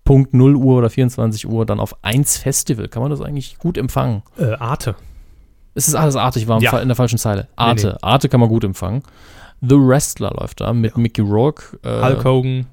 Punkt 0.04 0.34
0 0.34 0.54
Uhr 0.56 0.78
oder 0.78 0.90
24 0.90 1.48
Uhr, 1.48 1.64
dann 1.66 1.80
auf 1.80 1.96
1 2.04 2.38
Festival. 2.38 2.88
Kann 2.88 3.02
man 3.02 3.10
das 3.10 3.20
eigentlich 3.20 3.58
gut 3.58 3.78
empfangen? 3.78 4.22
Äh, 4.38 4.52
Arte. 4.54 4.94
Es 5.74 5.88
ist 5.88 5.94
alles 5.94 6.16
artig, 6.16 6.42
ich 6.42 6.48
war 6.48 6.60
Ja. 6.62 6.78
In 6.78 6.88
der 6.88 6.96
falschen 6.96 7.18
Zeile. 7.18 7.48
Arte, 7.56 7.86
Nee, 7.86 7.92
nee. 7.92 7.98
Arte 8.02 8.28
kann 8.28 8.40
man 8.40 8.48
gut 8.48 8.64
empfangen. 8.64 9.02
The 9.60 9.76
Wrestler 9.76 10.32
läuft 10.38 10.60
da 10.60 10.72
mit 10.72 10.96
Mickey 10.96 11.22
Rourke. 11.22 11.78
äh, 11.82 12.02
Hulk 12.02 12.24
Hogan, 12.24 12.66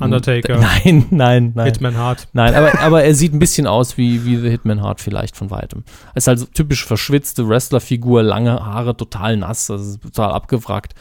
Undertaker, 0.00 0.58
Nein, 0.84 1.06
nein, 1.10 1.52
nein. 1.54 1.66
Hitman 1.66 1.96
Hart. 1.96 2.28
Nein, 2.32 2.54
aber, 2.54 2.78
aber 2.80 3.04
er 3.04 3.14
sieht 3.14 3.32
ein 3.34 3.38
bisschen 3.38 3.66
aus 3.66 3.96
wie, 3.98 4.24
wie 4.24 4.36
The 4.36 4.50
Hitman 4.50 4.82
Hart 4.82 5.00
vielleicht 5.00 5.36
von 5.36 5.50
weitem. 5.50 5.84
Er 6.12 6.16
ist 6.16 6.26
halt 6.26 6.38
so 6.38 6.46
typisch 6.46 6.84
verschwitzte 6.84 7.48
Wrestlerfigur, 7.48 8.22
lange 8.22 8.52
Haare, 8.64 8.96
total 8.96 9.36
nass, 9.36 9.70
also 9.70 9.96
total 9.98 10.32
abgewrackt. 10.32 10.94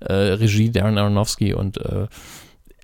Äh, 0.00 0.12
Regie 0.12 0.70
Darren 0.70 0.98
Aronofsky 0.98 1.54
und 1.54 1.78
äh, 1.78 2.06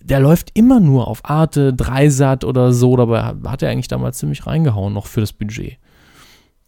der 0.03 0.21
läuft 0.21 0.51
immer 0.55 0.81
nur 0.81 1.09
auf 1.09 1.21
Arte, 1.29 1.75
Dreisat 1.75 2.45
oder 2.45 2.73
so, 2.73 2.97
dabei 2.97 3.23
hat- 3.23 3.63
er 3.63 3.69
eigentlich 3.71 3.89
damals 3.89 4.17
ziemlich 4.19 4.47
reingehauen, 4.47 4.95
noch 4.95 5.07
für 5.07 5.21
das 5.21 5.33
Budget. 5.35 5.77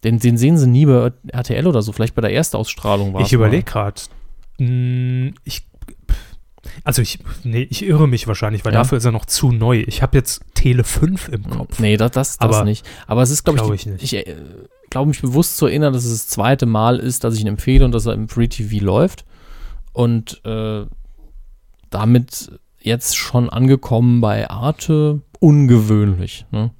Den, 0.03 0.19
den 0.19 0.37
sehen 0.37 0.57
sie 0.57 0.67
nie 0.67 0.85
bei 0.85 1.11
RTL 1.29 1.65
oder 1.65 1.81
so, 1.81 1.91
vielleicht 1.93 2.13
bei 2.13 2.21
der 2.21 2.33
Erstausstrahlung 2.33 3.13
war 3.13 3.21
Ich 3.21 3.33
überlege 3.33 3.63
gerade. 3.63 4.01
Ich, 5.45 5.65
also 6.83 7.01
ich, 7.01 7.19
nee, 7.43 7.67
ich 7.69 7.85
irre 7.85 8.07
mich 8.07 8.27
wahrscheinlich, 8.27 8.63
weil 8.65 8.73
Ja. 8.73 8.79
dafür 8.79 8.97
ist 8.97 9.05
er 9.05 9.11
noch 9.11 9.25
zu 9.25 9.51
neu. 9.51 9.83
Ich 9.87 10.01
habe 10.01 10.17
jetzt 10.17 10.41
Tele 10.53 10.83
5 10.83 11.29
im 11.29 11.49
Kopf. 11.49 11.79
Nee, 11.79 11.97
das, 11.97 12.11
das, 12.11 12.37
das 12.37 12.55
Aber 12.55 12.63
nicht. 12.65 12.85
Aber 13.07 13.21
es 13.21 13.29
ist, 13.29 13.43
glaube 13.43 13.59
glaub 13.59 13.73
ich, 13.73 13.85
ich 13.87 14.13
ich 14.13 14.27
äh, 14.27 14.35
glaube 14.89 15.09
mich 15.09 15.21
bewusst 15.21 15.57
zu 15.57 15.65
erinnern, 15.67 15.93
dass 15.93 16.05
es 16.05 16.11
das 16.11 16.27
zweite 16.27 16.65
Mal 16.65 16.99
ist, 16.99 17.23
dass 17.23 17.35
ich 17.35 17.41
ihn 17.41 17.47
empfehle 17.47 17.85
und 17.85 17.91
dass 17.91 18.05
er 18.05 18.13
im 18.13 18.29
Free 18.29 18.47
TV 18.47 18.83
läuft. 18.83 19.25
Und 19.91 20.41
äh, 20.45 20.85
damit 21.89 22.51
jetzt 22.79 23.15
schon 23.15 23.49
angekommen 23.49 24.21
bei 24.21 24.49
Arte, 24.49 25.21
ungewöhnlich. 25.39 26.45
Ne? 26.51 26.71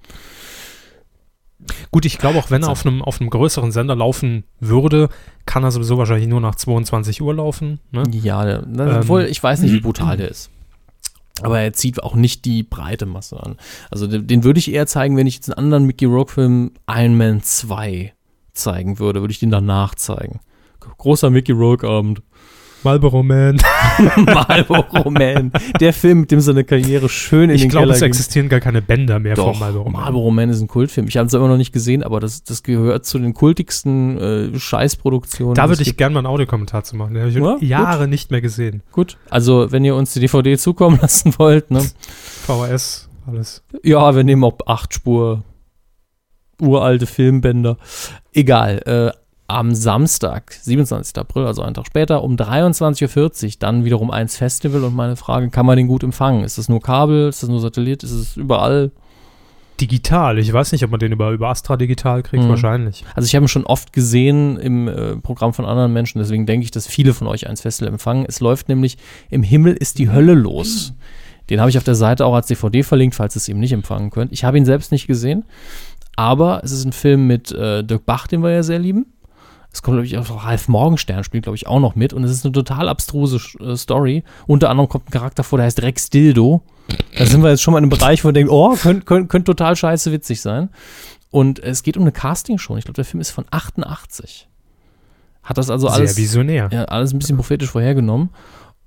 Gut, 1.92 2.06
ich 2.06 2.18
glaube 2.18 2.40
auch, 2.40 2.52
wenn 2.52 2.64
er 2.64 2.70
auf 2.70 2.86
einem, 2.86 3.02
auf 3.02 3.20
einem 3.22 3.30
größeren 3.30 3.72
Sender 3.72 3.96
laufen 3.96 4.44
würde, 4.60 5.10
kann 5.46 5.64
er 5.64 5.72
sowieso 5.72 5.98
wahrscheinlich 5.98 6.28
nur 6.28 6.42
nach 6.42 6.56
22 6.56 7.22
Uhr 7.22 7.34
laufen. 7.36 7.80
Ne? 7.92 8.04
Ja, 8.12 8.44
der, 8.46 8.62
der, 8.64 8.88
Ähm. 8.88 8.98
obwohl 9.02 9.24
ich 9.24 9.42
weiß 9.42 9.62
nicht, 9.62 9.74
wie 9.74 9.80
brutal 9.80 10.18
der 10.18 10.30
ist. 10.30 10.50
Aber 11.42 11.60
er 11.60 11.74
zieht 11.74 12.02
auch 12.04 12.16
nicht 12.16 12.46
die 12.46 12.64
breite 12.64 13.06
Masse 13.06 13.42
an. 13.42 13.58
Also 13.90 14.08
den, 14.08 14.28
den 14.28 14.44
würde 14.44 14.60
ich 14.60 14.72
eher 14.72 14.86
zeigen, 14.88 15.18
wenn 15.18 15.28
ich 15.28 15.36
jetzt 15.36 15.50
einen 15.50 15.58
anderen 15.66 15.86
Mickey 15.86 16.06
Rourke-Film 16.06 16.72
Iron 16.88 17.18
Man 17.18 17.42
2 17.42 18.14
zeigen 18.54 19.00
würde, 19.00 19.22
würde 19.22 19.32
ich 19.32 19.40
den 19.40 19.50
danach 19.50 19.96
zeigen. 19.96 20.40
Großer 20.98 21.30
Mickey 21.30 21.52
Rourke-Abend. 21.54 22.22
Marlboro 22.84 23.24
Man. 23.24 23.58
Marlboro 24.18 25.10
Man. 25.10 25.52
Der 25.80 25.94
Film, 25.94 26.22
mit 26.22 26.32
dem 26.32 26.42
seine 26.42 26.64
Karriere 26.64 27.10
schön 27.10 27.50
in 27.50 27.56
Ich 27.56 27.62
den 27.62 27.70
glaube, 27.70 27.86
Keller 27.86 27.94
es 27.96 28.00
ging. 28.02 28.08
existieren 28.08 28.50
gar 28.50 28.60
keine 28.60 28.82
Bänder 28.82 29.20
mehr 29.20 29.36
Doch, 29.36 29.52
von 29.52 29.60
Marlboro 29.60 29.90
Man. 29.90 30.02
Marlboro 30.02 30.32
Man 30.32 30.50
ist 30.50 30.62
ein 30.62 30.68
Kultfilm. 30.68 31.08
Ich 31.08 31.18
habe 31.18 31.28
es 31.28 31.34
immer 31.34 31.48
noch 31.48 31.58
nicht 31.58 31.72
gesehen, 31.74 32.04
aber 32.04 32.20
das, 32.20 32.44
das 32.44 32.64
gehört 32.64 33.06
zu 33.06 33.20
den 33.20 33.34
kultigsten 33.34 34.18
äh, 34.54 34.60
Scheißproduktionen. 34.60 35.56
Da 35.56 35.64
es 35.66 35.70
würde 35.70 35.82
ich 35.84 35.90
gibt. 35.90 35.98
gerne 36.00 36.14
mal 36.14 36.20
einen 36.20 36.28
Audiokommentar 36.28 36.84
zu 36.84 36.96
machen. 36.96 37.14
Den 37.14 37.24
habe 37.24 37.32
ich 37.32 37.38
Ja, 37.70 37.80
Jahre 37.80 38.08
nicht 38.08 38.32
mehr 38.32 38.42
gesehen. 38.42 38.84
Gut, 38.92 39.18
also 39.30 39.72
wenn 39.72 39.86
ihr 39.86 39.96
uns 39.96 40.14
die 40.14 40.20
DVD 40.20 40.58
zukommen 40.58 40.98
lassen 41.02 41.34
wollt, 41.38 41.72
ne? 41.72 41.82
VHS, 42.46 43.10
alles. 43.28 43.64
Ja, 43.84 44.16
wir 44.16 44.24
nehmen 44.24 44.44
auch 44.44 44.58
acht 44.66 44.94
Spur 44.94 45.44
uralte 46.62 47.06
Filmbänder. 47.08 47.78
Egal. 48.32 48.80
Äh, 48.86 49.23
am 49.54 49.76
Samstag, 49.76 50.58
27. 50.64 51.16
April, 51.16 51.46
also 51.46 51.62
einen 51.62 51.76
Tag 51.76 51.86
später, 51.86 52.24
um 52.24 52.36
23.40 52.36 53.46
Uhr, 53.46 53.52
dann 53.60 53.86
wiederum 53.86 54.10
eins 54.10 54.36
Festival 54.36 54.84
und 54.84 54.96
meine 54.96 55.16
Frage, 55.16 55.52
kann 55.52 55.68
man 55.68 55.78
den 55.78 55.88
gut 55.88 56.04
empfangen? 56.04 56.44
Ist 56.44 56.58
das 56.58 56.70
nur 56.70 56.82
Kabel? 56.82 57.30
Ist 57.30 57.44
das 57.44 57.50
nur 57.50 57.60
Satellit? 57.60 58.02
Ist 58.02 58.12
es 58.12 58.36
überall? 58.36 58.90
Digital. 59.80 60.40
Ich 60.40 60.52
weiß 60.52 60.72
nicht, 60.72 60.84
ob 60.84 60.90
man 60.90 61.00
den 61.00 61.12
über, 61.12 61.30
über 61.30 61.50
Astra 61.50 61.78
digital 61.78 62.24
kriegt. 62.24 62.44
Mhm. 62.44 62.50
Wahrscheinlich. 62.50 63.06
Also 63.14 63.28
ich 63.28 63.36
habe 63.36 63.46
ihn 63.46 63.50
schon 63.50 63.66
oft 63.66 63.94
gesehen 63.94 64.58
im 64.58 64.88
äh, 64.88 65.18
Programm 65.18 65.54
von 65.54 65.66
anderen 65.66 65.94
Menschen, 65.94 66.18
deswegen 66.18 66.48
denke 66.48 66.64
ich, 66.64 66.72
dass 66.72 66.88
viele 66.88 67.14
von 67.14 67.28
euch 67.28 67.48
eins 67.48 67.62
Festival 67.62 67.94
empfangen. 67.94 68.26
Es 68.28 68.40
läuft 68.40 68.70
nämlich 68.70 68.98
Im 69.30 69.44
Himmel 69.44 69.74
ist 69.74 70.00
die 70.00 70.10
Hölle 70.10 70.34
los. 70.34 70.94
Den 71.52 71.60
habe 71.60 71.70
ich 71.70 71.78
auf 71.78 71.84
der 71.84 71.96
Seite 71.96 72.26
auch 72.26 72.34
als 72.34 72.48
DVD 72.48 72.82
verlinkt, 72.82 73.16
falls 73.16 73.36
ihr 73.36 73.38
es 73.38 73.50
eben 73.50 73.60
nicht 73.60 73.74
empfangen 73.74 74.10
könnt. 74.10 74.32
Ich 74.32 74.44
habe 74.44 74.58
ihn 74.58 74.66
selbst 74.66 74.92
nicht 74.92 75.06
gesehen, 75.06 75.44
aber 76.16 76.62
es 76.64 76.72
ist 76.72 76.86
ein 76.86 76.94
Film 76.94 77.28
mit 77.28 77.52
äh, 77.52 77.84
Dirk 77.84 78.06
Bach, 78.08 78.26
den 78.26 78.42
wir 78.42 78.50
ja 78.50 78.64
sehr 78.64 78.80
lieben. 78.80 79.06
Es 79.74 79.82
kommt, 79.82 79.96
glaube 79.96 80.06
ich, 80.06 80.18
auch 80.18 80.46
Ralf 80.46 80.68
Morgenstern 80.68 81.24
spielt, 81.24 81.44
glaube 81.44 81.56
ich, 81.56 81.66
auch 81.66 81.80
noch 81.80 81.96
mit. 81.96 82.14
Und 82.14 82.24
es 82.24 82.32
ist 82.32 82.46
eine 82.46 82.52
total 82.52 82.88
abstruse 82.88 83.40
äh, 83.60 83.76
Story. 83.76 84.24
Unter 84.46 84.70
anderem 84.70 84.88
kommt 84.88 85.08
ein 85.10 85.12
Charakter 85.12 85.44
vor, 85.44 85.58
der 85.58 85.66
heißt 85.66 85.82
Rex 85.82 86.12
Dildo. 86.12 86.62
Da 87.18 87.26
sind 87.26 87.42
wir 87.42 87.50
jetzt 87.50 87.64
schon 87.64 87.72
mal 87.72 87.80
in 87.80 87.86
einem 87.86 87.90
Bereich, 87.90 88.24
wo 88.24 88.28
man 88.28 88.36
denkt, 88.36 88.52
oh, 88.52 88.76
könnte 88.76 89.04
könnt, 89.04 89.30
könnt 89.30 89.46
total 89.46 89.76
scheiße 89.76 90.12
witzig 90.12 90.42
sein. 90.42 90.70
Und 91.32 91.58
es 91.58 91.82
geht 91.82 91.98
um 91.98 92.04
eine 92.04 92.12
Castingshow. 92.12 92.78
Ich 92.78 92.86
glaube, 92.86 92.96
der 92.96 93.06
Film 93.06 93.20
ist 93.20 93.32
von 93.32 93.46
88. 93.50 94.48
Hat 95.42 95.58
das 95.58 95.72
also 95.72 95.88
alles, 95.88 96.16
Sehr 96.16 96.24
visionär. 96.24 96.70
ja, 96.72 96.86
alles 96.86 97.12
ein 97.12 97.18
bisschen 97.20 97.38
prophetisch 97.38 97.72
vorhergenommen. 97.72 98.30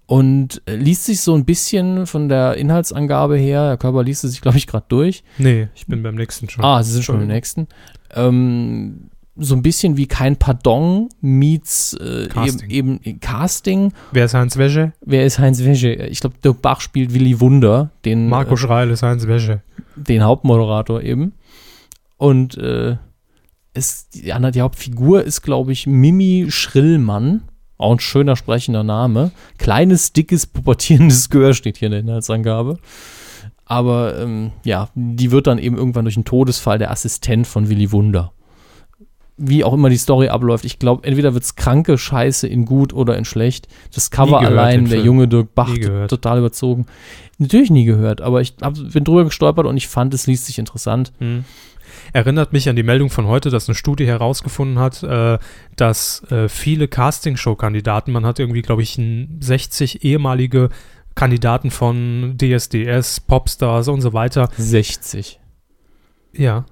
Und 0.06 0.62
äh, 0.66 0.76
liest 0.76 1.04
sich 1.06 1.20
so 1.20 1.34
ein 1.34 1.44
bisschen 1.44 2.06
von 2.06 2.28
der 2.28 2.54
Inhaltsangabe 2.54 3.36
her, 3.36 3.70
der 3.70 3.76
Körper 3.76 4.04
liest 4.04 4.22
es 4.22 4.30
sich, 4.30 4.40
glaube 4.40 4.56
ich, 4.56 4.68
gerade 4.68 4.86
durch. 4.88 5.24
Nee, 5.36 5.66
ich 5.74 5.86
bin 5.86 6.04
beim 6.04 6.14
nächsten 6.14 6.48
schon. 6.48 6.64
Ah, 6.64 6.80
Sie 6.84 6.92
sind 6.92 7.02
schon 7.02 7.20
im 7.20 7.26
nächsten. 7.26 7.66
Ähm, 8.14 9.10
so 9.36 9.54
ein 9.54 9.62
bisschen 9.62 9.96
wie 9.96 10.06
kein 10.06 10.36
Pardon 10.36 11.08
meets 11.20 11.94
äh, 11.94 12.28
Casting. 12.28 12.70
Eben, 12.70 13.00
eben 13.02 13.20
Casting. 13.20 13.92
Wer 14.12 14.24
ist 14.24 14.34
Heinz 14.34 14.56
Wäsche? 14.56 14.92
Wer 15.04 15.26
ist 15.26 15.38
Heinz 15.38 15.62
Wäsche? 15.62 15.92
Ich 15.92 16.20
glaube, 16.20 16.36
Dirk 16.42 16.62
Bach 16.62 16.80
spielt 16.80 17.12
Willy 17.12 17.40
Wunder, 17.40 17.90
den, 18.04 18.28
Marco 18.28 18.54
äh, 18.54 18.56
Schreil 18.56 18.90
ist 18.90 19.02
Heinz 19.02 19.26
Wäsche. 19.26 19.62
den 19.94 20.24
Hauptmoderator 20.24 21.02
eben. 21.02 21.32
Und 22.16 22.56
äh, 22.56 22.96
es, 23.74 24.08
die, 24.08 24.32
die 24.52 24.60
Hauptfigur 24.60 25.22
ist, 25.22 25.42
glaube 25.42 25.72
ich, 25.72 25.86
Mimi 25.86 26.46
Schrillmann. 26.48 27.42
Auch 27.78 27.92
ein 27.92 28.00
schöner 28.00 28.36
sprechender 28.36 28.84
Name. 28.84 29.32
Kleines, 29.58 30.14
dickes, 30.14 30.46
pubertierendes 30.46 31.28
Gehör 31.28 31.52
steht 31.52 31.76
hier 31.76 31.86
in 31.86 31.92
der 31.92 32.00
Inhaltsangabe. 32.00 32.78
Aber 33.66 34.18
ähm, 34.18 34.52
ja, 34.64 34.88
die 34.94 35.30
wird 35.30 35.46
dann 35.46 35.58
eben 35.58 35.76
irgendwann 35.76 36.06
durch 36.06 36.16
einen 36.16 36.24
Todesfall 36.24 36.78
der 36.78 36.90
Assistent 36.90 37.46
von 37.46 37.68
Willy 37.68 37.92
Wunder. 37.92 38.32
Wie 39.38 39.64
auch 39.64 39.74
immer 39.74 39.90
die 39.90 39.98
Story 39.98 40.28
abläuft, 40.28 40.64
ich 40.64 40.78
glaube, 40.78 41.04
entweder 41.04 41.34
wird 41.34 41.44
es 41.44 41.56
kranke 41.56 41.98
Scheiße 41.98 42.46
in 42.46 42.64
gut 42.64 42.94
oder 42.94 43.18
in 43.18 43.26
schlecht. 43.26 43.68
Das 43.94 44.10
Cover 44.10 44.40
gehört, 44.40 44.52
allein, 44.52 44.86
der 44.86 45.00
junge 45.00 45.28
Dirk 45.28 45.54
Bach, 45.54 45.74
total 46.08 46.38
überzogen. 46.38 46.86
Natürlich 47.38 47.70
nie 47.70 47.84
gehört, 47.84 48.22
aber 48.22 48.40
ich 48.40 48.54
hab, 48.62 48.74
bin 48.74 49.04
drüber 49.04 49.24
gestolpert 49.24 49.66
und 49.66 49.76
ich 49.76 49.88
fand, 49.88 50.14
es 50.14 50.26
liest 50.26 50.46
sich 50.46 50.58
interessant. 50.58 51.12
Erinnert 52.12 52.52
mich 52.52 52.68
an 52.68 52.76
die 52.76 52.82
Meldung 52.82 53.10
von 53.10 53.26
heute, 53.26 53.50
dass 53.50 53.68
eine 53.68 53.74
Studie 53.74 54.06
herausgefunden 54.06 54.78
hat, 54.78 55.02
äh, 55.02 55.38
dass 55.76 56.22
äh, 56.30 56.48
viele 56.48 56.88
Castingshow-Kandidaten, 56.88 58.12
man 58.12 58.24
hat 58.24 58.38
irgendwie, 58.38 58.62
glaube 58.62 58.82
ich, 58.82 58.96
ein 58.96 59.38
60 59.40 60.04
ehemalige 60.04 60.70
Kandidaten 61.14 61.70
von 61.70 62.36
DSDS, 62.38 63.20
Popstars 63.20 63.88
und 63.88 64.00
so 64.00 64.12
weiter, 64.12 64.48
60. 64.56 65.40
ja, 66.32 66.64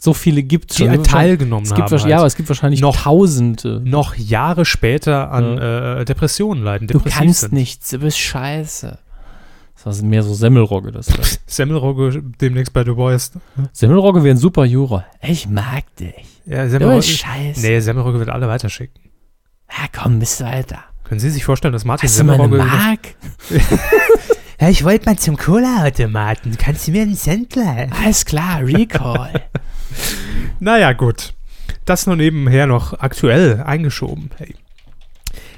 So 0.00 0.14
viele 0.14 0.42
gibt 0.42 0.70
es 0.70 0.78
die 0.78 0.84
schon. 0.84 0.90
halt 0.92 1.06
teilgenommen 1.06 1.64
es 1.66 1.74
gibt 1.74 1.90
haben. 1.90 1.98
halt. 1.98 2.08
Ja, 2.10 2.16
aber 2.18 2.26
es 2.26 2.34
gibt 2.36 2.48
wahrscheinlich 2.48 2.80
Noch- 2.80 2.96
Tausende. 3.02 3.82
noch 3.84 4.14
Jahre 4.16 4.64
später 4.64 5.30
an 5.30 5.58
äh, 5.58 6.04
Depressionen 6.06 6.62
leiden, 6.64 6.88
Du 6.88 7.00
kannst 7.00 7.40
sind. 7.40 7.52
nichts, 7.52 7.90
du 7.90 7.98
bist 7.98 8.18
scheiße. 8.18 8.98
Das 9.82 9.98
war 10.02 10.04
mehr 10.08 10.22
so 10.22 10.32
Semmelrogge, 10.34 10.92
das. 10.92 11.08
Semmelrogge 11.46 12.22
demnächst 12.40 12.72
bei 12.72 12.84
Du 12.84 12.96
Bois. 12.96 13.30
Semmelrogge 13.72 14.22
wäre 14.24 14.34
ein 14.34 14.38
super 14.38 14.64
Juror. 14.64 15.04
Ich 15.22 15.48
mag 15.48 15.84
dich. 15.96 16.14
Ja, 16.46 16.64
Du 16.64 16.70
Semmelrogge, 16.70 16.96
bist 16.98 17.18
scheiße. 17.18 17.60
nee, 17.60 17.80
Semmelrogge 17.80 18.18
wird 18.18 18.28
alle 18.30 18.48
weiterschicken. 18.48 19.02
Ja, 19.70 19.84
komm, 19.98 20.18
bist 20.18 20.42
weiter. 20.42 20.80
Können 21.04 21.20
Sie 21.20 21.30
sich 21.30 21.44
vorstellen, 21.44 21.72
dass 21.72 21.84
Martin 21.84 22.08
Hast 22.08 22.18
du 22.20 22.24
mal 22.24 22.34
eine 22.34 22.42
Semmelrogge 22.44 22.70
Mark? 22.70 23.00
Ja, 24.60 24.68
ich 24.68 24.84
wollte 24.84 25.06
mal 25.06 25.18
zum 25.18 25.38
Cola-Automaten. 25.38 26.58
Kannst 26.58 26.86
du 26.86 26.90
mir 26.90 27.00
einen 27.02 27.16
Cent 27.16 27.56
leihen? 27.56 27.92
Alles 28.04 28.24
klar, 28.26 28.60
Recall. 28.62 29.32
Naja, 30.60 30.92
gut. 30.92 31.32
Das 31.86 32.06
nur 32.06 32.14
nebenher 32.16 32.66
noch 32.66 33.00
aktuell 33.00 33.62
eingeschoben. 33.62 34.30
Hey. 34.36 34.54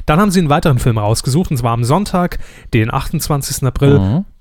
Dann 0.06 0.20
haben 0.20 0.30
sie 0.30 0.38
einen 0.38 0.48
weiteren 0.48 0.78
Film 0.78 0.96
rausgesucht, 0.96 1.50
und 1.50 1.56
zwar 1.56 1.72
am 1.72 1.82
Sonntag, 1.82 2.38
den 2.72 2.94
28. 2.94 3.64
April. 3.64 3.98
Mhm. 3.98 4.24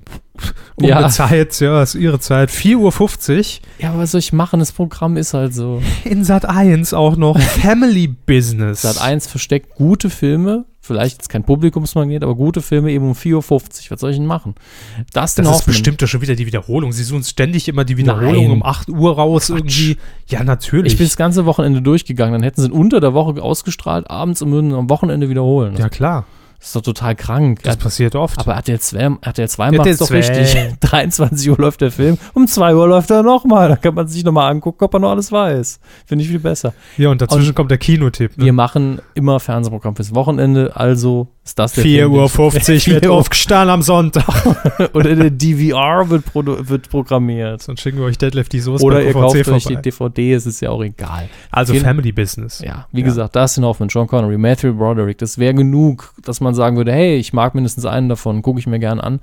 Um 0.76 0.88
Ja. 0.88 1.10
Zeit, 1.10 1.60
ja, 1.60 1.82
ist 1.84 1.96
ihre 1.96 2.20
Zeit, 2.20 2.50
4.50 2.50 3.38
Uhr. 3.38 3.68
Ja, 3.80 3.90
aber 3.90 4.00
was 4.00 4.12
soll 4.12 4.20
ich 4.20 4.34
machen? 4.34 4.60
Das 4.60 4.72
Programm 4.72 5.18
ist 5.18 5.34
halt 5.34 5.54
so. 5.54 5.82
In 6.04 6.24
Sat 6.24 6.46
1 6.46 6.94
auch 6.94 7.16
noch 7.18 7.40
Family 7.62 8.08
Business. 8.08 8.82
Sat 8.84 9.02
1 9.02 9.28
versteckt 9.28 9.76
gute 9.76 10.10
Filme 10.10 10.66
vielleicht 10.82 11.20
jetzt 11.20 11.30
kein 11.30 11.44
Publikumsmagnet, 11.44 12.24
aber 12.24 12.36
gute 12.36 12.62
Filme 12.62 12.92
eben 12.92 13.06
um 13.06 13.14
4.50 13.14 13.36
Uhr. 13.36 13.92
Was 13.92 14.00
soll 14.00 14.12
ich 14.12 14.18
denn 14.18 14.26
machen? 14.26 14.56
Dustin 15.14 15.46
Das 15.46 15.60
ist 15.60 15.66
bestimmt 15.66 16.02
doch 16.02 16.08
schon 16.08 16.22
wieder 16.22 16.36
die 16.36 16.48
Wiederholung. 16.48 16.92
Sie 16.92 17.04
suchen 17.04 17.24
ständig 17.24 17.68
immer 17.68 17.86
die 17.86 17.98
Wiederholung 17.98 18.44
Nein. 18.46 18.52
um 18.52 18.64
8 18.64 18.90
Uhr 18.90 19.16
raus 19.16 19.50
irgendwie. 19.50 19.98
Ja, 20.28 20.44
natürlich. 20.44 20.94
Ich 20.94 20.98
bin 20.98 21.08
das 21.08 21.18
ganze 21.18 21.46
Wochenende 21.46 21.82
durchgegangen. 21.82 22.34
Dann 22.34 22.44
hätten 22.44 22.62
sie 22.62 22.68
ihn 22.68 22.74
unter 22.74 23.00
der 23.00 23.14
Woche 23.14 23.42
ausgestrahlt, 23.42 24.10
abends 24.10 24.42
und 24.42 24.52
würden 24.52 24.74
am 24.74 24.90
Wochenende 24.90 25.30
wiederholen. 25.30 25.76
ja, 25.78 25.90
klar. 25.90 26.26
Das 26.62 26.68
ist 26.68 26.76
doch 26.76 26.82
total 26.84 27.16
krank. 27.16 27.64
Das 27.64 27.74
Ja, 27.76 27.82
passiert 27.82 28.16
oft. 28.16 28.38
aber 28.40 28.54
RTL 28.54 28.80
2, 28.80 29.18
RTL 29.22 29.50
2 29.50 29.66
RTL 29.66 29.78
macht 29.80 29.88
es 29.90 29.98
doch 29.98 30.08
2. 30.08 30.16
richtig. 30.18 30.58
23 30.80 31.50
Uhr 31.50 31.58
läuft 31.58 31.82
der 31.82 31.90
Film, 31.92 32.20
um 32.36 32.46
2 32.46 32.76
Uhr 32.76 32.88
läuft 32.88 33.10
er 33.10 33.24
nochmal. 33.24 33.70
Da 33.70 33.76
kann 33.78 33.96
man 33.96 34.08
sich 34.08 34.24
nochmal 34.24 34.52
angucken, 34.52 34.84
ob 34.84 34.94
er 34.94 35.00
noch 35.00 35.10
alles 35.10 35.32
weiß. 35.32 35.80
Finde 36.06 36.24
ich 36.24 36.30
viel 36.30 36.38
besser. 36.40 36.74
ja, 36.98 37.10
und 37.10 37.20
dazwischen 37.20 37.50
und 37.50 37.56
kommt 37.56 37.72
der 37.72 37.80
Kinotipp. 37.80 38.34
Wir 38.38 38.46
Ne? 38.46 38.52
machen 38.54 39.02
immer 39.16 39.40
Fernsehprogramm 39.40 39.96
fürs 39.96 40.14
Wochenende, 40.14 40.76
also 40.76 41.28
ist 41.44 41.58
das 41.58 41.74
der 41.74 41.84
4.50 41.84 41.84
Film, 41.84 42.12
Uhr 42.14 42.52
den 42.68 42.76
ich- 42.76 42.88
wird 42.88 43.02
4 43.02 43.12
Uhr 43.12 43.18
aufgestanden 43.18 43.70
am 43.72 43.82
Sonntag. 43.82 44.28
Oder 44.94 45.16
der 45.16 45.32
DVR 45.32 46.10
wird, 46.12 46.24
wird 46.36 46.90
programmiert. 46.90 47.64
Sonst 47.64 47.82
schicken 47.82 47.98
wir 47.98 48.06
euch 48.06 48.20
Deadlift 48.20 48.54
die 48.54 48.60
Soße 48.60 48.84
Oder 48.86 49.02
ihr 49.02 49.14
kauft 49.14 49.36
euch 49.36 49.66
die 49.66 49.92
vorbei. 49.92 50.12
DVD, 50.22 50.34
es 50.36 50.46
ist 50.46 50.62
ja 50.62 50.70
auch 50.70 50.84
egal. 50.84 51.28
Also 51.50 51.74
Family 51.74 52.12
Business. 52.12 52.60
Ja, 52.64 52.86
wie 52.92 53.00
Ja. 53.00 53.06
gesagt, 53.08 53.36
Dustin 53.36 53.66
Hoffman, 53.66 53.90
John 53.90 54.06
Connery, 54.06 54.38
Matthew 54.38 54.74
Broderick, 54.76 55.18
das 55.18 55.40
wäre 55.40 55.56
genug, 55.56 56.14
dass 56.24 56.40
man 56.40 56.51
sagen 56.54 56.78
würde, 56.78 56.92
hey, 56.92 57.18
ich 57.18 57.34
mag 57.34 57.56
mindestens 57.56 57.86
einen 57.86 58.10
davon, 58.10 58.42
gucke 58.42 58.60
ich 58.60 58.68
mir 58.68 58.80
gern 58.80 59.00
an. 59.00 59.20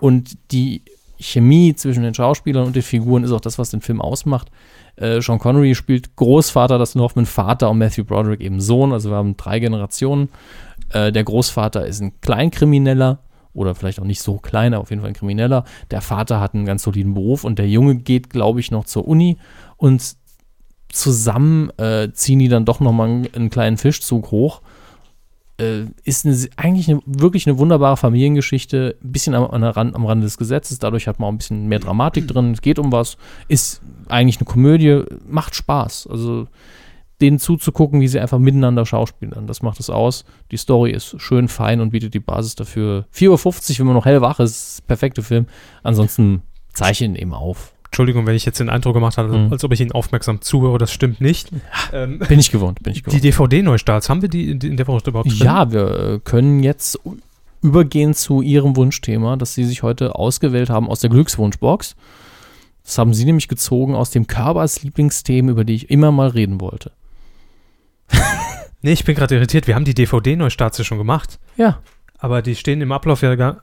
Und 0.00 0.38
die 0.52 0.82
Chemie 1.18 1.74
zwischen 1.74 2.02
den 2.02 2.14
Schauspielern 2.14 2.66
und 2.66 2.74
den 2.74 2.82
Figuren 2.82 3.24
ist 3.24 3.32
auch 3.32 3.40
das, 3.40 3.58
was 3.58 3.70
den 3.70 3.82
Film 3.82 4.00
ausmacht. 4.00 4.50
Äh, 4.96 5.20
Sean 5.20 5.38
Connery 5.38 5.74
spielt 5.74 6.16
Großvater, 6.16 6.78
Dustin 6.78 7.02
Hoffman 7.02 7.26
Vater 7.26 7.70
und 7.70 7.78
Matthew 7.78 8.04
Broderick 8.04 8.40
eben 8.40 8.60
Sohn, 8.60 8.92
also 8.92 9.10
wir 9.10 9.16
haben 9.16 9.36
drei 9.36 9.60
Generationen. 9.60 10.30
Äh, 10.90 11.12
der 11.12 11.24
Großvater 11.24 11.86
ist 11.86 12.00
ein 12.00 12.20
Kleinkrimineller 12.20 13.18
oder 13.52 13.74
vielleicht 13.74 14.00
auch 14.00 14.04
nicht 14.04 14.22
so 14.22 14.38
klein, 14.38 14.74
aber 14.74 14.82
auf 14.82 14.90
jeden 14.90 15.02
Fall 15.02 15.10
ein 15.10 15.14
Krimineller. 15.14 15.64
Der 15.90 16.00
Vater 16.00 16.40
hat 16.40 16.54
einen 16.54 16.64
ganz 16.64 16.82
soliden 16.82 17.14
Beruf 17.14 17.44
und 17.44 17.58
der 17.58 17.68
Junge 17.68 17.96
geht, 17.96 18.30
glaube 18.30 18.60
ich, 18.60 18.70
noch 18.70 18.84
zur 18.84 19.06
Uni 19.06 19.36
und 19.76 20.16
zusammen 20.88 21.70
äh, 21.78 22.10
ziehen 22.12 22.38
die 22.38 22.48
dann 22.48 22.64
doch 22.64 22.80
nochmal 22.80 23.08
einen, 23.08 23.34
einen 23.34 23.50
kleinen 23.50 23.76
Fischzug 23.76 24.30
hoch. 24.30 24.62
Äh, 25.60 25.86
ist 26.04 26.24
eine, 26.24 26.36
eigentlich 26.56 26.88
eine, 26.88 27.00
wirklich 27.04 27.46
eine 27.46 27.58
wunderbare 27.58 27.96
Familiengeschichte, 27.96 28.96
ein 29.02 29.12
bisschen 29.12 29.34
am, 29.34 29.60
der 29.60 29.76
Rand, 29.76 29.94
am 29.94 30.06
Rande 30.06 30.24
des 30.24 30.38
Gesetzes, 30.38 30.78
dadurch 30.78 31.06
hat 31.06 31.18
man 31.18 31.28
auch 31.28 31.32
ein 31.32 31.38
bisschen 31.38 31.68
mehr 31.68 31.78
Dramatik 31.78 32.26
drin, 32.26 32.52
es 32.52 32.62
geht 32.62 32.78
um 32.78 32.92
was, 32.92 33.16
ist 33.48 33.80
eigentlich 34.08 34.38
eine 34.38 34.46
Komödie, 34.46 35.02
macht 35.28 35.54
Spaß. 35.54 36.08
Also 36.10 36.46
denen 37.20 37.38
zuzugucken, 37.38 38.00
wie 38.00 38.08
sie 38.08 38.18
einfach 38.18 38.38
miteinander 38.38 38.86
schauspielern, 38.86 39.46
das 39.46 39.62
macht 39.62 39.78
es 39.78 39.90
aus. 39.90 40.24
Die 40.50 40.56
Story 40.56 40.90
ist 40.92 41.20
schön 41.20 41.48
fein 41.48 41.80
und 41.80 41.90
bietet 41.90 42.14
die 42.14 42.20
Basis 42.20 42.54
dafür. 42.54 43.06
4.50 43.14 43.72
Uhr, 43.72 43.78
wenn 43.80 43.86
man 43.86 43.96
noch 43.96 44.06
hellwach 44.06 44.40
ist, 44.40 44.78
ist 44.78 44.86
perfekte 44.86 45.22
Film. 45.22 45.46
Ansonsten 45.82 46.42
zeichnen 46.72 47.16
eben 47.16 47.34
auf. 47.34 47.74
Entschuldigung, 47.90 48.24
wenn 48.26 48.36
ich 48.36 48.44
jetzt 48.44 48.60
den 48.60 48.68
Eindruck 48.70 48.94
gemacht 48.94 49.18
habe, 49.18 49.36
Mhm. 49.36 49.52
als 49.52 49.64
ob 49.64 49.72
ich 49.72 49.80
Ihnen 49.80 49.92
aufmerksam 49.92 50.40
zuhöre, 50.40 50.78
das 50.78 50.92
stimmt 50.92 51.20
nicht. 51.20 51.50
Ähm, 51.92 52.20
Bin 52.20 52.38
ich 52.38 52.50
gewohnt, 52.52 52.82
bin 52.82 52.92
ich 52.92 53.02
die 53.02 53.20
gewohnt. 53.20 53.52
DVD-Neustarts, 53.52 54.08
haben 54.08 54.22
wir 54.22 54.28
die 54.28 54.50
in 54.52 54.76
der 54.76 54.86
Woche 54.86 55.02
überhaupt 55.08 55.28
drin? 55.30 55.38
Ja, 55.44 55.72
wir 55.72 55.98
äh, 55.98 56.20
können 56.22 56.62
jetzt 56.62 56.98
übergehen 57.62 58.14
zu 58.14 58.42
Ihrem 58.42 58.76
Wunschthema, 58.76 59.36
das 59.36 59.54
Sie 59.54 59.64
sich 59.64 59.82
heute 59.82 60.14
ausgewählt 60.14 60.70
haben 60.70 60.88
aus 60.88 61.00
der 61.00 61.10
Glückswunschbox. 61.10 61.96
Das 62.84 62.96
haben 62.96 63.12
Sie 63.12 63.24
nämlich 63.24 63.48
gezogen 63.48 63.94
aus 63.94 64.10
dem 64.10 64.26
Körbers 64.26 64.82
Lieblingsthemen, 64.82 65.50
über 65.50 65.64
die 65.64 65.74
ich 65.74 65.90
immer 65.90 66.12
mal 66.12 66.28
reden 66.28 66.60
wollte. 66.60 66.92
Nee, 68.82 68.92
ich 68.92 69.04
bin 69.04 69.14
gerade 69.14 69.34
irritiert. 69.34 69.66
Wir 69.66 69.74
haben 69.74 69.84
die 69.84 69.92
DVD-Neustarts 69.92 70.78
ja 70.78 70.84
schon 70.84 70.96
gemacht. 70.96 71.38
Ja. 71.58 71.80
Aber 72.18 72.40
die 72.40 72.54
stehen 72.54 72.80
im 72.80 72.92
Ablauf 72.92 73.20
ja 73.20 73.34
gar. 73.34 73.62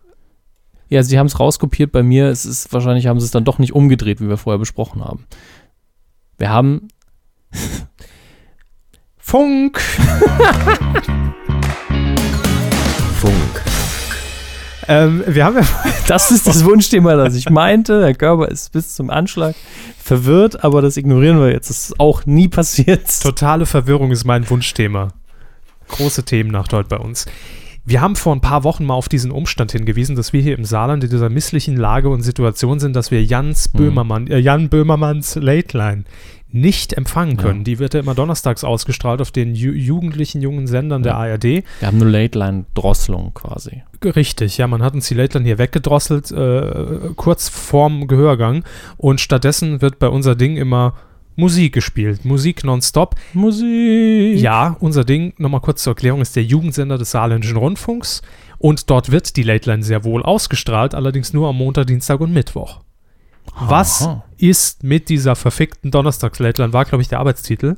Ja, 0.90 1.04
Sie 1.04 1.20
haben 1.20 1.28
es 1.28 1.40
rauskopiert 1.40 1.92
bei 1.92 2.04
mir. 2.04 2.28
Es 2.28 2.46
ist 2.46 2.72
wahrscheinlich 2.72 3.08
haben 3.08 3.20
Sie 3.20 3.26
es 3.26 3.32
dann 3.32 3.44
doch 3.44 3.60
nicht 3.60 3.74
umgedreht, 3.74 4.22
wie 4.22 4.30
wir 4.30 4.38
vorher 4.38 4.60
besprochen 4.60 5.04
haben. 5.04 5.26
Wir 6.38 6.50
haben 6.50 6.88
Funk! 9.18 9.82
Funk, 13.20 13.62
Ähm, 14.88 15.24
wir 15.28 15.44
haben 15.44 15.58
ja. 15.58 15.64
Das 16.08 16.32
ist 16.32 16.48
das 16.48 16.64
Wunschthema, 16.64 17.16
das 17.16 17.36
ich 17.36 17.50
meinte. 17.50 18.00
Der 18.00 18.14
Körper 18.16 18.48
ist 18.48 18.72
bis 18.72 18.96
zum 18.96 19.10
Anschlag 19.10 19.56
verwirrt, 20.02 20.64
aber 20.64 20.82
das 20.82 20.96
ignorieren 20.96 21.40
wir 21.42 21.52
jetzt. 21.52 21.70
Das 21.70 21.90
ist 21.90 22.00
auch 22.00 22.26
nie 22.26 22.48
passiert. 22.48 23.22
Totale 23.22 23.66
Verwirrung 23.66 24.12
ist 24.12 24.24
mein 24.24 24.50
Wunschthema. 24.50 25.10
Große 25.90 26.24
Themennacht 26.24 26.72
heute 26.72 26.88
bei 26.88 26.98
uns. 26.98 27.26
Wir 27.90 28.02
haben 28.02 28.18
vor 28.18 28.36
ein 28.36 28.42
paar 28.42 28.66
Wochen 28.66 28.84
mal 28.86 28.96
auf 28.96 29.08
diesen 29.08 29.32
Umstand 29.32 29.72
hingewiesen, 29.72 30.18
dass 30.18 30.34
wir 30.34 30.42
hier 30.42 30.58
im 30.58 30.66
Saarland 30.66 31.06
in 31.06 31.10
dieser 31.10 31.30
misslichen 31.30 31.78
Lage 31.78 32.10
und 32.10 32.22
Situation 32.22 32.80
sind, 32.80 32.98
dass 32.98 33.12
wir 33.12 33.24
Jans 33.24 33.72
Mhm. 33.72 33.78
Böhmermann, 33.78 34.28
äh, 34.28 34.40
Jan 34.40 34.68
Böhmermanns 34.68 35.36
Late 35.36 35.78
Line 35.78 36.04
nicht 36.52 36.92
empfangen 36.92 37.38
Ja. 37.38 37.44
können. 37.44 37.64
Die 37.64 37.80
wird 37.80 37.94
ja 37.94 38.02
immer 38.02 38.14
donnerstags 38.14 38.66
ausgestrahlt 38.66 39.22
auf 39.22 39.32
den 39.32 39.56
ju 39.56 39.72
jugendlichen 39.72 40.42
jungen 40.42 40.68
Sendern 40.68 41.02
der 41.02 41.16
ARD. 41.16 41.44
Wir 41.80 41.88
haben 41.88 42.02
eine 42.02 42.10
Late-Line-Drosselung 42.10 43.34
quasi. 43.34 43.84
Richtig, 44.04 44.58
ja, 44.58 44.68
man 44.68 44.84
hat 44.84 44.94
uns 44.94 45.08
die 45.08 45.14
Late 45.14 45.38
Line 45.38 45.48
hier 45.48 45.58
weggedrosselt, 45.58 46.30
äh, 46.32 47.12
kurz 47.16 47.48
vorm 47.48 48.08
Gehörgang. 48.08 48.66
Und 48.98 49.22
stattdessen 49.22 49.82
wird 49.82 49.98
bei 49.98 50.10
unser 50.10 50.36
Ding 50.36 50.58
immer 50.58 50.94
Musik 51.38 51.74
gespielt. 51.74 52.26
Musik 52.26 52.64
nonstop. 52.64 53.16
Musik. 53.34 54.40
Ja, 54.40 54.76
unser 54.80 55.06
Ding, 55.06 55.34
nochmal 55.38 55.62
kurz 55.62 55.84
zur 55.84 55.92
Erklärung, 55.92 56.20
ist 56.20 56.36
der 56.36 56.44
Jugendsender 56.44 56.98
des 56.98 57.12
Saarländischen 57.12 57.58
Rundfunks. 57.58 58.24
Und 58.58 58.90
dort 58.90 59.12
wird 59.12 59.36
die 59.38 59.44
Late 59.44 59.70
Line 59.70 59.84
sehr 59.84 60.04
wohl 60.04 60.24
ausgestrahlt, 60.24 60.96
allerdings 60.96 61.34
nur 61.34 61.48
am 61.48 61.58
Montag, 61.58 61.86
Dienstag 61.86 62.22
und 62.22 62.34
Mittwoch. 62.34 62.82
Was 63.60 64.02
Aha. 64.02 64.24
ist 64.38 64.84
mit 64.84 65.10
dieser 65.10 65.36
verfickten 65.36 65.92
Donnerstags-Late 65.92 66.62
Line, 66.62 66.74
war, 66.74 66.86
glaube 66.86 67.04
ich, 67.04 67.08
der 67.08 67.20
Arbeitstitel. 67.20 67.76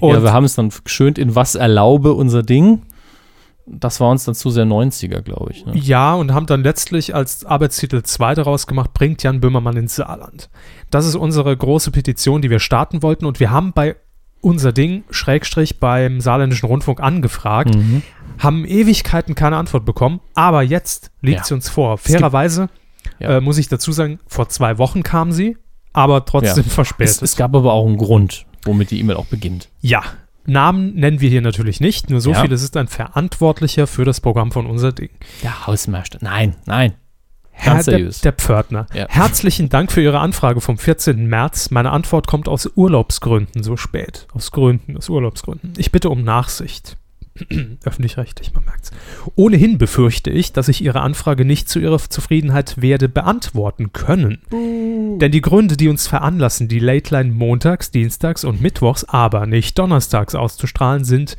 Und 0.00 0.14
ja, 0.14 0.22
wir 0.24 0.32
haben 0.32 0.44
es 0.44 0.56
dann 0.56 0.72
geschönt 0.84 1.18
in 1.18 1.36
Was 1.36 1.54
erlaube 1.54 2.14
unser 2.14 2.42
Ding. 2.42 2.82
Das 3.68 3.98
war 4.00 4.10
uns 4.10 4.24
dann 4.24 4.34
zu 4.36 4.50
sehr 4.50 4.64
90er, 4.64 5.22
glaube 5.22 5.50
ich. 5.52 5.66
Ne? 5.66 5.76
Ja, 5.76 6.14
und 6.14 6.32
haben 6.32 6.46
dann 6.46 6.62
letztlich 6.62 7.14
als 7.14 7.44
Arbeitstitel 7.44 8.02
2 8.02 8.34
daraus 8.36 8.66
gemacht, 8.68 8.94
bringt 8.94 9.22
Jan 9.24 9.40
Böhmermann 9.40 9.76
ins 9.76 9.96
Saarland. 9.96 10.50
Das 10.90 11.04
ist 11.06 11.16
unsere 11.16 11.56
große 11.56 11.90
Petition, 11.90 12.42
die 12.42 12.50
wir 12.50 12.60
starten 12.60 13.02
wollten 13.02 13.26
und 13.26 13.40
wir 13.40 13.50
haben 13.50 13.72
bei 13.72 13.96
unser 14.40 14.72
Ding, 14.72 15.02
Schrägstrich, 15.10 15.80
beim 15.80 16.20
Saarländischen 16.20 16.66
Rundfunk 16.68 17.00
angefragt, 17.00 17.74
Mhm. 17.74 18.02
haben 18.38 18.64
Ewigkeiten 18.64 19.34
keine 19.34 19.56
Antwort 19.56 19.84
bekommen, 19.84 20.20
aber 20.34 20.62
jetzt 20.62 21.10
liegt 21.20 21.38
Ja. 21.38 21.44
sie 21.44 21.54
uns 21.54 21.68
vor. 21.68 21.98
Fairerweise 21.98 22.68
Ja. 23.18 23.38
äh, 23.38 23.40
muss 23.40 23.58
ich 23.58 23.66
dazu 23.68 23.90
sagen, 23.90 24.20
vor 24.28 24.48
zwei 24.48 24.78
Wochen 24.78 25.02
kam 25.02 25.32
sie, 25.32 25.56
aber 25.92 26.24
trotzdem 26.24 26.64
Ja. 26.64 26.70
verspätet. 26.70 27.16
Es, 27.16 27.22
es 27.22 27.36
gab 27.36 27.56
aber 27.56 27.72
auch 27.72 27.86
einen 27.86 27.96
Grund, 27.96 28.46
womit 28.64 28.92
die 28.92 29.00
E-Mail 29.00 29.16
auch 29.16 29.26
beginnt. 29.26 29.70
ja, 29.80 30.02
Namen 30.48 30.94
nennen 30.94 31.20
wir 31.20 31.28
hier 31.30 31.42
natürlich 31.42 31.80
nicht, 31.80 32.10
nur 32.10 32.20
so 32.20 32.32
Ja. 32.32 32.40
viel, 32.42 32.52
es 32.52 32.62
ist 32.62 32.76
ein 32.76 32.88
Verantwortlicher 32.88 33.86
für 33.86 34.04
das 34.04 34.20
Programm 34.20 34.52
von 34.52 34.66
unser 34.66 34.92
Ding. 34.92 35.10
Der 35.42 35.66
Hausmeister. 35.66 36.18
Nein, 36.22 36.56
nein. 36.66 36.94
Herr 37.58 37.74
Ganz 37.74 37.86
der, 37.86 37.94
seriös. 37.94 38.20
der 38.20 38.32
Pförtner. 38.34 38.86
Ja. 38.92 39.06
Herzlichen 39.08 39.70
Dank 39.70 39.90
für 39.90 40.02
Ihre 40.02 40.18
Anfrage 40.20 40.60
vom 40.60 40.76
14. 40.76 41.26
März. 41.26 41.70
Meine 41.70 41.90
Antwort 41.90 42.26
kommt 42.26 42.48
aus 42.48 42.70
Urlaubsgründen 42.74 43.62
so 43.62 43.78
spät. 43.78 44.26
Aus 44.34 44.52
Gründen, 44.52 44.96
aus 44.96 45.08
Urlaubsgründen. 45.08 45.72
Ich 45.78 45.90
bitte 45.90 46.10
um 46.10 46.22
Nachsicht. 46.22 46.98
Öffentlich-rechtlich, 47.84 48.52
man 48.52 48.64
merkt's. 48.64 48.90
Ohnehin 49.34 49.78
befürchte 49.78 50.30
ich, 50.30 50.52
dass 50.52 50.68
ich 50.68 50.82
Ihre 50.82 51.00
Anfrage 51.00 51.44
nicht 51.44 51.68
zu 51.68 51.78
Ihrer 51.78 51.98
Zufriedenheit 51.98 52.80
werde 52.80 53.08
beantworten 53.08 53.92
können. 53.92 54.42
Denn 54.50 55.32
die 55.32 55.40
Gründe, 55.40 55.76
die 55.76 55.88
uns 55.88 56.06
veranlassen, 56.06 56.68
die 56.68 56.78
Late 56.78 57.14
Line 57.14 57.32
montags, 57.32 57.90
dienstags 57.90 58.44
und 58.44 58.60
mittwochs, 58.60 59.04
aber 59.04 59.46
nicht 59.46 59.78
donnerstags 59.78 60.34
auszustrahlen, 60.34 61.04
sind 61.04 61.36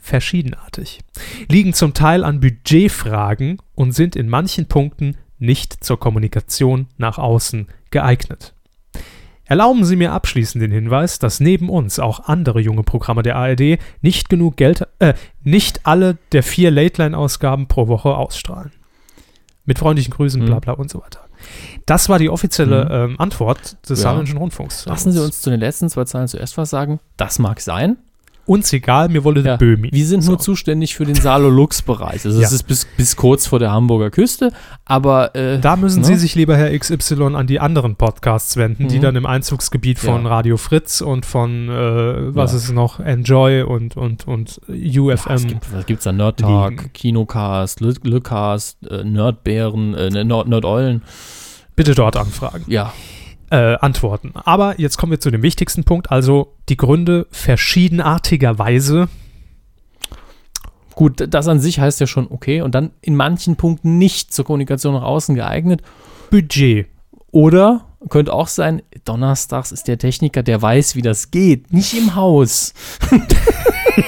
verschiedenartig, 0.00 1.00
liegen 1.48 1.74
zum 1.74 1.94
Teil 1.94 2.24
an 2.24 2.40
Budgetfragen 2.40 3.58
und 3.74 3.92
sind 3.92 4.16
in 4.16 4.28
manchen 4.28 4.66
Punkten 4.66 5.16
nicht 5.38 5.84
zur 5.84 6.00
Kommunikation 6.00 6.88
nach 6.96 7.18
außen 7.18 7.68
geeignet. 7.90 8.54
Erlauben 9.50 9.84
Sie 9.84 9.96
mir 9.96 10.12
abschließend 10.12 10.62
den 10.62 10.70
Hinweis, 10.70 11.18
dass 11.18 11.40
neben 11.40 11.68
uns 11.70 11.98
auch 11.98 12.20
andere 12.20 12.60
junge 12.60 12.84
Programme 12.84 13.24
der 13.24 13.34
ARD 13.34 13.78
nicht 14.00 14.28
genug 14.28 14.56
Geld, 14.56 14.86
äh, 15.00 15.14
nicht 15.42 15.80
alle 15.86 16.18
der 16.30 16.44
vier 16.44 16.70
Late-Line-Ausgaben 16.70 17.66
pro 17.66 17.88
Woche 17.88 18.10
ausstrahlen. 18.16 18.70
Mit 19.64 19.80
freundlichen 19.80 20.12
Grüßen, 20.14 20.40
Mhm. 20.42 20.46
bla 20.46 20.60
bla 20.60 20.72
und 20.74 20.88
so 20.88 21.02
weiter. 21.02 21.18
Das 21.84 22.08
war 22.08 22.20
die 22.20 22.30
offizielle 22.30 22.88
ähm, 22.92 23.16
Antwort 23.18 23.76
des 23.88 23.98
Ja. 23.98 24.04
Saarländischen 24.04 24.38
Rundfunks. 24.38 24.86
Lassen 24.86 25.10
Sie 25.10 25.20
uns 25.20 25.40
zu 25.40 25.50
den 25.50 25.58
letzten 25.58 25.88
zwei 25.90 26.04
Zeilen 26.04 26.28
zuerst 26.28 26.56
was 26.56 26.70
sagen. 26.70 27.00
Das 27.16 27.40
mag 27.40 27.60
sein. 27.60 27.96
Uns 28.46 28.72
egal, 28.72 29.08
mir 29.08 29.22
wolle 29.24 29.40
Ja, 29.40 29.56
der 29.56 29.56
Böhmi. 29.58 29.90
Wir 29.92 30.06
sind 30.06 30.22
So. 30.22 30.32
nur 30.32 30.38
zuständig 30.40 30.94
für 30.94 31.04
den 31.04 31.14
Salo-Lux-Bereich. 31.14 32.24
Also 32.24 32.40
Ja. 32.40 32.46
es 32.46 32.52
ist 32.52 32.64
bis, 32.64 32.84
bis 32.96 33.16
kurz 33.16 33.46
vor 33.46 33.58
der 33.58 33.70
Hamburger 33.70 34.10
Küste, 34.10 34.52
aber 34.84 35.34
äh, 35.36 35.58
Da 35.60 35.76
müssen 35.76 36.00
ne? 36.00 36.06
Sie 36.06 36.16
sich 36.16 36.34
lieber, 36.34 36.56
Herr 36.56 36.76
XY, 36.76 37.34
an 37.34 37.46
die 37.46 37.60
anderen 37.60 37.96
Podcasts 37.96 38.56
wenden, 38.56 38.88
die 38.88 38.98
Mhm. 38.98 39.02
dann 39.02 39.16
im 39.16 39.26
Einzugsgebiet 39.26 39.98
von 39.98 40.22
Ja. 40.24 40.28
Radio 40.28 40.56
Fritz 40.56 41.00
und 41.00 41.26
von, 41.26 41.68
äh, 41.68 42.34
was 42.34 42.52
ist 42.54 42.72
noch, 42.72 42.98
Enjoy 43.00 43.62
und, 43.62 43.96
und, 43.96 44.26
und 44.26 44.60
UFM. 44.68 45.32
es 45.34 45.46
gibt, 45.46 45.72
was 45.72 45.86
gibt's 45.86 46.04
da? 46.04 46.12
Nerd 46.12 46.40
Talk, 46.40 46.70
liegen. 46.70 46.92
Kinocast, 46.92 47.80
Lü- 47.80 47.94
Lückcast, 48.06 48.78
äh, 48.90 49.04
Nerdbären, 49.04 49.94
äh, 49.94 50.10
ne, 50.10 50.24
Nerd, 50.24 50.48
Nerdeulen. 50.48 51.02
Bitte 51.76 51.94
dort 51.94 52.16
anfragen. 52.16 52.64
Ja, 52.66 52.92
Äh, 53.50 53.76
antworten. 53.80 54.32
Aber 54.44 54.78
jetzt 54.80 54.96
kommen 54.96 55.10
wir 55.10 55.18
zu 55.20 55.30
dem 55.30 55.42
wichtigsten 55.42 55.82
Punkt, 55.84 56.10
also 56.12 56.54
die 56.68 56.76
Gründe 56.76 57.26
verschiedenartigerweise. 57.32 59.08
gut, 60.94 61.26
das 61.28 61.48
an 61.48 61.58
sich 61.60 61.80
heißt 61.80 61.98
ja 62.00 62.06
schon 62.06 62.28
okay 62.30 62.60
und 62.62 62.74
dann 62.74 62.90
in 63.00 63.16
manchen 63.16 63.56
Punkten 63.56 63.98
nicht 63.98 64.32
zur 64.32 64.44
Kommunikation 64.44 64.94
nach 64.94 65.02
außen 65.02 65.34
geeignet. 65.34 65.82
Budget. 66.30 66.86
Oder 67.32 67.86
könnte 68.08 68.32
auch 68.32 68.48
sein, 68.48 68.82
donnerstags 69.04 69.72
ist 69.72 69.88
der 69.88 69.98
Techniker, 69.98 70.42
der 70.42 70.60
weiß, 70.62 70.94
wie 70.96 71.02
das 71.02 71.30
geht, 71.30 71.72
nicht 71.72 71.94
im 71.96 72.14
Haus. 72.14 72.72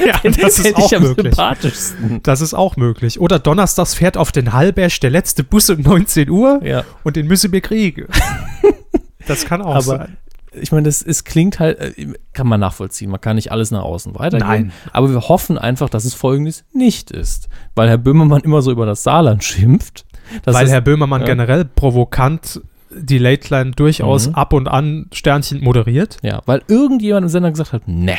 Ja, 0.07 0.19
das 0.23 0.61
ist 0.61 0.77
auch 0.77 0.91
möglich. 0.93 1.35
sympathischsten. 1.35 2.21
Das 2.23 2.41
ist 2.41 2.55
auch 2.55 2.77
möglich. 2.77 3.21
Oder 3.21 3.39
donnerstags 3.41 3.95
fährt 3.95 4.17
auf 4.17 4.31
den 4.33 4.53
Hallberg 4.53 5.01
der 5.01 5.11
letzte 5.11 5.43
Bus 5.45 5.69
um 5.71 5.81
19 5.83 6.31
Uhr 6.31 6.61
Ja. 6.65 6.85
und 7.03 7.17
den 7.17 7.27
müssen 7.27 7.51
wir 7.53 7.61
kriegen. 7.61 8.07
Das 9.27 9.45
kann 9.45 9.63
auch 9.63 9.75
Aber 9.75 9.83
sein. 9.83 10.17
ich 10.53 10.73
meine, 10.73 10.85
das 10.85 11.03
es 11.03 11.25
klingt 11.25 11.59
halt, 11.61 11.79
äh, 11.81 12.15
kann 12.33 12.47
man 12.47 12.61
nachvollziehen. 12.61 13.11
Man 13.11 13.21
kann 13.21 13.37
nicht 13.37 13.53
alles 13.53 13.71
nach 13.71 13.83
außen 13.83 14.15
weitergeben. 14.19 14.49
Nein. 14.49 14.73
Aber 14.93 15.11
wir 15.11 15.21
hoffen 15.29 15.59
einfach, 15.59 15.89
dass 15.89 16.05
es 16.05 16.15
folgendes 16.15 16.65
nicht 16.73 17.11
ist. 17.11 17.49
Weil 17.75 17.89
Herr 17.89 17.99
Böhmermann 17.99 18.43
immer 18.43 18.63
so 18.63 18.71
über 18.71 18.87
das 18.87 19.03
Saarland 19.03 19.43
schimpft. 19.45 20.05
dass 20.45 20.55
Weil 20.55 20.67
es- 20.67 20.73
Herr 20.73 20.81
Böhmermann 20.81 21.21
ja. 21.23 21.27
generell 21.27 21.65
provokant 21.65 22.61
die 22.95 23.17
Late 23.19 23.49
Line 23.55 23.71
durchaus 23.73 24.29
Mhm. 24.29 24.35
ab 24.35 24.53
und 24.53 24.69
an 24.69 25.07
Sternchen 25.13 25.63
moderiert. 25.65 26.19
Ja, 26.23 26.43
weil 26.45 26.63
irgendjemand 26.69 27.25
im 27.25 27.29
Sender 27.31 27.51
gesagt 27.51 27.73
hat, 27.73 27.89
ne, 27.89 28.17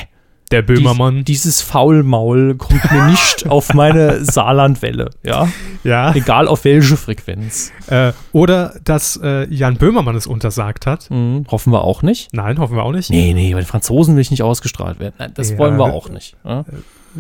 Der 0.54 0.62
Böhmermann. 0.62 1.24
dies, 1.26 1.42
dieses 1.44 1.62
Faulmaul 1.62 2.56
kommt 2.56 2.92
mir 2.92 3.08
nicht 3.08 3.48
auf 3.50 3.74
meine 3.74 4.24
Saarlandwelle. 4.24 5.10
Ja, 5.24 5.48
ja. 5.84 6.14
egal 6.16 6.48
auf 6.48 6.64
welche 6.64 6.96
Frequenz. 6.96 7.72
Äh, 7.88 8.14
oder 8.32 8.76
dass 8.84 9.20
äh, 9.22 9.48
Jan 9.54 9.78
Böhmermann 9.78 10.16
es 10.16 10.28
untersagt 10.28 10.86
hat. 10.86 11.10
Mhm, 11.10 11.46
hoffen 11.50 11.74
wir 11.74 11.84
auch 11.84 12.02
nicht. 12.04 12.32
Nein, 12.34 12.60
hoffen 12.60 12.76
wir 12.76 12.84
auch 12.84 12.92
nicht. 12.92 13.10
Nee, 13.10 13.34
nee, 13.34 13.54
bei 13.54 13.62
den 13.62 13.66
Franzosen 13.68 14.16
will 14.16 14.22
ich 14.22 14.32
nicht 14.32 14.44
ausgestrahlt 14.44 15.00
werden. 15.00 15.16
Nein, 15.18 15.32
das 15.36 15.52
Ja. 15.52 15.58
wollen 15.58 15.78
wir 15.78 15.86
auch 15.86 16.10
nicht. 16.10 16.36
Ja? 16.46 16.64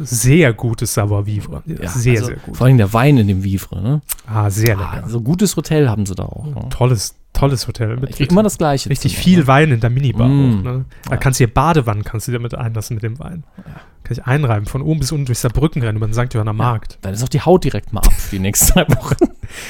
Sehr 0.01 0.53
gutes 0.53 0.93
Savoir-vivre. 0.93 1.63
Ja, 1.65 1.87
sehr, 1.89 2.13
also 2.15 2.25
sehr 2.27 2.35
gut. 2.37 2.57
Vor 2.57 2.67
allem 2.67 2.77
der 2.77 2.93
Wein 2.93 3.17
in 3.17 3.27
dem 3.27 3.43
Vivre. 3.43 3.81
Ne? 3.81 4.01
Ah, 4.27 4.49
sehr 4.49 4.77
Ah, 4.77 4.95
lecker. 4.95 5.09
so 5.09 5.21
gutes 5.21 5.55
Hotel 5.55 5.89
haben 5.89 6.05
sie 6.05 6.15
da 6.15 6.23
auch. 6.23 6.45
Ne? 6.45 6.69
Tolles, 6.69 7.15
tolles 7.33 7.67
Hotel. 7.67 7.97
Mit, 7.97 8.11
krieg 8.15 8.31
immer 8.31 8.43
das 8.43 8.57
Gleiche. 8.57 8.89
richtig 8.89 9.17
viel 9.17 9.39
ne? 9.39 9.47
Wein 9.47 9.71
in 9.71 9.79
der 9.79 9.89
Minibar. 9.89 10.27
Mm. 10.27 10.59
Auch, 10.59 10.63
ne? 10.63 10.85
Da 11.05 11.11
Ja. 11.11 11.17
kannst 11.17 11.39
du 11.39 11.45
hier 11.45 11.53
Badewannen 11.53 12.03
kannst 12.03 12.27
du 12.27 12.31
dir 12.31 12.39
mit 12.39 12.55
einlassen 12.55 12.95
mit 12.95 13.03
dem 13.03 13.19
Wein. 13.19 13.43
Kann 14.03 14.17
ich 14.17 14.25
einreiben, 14.25 14.65
von 14.65 14.81
oben 14.81 14.99
bis 14.99 15.11
unten 15.11 15.25
durch 15.27 15.39
Saarbrücken 15.39 15.81
rennen 15.81 15.97
über 15.97 16.07
den 16.07 16.13
St. 16.13 16.33
Johanner 16.33 16.53
Markt. 16.53 16.97
Dann 17.01 17.13
ist 17.13 17.23
auch 17.23 17.29
die 17.29 17.41
Haut 17.41 17.63
direkt 17.63 17.93
mal 17.93 18.01
ab 18.01 18.11
für 18.13 18.35
die 18.35 18.39
nächsten 18.41 18.73
zwei 18.73 18.85
Wochen. 18.89 19.15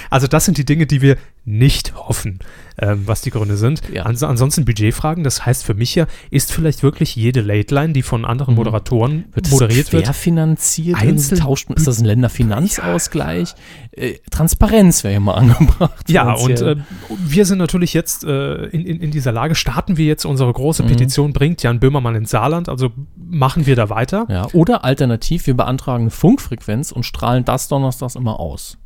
Also 0.10 0.27
das 0.27 0.45
sind 0.45 0.57
die 0.57 0.65
Dinge, 0.65 0.85
die 0.88 1.01
wir 1.01 1.18
nicht 1.45 1.93
hoffen, 1.95 2.39
ähm, 2.77 3.03
was 3.05 3.19
die 3.22 3.30
Gründe 3.30 3.57
sind. 3.57 3.81
Ja. 3.93 4.03
Ans 4.05 4.23
ansonsten 4.23 4.64
Budgetfragen, 4.64 5.26
das 5.26 5.45
heißt 5.45 5.65
für 5.65 5.73
mich 5.73 5.93
ja, 5.93 6.05
ist 6.31 6.53
vielleicht 6.53 6.84
wirklich 6.84 7.18
jede 7.18 7.41
Late 7.41 7.76
Line, 7.76 7.91
die 7.91 8.01
von 8.01 8.23
anderen 8.23 8.53
Mhm. 8.53 8.60
Moderatoren 8.60 9.26
Wird 9.34 9.51
moderiert 9.51 9.91
wird, 9.91 10.05
querfinanziert? 10.05 10.97
Einzel- 11.01 11.38
tauscht, 11.39 11.69
ist 11.72 11.85
das 11.85 11.99
ein 11.99 12.05
Länderfinanzausgleich? 12.05 13.55
Äh, 13.91 14.15
Transparenz 14.31 15.03
wäre 15.03 15.15
ja 15.15 15.19
mal 15.19 15.34
angebracht. 15.35 16.10
Ja, 16.10 16.31
und 16.34 16.61
äh, 16.61 16.77
wir 17.26 17.45
sind 17.45 17.57
natürlich 17.57 17.93
jetzt 17.93 18.23
äh, 18.23 18.65
in, 18.68 18.85
in, 18.85 19.01
in 19.01 19.11
dieser 19.11 19.31
Lage, 19.31 19.55
starten 19.55 19.97
wir 19.97 20.05
jetzt 20.05 20.26
unsere 20.26 20.51
große 20.51 20.84
Mhm. 20.84 20.88
Petition, 20.88 21.34
bringt 21.34 21.61
Jan 21.64 21.80
Böhmermann 21.80 22.15
ins 22.15 22.31
Saarland, 22.31 22.69
also 22.69 22.91
machen 23.18 23.65
wir 23.65 23.76
da 23.76 23.89
weiter. 23.89 24.26
ja, 24.30 24.47
oder 24.53 24.84
alternativ, 24.84 25.45
wir 25.47 25.55
beantragen 25.55 26.03
eine 26.03 26.10
Funkfrequenz 26.11 26.91
und 26.91 27.03
strahlen 27.05 27.43
das 27.45 27.68
donnerstags 27.68 28.15
immer 28.15 28.39
aus. 28.39 28.77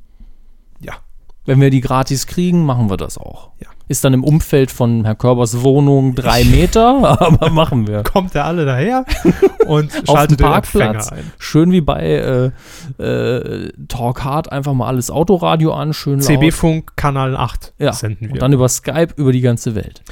Wenn 1.48 1.62
wir 1.62 1.70
die 1.70 1.80
gratis 1.80 2.28
kriegen, 2.28 2.66
machen 2.66 2.90
wir 2.90 2.98
das 2.98 3.18
auch. 3.18 3.52
Ja. 3.62 3.68
Ist 3.88 4.04
dann 4.04 4.14
im 4.14 4.26
Umfeld 4.26 4.70
von 4.70 5.06
Herr 5.06 5.16
Körbers 5.16 5.62
Wohnung 5.62 6.14
drei 6.14 6.44
Meter, 6.52 7.22
aber 7.22 7.50
machen 7.50 7.88
wir. 7.88 8.04
Kommt 8.04 8.36
er 8.36 8.44
alle 8.44 8.66
daher 8.66 9.06
und 9.66 9.96
Auf 9.96 10.18
schaltet 10.18 10.42
den 10.42 10.46
Parkplatz, 10.46 11.08
Empfänger 11.08 11.24
ein. 11.24 11.32
schön 11.40 11.72
wie 11.72 11.80
bei 11.80 12.52
äh, 13.00 13.02
äh, 13.02 13.72
Talk 13.88 14.26
Hard, 14.26 14.52
einfach 14.52 14.74
mal 14.74 14.88
alles 14.88 15.10
Autoradio 15.10 15.74
an, 15.74 15.94
schön. 15.94 16.20
CB-Funk 16.20 16.98
Kanal 16.98 17.38
8 17.38 17.76
ja. 17.80 17.94
senden 17.94 18.28
wir. 18.28 18.34
Und 18.34 18.42
dann 18.42 18.52
über 18.52 18.68
Skype 18.68 19.14
über 19.16 19.32
die 19.32 19.42
ganze 19.42 19.74
Welt. 19.74 20.04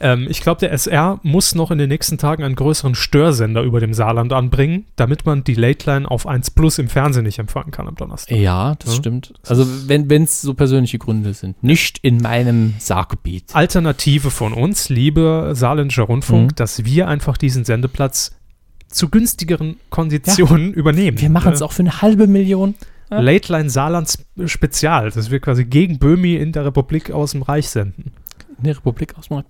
Ähm, 0.00 0.26
ich 0.28 0.40
glaube, 0.40 0.60
der 0.60 0.72
SR 0.72 1.20
muss 1.22 1.54
noch 1.54 1.70
in 1.70 1.78
den 1.78 1.88
nächsten 1.88 2.18
Tagen 2.18 2.42
einen 2.42 2.54
größeren 2.56 2.94
Störsender 2.94 3.62
über 3.62 3.80
dem 3.80 3.94
Saarland 3.94 4.32
anbringen, 4.32 4.86
damit 4.96 5.24
man 5.26 5.44
die 5.44 5.54
Late 5.54 5.90
Line 5.90 6.10
auf 6.10 6.26
1 6.26 6.50
Plus 6.50 6.78
im 6.78 6.88
Fernsehen 6.88 7.24
nicht 7.24 7.38
empfangen 7.38 7.70
kann 7.70 7.86
am 7.88 7.94
Donnerstag. 7.94 8.36
Ja, 8.36 8.74
das 8.76 8.92
Ja. 8.94 8.96
stimmt. 8.98 9.34
Also 9.46 9.66
wenn 9.88 10.10
es 10.22 10.40
so 10.42 10.54
persönliche 10.54 10.98
Gründe 10.98 11.32
sind. 11.34 11.62
Nicht 11.62 11.98
in 12.02 12.18
meinem 12.18 12.74
Saargebiet. 12.78 13.54
Alternative 13.54 14.30
von 14.30 14.52
uns, 14.52 14.88
liebe 14.88 15.52
Saarländischer 15.54 16.04
Rundfunk, 16.04 16.52
Mhm. 16.52 16.54
dass 16.56 16.84
wir 16.84 17.08
einfach 17.08 17.36
diesen 17.36 17.64
Sendeplatz 17.64 18.34
zu 18.88 19.08
günstigeren 19.08 19.76
Konditionen 19.90 20.72
übernehmen. 20.72 21.20
Wir 21.20 21.30
machen 21.30 21.52
es 21.52 21.60
Äh, 21.60 21.64
auch 21.64 21.72
für 21.72 21.82
eine 21.82 22.02
halbe 22.02 22.26
Million. 22.26 22.74
Ja. 23.10 23.20
Late 23.20 23.52
Line 23.52 23.70
Saarland 23.70 24.08
Sp- 24.10 24.24
Spezial, 24.46 25.10
dass 25.10 25.30
wir 25.30 25.38
quasi 25.40 25.64
gegen 25.64 25.98
Böhmi 25.98 26.36
in 26.36 26.52
der 26.52 26.64
Republik 26.64 27.10
aus 27.10 27.32
dem 27.32 27.42
Reich 27.42 27.68
senden. 27.68 28.12
In 28.58 28.64
der 28.64 28.76
Republik 28.76 29.16
ausmachen. 29.18 29.44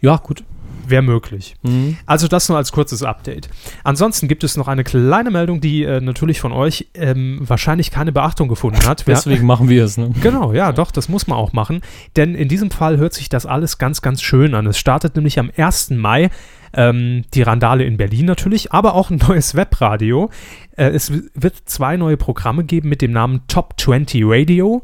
Ja, 0.00 0.16
gut. 0.16 0.44
Wäre 0.86 1.02
möglich. 1.02 1.56
Mhm. 1.62 1.96
Also 2.04 2.28
das 2.28 2.48
nur 2.48 2.58
als 2.58 2.72
kurzes 2.72 3.02
Update. 3.02 3.48
Ansonsten 3.84 4.28
gibt 4.28 4.44
es 4.44 4.56
noch 4.56 4.68
eine 4.68 4.84
kleine 4.84 5.30
Meldung, 5.30 5.60
die 5.60 5.82
äh, 5.82 6.00
natürlich 6.00 6.40
von 6.40 6.52
euch 6.52 6.88
ähm, 6.94 7.40
wahrscheinlich 7.40 7.90
keine 7.90 8.12
Beachtung 8.12 8.48
gefunden 8.48 8.84
hat. 8.86 9.04
Deswegen 9.06 9.46
machen 9.46 9.68
wir 9.68 9.84
es. 9.84 9.96
Ne? 9.96 10.10
Genau, 10.22 10.52
ja, 10.52 10.72
doch, 10.72 10.90
das 10.90 11.08
muss 11.08 11.26
man 11.26 11.38
auch 11.38 11.52
machen. 11.52 11.80
Denn 12.16 12.34
in 12.34 12.48
diesem 12.48 12.70
Fall 12.70 12.98
hört 12.98 13.14
sich 13.14 13.28
das 13.28 13.46
alles 13.46 13.78
ganz, 13.78 14.02
ganz 14.02 14.20
schön 14.20 14.54
an. 14.54 14.66
Es 14.66 14.78
startet 14.78 15.16
nämlich 15.16 15.38
am 15.38 15.50
1. 15.56 15.90
Mai 15.90 16.30
ähm, 16.74 17.22
die 17.32 17.42
Randale 17.42 17.84
in 17.84 17.96
Berlin 17.96 18.26
natürlich, 18.26 18.72
aber 18.72 18.94
auch 18.94 19.10
ein 19.10 19.20
neues 19.28 19.54
Webradio. 19.54 20.30
Äh, 20.76 20.88
es 20.88 21.12
wird 21.34 21.56
zwei 21.64 21.96
neue 21.96 22.16
Programme 22.16 22.64
geben 22.64 22.88
mit 22.88 23.00
dem 23.00 23.12
Namen 23.12 23.42
Top 23.48 23.74
20 23.78 24.22
Radio. 24.26 24.82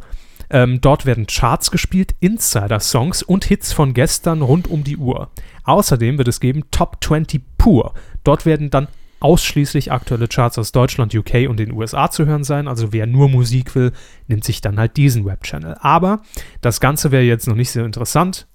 Ähm, 0.50 0.80
dort 0.80 1.06
werden 1.06 1.26
Charts 1.26 1.70
gespielt, 1.70 2.14
Insider-Songs 2.20 3.22
und 3.22 3.44
Hits 3.44 3.72
von 3.72 3.94
gestern 3.94 4.42
rund 4.42 4.68
um 4.68 4.84
die 4.84 4.96
Uhr. 4.96 5.30
Außerdem 5.64 6.18
wird 6.18 6.28
es 6.28 6.40
geben 6.40 6.64
Top 6.70 6.98
20 7.02 7.42
Pur. 7.56 7.94
Dort 8.24 8.46
werden 8.46 8.70
dann 8.70 8.88
ausschließlich 9.20 9.92
aktuelle 9.92 10.28
Charts 10.28 10.58
aus 10.58 10.72
Deutschland, 10.72 11.14
UK 11.14 11.48
und 11.48 11.58
den 11.58 11.72
USA 11.72 12.10
zu 12.10 12.26
hören 12.26 12.42
sein. 12.42 12.66
Also 12.66 12.92
wer 12.92 13.06
nur 13.06 13.28
Musik 13.28 13.74
will, 13.74 13.92
nimmt 14.26 14.44
sich 14.44 14.60
dann 14.60 14.78
halt 14.78 14.96
diesen 14.96 15.24
Webchannel. 15.24 15.76
Aber 15.80 16.22
das 16.60 16.80
Ganze 16.80 17.12
wäre 17.12 17.22
jetzt 17.22 17.46
noch 17.46 17.54
nicht 17.54 17.70
so 17.70 17.84
interessant. 17.84 18.48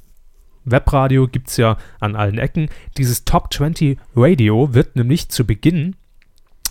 Webradio 0.65 1.27
gibt 1.27 1.49
es 1.49 1.57
ja 1.57 1.77
an 1.99 2.15
allen 2.15 2.39
Ecken. 2.39 2.69
Dieses 2.97 3.23
Top 3.23 3.53
20 3.53 3.99
Radio 4.15 4.73
wird 4.73 4.95
nämlich 4.95 5.29
zu 5.29 5.45
Beginn 5.45 5.95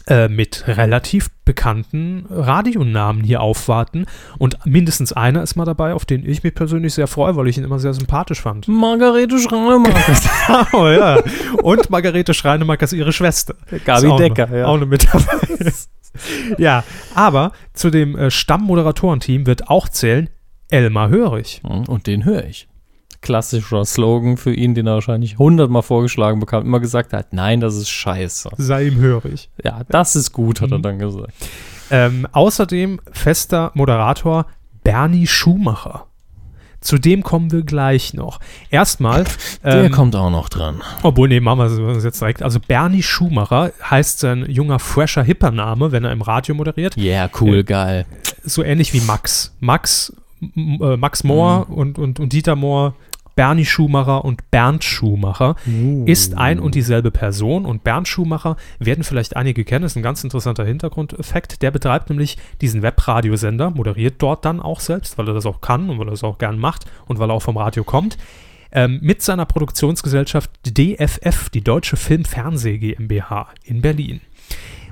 äh, 0.06 0.28
mit 0.28 0.64
relativ 0.66 1.30
bekannten 1.44 2.26
Radionamen 2.28 3.24
hier 3.24 3.40
aufwarten. 3.40 4.06
Und 4.38 4.58
mindestens 4.64 5.12
einer 5.12 5.42
ist 5.42 5.56
mal 5.56 5.64
dabei, 5.64 5.94
auf 5.94 6.04
den 6.04 6.28
ich 6.28 6.42
mich 6.42 6.54
persönlich 6.54 6.94
sehr 6.94 7.06
freue, 7.06 7.36
weil 7.36 7.48
ich 7.48 7.58
ihn 7.58 7.64
immer 7.64 7.78
sehr 7.78 7.94
sympathisch 7.94 8.42
fand. 8.42 8.68
Margarete 8.68 9.38
Schreinemark. 9.38 10.72
oh 10.72 10.86
ja. 10.88 11.18
Und 11.62 11.90
Margarete 11.90 12.34
Schreinemark 12.34 12.82
ist 12.82 12.92
ihre 12.92 13.12
Schwester. 13.12 13.54
Gabi 13.84 14.08
auch 14.08 14.16
Decker, 14.18 14.46
noch, 14.46 14.54
ja. 14.54 14.66
Auch 14.66 14.78
noch 14.78 14.86
mit 14.86 15.06
dabei. 15.10 15.72
ja, 16.58 16.84
aber 17.14 17.52
zu 17.72 17.90
dem 17.90 18.16
äh, 18.16 18.30
Stammmoderatorenteam 18.30 19.46
wird 19.46 19.68
auch 19.68 19.88
zählen 19.88 20.28
Elmar 20.70 21.08
Hörig. 21.08 21.62
Und 21.64 22.06
den 22.06 22.24
höre 22.24 22.44
ich. 22.44 22.68
Klassischer 23.24 23.84
Slogan 23.84 24.36
für 24.36 24.52
ihn, 24.54 24.74
den 24.74 24.86
er 24.86 24.94
wahrscheinlich 24.94 25.38
hundertmal 25.38 25.82
vorgeschlagen 25.82 26.38
bekam, 26.38 26.64
immer 26.64 26.78
gesagt 26.78 27.12
hat, 27.12 27.32
nein, 27.32 27.60
das 27.60 27.74
ist 27.74 27.88
scheiße. 27.88 28.50
Sei 28.58 28.86
ihm 28.88 28.96
hörig. 28.96 29.48
Ja, 29.64 29.80
das 29.88 30.14
ist 30.14 30.30
gut, 30.32 30.60
hat 30.60 30.70
er 30.70 30.78
Mhm. 30.78 30.82
dann 30.82 30.98
gesagt. 31.00 31.32
Ähm, 31.90 32.26
außerdem 32.32 33.00
fester 33.10 33.70
Moderator 33.74 34.46
Bernie 34.84 35.26
Schumacher. 35.26 36.06
Zu 36.80 36.98
dem 36.98 37.22
kommen 37.22 37.50
wir 37.50 37.62
gleich 37.62 38.12
noch. 38.12 38.40
Erstmal, 38.70 39.24
Der 39.64 39.84
ähm, 39.84 39.90
kommt 39.90 40.14
auch 40.14 40.28
noch 40.30 40.50
dran. 40.50 40.82
obwohl, 41.02 41.28
nee, 41.28 41.40
machen 41.40 41.58
wir 41.78 41.96
es 41.96 42.04
jetzt 42.04 42.20
direkt. 42.20 42.42
Also 42.42 42.60
Bernie 42.60 43.02
Schumacher 43.02 43.72
heißt 43.90 44.18
sein 44.18 44.44
junger, 44.50 44.78
fresher, 44.78 45.22
hipper 45.22 45.50
Name, 45.50 45.92
wenn 45.92 46.04
er 46.04 46.12
im 46.12 46.20
Radio 46.20 46.54
moderiert. 46.54 46.94
Yeah, 46.98 47.30
cool, 47.40 47.56
Ja. 47.56 47.62
geil. 47.62 48.06
So 48.44 48.62
ähnlich 48.62 48.92
wie 48.92 49.00
Max. 49.00 49.54
Max, 49.60 50.12
äh, 50.42 50.96
Max 50.98 51.24
Mohr 51.24 51.64
Mhm. 51.68 51.74
und, 51.74 51.98
und, 51.98 52.20
und 52.20 52.32
Dieter 52.34 52.54
Mohr 52.56 52.94
Bernie 53.36 53.64
Schumacher 53.64 54.24
und 54.24 54.50
Bernd 54.50 54.84
Schumacher, 54.84 55.56
Uh. 55.66 56.04
ist 56.06 56.36
ein 56.36 56.58
und 56.60 56.74
dieselbe 56.74 57.10
Person. 57.10 57.64
Und 57.64 57.84
Bernd 57.84 58.08
Schumacher 58.08 58.56
werden 58.78 59.04
vielleicht 59.04 59.36
einige 59.36 59.64
kennen, 59.64 59.84
ist 59.84 59.96
ein 59.96 60.02
ganz 60.02 60.22
interessanter 60.24 60.64
Hintergrundeffekt. 60.64 61.62
Der 61.62 61.70
betreibt 61.70 62.10
nämlich 62.10 62.36
diesen 62.60 62.82
Webradiosender, 62.82 63.70
moderiert 63.70 64.16
dort 64.18 64.44
dann 64.44 64.60
auch 64.60 64.80
selbst, 64.80 65.18
weil 65.18 65.28
er 65.28 65.34
das 65.34 65.46
auch 65.46 65.60
kann 65.60 65.90
und 65.90 65.98
weil 65.98 66.08
er 66.08 66.12
das 66.12 66.24
auch 66.24 66.38
gern 66.38 66.58
macht 66.58 66.84
und 67.06 67.18
weil 67.18 67.30
er 67.30 67.34
auch 67.34 67.42
vom 67.42 67.56
Radio 67.56 67.84
kommt. 67.84 68.16
Ähm, 68.72 68.98
mit 69.02 69.22
seiner 69.22 69.46
Produktionsgesellschaft 69.46 70.50
DFF, 70.66 71.48
die 71.50 71.62
Deutsche 71.62 71.96
Film 71.96 72.24
Fernseh 72.24 72.78
GmbH 72.78 73.48
in 73.64 73.80
Berlin. 73.82 74.20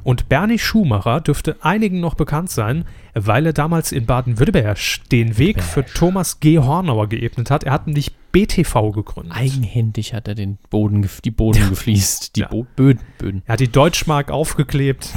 Und 0.05 0.29
Bernie 0.29 0.59
Schumacher 0.59 1.21
dürfte 1.21 1.57
einigen 1.63 2.01
noch 2.01 2.15
bekannt 2.15 2.51
sein, 2.51 2.85
weil 3.15 3.47
er 3.47 3.53
damals 3.53 3.93
in 3.93 4.07
Baden-Württemberg 4.07 4.79
den 5.11 5.39
Weg 5.39 5.63
für 5.63 5.85
Thomas 5.85 6.41
G. 6.41 6.59
Hornauer 6.59 7.09
geebnet 7.09 7.51
hat. 7.51 7.65
Er 7.65 7.73
hat 7.73 7.87
nämlich 7.87 8.13
BTV 8.33 8.93
gegründet. 8.93 9.37
Eigenhändig 9.37 10.15
hat 10.15 10.27
er 10.27 10.35
den 10.35 10.59
Boden, 10.71 11.09
die 11.25 11.31
Boden 11.31 11.69
gefliest. 11.69 12.37
Die 12.37 12.41
Ja. 12.41 12.49
Bo 12.49 12.67
Böden, 12.77 13.03
Böden. 13.19 13.43
Er 13.47 13.55
hat 13.55 13.61
die 13.61 13.69
Deutschmark 13.69 14.31
aufgeklebt 14.31 15.11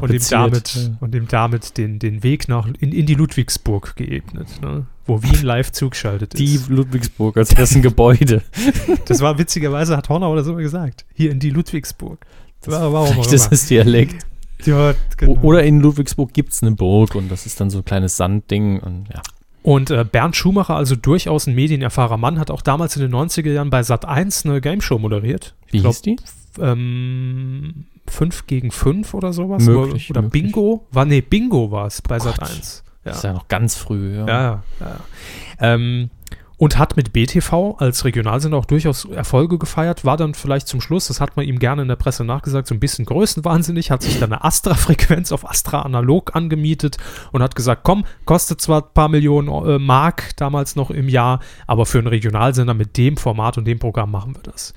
und 0.00 0.10
ihm 0.10 0.20
damit, 0.30 0.90
und 1.00 1.14
ihm 1.14 1.28
damit 1.28 1.76
den, 1.78 1.98
den 1.98 2.22
Weg 2.22 2.48
nach 2.48 2.66
in, 2.66 2.92
in 2.92 3.06
die 3.06 3.14
Ludwigsburg 3.14 3.94
geebnet, 3.96 4.48
ne? 4.60 4.86
wo 5.06 5.22
Wien 5.22 5.42
live 5.42 5.72
zugeschaltet 5.72 6.38
Die 6.38 6.54
ist. 6.54 6.68
Ludwigsburg 6.68 7.36
als 7.36 7.50
dessen 7.50 7.82
Gebäude. 7.82 8.42
Das 9.06 9.20
war 9.20 9.38
witzigerweise, 9.38 9.96
hat 9.96 10.08
Hornauer 10.08 10.36
das 10.36 10.46
immer 10.46 10.62
gesagt. 10.62 11.04
Hier 11.14 11.30
in 11.30 11.40
die 11.40 11.50
Ludwigsburg. 11.50 12.24
War, 12.64 12.92
warum 12.92 13.18
auch 13.18 13.26
Vielleicht 13.26 13.52
ist 13.52 13.70
Dialekt. 13.70 14.24
Ja, 14.64 14.94
genau. 15.16 15.40
Oder 15.42 15.64
in 15.64 15.80
Ludwigsburg 15.80 16.32
gibt 16.32 16.52
es 16.52 16.62
eine 16.62 16.72
Burg 16.72 17.14
und 17.16 17.30
das 17.30 17.46
ist 17.46 17.60
dann 17.60 17.70
so 17.70 17.78
ein 17.78 17.84
kleines 17.84 18.16
Sandding 18.16 18.78
und 18.78 19.08
ja. 19.12 19.20
Und 19.62 19.90
äh, 19.90 20.04
Bernd 20.04 20.34
Schumacher, 20.36 20.74
also 20.74 20.96
durchaus 20.96 21.46
ein 21.46 21.54
medienerfahrener 21.54 22.16
Mann, 22.16 22.38
hat 22.38 22.50
auch 22.50 22.62
damals 22.62 22.96
in 22.96 23.02
den 23.02 23.14
90er 23.14 23.50
Jahren 23.50 23.70
bei 23.70 23.80
Sat1 23.80 24.48
eine 24.48 24.60
Gameshow 24.60 24.98
moderiert. 24.98 25.54
Wie 25.70 25.76
Ich 25.76 25.82
glaub, 25.82 25.94
hieß 25.94 26.02
die? 26.02 26.16
Ähm, 26.60 27.86
5 28.08 28.46
gegen 28.46 28.70
5 28.70 29.14
oder 29.14 29.32
sowas. 29.32 29.62
Möglich, 29.62 30.10
oder 30.10 30.22
möglich. 30.22 30.42
Bingo. 30.42 30.86
War, 30.90 31.04
nee, 31.04 31.20
Bingo 31.20 31.70
war 31.70 31.86
es 31.86 32.02
bei 32.02 32.18
Gott. 32.18 32.34
Sat1. 32.34 32.82
Das 33.04 33.16
ist 33.16 33.24
ja 33.24 33.32
noch 33.32 33.48
ganz 33.48 33.76
früh. 33.76 34.16
Ja. 34.16 34.26
Ja, 34.26 34.42
ja. 34.42 34.62
ja. 34.80 34.96
Ähm, 35.60 36.10
und 36.62 36.78
hat 36.78 36.96
mit 36.96 37.12
BTV 37.12 37.74
als 37.78 38.04
Regionalsender 38.04 38.56
auch 38.56 38.66
durchaus 38.66 39.04
Erfolge 39.06 39.58
gefeiert, 39.58 40.04
war 40.04 40.16
dann 40.16 40.32
vielleicht 40.32 40.68
zum 40.68 40.80
Schluss, 40.80 41.08
das 41.08 41.20
hat 41.20 41.36
man 41.36 41.44
ihm 41.44 41.58
gerne 41.58 41.82
in 41.82 41.88
der 41.88 41.96
Presse 41.96 42.24
nachgesagt, 42.24 42.68
so 42.68 42.74
ein 42.76 42.78
bisschen 42.78 43.04
größenwahnsinnig, 43.04 43.90
hat 43.90 44.02
sich 44.02 44.20
dann 44.20 44.32
eine 44.32 44.44
Astra-Frequenz 44.44 45.32
auf 45.32 45.44
Astra 45.44 45.82
Analog 45.82 46.36
angemietet 46.36 46.98
und 47.32 47.42
hat 47.42 47.56
gesagt, 47.56 47.80
komm, 47.82 48.04
kostet 48.26 48.60
zwar 48.60 48.82
ein 48.82 48.94
paar 48.94 49.08
Millionen 49.08 49.48
äh, 49.48 49.80
Mark 49.80 50.36
damals 50.36 50.76
noch 50.76 50.92
im 50.92 51.08
Jahr, 51.08 51.40
aber 51.66 51.84
für 51.84 51.98
einen 51.98 52.06
Regionalsender 52.06 52.74
mit 52.74 52.96
dem 52.96 53.16
Format 53.16 53.58
und 53.58 53.64
dem 53.64 53.80
Programm 53.80 54.12
machen 54.12 54.36
wir 54.36 54.42
das. 54.44 54.72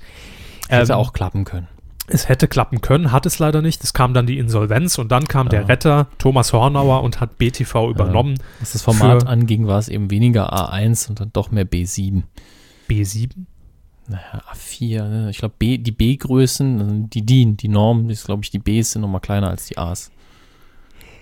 Hätte 0.68 0.94
Ähm, 0.94 0.98
auch 0.98 1.12
klappen 1.12 1.44
können. 1.44 1.68
Es 2.08 2.28
hätte 2.28 2.48
klappen 2.48 2.80
können, 2.80 3.12
hat 3.12 3.26
es 3.26 3.38
leider 3.38 3.62
nicht. 3.62 3.82
Es 3.84 3.92
kam 3.92 4.14
dann 4.14 4.26
die 4.26 4.38
Insolvenz 4.38 4.98
und 4.98 5.10
dann 5.12 5.26
kam 5.28 5.48
der 5.48 5.62
Ja. 5.62 5.66
Retter 5.66 6.06
Thomas 6.18 6.52
Hornauer 6.52 7.02
und 7.02 7.20
hat 7.20 7.38
BTV 7.38 7.90
übernommen. 7.90 8.38
Was 8.60 8.72
das 8.72 8.82
Format 8.82 9.22
für- 9.22 9.28
anging, 9.28 9.66
war 9.66 9.78
es 9.78 9.88
eben 9.88 10.10
weniger 10.10 10.52
A1 10.52 11.08
und 11.08 11.20
dann 11.20 11.30
doch 11.32 11.50
mehr 11.50 11.64
B7. 11.66 12.22
B7. 12.88 13.46
Naja, 14.08 14.42
A4. 14.52 15.08
Ne? 15.08 15.30
Ich 15.30 15.38
glaube, 15.38 15.54
B, 15.58 15.78
die 15.78 15.90
B-Größen, 15.90 16.80
also 16.80 16.94
die 17.12 17.26
DIN, 17.26 17.56
die 17.56 17.68
Norm, 17.68 18.08
ist, 18.08 18.24
glaube 18.26 18.44
ich, 18.44 18.50
die 18.50 18.60
Bs 18.60 18.92
sind 18.92 19.02
nochmal 19.02 19.20
kleiner 19.20 19.50
als 19.50 19.66
die 19.66 19.76
As. 19.78 20.10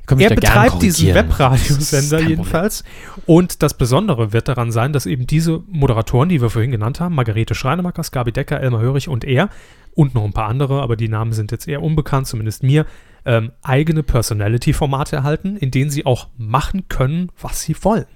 Er 0.06 0.28
betreibt 0.34 0.82
diesen 0.82 1.14
Webradiosender 1.14 2.20
jedenfalls. 2.20 2.84
Und 3.24 3.62
das 3.62 3.72
Besondere 3.72 4.34
wird 4.34 4.48
daran 4.48 4.70
sein, 4.70 4.92
dass 4.92 5.06
eben 5.06 5.26
diese 5.26 5.62
Moderatoren, 5.66 6.28
die 6.28 6.42
wir 6.42 6.50
vorhin 6.50 6.72
genannt 6.72 7.00
haben, 7.00 7.14
Margarete 7.14 7.54
Schreinemakers, 7.54 8.10
Gabi 8.12 8.30
Decker, 8.32 8.60
Elmar 8.60 8.82
Hörig 8.82 9.08
und 9.08 9.24
er 9.24 9.48
und 9.94 10.14
noch 10.14 10.24
ein 10.24 10.32
paar 10.32 10.48
andere, 10.48 10.82
aber 10.82 10.96
die 10.96 11.08
Namen 11.08 11.32
sind 11.32 11.52
jetzt 11.52 11.68
eher 11.68 11.82
unbekannt, 11.82 12.26
zumindest 12.26 12.62
mir, 12.62 12.86
ähm, 13.24 13.52
eigene 13.62 14.02
Personality-Formate 14.02 15.16
erhalten, 15.16 15.56
in 15.56 15.70
denen 15.70 15.90
sie 15.90 16.04
auch 16.04 16.28
machen 16.36 16.88
können, 16.88 17.30
was 17.40 17.62
sie 17.62 17.76
wollen. 17.82 18.06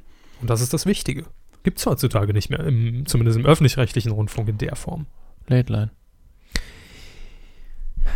Und 0.40 0.50
das 0.50 0.60
ist 0.60 0.74
das 0.74 0.86
Wichtige. 0.86 1.24
Gibt 1.62 1.78
es 1.78 1.86
heutzutage 1.86 2.32
nicht 2.32 2.50
mehr, 2.50 2.60
im, 2.60 3.06
zumindest 3.06 3.38
im 3.38 3.46
öffentlich-rechtlichen 3.46 4.12
Rundfunk 4.12 4.48
in 4.48 4.58
der 4.58 4.76
Form. 4.76 5.06
Late 5.48 5.72
Line. 5.72 5.90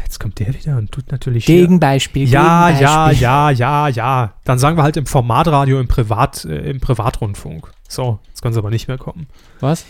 Jetzt 0.05 0.20
kommt 0.20 0.39
der 0.39 0.55
wieder 0.55 0.76
und 0.76 0.93
tut 0.93 1.10
natürlich 1.10 1.47
Gegenbeispiel. 1.47 2.28
Ja, 2.28 2.68
ja, 2.68 3.09
Gegenbeispiel. 3.09 3.22
ja, 3.22 3.51
ja, 3.51 3.89
ja. 3.89 4.34
Dann 4.44 4.59
sagen 4.59 4.76
wir 4.76 4.82
halt 4.82 4.97
im 4.97 5.06
Formatradio, 5.06 5.80
im, 5.80 5.89
Privat, 5.89 6.44
äh, 6.44 6.70
im 6.70 6.80
Privatrundfunk. 6.80 7.70
So, 7.89 8.20
jetzt 8.28 8.43
können 8.43 8.55
sie 8.55 8.59
aber 8.59 8.70
nicht 8.70 8.89
mehr 8.89 8.98
kommen. 8.98 9.26
Was? 9.60 9.86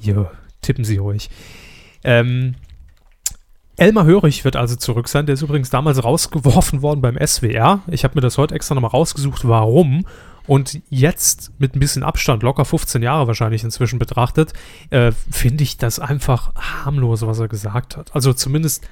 Jo, 0.00 0.28
tippen 0.60 0.84
Sie 0.84 0.98
ruhig. 0.98 1.30
Ähm, 2.04 2.54
Elmar 3.80 4.04
Hörig 4.04 4.44
wird 4.44 4.56
also 4.56 4.76
zurück 4.76 5.08
sein. 5.08 5.24
Der 5.24 5.32
ist 5.32 5.40
übrigens 5.40 5.70
damals 5.70 6.04
rausgeworfen 6.04 6.82
worden 6.82 7.00
beim 7.00 7.16
SWR. 7.18 7.80
Ich 7.86 8.04
habe 8.04 8.14
mir 8.14 8.20
das 8.20 8.36
heute 8.36 8.54
extra 8.54 8.74
nochmal 8.74 8.90
rausgesucht, 8.90 9.48
warum. 9.48 10.04
Und 10.46 10.80
jetzt 10.90 11.52
mit 11.58 11.74
ein 11.74 11.80
bisschen 11.80 12.02
Abstand, 12.02 12.42
locker 12.42 12.66
15 12.66 13.02
Jahre 13.02 13.26
wahrscheinlich 13.26 13.64
inzwischen 13.64 13.98
betrachtet, 13.98 14.52
äh, 14.90 15.12
finde 15.30 15.62
ich 15.64 15.78
das 15.78 15.98
einfach 15.98 16.52
harmlos, 16.56 17.22
was 17.26 17.38
er 17.38 17.48
gesagt 17.48 17.96
hat. 17.96 18.14
Also 18.14 18.34
zumindest 18.34 18.86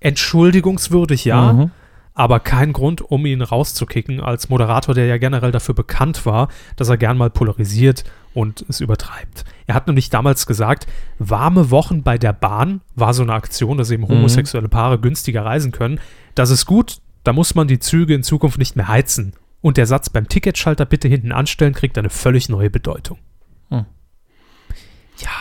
entschuldigungswürdig, 0.00 1.26
ja 1.26 1.52
Mhm. 1.52 1.70
aber 2.14 2.40
kein 2.40 2.72
Grund, 2.72 3.02
um 3.02 3.26
ihn 3.26 3.42
rauszukicken 3.42 4.20
als 4.20 4.48
Moderator, 4.48 4.94
der 4.94 5.04
ja 5.04 5.18
generell 5.18 5.52
dafür 5.52 5.74
bekannt 5.74 6.24
war, 6.24 6.48
dass 6.76 6.88
er 6.88 6.96
gern 6.96 7.18
mal 7.18 7.28
polarisiert 7.28 8.04
und 8.34 8.64
es 8.68 8.80
übertreibt. 8.80 9.44
Er 9.66 9.74
hat 9.74 9.86
nämlich 9.86 10.10
damals 10.10 10.46
gesagt, 10.46 10.86
warme 11.18 11.70
Wochen 11.70 12.02
bei 12.02 12.18
der 12.18 12.32
Bahn 12.32 12.80
war 12.94 13.14
so 13.14 13.22
eine 13.22 13.32
Aktion, 13.32 13.78
dass 13.78 13.90
eben 13.90 14.06
homosexuelle 14.08 14.68
Paare 14.68 14.98
günstiger 14.98 15.44
reisen 15.44 15.72
können. 15.72 16.00
Das 16.34 16.50
ist 16.50 16.66
gut, 16.66 16.98
da 17.24 17.32
muss 17.32 17.54
man 17.54 17.68
die 17.68 17.78
Züge 17.78 18.14
in 18.14 18.22
Zukunft 18.22 18.58
nicht 18.58 18.76
mehr 18.76 18.88
heizen. 18.88 19.32
Und 19.60 19.76
der 19.76 19.86
Satz 19.86 20.08
beim 20.08 20.28
Ticketschalter 20.28 20.86
bitte 20.86 21.08
hinten 21.08 21.32
anstellen 21.32 21.74
kriegt 21.74 21.98
eine 21.98 22.08
völlig 22.10 22.48
neue 22.48 22.70
Bedeutung. 22.70 23.18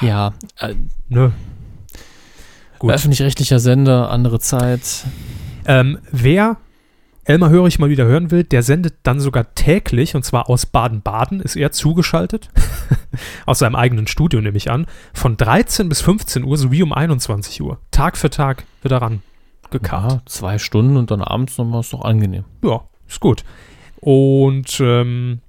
Ja, 0.01 0.33
äh, 0.59 0.75
Ne? 1.07 1.31
Gut. 2.79 2.91
öffentlich-rechtlicher 2.91 3.59
Sender, 3.59 4.09
andere 4.09 4.39
Zeit. 4.39 5.05
Ähm, 5.65 5.99
wer 6.11 6.57
Elmar 7.23 7.49
Hörig 7.49 7.79
mal 7.79 7.89
wieder 7.89 8.05
hören 8.05 8.31
will, 8.31 8.43
der 8.43 8.63
sendet 8.63 8.95
dann 9.03 9.19
sogar 9.19 9.53
täglich, 9.53 10.15
und 10.15 10.23
zwar 10.23 10.49
aus 10.49 10.65
Baden-Baden, 10.65 11.41
ist 11.41 11.55
er 11.55 11.71
zugeschaltet. 11.71 12.49
aus 13.45 13.59
seinem 13.59 13.75
eigenen 13.75 14.07
Studio 14.07 14.41
nehme 14.41 14.57
ich 14.57 14.71
an. 14.71 14.87
Von 15.13 15.37
13 15.37 15.89
bis 15.89 16.01
15 16.01 16.43
Uhr 16.43 16.57
sowie 16.57 16.83
um 16.83 16.93
21 16.93 17.61
Uhr. 17.61 17.79
Tag 17.91 18.17
für 18.17 18.29
Tag 18.29 18.63
wird 18.81 18.91
er 18.91 19.01
ran 19.01 19.21
gekarrt. 19.69 20.11
Ja, 20.11 20.21
zwei 20.25 20.57
Stunden 20.57 20.97
und 20.97 21.11
dann 21.11 21.21
abends 21.21 21.57
nochmal 21.57 21.81
ist 21.81 21.93
doch 21.93 22.03
angenehm. 22.03 22.45
Ja, 22.63 22.81
ist 23.07 23.19
gut. 23.19 23.43
Und 23.97 24.79
ähm, 24.79 25.41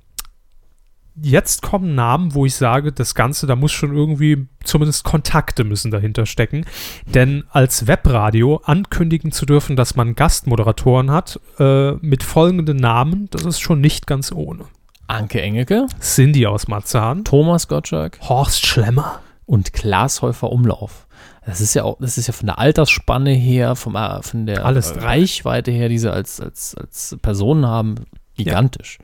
jetzt 1.21 1.63
kommen 1.63 1.95
Namen, 1.95 2.35
wo 2.35 2.47
ich 2.47 2.55
sage, 2.55 2.93
das 2.93 3.15
Ganze, 3.15 3.47
da 3.47 3.57
muss 3.57 3.73
schon 3.73 3.95
irgendwie, 3.95 4.47
zumindest 4.65 5.05
Kontakte 5.05 5.65
müssen 5.65 5.91
dahinter 5.91 6.27
stecken. 6.27 6.65
Denn 7.07 7.45
als 7.51 7.87
Webradio 7.87 8.61
ankündigen 8.65 9.33
zu 9.33 9.47
dürfen, 9.47 9.77
dass 9.77 9.97
man 9.97 10.15
Gastmoderatoren 10.15 11.11
hat, 11.11 11.41
äh, 11.59 11.93
mit 11.93 12.23
folgenden 12.23 12.77
Namen, 12.77 13.29
das 13.31 13.45
ist 13.45 13.61
schon 13.61 13.81
nicht 13.81 14.07
ganz 14.07 14.33
ohne. 14.33 14.65
Anke 15.07 15.43
Engelke, 15.43 15.87
Cindy 16.01 16.47
aus 16.47 16.69
Marzahn, 16.69 17.25
Thomas 17.25 17.67
Gottschalk 17.67 18.21
Horst 18.23 18.65
Schlemmer, 18.65 19.21
und 19.51 19.73
Klaas 19.73 20.23
Häufer 20.23 20.53
Umlauf. 20.53 21.09
Das 21.45 21.61
ist 21.61 21.75
ja 21.75 21.83
auch, 21.83 21.97
das 21.99 22.19
ist 22.19 22.29
ja 22.29 22.33
von 22.33 22.47
der 22.47 22.61
Altersspanne 22.61 23.33
her, 23.33 23.75
vom, 23.75 23.97
äh, 23.97 24.23
von 24.23 24.47
der 24.47 24.65
Alles. 24.65 24.95
Reichweite 24.95 25.73
her, 25.73 25.89
die 25.89 25.99
sie 25.99 26.13
als, 26.13 26.41
als, 26.41 26.77
als 26.77 27.17
Personen 27.21 27.67
haben, 27.67 27.97
gigantisch. 28.37 28.99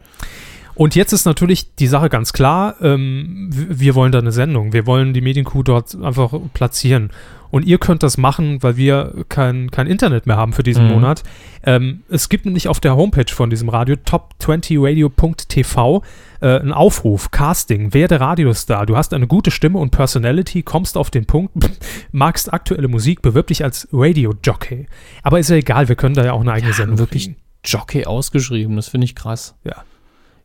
Und 0.77 0.95
jetzt 0.95 1.13
ist 1.13 1.25
natürlich 1.25 1.75
die 1.75 1.87
Sache 1.87 2.09
ganz 2.11 2.33
klar, 2.35 2.77
ähm, 2.83 3.49
wir 3.51 3.95
wollen 3.95 4.13
da 4.13 4.19
eine 4.19 4.31
Sendung. 4.31 4.75
Wir 4.75 4.87
wollen 4.87 5.15
die 5.15 5.23
Medienkuh 5.23 5.63
dort 5.63 5.97
einfach 6.03 6.35
platzieren. 6.53 7.11
Und 7.51 7.65
ihr 7.65 7.79
könnt 7.79 8.03
das 8.03 8.19
machen, 8.19 8.63
weil 8.63 8.77
wir 8.77 9.25
kein, 9.31 9.71
kein 9.71 9.87
Internet 9.87 10.27
mehr 10.27 10.37
haben 10.37 10.53
für 10.53 10.63
diesen 10.63 10.87
Mhm. 10.87 10.93
Monat. 10.93 11.23
Ähm, 11.63 12.03
es 12.11 12.29
gibt 12.29 12.45
nämlich 12.45 12.69
auf 12.69 12.81
der 12.81 12.95
Homepage 12.97 13.33
von 13.33 13.49
diesem 13.49 13.71
Radio, 13.71 13.97
top20radio.tv, 14.05 16.03
äh, 16.41 16.59
einen 16.59 16.73
Aufruf, 16.73 17.31
Casting, 17.31 17.95
werde 17.95 18.21
Radiostar. 18.21 18.85
Du 18.85 18.97
hast 18.99 19.15
eine 19.15 19.27
gute 19.27 19.51
Stimme 19.51 19.79
und 19.79 19.91
Personality, 19.91 20.63
kommst 20.63 20.99
auf 20.99 21.11
den 21.11 21.25
Punkt, 21.27 21.53
magst 22.13 22.53
aktuelle 22.53 22.89
Musik, 22.89 23.23
bewirb 23.23 23.47
dich 23.47 23.65
als 23.65 23.89
Radio-Jockey. 23.93 24.87
Aber 25.23 25.39
ist 25.39 25.49
ja 25.49 25.57
egal, 25.57 25.89
wir 25.89 25.97
können 25.97 26.15
da 26.15 26.25
ja 26.25 26.33
auch 26.33 26.41
eine 26.43 26.53
eigene 26.53 26.73
Sendung 26.75 26.99
wirklich 26.99 27.25
kriegen. 27.25 27.37
Jockey 27.65 28.05
ausgeschrieben, 28.05 28.77
das 28.77 28.89
finde 28.89 29.07
ich 29.07 29.15
krass. 29.15 29.55
Ja. 29.65 29.85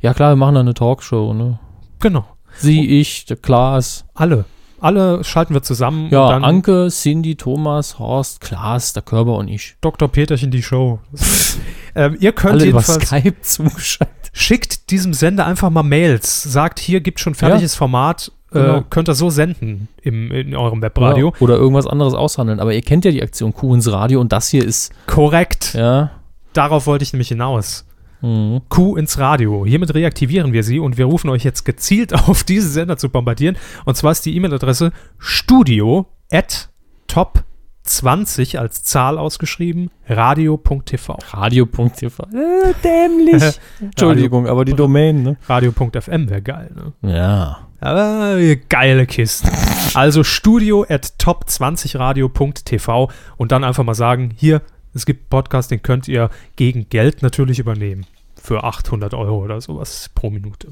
Ja 0.02 0.14
klar, 0.14 0.32
wir 0.32 0.36
machen 0.36 0.56
da 0.56 0.62
eine 0.62 0.74
Talkshow, 0.74 1.34
ne? 1.34 1.60
Genau. 2.00 2.26
Sie, 2.58 3.00
ich, 3.00 3.26
der 3.26 3.38
Klaas. 3.38 4.06
Alle. 4.14 4.46
Alle 4.80 5.24
schalten 5.24 5.54
wir 5.54 5.62
zusammen 5.62 6.10
Ja, 6.10 6.24
und 6.26 6.32
dann 6.32 6.44
Anke, 6.44 6.88
Cindy, 6.90 7.36
Thomas, 7.36 8.00
Horst, 8.00 8.42
Klaas, 8.42 8.94
der 8.94 9.04
Körper 9.04 9.36
und 9.36 9.48
ich. 9.48 9.76
Dr. 9.80 10.08
Peterchen 10.08 10.50
die 10.50 10.64
Show. 10.64 11.00
ähm, 11.96 12.18
ihr 12.20 12.32
könnt 12.32 12.54
Alle 12.54 12.66
über 12.66 12.80
jedenfalls 12.80 13.08
Skype 13.08 13.36
zugeschaltet. 13.42 14.32
schickt 14.34 14.90
diesem 14.90 15.14
Sender 15.14 15.46
einfach 15.46 15.70
mal 15.70 15.84
Mails, 15.84 16.42
sagt, 16.44 16.80
hier 16.80 17.00
gibt 17.02 17.20
schon 17.20 17.36
fertiges 17.36 17.76
Format, 17.76 18.32
äh, 18.52 18.60
Genau. 18.60 18.82
könnt 18.90 19.08
ihr 19.08 19.14
so 19.14 19.30
senden 19.30 19.88
im, 20.02 20.32
in 20.32 20.56
eurem 20.56 20.82
Webradio. 20.82 21.30
Ja, 21.36 21.42
oder 21.42 21.56
irgendwas 21.58 21.86
anderes 21.86 22.16
aushandeln. 22.16 22.60
Aber 22.60 22.74
ihr 22.74 22.82
kennt 22.82 23.06
ja 23.06 23.12
die 23.12 23.22
Aktion 23.22 23.54
Kuh 23.54 23.76
ins 23.76 23.90
Radio 23.92 24.20
und 24.20 24.34
das 24.34 24.50
hier 24.50 24.66
ist, 24.66 24.92
Korrekt. 25.06 25.74
ja. 25.76 26.10
Darauf 26.54 26.86
wollte 26.88 27.04
ich 27.04 27.14
nämlich 27.14 27.30
hinaus. 27.30 27.86
Mhm. 28.22 28.62
Kuh 28.70 28.96
ins 28.98 29.18
Radio. 29.18 29.66
Hiermit 29.66 29.94
reaktivieren 29.94 30.54
wir 30.54 30.64
sie 30.64 30.80
und 30.80 30.98
wir 30.98 31.06
rufen 31.06 31.30
euch 31.30 31.44
jetzt 31.44 31.64
gezielt 31.66 32.14
auf, 32.28 32.44
diese 32.44 32.70
Sender 32.70 32.98
zu 32.98 33.10
bombardieren. 33.10 33.58
Und 33.86 33.96
zwar 33.98 34.12
ist 34.12 34.26
die 34.26 34.36
E-Mail-Adresse 34.36 34.92
studio 35.18 36.08
at 36.32 36.70
top20 37.10 38.58
als 38.58 38.84
Zahl 38.84 39.18
ausgeschrieben, 39.18 39.92
radio.tv. 40.08 41.18
Radio.tv. 41.32 42.24
Äh, 42.24 42.74
dämlich. 42.84 43.44
Entschuldigung, 43.82 44.48
aber 44.48 44.66
die 44.66 44.74
Domain, 44.74 45.24
ne? 45.24 45.38
Radio.fm 45.48 46.30
wäre 46.30 46.42
geil, 46.42 46.72
ne? 46.76 47.12
Ja. 47.12 47.68
Aber 47.84 48.38
geile 48.70 49.08
Kisten. 49.08 49.50
Also 49.96 50.24
studio 50.24 50.86
at 50.88 51.14
top20radio.tv 51.20 53.10
und 53.38 53.52
dann 53.52 53.64
einfach 53.64 53.84
mal 53.84 53.96
sagen, 53.96 54.30
hier, 54.36 54.62
es 54.94 55.06
gibt 55.06 55.22
einen 55.22 55.30
Podcast, 55.30 55.72
den 55.72 55.82
könnt 55.82 56.08
ihr 56.08 56.30
gegen 56.56 56.88
Geld 56.90 57.22
natürlich 57.22 57.60
übernehmen. 57.60 58.06
Für 58.36 58.64
800 58.64 59.14
Euro 59.14 59.44
oder 59.44 59.62
sowas 59.62 60.10
pro 60.16 60.30
Minute. 60.30 60.70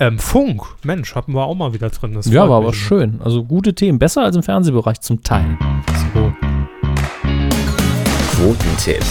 Ähm, 0.00 0.18
Funk, 0.18 0.62
Mensch, 0.82 1.14
hatten 1.14 1.34
wir 1.34 1.44
auch 1.44 1.54
mal 1.54 1.72
wieder 1.72 1.90
drin. 1.90 2.14
Das 2.14 2.26
Ja, 2.26 2.48
war 2.48 2.58
aber 2.58 2.72
schön. 2.72 3.20
Also 3.22 3.44
gute 3.44 3.74
Themen. 3.74 3.98
Besser 3.98 4.22
als 4.22 4.34
im 4.34 4.42
Fernsehbereich 4.42 5.00
zum 5.00 5.22
Teil. 5.22 5.56
So. 6.14 6.32
Quotentipp. 8.36 9.04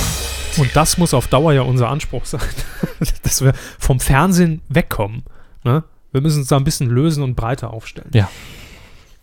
Und 0.58 0.76
das 0.76 0.98
muss 0.98 1.14
auf 1.14 1.28
Dauer 1.28 1.54
ja 1.54 1.62
unser 1.62 1.90
Anspruch 1.90 2.26
sein, 2.26 2.42
dass 3.24 3.44
wir 3.44 3.54
vom 3.80 4.00
Fernsehen 4.00 4.62
wegkommen. 4.70 5.24
Ne? 5.64 5.84
Wir 6.12 6.22
müssen 6.22 6.40
uns 6.40 6.50
da 6.50 6.58
ein 6.58 6.64
bisschen 6.64 6.90
lösen 6.90 7.24
und 7.24 7.36
breiter 7.36 7.72
aufstellen. 7.72 8.12
Ja. 8.14 8.30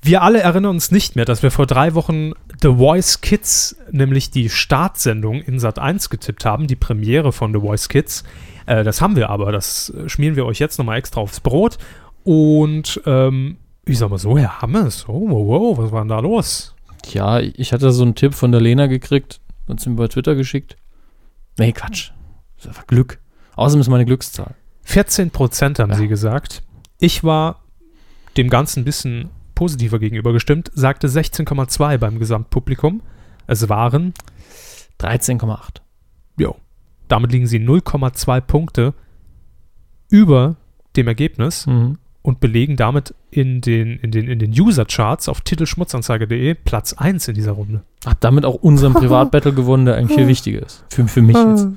Wir 0.03 0.23
alle 0.23 0.41
erinnern 0.41 0.71
uns 0.77 0.91
nicht 0.91 1.15
mehr, 1.15 1.27
dass 1.27 1.43
wir 1.43 1.51
vor 1.51 1.67
drei 1.67 1.95
Wochen 1.95 2.33
The 2.63 2.75
Voice 2.77 3.21
Kids, 3.21 3.77
nämlich 3.91 4.31
die 4.31 4.49
Startsendung 4.49 5.43
in 5.43 5.59
Sat 5.59 5.79
1 5.79 6.09
getippt 6.09 6.45
haben, 6.47 6.67
die 6.67 6.77
Premiere 6.77 7.33
von 7.33 7.53
The 7.53 7.61
Voice 7.61 7.89
Kids. 7.89 8.25
Äh, 8.67 8.83
das 8.83 9.03
haben 9.03 9.17
wir 9.17 9.29
aber, 9.29 9.53
das 9.53 9.91
äh, 9.91 10.09
schmieren 10.09 10.37
wir 10.37 10.47
euch 10.47 10.59
jetzt 10.59 10.79
nochmal 10.79 10.99
extra 10.99 11.21
aufs 11.21 11.41
Brot. 11.41 11.77
Und 12.25 13.01
ähm, 13.05 13.59
ich 13.85 13.99
sag 13.99 14.09
mal 14.11 14.19
so, 14.19 14.39
Herr 14.39 14.63
Hammes, 14.63 15.07
oh, 15.07 15.29
wow, 15.29 15.47
wow, 15.47 15.79
was 15.79 15.93
war 15.93 16.01
denn 16.03 16.09
da 16.09 16.21
los? 16.21 16.75
Ja, 17.13 17.41
ich 17.41 17.73
hatte 17.73 17.91
so 17.93 18.03
einen 18.03 18.15
Tipp 18.15 18.35
von 18.35 18.53
der 18.53 18.61
Lena 18.61 18.87
gekriegt. 18.87 19.41
Hat 19.69 19.81
sie 19.81 19.91
mir 19.91 19.97
bei 19.97 20.09
Twitter 20.09 20.35
geschickt. 20.35 20.77
Nee, 21.59 21.73
Quatsch. 21.73 22.11
Das 22.57 22.65
ist 22.65 22.69
einfach 22.69 22.87
Glück. 22.87 23.21
Außerdem 23.57 23.81
ist 23.83 23.89
meine 23.89 24.05
Glückszahl. 24.07 24.55
14 24.85 25.31
Prozent 25.31 25.79
haben 25.79 25.91
Ja. 25.91 25.97
sie 25.97 26.09
gesagt. 26.09 26.63
Ich 26.99 27.23
war 27.23 27.63
dem 28.37 28.49
Ganzen 28.49 28.81
ein 28.81 28.85
bisschen 28.85 29.31
positiver 29.61 29.99
gegenüber 29.99 30.33
gestimmt, 30.33 30.71
sagte 30.75 31.07
16,2 31.07 31.99
beim 31.99 32.19
Gesamtpublikum. 32.19 33.03
Es 33.47 33.69
waren, 33.69 34.15
13,8. 35.01 35.83
jo, 36.39 36.57
damit 37.09 37.31
liegen 37.33 37.47
sie 37.47 37.59
0,2 37.59 38.41
Punkte 38.41 38.95
über 40.09 40.57
dem 40.97 41.09
Ergebnis 41.09 41.67
Mhm. 41.67 41.99
und 42.23 42.41
belegen 42.41 42.77
damit 42.77 43.15
in 43.31 43.61
den, 43.61 43.99
in 43.99 44.11
den, 44.11 44.29
in 44.29 44.39
den 44.39 44.51
User-Charts 44.51 45.29
auf 45.29 45.43
titelschmutzanzeige.de 45.43 46.55
Platz 46.55 46.95
1 46.95 47.29
in 47.29 47.35
dieser 47.35 47.53
Runde. 47.53 47.83
Hab 48.07 48.19
damit 48.21 48.47
auch 48.47 48.55
unseren 48.55 48.95
Privatbattle 48.95 49.53
gewonnen, 49.53 49.85
der 49.85 49.97
eigentlich 49.97 50.17
viel 50.17 50.27
wichtiger 50.27 50.63
ist. 50.65 50.85
Für, 50.91 51.07
für 51.07 51.21
mich 51.23 51.37
jetzt. 51.37 51.69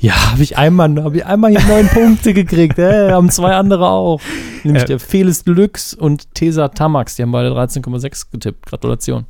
Ja, 0.00 0.30
habe 0.32 0.42
ich 0.42 0.56
einmal, 0.56 1.02
habe 1.02 1.16
ich 1.16 1.26
einmal 1.26 1.50
hier 1.50 1.66
neun 1.66 1.88
Punkte 1.92 2.32
gekriegt. 2.34 2.78
Äh, 2.78 3.10
haben 3.12 3.30
zwei 3.30 3.54
andere 3.54 3.88
auch. 3.88 4.20
Nämlich 4.64 4.84
Äh. 4.84 4.86
der 4.86 5.00
Felis 5.00 5.44
Deluxe 5.44 5.96
und 5.96 6.34
Tesa 6.34 6.68
Tamax. 6.68 7.16
Die 7.16 7.22
haben 7.22 7.32
beide 7.32 7.50
13,6 7.50 8.26
getippt. 8.30 8.66
Gratulation. 8.66 9.24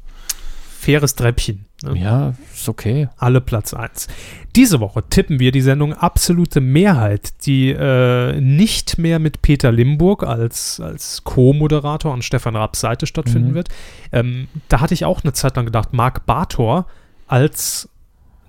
Faires 0.80 1.14
Treppchen. 1.14 1.64
Ne? 1.82 1.98
Ja, 1.98 2.34
ist 2.54 2.68
okay. 2.68 3.08
alle 3.16 3.40
Platz 3.40 3.72
1. 3.74 4.08
Diese 4.56 4.78
Woche 4.80 5.02
tippen 5.08 5.40
wir 5.40 5.52
die 5.52 5.60
Sendung 5.60 5.92
Absolute 5.92 6.60
Mehrheit, 6.60 7.30
die 7.46 7.70
äh, 7.70 8.40
nicht 8.40 8.98
mehr 8.98 9.18
mit 9.18 9.42
Peter 9.42 9.72
Limburg 9.72 10.22
als, 10.22 10.80
als 10.80 11.24
Co-Moderator 11.24 12.12
an 12.12 12.22
Stefan 12.22 12.56
Rapps 12.56 12.80
Seite 12.80 13.06
stattfinden 13.06 13.50
Mhm. 13.50 13.54
wird. 13.54 13.68
Ähm, 14.12 14.48
da 14.68 14.80
hatte 14.80 14.94
ich 14.94 15.04
auch 15.04 15.22
eine 15.24 15.32
Zeit 15.32 15.56
lang 15.56 15.64
gedacht, 15.66 15.92
Marc 15.92 16.26
Bartor 16.26 16.86
als 17.26 17.88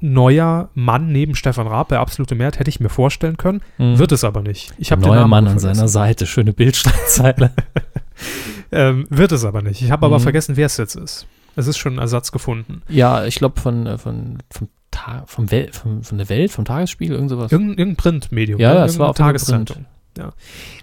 neuer 0.01 0.69
Mann 0.73 1.11
neben 1.11 1.35
Stefan 1.35 1.67
Raab 1.67 1.89
bei 1.89 1.99
Absolute 1.99 2.35
Mehrheit 2.35 2.59
hätte 2.59 2.69
ich 2.69 2.80
mir 2.80 2.89
vorstellen 2.89 3.38
können, 3.38 3.61
Mhm. 3.77 3.97
wird 3.99 4.11
es 4.11 4.23
aber 4.23 4.41
nicht. 4.41 4.73
Ich 4.77 4.91
habe 4.91 5.01
Neuer 5.01 5.27
Mann 5.27 5.45
aber 5.45 5.53
an 5.53 5.59
seiner 5.59 5.88
Seite. 5.88 6.26
Schöne 6.26 6.53
Bildschlagzeile. 6.53 7.51
Ähm, 8.71 9.07
wird 9.09 9.31
es 9.31 9.45
aber 9.45 9.61
nicht. 9.63 9.81
Ich 9.81 9.89
habe 9.89 10.05
aber 10.05 10.19
Mhm. 10.19 10.23
vergessen, 10.23 10.55
wer 10.57 10.67
es 10.67 10.77
jetzt 10.77 10.95
ist. 10.95 11.26
Es 11.55 11.65
ist 11.65 11.77
schon 11.80 11.93
ein 11.93 11.99
Ersatz 11.99 12.31
gefunden. 12.31 12.84
ja, 12.88 13.26
ich 13.26 13.35
glaube 13.35 13.59
von, 13.59 13.88
äh, 13.88 13.97
von, 13.97 14.38
vom 14.51 14.67
Ta 14.91 15.23
vom 15.26 15.49
Wel 15.51 15.71
vom, 15.73 16.03
von 16.03 16.17
der 16.19 16.30
Welt, 16.30 16.51
vom 16.51 16.65
Tagesspiegel, 16.65 17.15
irgend 17.15 17.30
sowas. 17.31 17.51
Irgendein, 17.51 17.77
irgendein 17.80 17.95
Printmedium. 17.95 18.59
Ja, 18.59 18.69
ne? 18.73 18.76
ja, 18.80 18.85
es 18.85 18.99
war 18.99 19.09
auf 19.09 19.17
Tageszeitung. 19.17 19.85
Ja. 20.18 20.31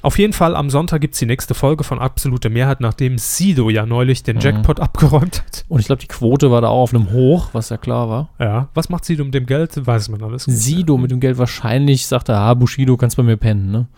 Auf 0.03 0.19
jeden 0.19 0.32
Fall 0.32 0.57
am 0.57 0.70
Sonntag 0.70 1.01
gibt 1.03 1.12
es 1.15 1.20
die 1.20 1.27
nächste 1.27 1.53
Folge 1.55 1.85
von 1.85 1.98
Absolute 1.98 2.48
Mehrheit, 2.48 2.81
nachdem 2.81 3.19
Sido 3.19 3.69
ja 3.69 3.85
neulich 3.85 4.23
den 4.23 4.36
Mhm. 4.36 4.43
Jackpot 4.43 4.81
abgeräumt 4.81 5.43
hat. 5.44 5.65
Und 5.69 5.81
ich 5.81 5.86
glaube, 5.86 6.01
die 6.01 6.07
Quote 6.07 6.51
war 6.51 6.61
da 6.62 6.69
auch 6.69 6.82
auf 6.85 6.94
einem 6.94 7.11
Hoch, 7.11 7.48
was 7.53 7.69
ja 7.69 7.77
klar 7.77 8.09
war. 8.09 8.28
Ja. 8.39 8.69
Was 8.74 8.89
macht 8.89 9.05
Sido 9.05 9.24
mit 9.24 9.35
dem 9.35 9.44
Geld? 9.47 9.86
Weiß 9.86 10.09
man 10.09 10.23
alles. 10.23 10.44
Sido 10.44 10.97
mit 10.97 11.11
dem 11.11 11.20
Geld 11.20 11.36
wahrscheinlich 11.39 12.07
sagt 12.07 12.28
er, 12.31 12.39
ah, 12.39 12.55
Bushido, 12.55 12.97
kannst 12.97 13.16
bei 13.16 13.23
mir 13.23 13.36
pennen, 13.36 13.70
ne? 13.70 13.89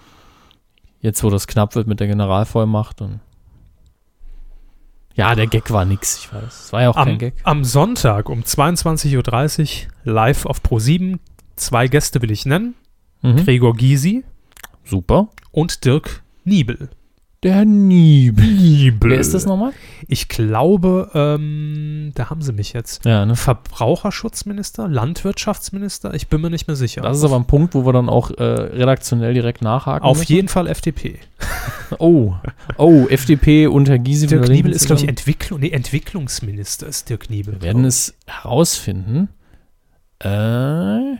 Jetzt, 1.00 1.22
wo 1.22 1.30
das 1.30 1.46
knapp 1.46 1.76
wird 1.76 1.86
mit 1.86 2.00
der 2.00 2.08
Generalvollmacht 2.08 3.00
und. 3.02 3.20
Ja, 5.14 5.34
der 5.34 5.46
Gag 5.48 5.70
war 5.72 5.84
nix, 5.84 6.18
ich 6.18 6.32
weiß. 6.32 6.64
Es 6.66 6.72
war 6.72 6.82
ja 6.82 6.90
auch 6.90 6.94
kein 6.94 7.08
Am, 7.14 7.18
Gag. 7.18 7.34
am 7.42 7.64
Sonntag 7.64 8.28
um 8.28 8.40
22.30 8.42 9.86
Uhr 9.86 10.12
live 10.12 10.46
auf 10.46 10.60
Pro7. 10.60 11.18
Zwei 11.56 11.88
Gäste 11.88 12.22
will 12.22 12.30
ich 12.30 12.46
nennen. 12.46 12.74
Mhm. 13.22 13.36
Gregor 13.44 13.74
Gysi 13.74 14.24
Super. 14.88 15.28
und 15.52 15.84
Dirk 15.84 16.22
Niebel. 16.44 16.88
Der 17.44 17.64
Niebel. 17.64 18.44
Niebel. 18.44 19.10
Wer 19.10 19.20
ist 19.20 19.32
das 19.32 19.46
nochmal? 19.46 19.72
Ich 20.08 20.28
glaube, 20.28 21.08
ähm, 21.14 22.10
da 22.14 22.30
haben 22.30 22.42
sie 22.42 22.52
mich 22.52 22.72
jetzt. 22.72 23.04
Ja, 23.04 23.24
ne? 23.24 23.36
Verbraucherschutzminister, 23.36 24.88
Landwirtschaftsminister, 24.88 26.14
ich 26.14 26.26
bin 26.26 26.40
mir 26.40 26.50
nicht 26.50 26.66
mehr 26.66 26.74
sicher. 26.74 27.02
Das 27.02 27.18
ist 27.18 27.24
aber 27.24 27.36
ein 27.36 27.46
Punkt, 27.46 27.74
wo 27.74 27.86
wir 27.86 27.92
dann 27.92 28.08
auch 28.08 28.32
äh, 28.32 28.42
redaktionell 28.42 29.34
direkt 29.34 29.62
nachhaken. 29.62 30.04
Auf 30.04 30.18
müssen. 30.18 30.32
jeden 30.32 30.48
Fall 30.48 30.66
FDP. 30.66 31.18
Oh, 31.98 32.34
oh, 32.76 33.06
FDP 33.08 33.66
und 33.66 33.88
Herr 33.88 33.98
Gysi. 33.98 34.26
Dirk 34.26 34.48
Niebel 34.48 34.72
ist, 34.72 34.86
glaube 34.86 35.00
ich. 35.00 35.08
Entwicklung, 35.08 35.60
nee, 35.60 35.70
Entwicklungsminister 35.70 36.86
ist 36.86 37.08
Dirk 37.08 37.30
Niebel. 37.30 37.54
Wir 37.54 37.62
werden 37.62 37.86
es 37.86 38.14
herausfinden. 38.26 39.30
Äh, 40.18 41.16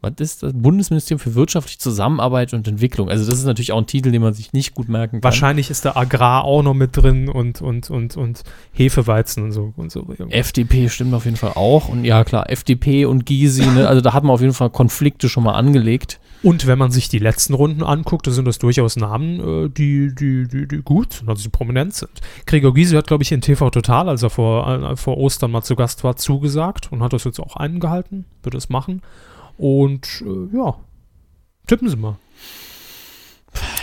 was 0.00 0.14
ist 0.18 0.42
das? 0.42 0.52
Bundesministerium 0.54 1.18
für 1.18 1.34
wirtschaftliche 1.34 1.78
Zusammenarbeit 1.78 2.54
und 2.54 2.66
Entwicklung. 2.66 3.10
Also 3.10 3.28
das 3.28 3.38
ist 3.38 3.44
natürlich 3.44 3.72
auch 3.72 3.78
ein 3.78 3.86
Titel, 3.86 4.10
den 4.10 4.22
man 4.22 4.32
sich 4.32 4.52
nicht 4.52 4.74
gut 4.74 4.88
merken 4.88 5.16
kann. 5.16 5.24
Wahrscheinlich 5.24 5.68
ist 5.70 5.84
da 5.84 5.94
Agrar 5.94 6.44
auch 6.44 6.62
noch 6.62 6.74
mit 6.74 6.96
drin 6.96 7.28
und, 7.28 7.60
und, 7.60 7.90
und, 7.90 8.16
und 8.16 8.42
Hefeweizen 8.72 9.44
und 9.44 9.52
so. 9.52 9.74
Und 9.76 9.92
so. 9.92 10.06
FDP 10.30 10.88
stimmt 10.88 11.12
auf 11.12 11.26
jeden 11.26 11.36
Fall 11.36 11.52
auch. 11.54 11.88
Und 11.88 12.04
ja, 12.04 12.24
klar, 12.24 12.48
FDP 12.48 13.04
und 13.04 13.26
Gysi, 13.26 13.66
ne? 13.66 13.88
also 13.88 14.00
da 14.00 14.14
hat 14.14 14.24
man 14.24 14.32
auf 14.32 14.40
jeden 14.40 14.54
Fall 14.54 14.70
Konflikte 14.70 15.28
schon 15.28 15.44
mal 15.44 15.54
angelegt. 15.54 16.18
Und 16.42 16.66
wenn 16.66 16.78
man 16.78 16.90
sich 16.90 17.10
die 17.10 17.18
letzten 17.18 17.52
Runden 17.52 17.82
anguckt, 17.82 18.26
da 18.26 18.30
sind 18.30 18.46
das 18.46 18.58
durchaus 18.58 18.96
Namen, 18.96 19.66
äh, 19.66 19.68
die, 19.68 20.14
die, 20.14 20.48
die, 20.48 20.66
die 20.66 20.78
gut 20.78 21.12
sind, 21.12 21.28
also 21.28 21.42
die 21.42 21.50
prominent 21.50 21.92
sind. 21.92 22.12
Gregor 22.46 22.72
Gysi 22.72 22.96
hat, 22.96 23.06
glaube 23.06 23.22
ich, 23.22 23.32
in 23.32 23.42
TV 23.42 23.68
Total, 23.68 24.08
als 24.08 24.22
er 24.22 24.30
vor, 24.30 24.66
äh, 24.66 24.96
vor 24.96 25.18
Ostern 25.18 25.50
mal 25.50 25.62
zu 25.62 25.76
Gast 25.76 26.02
war, 26.02 26.16
zugesagt 26.16 26.90
und 26.90 27.02
hat 27.02 27.12
das 27.12 27.24
jetzt 27.24 27.40
auch 27.40 27.56
eingehalten, 27.56 28.24
wird 28.42 28.54
es 28.54 28.70
machen. 28.70 29.02
Und 29.60 30.22
äh, 30.24 30.56
ja, 30.56 30.74
tippen 31.66 31.88
Sie 31.88 31.96
mal. 31.96 32.16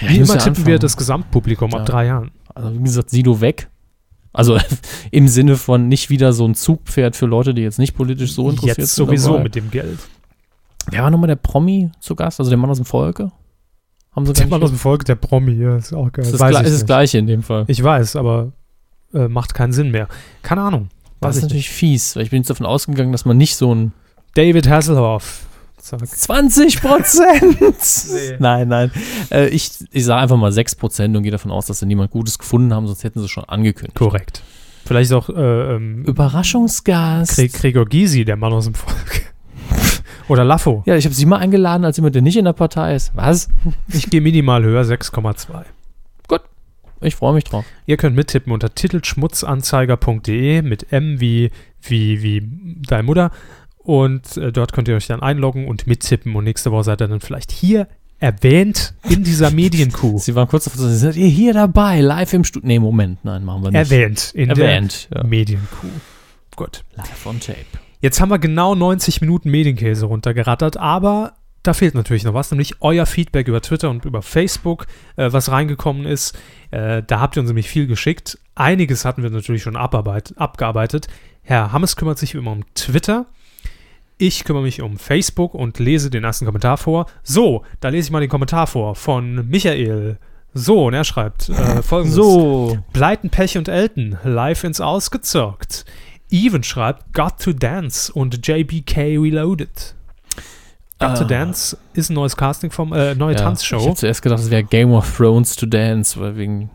Ja, 0.02 0.10
Wie 0.10 0.18
immer 0.18 0.26
ja 0.28 0.38
tippen 0.38 0.58
wir 0.66 0.74
anfangen. 0.76 0.80
das 0.80 0.98
Gesamtpublikum 0.98 1.70
Ja. 1.72 1.80
ab 1.80 1.86
drei 1.86 2.06
Jahren. 2.08 2.32
Also 2.56 2.74
wie 2.74 2.84
gesagt, 2.84 3.10
Sido 3.10 3.42
weg. 3.42 3.70
Also 4.34 4.58
im 5.12 5.28
Sinne 5.28 5.56
von 5.56 5.88
nicht 5.88 6.10
wieder 6.10 6.34
so 6.34 6.48
ein 6.48 6.56
Zugpferd 6.56 7.16
für 7.16 7.26
Leute, 7.26 7.54
die 7.54 7.62
jetzt 7.62 7.80
nicht 7.80 7.96
politisch 7.96 8.34
so 8.34 8.50
interessiert 8.50 8.78
Jetzt 8.80 8.96
sind. 8.96 9.06
sowieso 9.06 9.32
dabei. 9.34 9.44
mit 9.44 9.56
dem 9.56 9.70
Geld. 9.72 10.00
Wer 10.90 11.04
war 11.04 11.12
nochmal 11.12 11.28
der 11.28 11.36
Promi 11.36 11.92
zu 12.00 12.16
Gast? 12.16 12.40
Also 12.40 12.50
der 12.50 12.58
Mann 12.58 12.70
aus 12.70 12.78
dem 12.78 12.86
Volke? 12.86 13.32
Haben 14.16 14.26
sie 14.26 14.34
Der 14.34 14.46
nicht 14.46 14.52
Mann 14.52 14.64
aus 14.64 14.70
dem 14.72 14.80
Volk, 14.80 15.06
der 15.06 15.16
Promi, 15.16 15.52
ja, 15.54 15.76
ist 15.78 15.94
auch 15.94 16.12
geil. 16.12 16.26
ist 16.26 16.34
das, 16.34 16.42
Gle- 16.42 16.50
ich 16.52 16.58
ist 16.62 16.64
das 16.66 16.72
nicht. 16.80 16.86
Gleiche 16.88 17.18
in 17.20 17.28
dem 17.28 17.44
Fall. 17.44 17.66
Ich 17.68 17.84
weiß, 17.84 18.16
aber 18.16 18.52
äh, 19.14 19.28
macht 19.28 19.54
keinen 19.54 19.74
Sinn 19.74 19.92
mehr. 19.92 20.08
Keine 20.42 20.62
Ahnung. 20.62 20.90
Das 21.20 21.36
ist 21.36 21.38
ich 21.38 21.44
natürlich 21.44 21.70
fies, 21.70 22.16
weil 22.16 22.24
ich 22.24 22.30
bin 22.32 22.38
jetzt 22.42 22.50
davon 22.50 22.66
ausgegangen, 22.66 23.12
dass 23.12 23.26
man 23.26 23.38
nicht 23.38 23.56
so 23.56 23.74
ein 23.76 23.82
nicht. 23.84 23.94
David 24.36 24.70
Hasselhoff. 24.70 25.47
Zack. 25.88 26.06
20 26.06 26.82
Prozent. 26.82 28.40
Nein, 28.40 28.68
nein. 28.68 28.92
Äh, 29.32 29.48
ich 29.48 29.72
ich 29.92 30.04
sage 30.04 30.22
einfach 30.22 30.36
mal 30.36 30.52
6 30.52 30.76
Prozent 30.76 31.16
und 31.16 31.24
gehe 31.24 31.32
davon 31.32 31.50
aus, 31.52 31.68
dass 31.68 31.80
sie 31.80 31.86
niemand 31.86 32.12
Gutes 32.12 32.38
gefunden 32.38 32.74
haben, 32.74 32.88
sonst 32.88 33.06
hätten 33.06 33.20
sie 33.20 33.26
es 33.26 33.32
schon 33.32 33.46
angekündigt. 33.46 33.96
Korrekt. 33.96 34.44
Vielleicht 34.86 35.14
auch 35.14 35.30
äh, 35.30 35.76
ähm, 35.76 36.04
Überraschungsgast. 36.04 37.38
Gre 37.38 37.48
Gregor 37.48 37.86
Gysi, 37.86 38.26
der 38.26 38.36
Mann 38.36 38.52
aus 38.52 38.66
dem 38.66 38.74
Volk. 38.74 39.34
Oder 40.28 40.44
Laffo. 40.44 40.84
ja, 40.86 40.98
ich 40.98 41.06
habe 41.06 41.16
sie 41.16 41.26
mal 41.26 41.38
eingeladen 41.38 41.86
als 41.86 41.96
jemand, 41.96 42.16
der 42.16 42.22
nicht 42.22 42.36
in 42.36 42.44
der 42.46 42.54
Partei 42.54 42.94
ist. 42.94 43.12
Was? 43.16 43.48
Ich 43.94 44.10
gehe 44.10 44.20
minimal 44.20 44.64
höher, 44.64 44.84
6,2. 44.84 45.64
Ich 47.02 47.16
freue 47.16 47.34
mich 47.34 47.44
drauf. 47.44 47.66
Ihr 47.86 47.98
könnt 47.98 48.16
mittippen 48.16 48.52
unter 48.52 48.74
titelschmutzanzeiger.de 48.74 50.64
mit 50.64 50.92
M 50.92 51.20
wie, 51.20 51.52
wie, 51.82 52.24
wie 52.24 52.42
deine 52.88 53.04
Mutter. 53.04 53.30
Und 53.88 54.36
äh, 54.36 54.52
dort 54.52 54.74
könnt 54.74 54.90
ihr 54.90 54.98
euch 54.98 55.08
dann 55.08 55.22
einloggen 55.22 55.66
und 55.66 55.88
mittippen. 55.88 56.36
Und 56.36 56.44
nächste 56.44 56.74
Woche 56.74 56.84
seid 56.84 57.02
ihr 57.02 57.08
dann 57.08 57.22
vielleicht 57.22 57.54
hier 57.54 57.88
erwähnt 58.20 58.94
in 59.08 59.24
dieser 59.24 59.50
Medienkuh. 59.50 60.18
Sie 60.20 60.36
waren 60.36 60.50
kurz 60.50 60.66
davor, 60.66 60.90
Sie 60.90 60.98
sind 60.98 61.16
ihr 61.16 61.30
hier 61.30 61.54
dabei, 61.54 62.02
live 62.02 62.34
im 62.34 62.44
Studio. 62.44 62.68
Nee, 62.68 62.80
Moment, 62.80 63.24
nein, 63.24 63.46
machen 63.46 63.64
wir 63.64 63.72
nicht. 63.72 63.90
erwähnt 63.90 64.34
in 64.34 64.50
Erwähnt, 64.50 65.08
der 65.10 65.22
ja. 65.22 65.28
Medienkuh. 65.28 65.88
Gut. 66.58 66.84
Live 66.98 67.26
on 67.26 67.40
tape. 67.40 67.64
Jetzt 68.02 68.20
haben 68.20 68.28
wir 68.30 68.40
genau 68.40 68.76
90 68.76 69.22
Minuten 69.22 69.50
Medienkäse 69.52 70.06
runtergerattert, 70.06 70.76
aber 70.76 71.38
da 71.64 71.74
fehlt 71.74 71.96
natürlich 71.96 72.26
noch 72.26 72.34
was, 72.34 72.52
nämlich 72.52 72.82
euer 72.82 73.06
Feedback 73.06 73.48
über 73.48 73.62
Twitter 73.62 73.90
und 73.90 74.04
über 74.04 74.22
Facebook, 74.22 74.88
äh, 75.16 75.32
was 75.32 75.50
reingekommen 75.50 76.06
ist. 76.06 76.38
Äh, 76.72 77.04
da 77.08 77.22
habt 77.22 77.38
ihr 77.38 77.40
uns 77.40 77.48
nämlich 77.48 77.70
viel 77.70 77.88
geschickt. 77.88 78.38
Einiges 78.54 79.06
hatten 79.06 79.24
wir 79.24 79.30
natürlich 79.30 79.64
schon 79.64 79.78
abarbeit, 79.78 80.34
abgearbeitet. 80.36 81.08
Herr 81.42 81.72
Hammes 81.72 81.96
kümmert 81.96 82.20
sich 82.20 82.36
immer 82.36 82.52
um 82.52 82.66
Twitter. 82.76 83.28
Ich 84.18 84.44
kümmere 84.46 84.64
mich 84.64 84.82
um 84.82 84.98
Facebook 84.98 85.54
und 85.54 85.78
lese 85.80 86.10
den 86.10 86.24
ersten 86.24 86.46
Kommentar 86.46 86.78
vor. 86.78 87.06
So, 87.24 87.64
da 87.80 87.90
lese 87.90 88.08
ich 88.08 88.12
mal 88.12 88.20
den 88.20 88.30
Kommentar 88.30 88.66
vor 88.68 88.96
von 88.96 89.48
Michael. 89.48 90.18
So, 90.54 90.86
und 90.88 90.94
er 90.96 91.04
schreibt 91.04 91.50
äh, 91.50 91.82
folgendes. 91.84 92.16
So. 92.16 92.78
Bleiten, 92.94 93.30
Pech 93.30 93.58
und 93.58 93.68
Elton, 93.68 94.18
live 94.24 94.64
ins 94.64 94.82
Ausgezockt. 94.82 95.86
Even 96.32 96.64
schreibt 96.64 97.14
Got 97.14 97.40
to 97.44 97.54
Dance 97.54 98.12
und 98.12 98.46
JBK 98.46 98.98
Reloaded. 99.20 99.94
Got 101.00 101.16
to 101.18 101.24
Ah. 101.24 101.28
Dance 101.28 101.78
ist 101.94 102.10
ein 102.10 102.16
neues 102.16 102.36
Casting 102.36 102.72
vom 102.72 102.92
äh, 102.92 103.14
neue 103.14 103.36
Ich 103.36 103.40
Tanzshow. 103.42 103.80
habe 103.86 103.94
zuerst 103.94 104.24
gedacht, 104.24 104.40
es 104.40 104.50
wäre 104.50 104.64
Game 104.64 104.92
of 104.94 105.16
Thrones 105.16 105.56
to 105.56 105.68
Dance, 105.68 106.20
weil 106.20 106.36
wegen. 106.38 106.72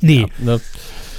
Nee, 0.00 0.26
Ne, 0.38 0.60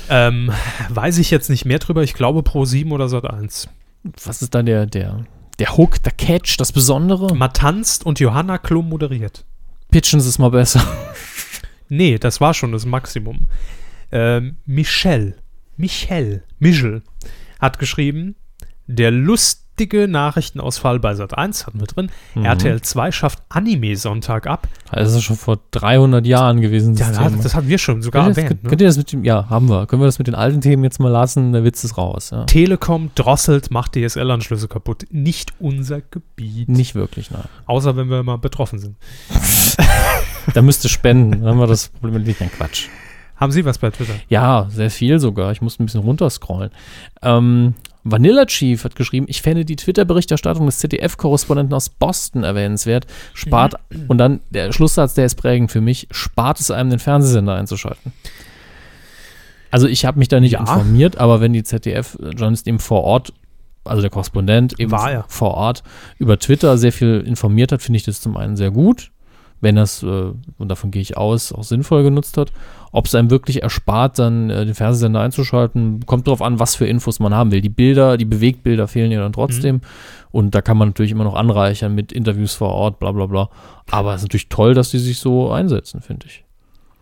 ähm, 0.09 0.49
weiß 0.89 1.17
ich 1.17 1.29
jetzt 1.29 1.49
nicht 1.49 1.65
mehr 1.65 1.77
drüber. 1.79 2.03
Ich 2.03 2.13
glaube 2.13 2.41
Pro 2.41 2.63
7 2.65 2.91
oder 2.93 3.09
Sat 3.09 3.29
1. 3.29 3.67
was 4.03 4.41
ist 4.41 4.53
da 4.55 4.63
der, 4.63 4.85
der, 4.85 5.25
der 5.59 5.77
Hook, 5.77 6.01
der 6.03 6.11
Catch, 6.11 6.57
das 6.57 6.71
Besondere? 6.71 7.35
Mal 7.35 7.49
tanzt 7.49 8.05
und 8.05 8.19
Johanna 8.19 8.57
Klum 8.57 8.89
moderiert. 8.89 9.45
Pitchen 9.91 10.21
Sie 10.21 10.29
es 10.29 10.39
mal 10.39 10.51
besser. 10.51 10.81
Nee, 11.93 12.17
das 12.17 12.39
war 12.39 12.53
schon 12.53 12.71
das 12.71 12.85
Maximum. 12.85 13.47
Ähm, 14.13 14.55
Michelle, 14.65 15.35
Michelle, 15.75 16.41
Michel 16.57 17.03
hat 17.59 17.79
geschrieben, 17.79 18.35
der 18.87 19.11
lustige 19.81 20.07
Nachrichtenausfall 20.07 20.99
bei 20.99 21.15
Sat 21.15 21.35
1 21.35 21.65
hatten 21.65 21.79
wir 21.79 21.87
drin. 21.87 22.11
Mhm. 22.35 22.45
RTL 22.45 22.81
2 22.81 23.11
schafft 23.11 23.39
Anime-Sonntag 23.49 24.45
ab. 24.45 24.67
Das 24.91 25.11
ist 25.13 25.23
schon 25.23 25.37
vor 25.37 25.57
300 25.71 26.25
Jahren 26.27 26.61
gewesen. 26.61 26.93
Ja, 26.95 27.07
das 27.07 27.17
das, 27.17 27.27
Thema. 27.31 27.43
das 27.43 27.55
hatten 27.55 27.67
wir 27.67 27.77
schon 27.79 28.01
sogar 28.03 28.25
könnt, 28.25 28.37
ihr 28.37 28.43
das, 28.43 28.51
erwähnt. 28.51 28.61
könnt 28.69 28.79
Ne? 28.79 28.85
ihr 28.85 28.89
das 28.89 28.97
mit 28.97 29.11
dem, 29.11 29.23
ja, 29.23 29.49
haben 29.49 29.69
wir. 29.69 29.87
Können 29.87 30.03
wir 30.03 30.05
das 30.05 30.19
mit 30.19 30.27
den 30.27 30.35
alten 30.35 30.61
Themen 30.61 30.83
jetzt 30.83 30.99
mal 30.99 31.09
lassen? 31.09 31.51
Der 31.51 31.63
Witz 31.63 31.83
ist 31.83 31.97
raus. 31.97 32.29
Ja. 32.29 32.43
Telekom 32.43 33.09
drosselt, 33.15 33.71
macht 33.71 33.95
DSL-Anschlüsse 33.95 34.67
kaputt. 34.67 35.05
Nicht 35.09 35.53
unser 35.59 36.01
Gebiet. 36.01 36.69
Nicht 36.69 36.93
wirklich, 36.93 37.31
nein. 37.31 37.45
Außer 37.65 37.95
wenn 37.97 38.07
wir 38.09 38.21
mal 38.23 38.37
betroffen 38.37 38.77
sind. 38.79 38.95
Da 40.55 40.63
müsste 40.63 40.89
spenden, 40.89 41.31
dann 41.43 41.45
haben 41.51 41.59
wir 41.59 41.67
das 41.67 41.89
Problem 41.89 42.23
nicht. 42.23 42.39
Nein, 42.39 42.49
Quatsch. 42.51 42.87
Haben 43.35 43.51
Sie 43.51 43.63
was 43.63 43.77
bei 43.77 43.91
Twitter? 43.91 44.13
Ja, 44.27 44.67
sehr 44.71 44.89
viel 44.89 45.19
sogar. 45.19 45.51
Ich 45.51 45.61
musste 45.61 45.81
ein 45.81 45.85
bisschen 45.85 46.01
runterscrollen. 46.01 46.71
Ähm, 47.21 47.75
Vanilla 48.03 48.45
Chief 48.45 48.83
hat 48.83 48.95
geschrieben, 48.95 49.27
ich 49.29 49.41
fände 49.41 49.63
die 49.65 49.75
Twitter-Berichterstattung 49.75 50.65
des 50.65 50.79
ZDF-Korrespondenten 50.79 51.73
aus 51.75 51.89
Boston 51.89 52.43
erwähnenswert. 52.43 53.05
Spart, 53.33 53.75
und 54.07 54.17
dann 54.17 54.39
der 54.49 54.71
Schlusssatz, 54.71 55.13
der 55.13 55.25
ist 55.25 55.35
prägend 55.35 55.71
für 55.71 55.81
mich, 55.81 56.07
spart 56.11 56.59
es 56.59 56.71
einem, 56.71 56.89
den 56.89 56.99
Fernsehsender 56.99 57.55
einzuschalten. 57.55 58.11
Also 59.69 59.87
ich 59.87 60.03
habe 60.05 60.19
mich 60.19 60.27
da 60.27 60.39
nicht 60.39 60.53
Ja. 60.53 60.59
informiert, 60.61 61.17
aber 61.17 61.41
wenn 61.41 61.53
die 61.53 61.63
ZDF-Journalist 61.63 62.67
eben 62.67 62.79
vor 62.79 63.03
Ort, 63.03 63.33
also 63.83 64.01
der 64.01 64.09
Korrespondent 64.11 64.79
eben 64.79 64.91
er. 64.91 65.25
vor 65.27 65.53
Ort 65.53 65.83
über 66.17 66.37
Twitter 66.39 66.77
sehr 66.77 66.91
viel 66.91 67.23
informiert 67.25 67.71
hat, 67.71 67.81
finde 67.81 67.97
ich 67.97 68.03
das 68.03 68.19
zum 68.19 68.35
einen 68.35 68.57
sehr 68.57 68.71
gut, 68.71 69.11
wenn 69.61 69.75
das, 69.75 70.03
äh, 70.03 70.31
und 70.57 70.67
davon 70.67 70.91
gehe 70.91 71.01
ich 71.01 71.17
aus, 71.17 71.53
auch 71.53 71.63
sinnvoll 71.63 72.03
genutzt 72.03 72.37
hat. 72.37 72.51
Ob 72.91 73.05
es 73.05 73.15
einem 73.15 73.29
wirklich 73.29 73.63
erspart, 73.63 74.19
dann 74.19 74.49
äh, 74.49 74.65
den 74.65 74.75
Fernsehsender 74.75 75.21
einzuschalten, 75.21 76.05
kommt 76.05 76.27
darauf 76.27 76.41
an, 76.41 76.59
was 76.59 76.75
für 76.75 76.87
Infos 76.87 77.19
man 77.19 77.33
haben 77.33 77.51
will. 77.51 77.61
Die 77.61 77.69
Bilder, 77.69 78.17
die 78.17 78.25
Bewegtbilder 78.25 78.87
fehlen 78.87 79.11
ja 79.11 79.21
dann 79.21 79.33
trotzdem. 79.33 79.81
Und 80.31 80.55
da 80.55 80.61
kann 80.61 80.77
man 80.77 80.89
natürlich 80.89 81.11
immer 81.11 81.23
noch 81.23 81.35
anreichern 81.35 81.95
mit 81.95 82.11
Interviews 82.11 82.55
vor 82.55 82.69
Ort, 82.69 82.99
bla 82.99 83.11
bla 83.11 83.27
bla. 83.27 83.49
Aber 83.89 84.13
es 84.13 84.21
ist 84.21 84.23
natürlich 84.23 84.49
toll, 84.49 84.73
dass 84.73 84.91
die 84.91 84.99
sich 84.99 85.19
so 85.19 85.51
einsetzen, 85.51 86.01
finde 86.01 86.25
ich. 86.27 86.43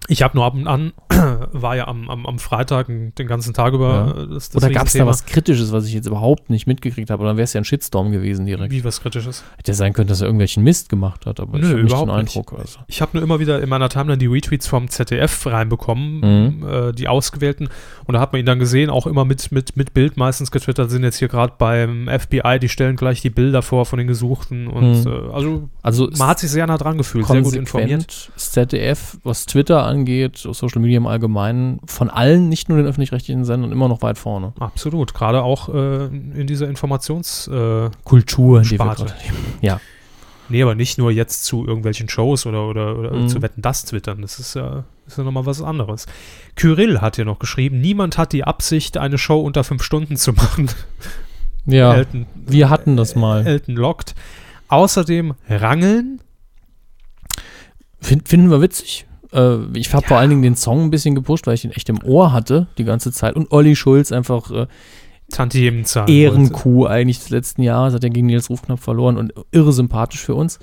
Ich 0.07 0.23
habe 0.23 0.35
nur 0.35 0.45
ab 0.45 0.55
und 0.55 0.67
an, 0.67 0.91
war 1.51 1.75
ja 1.75 1.87
am, 1.87 2.09
am, 2.09 2.25
am 2.25 2.37
Freitag 2.39 2.87
den 2.87 3.27
ganzen 3.27 3.53
Tag 3.53 3.73
über 3.73 4.13
Ja. 4.15 4.23
äh, 4.23 4.27
das, 4.27 4.49
das 4.51 4.63
Oder 4.63 4.71
gab 4.73 4.87
es 4.87 4.93
da 4.93 5.05
was 5.07 5.25
Kritisches, 5.25 5.71
was 5.71 5.85
ich 5.87 5.93
jetzt 5.93 6.05
überhaupt 6.05 6.49
nicht 6.49 6.67
mitgekriegt 6.67 7.09
habe? 7.09 7.21
Oder 7.21 7.31
dann 7.31 7.37
wäre 7.37 7.45
es 7.45 7.53
ja 7.53 7.61
ein 7.61 7.65
Shitstorm 7.65 8.11
gewesen 8.11 8.45
direkt. 8.45 8.71
Wie 8.71 8.83
was 8.83 9.01
Kritisches? 9.01 9.43
Hätte 9.57 9.71
ja 9.71 9.75
sein 9.75 9.93
können, 9.93 10.07
dass 10.07 10.21
er 10.21 10.25
irgendwelchen 10.27 10.63
Mist 10.63 10.87
gemacht 10.89 11.25
hat, 11.25 11.39
aber 11.39 11.57
Nö, 11.57 11.63
ich 11.65 11.71
habe 11.71 11.81
nicht 11.81 11.81
den 11.81 11.87
überhaupt 12.03 12.21
nicht. 12.23 12.37
Eindruck. 12.37 12.59
Also. 12.59 12.79
Ich 12.87 13.01
habe 13.01 13.11
nur 13.15 13.23
immer 13.23 13.39
wieder 13.39 13.61
in 13.61 13.69
meiner 13.69 13.89
Timeline 13.89 14.17
die 14.19 14.27
Retweets 14.27 14.67
vom 14.67 14.87
ZDF 14.89 15.45
reinbekommen, 15.47 16.19
Mhm. 16.59 16.67
äh, 16.67 16.91
die 16.93 17.07
ausgewählten. 17.07 17.69
Und 18.05 18.13
da 18.13 18.19
hat 18.19 18.31
man 18.33 18.39
ihn 18.41 18.45
dann 18.45 18.59
gesehen, 18.59 18.89
auch 18.89 19.07
immer 19.07 19.25
mit, 19.25 19.51
mit, 19.51 19.75
mit 19.77 19.93
Bild 19.93 20.15
meistens 20.17 20.51
getwittert, 20.51 20.89
sind 20.91 21.03
jetzt 21.03 21.17
hier 21.17 21.27
gerade 21.27 21.53
beim 21.57 22.07
FBI, 22.07 22.59
die 22.59 22.69
stellen 22.69 22.95
gleich 22.95 23.21
die 23.21 23.29
Bilder 23.29 23.61
vor 23.61 23.85
von 23.85 23.97
den 23.97 24.07
Gesuchten. 24.07 24.67
Und 24.67 25.05
Mhm. 25.05 25.07
äh, 25.07 25.33
also 25.33 25.69
Also 25.81 26.09
man 26.17 26.27
hat 26.29 26.39
sich 26.39 26.51
sehr 26.51 26.67
nah 26.67 26.77
dran 26.77 26.97
gefühlt, 26.97 27.25
sehr 27.27 27.41
gut 27.41 27.55
informiert. 27.55 28.31
das 28.35 28.51
ZDF, 28.51 29.17
was 29.23 29.45
Twitter 29.45 29.83
angeht, 29.85 30.37
Social 30.37 30.81
Media 30.81 30.97
im 30.97 31.07
Allgemeinen, 31.09 31.79
von 31.85 32.09
allen, 32.09 32.47
nicht 32.47 32.69
nur 32.69 32.77
den 32.77 32.87
öffentlich-rechtlichen 32.87 33.43
Sendern, 33.43 33.71
immer 33.71 33.89
noch 33.89 34.01
weit 34.01 34.17
vorne. 34.17 34.53
Absolut, 34.59 35.13
gerade 35.13 35.43
auch 35.43 35.67
äh, 35.69 36.05
in 36.05 36.47
dieser 36.47 36.69
Informations... 36.69 37.47
Äh, 37.47 37.89
die 38.63 38.79
wir 38.79 38.95
gerade. 38.95 39.13
Ja, 39.61 39.81
nee, 40.49 40.61
aber 40.63 40.75
nicht 40.75 40.97
nur 40.97 41.11
jetzt 41.11 41.45
zu 41.45 41.65
irgendwelchen 41.65 42.09
Shows 42.09 42.45
oder, 42.45 42.67
oder, 42.67 42.97
oder 42.97 43.13
Mhm. 43.13 43.27
zu 43.27 43.41
Wetten, 43.41 43.61
das 43.61 43.85
twittern. 43.85 44.21
Das 44.21 44.39
ist 44.39 44.55
ja, 44.55 44.83
ist 45.07 45.17
ja 45.17 45.23
nochmal 45.23 45.45
was 45.45 45.61
anderes. 45.61 46.05
Kyrill 46.55 47.01
hat 47.01 47.15
hier 47.17 47.25
noch 47.25 47.39
geschrieben, 47.39 47.79
niemand 47.81 48.17
hat 48.17 48.33
die 48.33 48.43
Absicht, 48.43 48.97
eine 48.97 49.17
Show 49.17 49.39
unter 49.39 49.63
fünf 49.63 49.83
Stunden 49.83 50.15
zu 50.15 50.33
machen. 50.33 50.69
ja 51.65 51.93
Elton, 51.93 52.25
wir 52.35 52.69
hatten 52.69 52.97
das 52.97 53.15
mal. 53.15 53.45
Elton 53.45 53.75
lockt. 53.75 54.15
Außerdem 54.69 55.33
Rangeln. 55.49 56.21
Find, 58.01 58.27
finden 58.29 58.49
wir 58.49 58.61
witzig. 58.61 59.05
Äh, 59.33 59.57
ich 59.73 59.93
habe 59.93 60.07
vor 60.07 60.17
allen 60.17 60.29
Dingen 60.29 60.41
den 60.41 60.55
Song 60.55 60.83
ein 60.83 60.89
bisschen 60.91 61.15
gepusht, 61.15 61.47
weil 61.47 61.55
ich 61.55 61.65
ihn 61.65 61.71
echt 61.71 61.89
im 61.89 62.03
Ohr 62.03 62.31
hatte 62.31 62.67
die 62.77 62.83
ganze 62.83 63.11
Zeit. 63.11 63.35
Und 63.35 63.51
Olli 63.51 63.75
Schulz 63.75 64.11
einfach 64.11 64.51
äh, 64.51 64.67
Tantiemen-Zahlen. 65.31 66.07
wollte. 66.07 66.21
Ehrenkuh 66.21 66.85
eigentlich 66.85 67.19
des 67.19 67.29
letzten 67.29 67.61
Jahres, 67.61 67.93
hat 67.93 68.03
er 68.03 68.09
gegen 68.09 68.27
Nils 68.27 68.49
Rufknapp 68.49 68.79
verloren 68.79 69.17
und 69.17 69.33
irre 69.51 69.73
sympathisch 69.73 70.21
für 70.21 70.35
uns. 70.35 70.59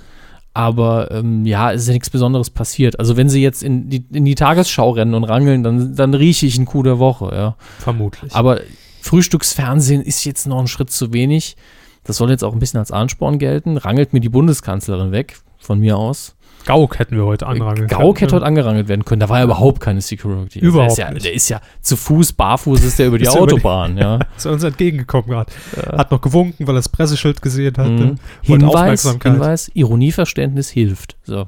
Aber 0.53 1.11
ähm, 1.11 1.45
ja, 1.45 1.71
es 1.71 1.83
ist 1.83 1.87
ja 1.87 1.93
nichts 1.93 2.09
Besonderes 2.09 2.49
passiert. 2.49 2.99
Also 2.99 3.15
wenn 3.15 3.29
sie 3.29 3.43
jetzt 3.43 3.61
in 3.61 3.89
die, 3.89 4.03
in 4.11 4.25
die 4.25 4.33
Tagesschau 4.33 4.89
rennen 4.89 5.13
und 5.13 5.23
rangeln, 5.23 5.63
dann, 5.63 5.95
dann 5.95 6.15
rieche 6.15 6.47
ich 6.47 6.57
einen 6.57 6.65
Coup 6.65 6.83
der 6.83 6.97
Woche, 6.97 7.29
ja. 7.31 7.55
Vermutlich. 7.77 8.33
Aber 8.33 8.61
Frühstücksfernsehen 9.01 10.01
ist 10.01 10.25
jetzt 10.25 10.47
noch 10.47 10.59
ein 10.59 10.67
Schritt 10.67 10.89
zu 10.89 11.13
wenig. 11.13 11.57
Das 12.03 12.17
soll 12.17 12.31
jetzt 12.31 12.43
auch 12.43 12.53
ein 12.53 12.59
bisschen 12.59 12.79
als 12.79 12.91
Ansporn 12.91 13.37
gelten. 13.37 13.77
Rangelt 13.77 14.13
mir 14.13 14.19
die 14.19 14.29
Bundeskanzlerin 14.29 15.11
weg, 15.11 15.37
von 15.59 15.79
mir 15.79 15.97
aus. 15.97 16.35
Gauk 16.67 16.99
hätten 16.99 17.15
wir 17.15 17.25
heute 17.25 17.47
anrangeln 17.47 17.87
Gauk 17.87 18.17
hätte 18.21 18.27
können. 18.27 18.35
heute 18.41 18.45
angerangelt 18.45 18.87
werden 18.87 19.03
können. 19.05 19.19
Da 19.19 19.29
war 19.29 19.39
ja 19.39 19.45
überhaupt 19.45 19.79
keine 19.79 20.01
Security. 20.01 20.59
Also 20.59 20.69
Überhaupt 20.69 20.97
der 20.97 21.05
ist 21.05 21.07
ja, 21.07 21.11
nicht. 21.13 21.25
Der 21.25 21.33
ist 21.33 21.49
ja 21.49 21.61
zu 21.81 21.95
Fuß, 21.97 22.33
barfuß 22.33 22.83
ist 22.83 22.99
der 22.99 23.07
über 23.07 23.17
die 23.17 23.23
Ist 23.23 23.33
er 23.33 23.37
über 23.41 23.47
die- 23.47 23.53
Autobahn, 23.55 23.97
ja. 23.97 24.19
Ist 24.37 24.45
uns 24.45 24.63
entgegengekommen 24.63 25.27
gerade. 25.29 25.51
Hat 25.97 26.11
noch 26.11 26.21
gewunken, 26.21 26.67
weil 26.67 26.75
er 26.75 26.79
das 26.79 26.89
Presseschild 26.89 27.41
gesehen 27.41 27.75
hat. 27.77 27.87
Mhm. 27.89 28.15
Hinweis. 28.41 29.09
Hinweis, 29.23 29.71
Ironieverständnis 29.73 30.69
hilft. 30.69 31.17
So. 31.23 31.47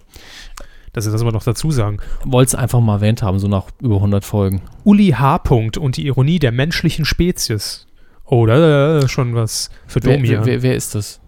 Dass 0.93 1.05
wir 1.05 1.11
das 1.11 1.21
aber 1.21 1.31
noch 1.31 1.43
dazu 1.43 1.69
sagen. 1.69 1.97
Wollte 2.25 2.47
es 2.49 2.55
einfach 2.55 2.79
mal 2.79 2.95
erwähnt 2.95 3.21
haben, 3.21 3.37
so 3.37 3.47
nach 3.47 3.65
über 3.81 3.95
100 3.97 4.25
Folgen. 4.25 4.61
Uli 4.83 5.09
H. 5.11 5.35
-Punkt 5.37 5.77
und 5.77 5.97
die 5.97 6.07
Ironie 6.07 6.39
der 6.39 6.51
menschlichen 6.51 7.05
Spezies. 7.05 7.85
Oh, 8.25 8.45
da 8.45 8.97
ist 8.99 9.11
schon 9.11 9.35
was 9.35 9.69
für 9.85 10.03
Wer, 10.03 10.15
Domian. 10.17 10.45
wer, 10.45 10.53
wer, 10.55 10.61
wer 10.63 10.75
ist 10.75 10.95
das? 10.95 11.19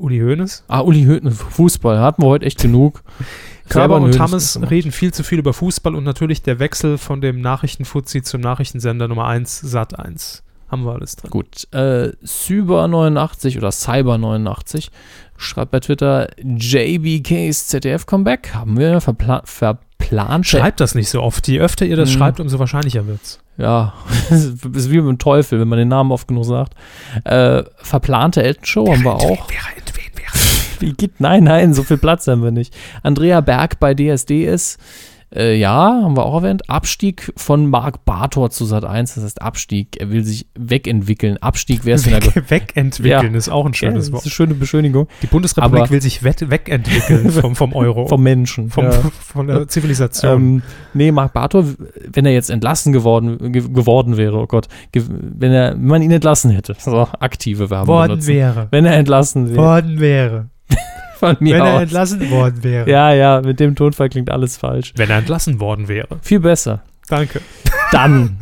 Uli 0.00 0.18
Hoeneß. 0.18 0.64
Ah, 0.68 0.80
Uli 0.80 1.04
Höhten, 1.04 1.30
Fußball. 1.30 1.98
Hatten 2.00 2.22
wir 2.22 2.26
heute 2.28 2.46
echt 2.46 2.60
genug. 2.60 3.02
Körber 3.68 3.96
und 4.00 4.18
Hoeneß 4.18 4.54
gemacht. 4.54 4.70
reden 4.72 4.90
viel 4.92 5.12
zu 5.14 5.22
viel 5.22 5.38
über 5.38 5.52
Fußball 5.52 5.94
und 5.94 6.02
natürlich 6.04 6.42
der 6.42 6.58
Wechsel 6.58 6.98
von 6.98 7.20
dem 7.20 7.40
Nachrichtenfuzzi 7.40 8.22
zum 8.22 8.40
Nachrichtensender 8.40 9.06
Nummer 9.06 9.26
1, 9.28 9.60
Sat 9.60 9.98
1. 9.98 10.42
Haben 10.68 10.84
wir 10.84 10.92
alles 10.94 11.16
drin. 11.16 11.30
Gut. 11.30 11.66
Äh, 11.72 12.12
Cyber89 12.24 13.58
oder 13.58 13.70
Cyber89 13.70 14.88
schreibt 15.36 15.70
bei 15.72 15.80
Twitter, 15.80 16.28
JBKs 16.42 17.68
ZDF-Comeback 17.68 18.54
haben 18.54 18.78
wir 18.78 19.00
verpla 19.00 19.42
verplant. 19.44 20.46
Schreibt 20.46 20.80
das 20.80 20.94
nicht 20.94 21.08
so 21.08 21.22
oft. 21.22 21.46
Je 21.48 21.60
öfter 21.60 21.86
ihr 21.86 21.96
das 21.96 22.10
Mhm. 22.10 22.14
schreibt, 22.18 22.40
umso 22.40 22.58
wahrscheinlicher 22.58 23.06
wird's. 23.06 23.40
Ja, 23.56 23.94
ist 24.30 24.90
wie 24.90 25.00
mit 25.00 25.08
dem 25.08 25.18
Teufel, 25.18 25.60
wenn 25.60 25.68
man 25.68 25.78
den 25.78 25.88
Namen 25.88 26.12
oft 26.12 26.28
genug 26.28 26.44
sagt. 26.44 26.74
Äh, 27.24 27.62
verplante 27.78 28.42
Elton-Show 28.42 28.90
haben 28.92 29.02
wir 29.02 29.14
auch. 29.14 29.48
Wie 30.78 30.92
geht? 30.92 31.20
Nein, 31.20 31.44
nein, 31.44 31.74
so 31.74 31.82
viel 31.82 31.98
Platz 31.98 32.26
haben 32.26 32.42
wir 32.42 32.50
nicht. 32.50 32.74
Andrea 33.02 33.40
Berg 33.40 33.78
bei 33.80 33.94
DSD 33.94 34.46
ist. 34.46 34.78
Äh, 35.34 35.54
ja, 35.56 36.00
haben 36.02 36.16
wir 36.16 36.24
auch 36.26 36.42
erwähnt. 36.42 36.68
Abstieg 36.68 37.32
von 37.36 37.70
Marc 37.70 38.04
Bartor 38.04 38.50
zu 38.50 38.64
Sat 38.64 38.84
1, 38.84 39.14
das 39.14 39.22
heißt 39.22 39.42
Abstieg. 39.42 40.00
Er 40.00 40.10
will 40.10 40.24
sich 40.24 40.48
wegentwickeln. 40.58 41.36
Abstieg 41.40 41.84
wäre 41.84 41.94
es 41.96 42.04
in 42.06 42.12
der 42.12 42.24
Weg, 42.34 42.50
wegentwickeln 42.50 43.32
Ja. 43.32 43.38
ist 43.38 43.48
auch 43.48 43.64
ein 43.64 43.70
Ja, 43.72 43.78
schönes 43.78 43.96
das 43.98 44.06
ist 44.06 44.12
Wort. 44.12 44.22
eine 44.24 44.30
schöne 44.32 44.54
Beschönigung. 44.54 45.06
Die 45.22 45.28
Bundesrepublik 45.28 45.82
Aber- 45.82 45.90
will 45.90 46.02
sich 46.02 46.24
wegentwickeln 46.24 47.30
vom, 47.30 47.54
vom 47.54 47.72
Euro. 47.74 48.06
Vom 48.08 48.22
Menschen. 48.24 48.70
vom, 48.70 48.84
ja. 48.84 48.90
Von 49.20 49.46
der 49.46 49.68
Zivilisation. 49.68 50.32
Ähm, 50.32 50.62
nee, 50.94 51.12
Marc 51.12 51.32
Bartor, 51.32 51.64
wenn 52.12 52.26
er 52.26 52.32
jetzt 52.32 52.50
entlassen 52.50 52.92
geworden, 52.92 53.52
ge 53.52 53.62
geworden 53.68 54.16
wäre, 54.16 54.36
oh 54.36 54.46
Gott, 54.48 54.66
wenn, 54.92 55.52
er, 55.52 55.72
wenn 55.74 55.86
man 55.86 56.02
ihn 56.02 56.10
entlassen 56.10 56.50
hätte, 56.50 56.74
so 56.78 57.06
aktive 57.20 57.70
Werbung 57.70 57.86
worden 57.86 58.08
benutzen. 58.10 58.28
wäre. 58.28 58.68
Wenn 58.72 58.84
er 58.84 58.94
entlassen 58.96 59.50
wäre, 59.50 59.56
Worden 59.58 60.00
wäre. 60.00 60.46
Von 61.20 61.36
mir 61.40 61.54
Wenn 61.54 61.62
er 61.64 61.74
aus. 61.76 61.82
entlassen 61.82 62.30
worden 62.30 62.62
wäre. 62.64 62.90
Ja, 62.90 63.12
ja, 63.14 63.40
mit 63.42 63.60
dem 63.60 63.76
Tonfall 63.76 64.08
klingt 64.08 64.30
alles 64.30 64.56
falsch. 64.56 64.92
Wenn 64.96 65.08
er 65.10 65.18
entlassen 65.18 65.60
worden 65.60 65.86
wäre. 65.86 66.18
Viel 66.22 66.40
besser. 66.40 66.82
Danke. 67.08 67.40
Dann. 67.92 68.38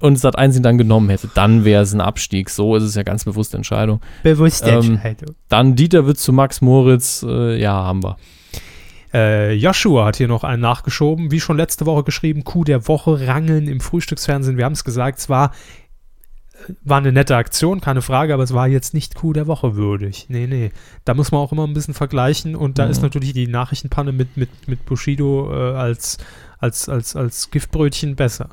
und 0.00 0.16
Sat 0.18 0.38
1 0.38 0.56
ihn 0.56 0.62
dann 0.62 0.78
genommen 0.78 1.10
hätte, 1.10 1.28
dann 1.34 1.64
wäre 1.64 1.82
es 1.82 1.92
ein 1.92 2.00
Abstieg. 2.00 2.48
So 2.48 2.74
ist 2.76 2.84
es 2.84 2.94
ja 2.94 3.02
ganz 3.02 3.24
bewusste 3.24 3.56
Entscheidung. 3.58 4.00
Bewusste 4.22 4.70
Ähm, 4.70 4.92
Entscheidung. 4.92 5.34
Dann 5.48 5.76
Dieter 5.76 6.06
wird 6.06 6.18
zu 6.18 6.32
Max 6.32 6.60
Moritz, 6.62 7.24
äh, 7.28 7.60
ja, 7.60 7.72
haben 7.72 8.02
wir. 8.02 8.16
Äh, 9.12 9.54
Joshua 9.54 10.06
hat 10.06 10.16
hier 10.16 10.28
noch 10.28 10.44
einen 10.44 10.62
nachgeschoben, 10.62 11.30
wie 11.32 11.40
schon 11.40 11.56
letzte 11.56 11.84
Woche 11.84 12.04
geschrieben, 12.04 12.44
Coup 12.44 12.64
der 12.64 12.86
Woche, 12.86 13.26
Rangeln 13.26 13.66
im 13.66 13.80
Frühstücksfernsehen. 13.80 14.56
Wir 14.56 14.64
haben 14.64 14.72
es 14.72 14.84
gesagt, 14.84 15.18
es 15.18 15.28
war, 15.28 15.52
war 16.84 16.98
eine 16.98 17.12
nette 17.12 17.36
Aktion, 17.36 17.80
keine 17.80 18.02
Frage, 18.02 18.34
aber 18.34 18.42
es 18.42 18.54
war 18.54 18.68
jetzt 18.68 18.94
nicht 18.94 19.14
Coup 19.14 19.32
der 19.32 19.46
Woche 19.46 19.76
würdig. 19.76 20.26
Nee, 20.28 20.46
nee. 20.46 20.70
Da 21.04 21.14
muss 21.14 21.32
man 21.32 21.40
auch 21.40 21.52
immer 21.52 21.66
ein 21.66 21.74
bisschen 21.74 21.94
vergleichen 21.94 22.54
und 22.56 22.78
da 22.78 22.84
Mhm. 22.84 22.90
ist 22.90 23.02
natürlich 23.02 23.32
die 23.32 23.46
Nachrichtenpanne 23.48 24.12
mit, 24.12 24.36
mit, 24.36 24.50
mit 24.68 24.84
Bushido 24.84 25.50
äh, 25.52 25.74
als, 25.76 26.18
als, 26.58 26.88
als, 26.88 27.16
als 27.16 27.50
Giftbrötchen 27.50 28.16
besser. 28.16 28.50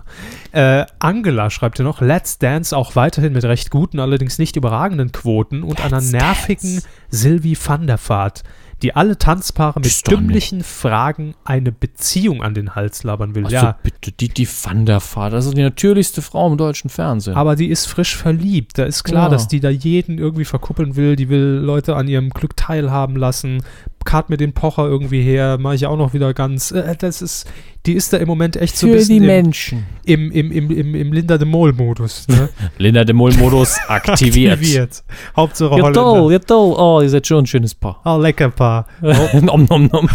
Äh, 0.51 0.85
Angela 0.99 1.49
schreibt 1.49 1.77
hier 1.77 1.85
noch, 1.85 2.01
Let's 2.01 2.37
Dance 2.37 2.75
auch 2.75 2.95
weiterhin 2.95 3.33
mit 3.33 3.43
recht 3.43 3.69
guten, 3.71 3.99
allerdings 3.99 4.39
nicht 4.39 4.55
überragenden 4.55 5.11
Quoten 5.11 5.63
und 5.63 5.83
einer 5.83 6.01
nervigen 6.01 6.81
Sylvie 7.09 7.57
van 7.61 7.87
der 7.87 7.99
Vaart, 7.99 8.43
die 8.83 8.95
alle 8.95 9.17
Tanzpaare 9.17 9.79
mit 9.79 10.07
dümmlichen 10.11 10.63
Fragen 10.63 11.33
eine 11.45 11.71
Beziehung 11.71 12.43
an 12.43 12.53
den 12.53 12.75
Hals 12.75 13.03
labern 13.03 13.33
will. 13.33 13.45
Also 13.45 13.55
ja, 13.55 13.77
bitte, 13.81 14.11
die, 14.11 14.29
die 14.29 14.47
Van 14.47 14.85
der 14.85 15.01
Vaart, 15.01 15.33
das 15.33 15.47
ist 15.47 15.57
die 15.57 15.63
natürlichste 15.63 16.21
Frau 16.21 16.47
im 16.51 16.57
deutschen 16.57 16.89
Fernsehen. 16.89 17.35
aber 17.35 17.55
die 17.55 17.67
ist 17.69 17.87
frisch 17.87 18.15
verliebt. 18.15 18.77
Da 18.77 18.83
ist 18.85 19.03
klar, 19.03 19.25
Ja. 19.25 19.29
dass 19.29 19.47
die 19.47 19.59
da 19.59 19.69
jeden 19.69 20.17
irgendwie 20.19 20.45
verkuppeln 20.45 20.95
will. 20.95 21.15
Die 21.15 21.29
will 21.29 21.59
Leute 21.63 21.95
an 21.95 22.07
ihrem 22.07 22.29
Glück 22.29 22.55
teilhaben 22.55 23.15
lassen. 23.15 23.63
Kart 24.07 24.29
mir 24.29 24.37
den 24.37 24.53
Pocher 24.53 24.87
irgendwie 24.87 25.21
her, 25.21 25.57
mache 25.59 25.75
ich 25.75 25.85
auch 25.85 25.97
noch 25.97 26.13
wieder 26.13 26.33
ganz. 26.33 26.71
Äh, 26.71 26.95
das 26.97 27.21
ist, 27.21 27.45
die 27.85 27.93
ist 27.93 28.13
da 28.13 28.17
im 28.17 28.27
Moment 28.27 28.55
echt 28.55 28.77
so 28.77 28.87
ein 28.87 28.91
Für 28.93 28.97
bisschen 28.97 29.09
die 29.15 29.17
im, 29.17 29.25
Menschen. 29.25 29.85
im, 30.05 30.31
im, 30.31 30.51
im, 30.51 30.71
im, 30.71 30.95
im 30.95 31.13
Linda 31.13 31.37
de 31.37 31.47
Mol-Modus. 31.47 32.27
Ne? 32.29 32.49
Linda 32.77 33.03
de 33.03 33.13
Moll-Modus 33.13 33.77
aktiviert. 33.87 35.03
Hauptsache 35.35 35.75
Ja 35.75 35.83
Holländer. 35.83 35.93
toll, 36.01 36.31
ja 36.31 36.39
toll. 36.39 36.75
Oh, 36.77 37.01
ihr 37.01 37.09
seid 37.09 37.27
schon 37.27 37.43
ein 37.43 37.47
schönes 37.47 37.75
Paar. 37.75 38.01
Oh, 38.05 38.17
lecker 38.17 38.49
Paar. 38.49 38.87
nom, 39.41 39.65
nom, 39.69 39.85
nom. 39.91 40.09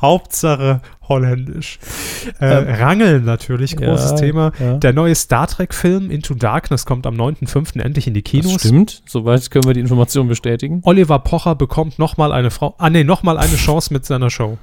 Hauptsache 0.00 0.80
holländisch. 1.08 1.78
Äh, 2.40 2.46
Ähm, 2.46 2.74
Rangeln 2.74 3.24
natürlich, 3.24 3.76
großes 3.76 4.10
ja, 4.12 4.16
Thema. 4.16 4.52
ja. 4.58 4.76
Der 4.76 4.92
neue 4.92 5.14
Star 5.14 5.46
Trek-Film 5.46 6.10
Into 6.10 6.34
Darkness 6.34 6.84
kommt 6.86 7.06
am 7.06 7.14
9.5. 7.16 7.80
endlich 7.80 8.06
in 8.06 8.14
die 8.14 8.22
Das 8.22 8.30
Kinos. 8.30 8.60
stimmt, 8.60 9.02
soweit 9.06 9.50
können 9.50 9.64
wir 9.66 9.74
die 9.74 9.80
Information 9.80 10.28
bestätigen. 10.28 10.80
Oliver 10.84 11.18
Pocher 11.18 11.54
bekommt 11.54 11.98
nochmal 11.98 12.32
eine 12.32 12.50
Frau, 12.50 12.74
ah 12.78 12.90
nee, 12.90 13.04
nochmal 13.04 13.38
eine 13.38 13.56
Chance 13.56 13.92
mit 13.92 14.04
seiner 14.04 14.30
Show. 14.30 14.58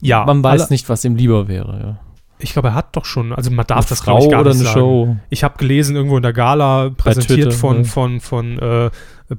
Ja, 0.00 0.24
Man 0.24 0.42
weiß 0.42 0.62
alle- 0.62 0.70
nicht, 0.70 0.88
was 0.88 1.04
ihm 1.04 1.14
lieber 1.16 1.46
wäre. 1.48 1.80
Ja. 1.80 1.98
Ich 2.42 2.52
glaube, 2.52 2.68
er 2.68 2.74
hat 2.74 2.96
doch 2.96 3.04
schon, 3.04 3.32
also 3.32 3.50
man 3.50 3.66
darf 3.66 3.78
Eine 3.80 3.86
das 3.88 4.02
glaube 4.02 4.22
ich 4.24 4.30
gar 4.30 4.40
oder 4.40 4.50
nicht 4.50 4.60
eine 4.60 4.68
sagen. 4.68 4.78
Show. 4.80 5.16
Ich 5.30 5.44
habe 5.44 5.58
gelesen 5.58 5.96
irgendwo 5.96 6.16
in 6.16 6.22
der 6.22 6.32
Gala 6.32 6.90
präsentiert 6.90 7.38
Twitter, 7.40 7.52
von 7.52 7.76
ja. 7.78 7.84
von 7.84 8.20
von 8.20 8.58
äh, 8.58 8.90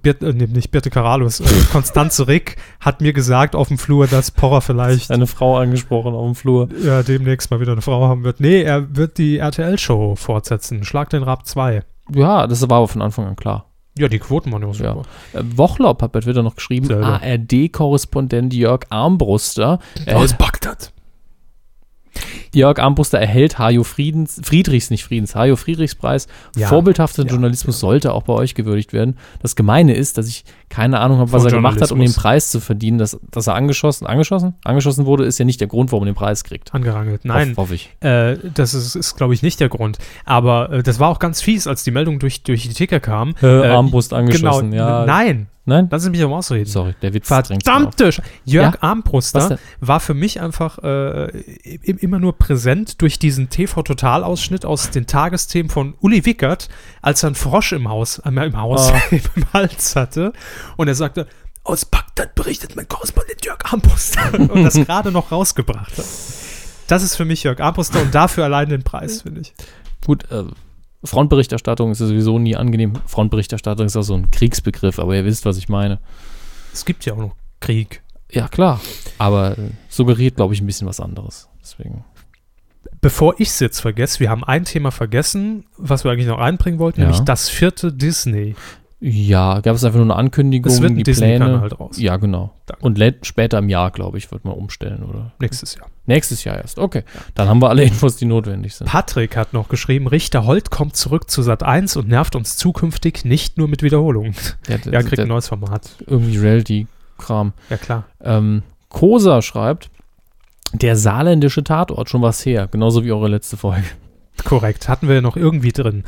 Birt, 0.02 0.24
äh, 0.24 0.34
nicht 0.34 0.72
Birte 0.72 0.90
Karalus, 0.90 1.40
äh, 1.40 1.44
Konstanze 1.72 2.28
Rick 2.28 2.56
hat 2.80 3.02
mir 3.02 3.14
gesagt 3.14 3.56
auf 3.56 3.68
dem 3.68 3.78
Flur, 3.78 4.08
dass 4.08 4.32
Pocher 4.32 4.62
vielleicht 4.62 5.12
Eine 5.12 5.28
Frau 5.28 5.58
angesprochen 5.58 6.14
auf 6.14 6.26
dem 6.26 6.36
Flur. 6.36 6.70
ja, 6.84 7.04
demnächst 7.04 7.52
mal 7.52 7.60
wieder 7.60 7.74
eine 7.74 7.82
Frau 7.82 8.08
haben 8.08 8.24
wird. 8.24 8.40
Nee, 8.40 8.62
er 8.64 8.96
wird 8.96 9.18
die 9.18 9.38
RTL-Show 9.38 10.16
fortsetzen. 10.16 10.84
Schlag 10.84 11.10
den 11.10 11.24
Rab 11.24 11.46
2. 11.46 11.84
Ja, 12.14 12.48
das 12.48 12.68
war 12.70 12.78
aber 12.78 12.88
von 12.88 13.02
Anfang 13.02 13.28
an 13.28 13.36
klar. 13.36 13.66
Ja, 13.98 14.08
die 14.08 14.18
Quoten 14.20 14.52
waren 14.52 14.64
ja 14.64 14.74
super. 14.74 15.04
Äh, 15.34 15.42
Wochlob 15.56 16.02
hat 16.02 16.12
bei 16.14 16.20
Twitter 16.22 16.42
noch 16.42 16.56
geschrieben. 16.56 16.92
ARD-Korrespondent 17.04 18.54
Jörg 18.54 18.82
Armbruster. 18.90 19.78
erhält- 20.06 20.38
Bagdad. 20.40 20.92
Jörg 22.54 22.80
Armbruster 22.80 23.20
erhält 23.20 23.60
Hajo 23.60 23.84
Friedens, 23.84 24.40
Friedrichs, 24.44 24.90
nicht 24.90 25.04
Friedens, 25.04 25.36
Hajo 25.36 25.56
Friedrichspreis. 25.56 26.28
Ja. 26.56 26.68
Vorbildhafter 26.68 27.24
Ja, 27.24 27.30
Journalismus 27.30 27.80
sollte 27.80 28.14
auch 28.14 28.24
bei 28.24 28.34
euch 28.34 28.56
gewürdigt 28.56 28.94
werden. 28.94 29.18
Das 29.42 29.56
Gemeine 29.56 29.96
ist, 29.96 30.18
dass 30.18 30.28
ich 30.28 30.46
keine 30.70 31.00
Ahnung 31.00 31.20
habe, 31.20 31.32
was 31.32 31.46
er 31.46 31.52
gemacht 31.52 31.82
hat, 31.82 31.92
um 31.92 32.00
den. 32.00 32.14
Preis 32.14 32.52
zu 32.52 32.60
verdienen. 32.60 32.98
Dass, 32.98 33.20
dass 33.32 33.48
er 33.48 33.56
angeschossen, 33.56 34.06
angeschossen? 34.08 34.56
Angeschossen 34.64 35.06
wurde, 35.06 35.26
ist 35.26 35.38
ja 35.38 35.46
nicht 35.46 35.62
der 35.62 35.68
Grund, 35.68 35.92
warum 35.92 36.04
er 36.06 36.12
den 36.12 36.16
Preis 36.16 36.44
kriegt. 36.44 36.74
Angerangelt. 36.74 37.26
Nein, 37.26 37.52
Hoff, 37.52 37.58
hoffe 37.58 37.76
ich. 37.76 37.90
Äh, 38.02 38.38
das 38.54 38.74
ist, 38.74 38.96
ist 38.96 39.16
glaube 39.16 39.34
ich, 39.34 39.42
nicht 39.42 39.60
der 39.60 39.70
Grund. 39.70 39.98
Aber 40.26 40.72
äh, 40.72 40.84
das 40.84 41.00
war 41.00 41.10
auch 41.10 41.20
ganz 41.20 41.42
fies, 41.42 41.68
als 41.68 41.84
die 41.84 41.92
Meldung 41.92 42.20
durch, 42.20 42.44
durch 42.44 42.64
die 42.64 42.74
Ticker 42.74 43.00
kam. 43.00 43.36
Äh, 43.42 43.48
Armbrust 43.68 44.14
angeschossen, 44.14 44.72
genau, 44.72 44.84
ja. 44.84 45.06
Nein, 45.06 45.48
Nein? 45.66 45.88
lassen 45.90 46.06
Sie 46.06 46.10
mich 46.10 46.22
mal 46.22 46.38
ausreden. 46.38 46.66
Sorry, 46.66 46.94
der 47.02 47.14
Witz. 47.14 47.28
Verdammte 47.28 48.10
Jörg 48.44 48.74
Ja? 48.76 48.82
Armbruster 48.82 49.58
war 49.80 50.00
für 50.00 50.14
mich 50.14 50.42
einfach 50.42 50.80
äh, 50.80 51.28
immer 51.84 52.20
nur 52.20 52.38
präsent 52.44 53.02
durch 53.02 53.20
diesen 53.20 53.50
TV-Total-Ausschnitt 53.50 54.66
aus 54.66 54.92
den 54.92 55.08
Tagesthemen 55.08 55.70
von 55.70 55.94
Uli 56.02 56.26
Wickert, 56.26 56.68
als 57.02 57.24
er 57.24 57.28
einen 57.28 57.36
Frosch 57.36 57.72
im 57.72 57.88
Haus, 57.88 58.20
äh, 58.20 58.28
im 58.30 58.58
Haus, 58.58 58.92
Ah. 58.92 59.02
im 59.12 59.54
Hals 59.54 59.96
hatte. 59.96 60.34
Und 60.76 60.90
er 60.90 60.96
sagte, 60.96 61.26
aus 61.64 61.86
Bagdad 61.86 62.36
berichtet 62.36 62.76
mein 62.76 62.86
Korrespondent 62.90 63.46
Jörg 63.46 63.60
Armbruster. 63.64 64.34
und 64.38 64.62
das 64.62 64.74
gerade 64.74 65.14
noch 65.14 65.32
rausgebracht 65.32 65.98
hat. 65.98 66.06
Das 66.88 67.02
ist 67.02 67.16
für 67.16 67.24
mich 67.24 67.44
Jörg 67.44 67.62
Armbruster 67.62 68.02
und 68.02 68.14
dafür 68.14 68.44
allein 68.44 68.68
den 68.68 68.84
Preis, 68.84 69.22
finde 69.22 69.40
ich. 69.40 69.54
Gut, 70.06 70.30
äh, 70.30 70.44
Frontberichterstattung 71.06 71.92
ist 71.92 72.02
ja 72.02 72.08
sowieso 72.08 72.40
nie 72.40 72.58
angenehm. 72.58 72.94
Frontberichterstattung 73.06 73.86
ist 73.86 73.96
auch 73.96 74.02
so 74.04 74.16
ein 74.16 74.32
Kriegsbegriff, 74.32 75.00
aber 75.00 75.16
ihr 75.16 75.24
wisst, 75.24 75.46
was 75.46 75.56
ich 75.56 75.70
meine. 75.70 76.00
Es 76.74 76.84
gibt 76.84 77.06
ja 77.06 77.14
auch 77.14 77.18
noch 77.18 77.36
Krieg. 77.62 78.04
Ja, 78.30 78.50
klar. 78.50 78.82
Aber 79.18 79.58
äh, 79.58 79.70
suggeriert, 79.88 80.36
glaube 80.36 80.54
ich, 80.54 80.62
ein 80.62 80.66
bisschen 80.66 80.88
was 80.90 81.00
anderes. 81.00 81.48
Deswegen. 81.62 82.04
Bevor 83.04 83.36
ich 83.40 83.50
es 83.50 83.60
jetzt 83.60 83.80
vergesse, 83.82 84.20
wir 84.20 84.30
haben 84.32 84.44
ein 84.44 84.66
Thema 84.66 84.90
vergessen, 84.92 85.66
was 85.78 86.04
wir 86.04 86.12
eigentlich 86.12 86.28
noch 86.28 86.40
einbringen 86.40 86.80
wollten, 86.80 87.02
Ja. 87.02 87.08
nämlich 87.08 87.24
das 87.24 87.50
vierte 87.50 87.92
Disney. 87.94 88.56
Ja, 89.06 89.60
gab 89.60 89.76
es 89.76 89.84
einfach 89.84 89.98
nur 90.00 90.06
eine 90.06 90.16
Ankündigung, 90.16 90.72
Es 90.72 90.82
wird 90.82 90.94
ein 90.94 91.04
die 91.04 91.04
Pläne. 91.04 91.60
halt 91.60 91.78
raus. 91.78 91.98
Ja, 92.00 92.16
genau. 92.16 92.54
Danke. 92.68 92.86
Und 92.86 93.16
später 93.24 93.58
im 93.58 93.68
Jahr, 93.68 93.92
glaube 93.92 94.18
ich, 94.18 94.32
wird 94.32 94.46
man 94.46 94.54
umstellen, 94.54 95.04
oder? 95.04 95.34
Nächstes 95.42 95.76
Jahr. 95.76 95.88
Nächstes 96.06 96.46
Jahr 96.46 96.56
erst. 96.56 96.80
Okay. 96.80 97.04
Dann 97.36 97.50
haben 97.50 97.62
wir 97.62 97.68
alle 97.68 97.84
Infos, 97.84 98.16
die 98.16 98.24
notwendig 98.24 98.76
sind. 98.76 98.88
Patrick 98.88 99.36
hat 99.36 99.52
noch 99.52 99.68
geschrieben, 99.68 100.08
Richter 100.08 100.46
Holt 100.46 100.72
kommt 100.72 100.96
zurück 100.96 101.30
zu 101.30 101.42
Sat 101.42 101.64
1 101.64 101.98
und 101.98 102.08
nervt 102.08 102.38
uns 102.38 102.56
zukünftig 102.56 103.26
nicht 103.26 103.58
nur 103.58 103.68
mit 103.68 103.84
Wiederholungen. 103.84 104.36
Der, 104.70 104.80
Ja, 104.90 105.02
kriegt 105.02 105.18
der, 105.18 105.26
ein 105.26 105.28
neues 105.28 105.50
Format. 105.50 105.98
irgendwie 106.08 106.38
Reality-Kram. 106.38 107.52
Ja, 107.70 107.76
klar. 107.78 108.06
Ähm, 108.22 108.64
Kosa 108.88 109.42
schreibt, 109.42 109.90
der 110.74 110.96
saarländische 110.96 111.64
Tatort, 111.64 112.10
schon 112.10 112.22
was 112.22 112.46
her. 112.46 112.68
Genauso 112.72 113.04
wie 113.04 113.12
eure 113.12 113.28
letzte 113.30 113.58
Folge. 113.58 113.86
Korrekt. 114.44 114.90
Hatten 114.90 115.08
wir 115.08 115.22
noch 115.22 115.38
irgendwie 115.38 115.72
drin. 115.72 116.04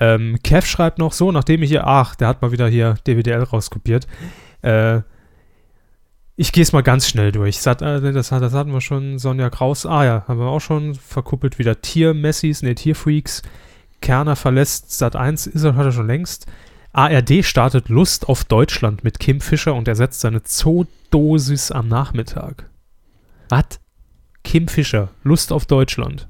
Ähm, 0.00 0.38
Kev 0.42 0.66
schreibt 0.66 0.98
noch 0.98 1.12
so, 1.12 1.32
nachdem 1.32 1.62
ich 1.62 1.70
hier, 1.70 1.86
ach, 1.86 2.14
der 2.16 2.28
hat 2.28 2.42
mal 2.42 2.52
wieder 2.52 2.68
hier 2.68 2.94
DWDL 3.06 3.42
rauskopiert. 3.44 4.06
Äh, 4.62 5.00
ich 6.36 6.52
gehe 6.52 6.62
es 6.62 6.72
mal 6.72 6.82
ganz 6.82 7.08
schnell 7.08 7.32
durch. 7.32 7.58
Sat, 7.58 7.82
äh, 7.82 8.12
das, 8.12 8.30
hat- 8.30 8.42
das 8.42 8.52
hatten 8.52 8.72
wir 8.72 8.80
schon. 8.80 9.18
Sonja 9.18 9.50
Kraus, 9.50 9.86
ah 9.86 10.04
ja, 10.04 10.24
haben 10.28 10.38
wir 10.38 10.46
auch 10.46 10.60
schon 10.60 10.94
verkuppelt 10.94 11.58
wieder. 11.58 11.80
Tier-Messis, 11.80 12.62
ne, 12.62 12.74
Tierfreaks. 12.74 13.42
Kerner 14.00 14.36
verlässt 14.36 14.96
Sat 14.96 15.16
1, 15.16 15.48
ist 15.48 15.64
er, 15.64 15.74
hat 15.74 15.86
er 15.86 15.92
schon 15.92 16.06
längst. 16.06 16.46
ARD 16.92 17.44
startet 17.44 17.88
Lust 17.88 18.28
auf 18.28 18.44
Deutschland 18.44 19.02
mit 19.04 19.18
Kim 19.18 19.40
Fischer 19.40 19.74
und 19.74 19.88
ersetzt 19.88 20.20
seine 20.20 20.42
Zoodosis 20.42 21.70
am 21.72 21.88
Nachmittag. 21.88 22.68
Was? 23.48 23.80
Kim 24.48 24.66
Fischer, 24.66 25.10
Lust 25.24 25.52
auf 25.52 25.66
Deutschland. 25.66 26.26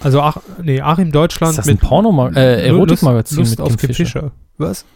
Also, 0.00 0.22
ach, 0.22 0.38
nee, 0.62 0.80
Achim 0.80 1.12
Deutschland 1.12 1.50
Ist 1.50 1.58
das 1.58 1.68
ein 1.68 1.76
Pornomag 1.76 2.34
äh, 2.36 2.66
Erotikmagazin 2.66 3.36
Lust 3.36 3.50
mit 3.50 3.60
auf 3.60 3.68
Kim 3.68 3.76
Kim 3.76 3.94
Fischer? 3.94 4.20
Fischer. 4.20 4.32
Was? 4.56 4.86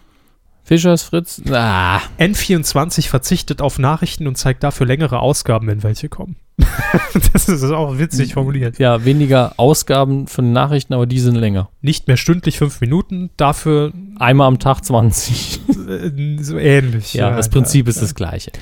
Fischers 0.65 1.03
Fritz? 1.03 1.43
Ah, 1.51 2.01
N24 2.19 3.09
verzichtet 3.09 3.61
auf 3.61 3.79
Nachrichten 3.79 4.27
und 4.27 4.39
zeigt 4.39 4.63
dafür 4.63 4.87
längere 4.87 5.19
Ausgaben, 5.19 5.67
wenn 5.67 5.83
welche 5.83 6.09
kommen. 6.09 6.37
das 7.35 7.51
ist 7.51 7.65
auch 7.65 7.99
witzig 7.99 8.33
formuliert. 8.33 8.79
ja, 8.79 9.05
weniger 9.05 9.53
Ausgaben 9.59 10.29
von 10.29 10.53
Nachrichten, 10.53 10.95
aber 10.95 11.05
die 11.05 11.21
sind 11.21 11.35
länger. 11.35 11.69
Nicht 11.83 12.09
mehr 12.09 12.17
stündlich 12.17 12.57
fünf 12.57 12.81
Minuten, 12.81 13.29
dafür 13.37 13.93
Einmal 14.19 14.47
am 14.47 14.59
Tag 14.59 14.83
20. 14.83 15.61
äh, 15.69 16.43
so 16.43 16.57
ähnlich. 16.57 17.13
ja, 17.13 17.37
das 17.37 17.51
Prinzip 17.51 17.89
ist 17.89 18.01
das 18.01 18.15
gleiche. 18.15 18.53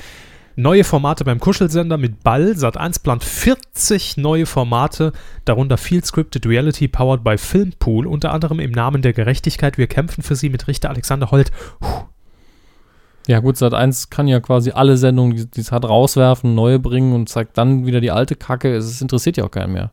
Neue 0.55 0.83
Formate 0.83 1.23
beim 1.23 1.39
Kuschelsender 1.39 1.97
mit 1.97 2.23
Ball. 2.23 2.51
Sat1 2.51 3.01
plant 3.03 3.23
40 3.23 4.17
neue 4.17 4.45
Formate, 4.45 5.13
darunter 5.45 5.77
Field 5.77 6.05
Scripted 6.05 6.45
Reality 6.45 6.87
powered 6.87 7.23
by 7.23 7.37
Filmpool, 7.37 8.05
unter 8.05 8.33
anderem 8.33 8.59
im 8.59 8.71
Namen 8.71 9.01
der 9.01 9.13
Gerechtigkeit. 9.13 9.77
Wir 9.77 9.87
kämpfen 9.87 10.23
für 10.23 10.35
sie 10.35 10.49
mit 10.49 10.67
Richter 10.67 10.89
Alexander 10.89 11.31
Holt. 11.31 11.51
Ja 13.27 13.39
gut, 13.39 13.55
Sat 13.57 13.73
1 13.73 14.09
kann 14.09 14.27
ja 14.27 14.39
quasi 14.39 14.71
alle 14.71 14.97
Sendungen, 14.97 15.37
die 15.37 15.45
die 15.45 15.61
es 15.61 15.71
hat, 15.71 15.85
rauswerfen, 15.85 16.55
neue 16.55 16.79
bringen 16.79 17.13
und 17.13 17.29
zeigt 17.29 17.57
dann 17.57 17.85
wieder 17.85 18.01
die 18.01 18.11
alte 18.11 18.35
Kacke. 18.35 18.75
Es 18.75 19.01
interessiert 19.01 19.37
ja 19.37 19.45
auch 19.45 19.51
keinen 19.51 19.73
mehr. 19.73 19.91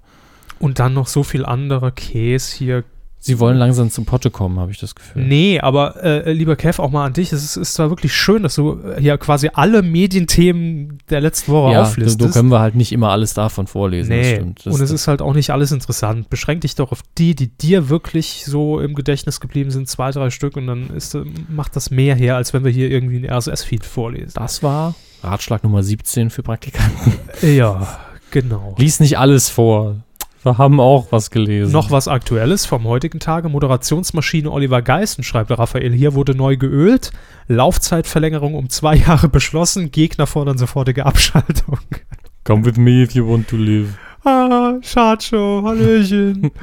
Und 0.58 0.78
dann 0.78 0.94
noch 0.94 1.06
so 1.06 1.22
viel 1.22 1.44
anderer 1.44 1.90
Käse 1.90 2.56
hier. 2.56 2.84
Sie 3.20 3.40
wollen 3.40 3.56
langsam 3.56 3.90
zum 3.90 4.04
Potte 4.04 4.30
kommen, 4.30 4.60
habe 4.60 4.70
ich 4.70 4.78
das 4.78 4.94
Gefühl. 4.94 5.24
Nee, 5.24 5.58
aber 5.60 6.02
äh, 6.02 6.32
lieber 6.32 6.54
Kev, 6.54 6.80
auch 6.80 6.90
mal 6.90 7.04
an 7.04 7.12
dich. 7.12 7.32
Es 7.32 7.42
ist, 7.42 7.56
ist 7.56 7.74
zwar 7.74 7.90
wirklich 7.90 8.12
schön, 8.12 8.44
dass 8.44 8.54
du 8.54 8.80
äh, 8.80 9.00
hier 9.00 9.18
quasi 9.18 9.50
alle 9.52 9.82
Medienthemen 9.82 10.98
der 11.10 11.20
letzten 11.20 11.52
Woche 11.52 11.72
ja, 11.72 11.84
so, 11.84 11.90
auflistest. 11.90 12.20
so 12.20 12.28
können 12.38 12.50
wir 12.50 12.60
halt 12.60 12.76
nicht 12.76 12.92
immer 12.92 13.10
alles 13.10 13.34
davon 13.34 13.66
vorlesen. 13.66 14.10
das 14.10 14.18
Nee, 14.18 14.34
stimmt. 14.36 14.66
Das, 14.66 14.74
und 14.74 14.80
es 14.80 14.90
ist 14.90 15.08
halt 15.08 15.20
auch 15.20 15.34
nicht 15.34 15.50
alles 15.50 15.72
interessant. 15.72 16.30
Beschränk 16.30 16.60
dich 16.60 16.76
doch 16.76 16.92
auf 16.92 17.02
die, 17.18 17.34
die 17.34 17.48
dir 17.48 17.88
wirklich 17.88 18.44
so 18.46 18.78
im 18.80 18.94
Gedächtnis 18.94 19.40
geblieben 19.40 19.70
sind, 19.70 19.88
zwei, 19.88 20.12
drei 20.12 20.30
Stück, 20.30 20.56
und 20.56 20.68
dann 20.68 20.90
ist, 20.90 21.14
äh, 21.14 21.24
macht 21.48 21.74
das 21.74 21.90
mehr 21.90 22.14
her, 22.14 22.36
als 22.36 22.54
wenn 22.54 22.64
wir 22.64 22.70
hier 22.70 22.90
irgendwie 22.90 23.16
einen 23.16 23.30
RSS-Feed 23.30 23.84
vorlesen. 23.84 24.32
das 24.34 24.62
war 24.62 24.94
Ratschlag 25.22 25.64
Nummer 25.64 25.82
17 25.82 26.30
für 26.30 26.42
Praktikanten. 26.42 27.14
Ja, 27.42 27.98
genau. 28.30 28.74
Lies 28.78 29.00
nicht 29.00 29.18
alles 29.18 29.48
vor. 29.48 29.96
Wir 30.44 30.56
haben 30.56 30.78
auch 30.80 31.08
was 31.10 31.30
gelesen. 31.30 31.72
Noch 31.72 31.90
was 31.90 32.06
Aktuelles 32.08 32.64
vom 32.64 32.84
heutigen 32.84 33.18
Tage. 33.18 33.48
Moderationsmaschine 33.48 34.50
Oliver 34.50 34.82
Geißen, 34.82 35.24
schreibt 35.24 35.50
Raphael, 35.50 35.92
hier 35.92 36.14
wurde 36.14 36.34
neu 36.36 36.56
geölt. 36.56 37.10
Laufzeitverlängerung 37.48 38.54
um 38.54 38.68
zwei 38.70 38.94
Jahre 39.06 39.28
beschlossen. 39.28 39.90
Gegner 39.90 40.26
fordern 40.26 40.56
sofortige 40.58 41.06
Abschaltung. 41.06 41.78
Come 42.44 42.64
with 42.64 42.76
me 42.76 43.02
if 43.02 43.12
you 43.12 43.28
want 43.28 43.48
to 43.48 43.56
live. 43.56 43.88
Ah, 44.24 44.74
Chartshow, 44.82 45.62
Hallöchen. 45.64 46.50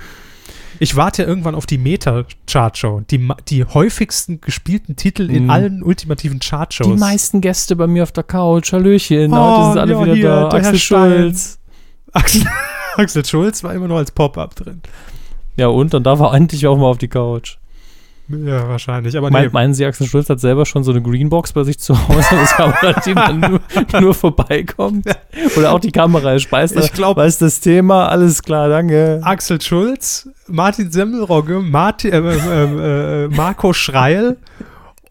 Ich 0.77 0.97
warte 0.97 1.21
ja 1.21 1.27
irgendwann 1.29 1.55
auf 1.55 1.65
die 1.65 1.77
Meta-Chartshow. 1.77 2.99
Die, 3.09 3.29
die 3.47 3.63
häufigsten 3.63 4.41
gespielten 4.41 4.97
Titel 4.97 5.29
in 5.29 5.45
Mhm. 5.45 5.49
allen 5.49 5.81
ultimativen 5.83 6.39
Chartshows. 6.39 6.87
Die 6.87 6.99
meisten 6.99 7.39
Gäste 7.39 7.77
bei 7.77 7.87
mir 7.87 8.03
auf 8.03 8.11
der 8.11 8.25
Couch. 8.25 8.73
Hallöchen. 8.73 9.31
Oh, 9.33 9.37
Heute 9.37 9.69
sind 9.69 9.77
alle 9.79 9.93
ja, 9.93 10.01
wieder 10.03 10.13
hier, 10.15 10.29
da. 10.29 10.47
Axel 10.49 10.77
Stein. 10.77 11.11
Schulz. 11.21 11.59
Axel, 12.11 12.41
Axel 12.97 13.25
Schulz 13.25 13.63
war 13.63 13.73
immer 13.73 13.87
nur 13.87 13.97
als 13.97 14.11
Pop-Up 14.11 14.55
drin. 14.55 14.81
Ja, 15.57 15.67
und 15.67 15.93
dann 15.93 16.03
darf 16.03 16.19
er 16.19 16.33
endlich 16.33 16.65
auch 16.67 16.77
mal 16.77 16.87
auf 16.87 16.97
die 16.97 17.07
Couch. 17.07 17.57
Ja, 18.27 18.67
wahrscheinlich. 18.67 19.15
Aber 19.17 19.29
nee, 19.29 19.49
meinen 19.51 19.75
Sie, 19.75 19.85
Axel 19.85 20.07
Schulz 20.07 20.29
hat 20.29 20.39
selber 20.39 20.65
schon 20.65 20.83
so 20.83 20.89
eine 20.91 21.01
Greenbox 21.01 21.53
bei 21.53 21.63
sich 21.63 21.77
zu 21.77 21.95
Hause, 21.95 22.25
wo 22.31 22.35
das 22.37 22.55
Kamerateam 22.55 23.15
dann 23.15 23.39
nur, 23.39 24.01
nur 24.01 24.13
vorbeikommt? 24.15 25.05
Oder 25.55 25.71
auch 25.71 25.79
die 25.79 25.91
Kamera 25.91 26.33
ist 26.33 26.41
speist. 26.43 26.75
Ich 26.75 26.91
glaub- 26.91 27.19
ist 27.19 27.41
das 27.41 27.59
Thema? 27.59 28.07
Alles 28.07 28.41
klar, 28.41 28.67
danke. 28.67 29.19
Axel 29.23 29.61
Schulz, 29.61 30.27
Martin 30.47 30.91
Semmelrogge, 30.91 31.59
Martin, 31.59 32.13
äh, 32.13 32.17
äh, 32.17 33.25
äh, 33.25 33.27
Marco 33.27 33.73
Schreil 33.73 34.37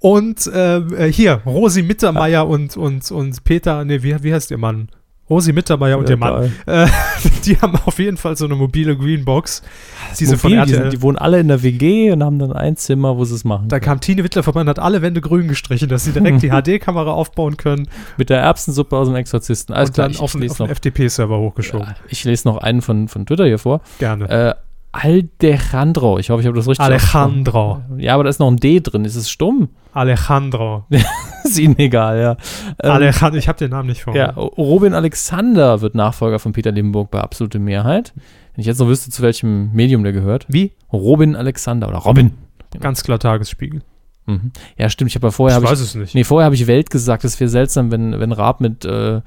und 0.01 0.49
äh, 0.49 0.79
äh, 0.79 1.13
hier, 1.13 1.41
Rosi 1.47 1.85
Mittermeier 1.85 2.49
und, 2.49 2.77
und, 2.77 3.09
und 3.13 3.45
Peter, 3.45 3.85
nee, 3.85 4.03
wie, 4.03 4.23
wie 4.25 4.35
heißt 4.35 4.51
ihr 4.51 4.59
Mann? 4.59 4.89
Rosi 5.31 5.53
Mittermeier 5.55 5.97
und 5.99 6.09
ihr 6.11 6.17
Mann. 6.19 6.53
Äh, 6.67 6.87
die 7.47 7.57
haben 7.59 7.77
auf 7.87 7.99
jeden 7.99 8.17
Fall 8.19 8.37
so 8.37 8.45
eine 8.45 8.55
mobile 8.57 8.97
Greenbox. 8.97 9.63
Diese 10.21 10.37
von 10.37 10.51
Mobil, 10.51 10.67
die, 10.67 10.73
RTL. 10.73 10.83
sind, 10.91 10.93
die 10.93 11.03
wohnen 11.03 11.17
alle 11.17 11.41
in 11.41 11.49
der 11.49 11.63
WG 11.63 12.13
und 12.13 12.23
haben 12.23 12.39
dann 12.39 12.53
ein 12.53 12.77
Zimmer, 12.77 13.17
wo 13.17 13.25
sie 13.25 13.35
es 13.35 13.45
machen. 13.45 13.69
Da 13.69 13.81
kam 13.81 14.01
Tine 14.01 14.23
Wittler 14.23 14.43
vorbei 14.43 14.61
und 14.61 14.69
hat 14.69 14.79
alle 14.79 15.01
Wände 15.01 15.21
grün 15.23 15.49
gestrichen, 15.49 15.89
dass 15.89 16.05
sie 16.05 16.13
direkt 16.13 16.43
die 16.43 16.51
HD-Kamera 16.79 17.13
aufbauen 17.13 17.57
können 17.57 17.89
Mit 18.19 18.29
der 18.31 18.41
Erbsensuppe 18.41 18.97
aus 18.97 19.09
dem 19.09 19.17
Exorzisten. 19.17 19.75
Alles 19.75 19.91
und 19.91 19.95
klar, 19.95 20.07
dann 20.09 20.13
ich, 20.13 20.21
auf, 20.21 20.35
ich, 20.35 20.41
den- 20.41 20.51
auf 20.51 20.57
den 20.59 20.67
noch, 20.69 20.75
FTP-Server 20.77 21.39
hochgeschoben. 21.39 21.87
Ja, 21.89 21.95
ich 22.09 22.25
lese 22.25 22.47
noch 22.47 22.59
einen 22.59 22.83
von, 22.83 23.09
von 23.09 23.25
Twitter 23.25 23.47
hier 23.47 23.59
vor. 23.59 23.81
Gerne. 23.99 24.29
Äh, 24.29 24.55
Alejandro. 24.95 26.19
Ich 26.19 26.31
hoffe, 26.31 26.41
ich 26.41 26.47
habe 26.47 26.57
das 26.57 26.69
richtig 26.69 26.85
Alejandro. 26.85 27.83
Ja, 27.97 28.15
aber 28.15 28.25
da 28.25 28.31
ist 28.31 28.39
noch 28.39 28.49
ein 28.49 28.59
D 28.59 28.81
drin. 28.81 29.05
Ist 29.05 29.17
es 29.17 29.29
stumm? 29.29 29.69
Alejandro. 29.93 30.85
ist 31.45 31.59
ihnen 31.59 31.79
egal, 31.79 32.21
ja. 32.21 32.37
Ähm, 32.81 32.93
Alejandro, 32.93 33.37
ich 33.39 33.49
habe 33.49 33.59
den 33.59 33.71
Namen 33.71 33.89
nicht 33.89 34.03
vor. 34.03 34.15
Ja, 34.15 34.31
Robin 34.31 34.95
Alexander 34.95 35.81
wird 35.81 35.97
Nachfolger 35.97 36.39
von 36.39 36.53
Peter 36.53 36.71
Limburg 36.71 37.11
bei 37.11 37.21
absolute 37.21 37.59
Mehrheit. 37.59 38.13
Wenn 38.55 38.61
ich 38.61 38.67
jetzt 38.67 38.79
noch 38.79 38.87
wüsste, 38.87 39.11
zu 39.11 39.23
welchem 39.23 39.73
Medium 39.73 40.05
der 40.05 40.13
gehört. 40.13 40.47
Wie? 40.49 40.73
Robin 40.93 41.35
Alexander 41.35 41.89
oder 41.89 41.99
Robin. 41.99 42.35
Ganz 42.79 43.03
klar 43.03 43.19
Tagesspiegel. 43.19 43.83
Mhm. 44.27 44.53
Ja, 44.79 44.89
stimmt. 44.89 45.11
Ich 45.11 45.17
habe 45.17 45.27
ja 45.27 45.31
vorher. 45.33 45.59
ich 45.59 45.65
weiß 45.65 45.81
ich, 45.81 45.89
es 45.89 45.95
nicht. 45.97 46.15
nee, 46.15 46.25
vorher 46.25 46.47
habe 46.47 46.55
ich 46.55 46.67
Welt 46.67 46.91
gesagt. 46.91 47.25
Es 47.25 47.39
wäre 47.41 47.51
seltsam, 47.51 47.91
wenn, 47.91 48.19
wenn 48.19 48.33
Raab 48.33 48.61
mit, 48.61 48.85
äh, 48.85 49.21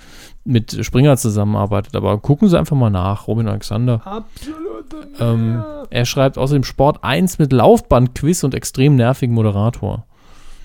mit 0.44 0.84
Springer 0.84 1.18
zusammenarbeitet. 1.18 1.96
Aber 1.96 2.18
gucken 2.20 2.48
Sie 2.48 2.58
einfach 2.58 2.76
mal 2.76 2.90
nach. 2.90 3.28
Robin 3.28 3.48
Alexander. 3.48 4.02
Absolute 4.06 4.67
Ähm, 5.20 5.64
er 5.90 6.06
schreibt 6.06 6.38
außerdem 6.38 6.64
Sport 6.64 7.04
1 7.04 7.40
mit 7.40 7.52
Laufbandquiz 7.54 8.44
und 8.44 8.54
extrem 8.54 8.96
nervigen 8.96 9.34
Moderator. 9.36 10.06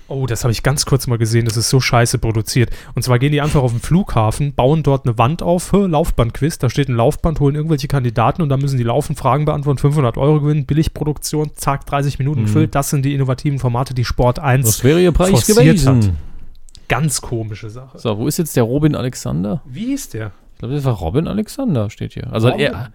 Oh, 0.09 0.25
das 0.27 0.43
habe 0.43 0.51
ich 0.51 0.61
ganz 0.63 0.85
kurz 0.85 1.07
mal 1.07 1.17
gesehen. 1.17 1.45
Das 1.45 1.55
ist 1.57 1.69
so 1.69 1.79
scheiße 1.79 2.19
produziert. 2.19 2.69
Und 2.93 3.03
zwar 3.03 3.19
gehen 3.19 3.31
die 3.31 3.41
einfach 3.41 3.61
auf 3.63 3.71
den 3.71 3.79
Flughafen, 3.79 4.53
bauen 4.53 4.83
dort 4.83 5.05
eine 5.07 5.17
Wand 5.17 5.41
auf, 5.41 5.71
Laufbandquiz. 5.71 6.59
Da 6.59 6.69
steht 6.69 6.89
ein 6.89 6.95
Laufband, 6.95 7.39
holen 7.39 7.55
irgendwelche 7.55 7.87
Kandidaten 7.87 8.41
und 8.41 8.49
da 8.49 8.57
müssen 8.57 8.77
die 8.77 8.83
laufen, 8.83 9.15
Fragen 9.15 9.45
beantworten, 9.45 9.79
500 9.79 10.17
Euro 10.17 10.41
gewinnen, 10.41 10.65
Billigproduktion, 10.65 11.51
zack, 11.55 11.85
30 11.85 12.19
Minuten 12.19 12.41
Mhm. 12.41 12.45
gefüllt. 12.45 12.75
Das 12.75 12.89
sind 12.89 13.05
die 13.05 13.13
innovativen 13.15 13.59
Formate, 13.59 13.93
die 13.93 14.05
Sport 14.05 14.39
1 14.39 14.65
Das 14.65 14.83
wäre 14.83 15.01
Ihr 15.01 15.13
Preis 15.13 15.47
gewesen. 15.47 15.87
hat. 16.03 16.09
ganz 16.89 17.21
komische 17.21 17.69
Sache. 17.69 17.97
So, 17.97 18.17
wo 18.17 18.27
ist 18.27 18.37
jetzt 18.37 18.55
der 18.55 18.63
Robin 18.63 18.95
Alexander? 18.95 19.61
Wie 19.65 19.85
hieß 19.85 20.09
der? 20.09 20.31
Ich 20.53 20.59
glaube, 20.59 20.75
das 20.75 20.83
war 20.83 20.93
Robin 20.93 21.27
Alexander, 21.27 21.89
steht 21.89 22.13
hier. 22.13 22.31
Also 22.31 22.49
Robin? 22.49 22.65
er. 22.67 22.91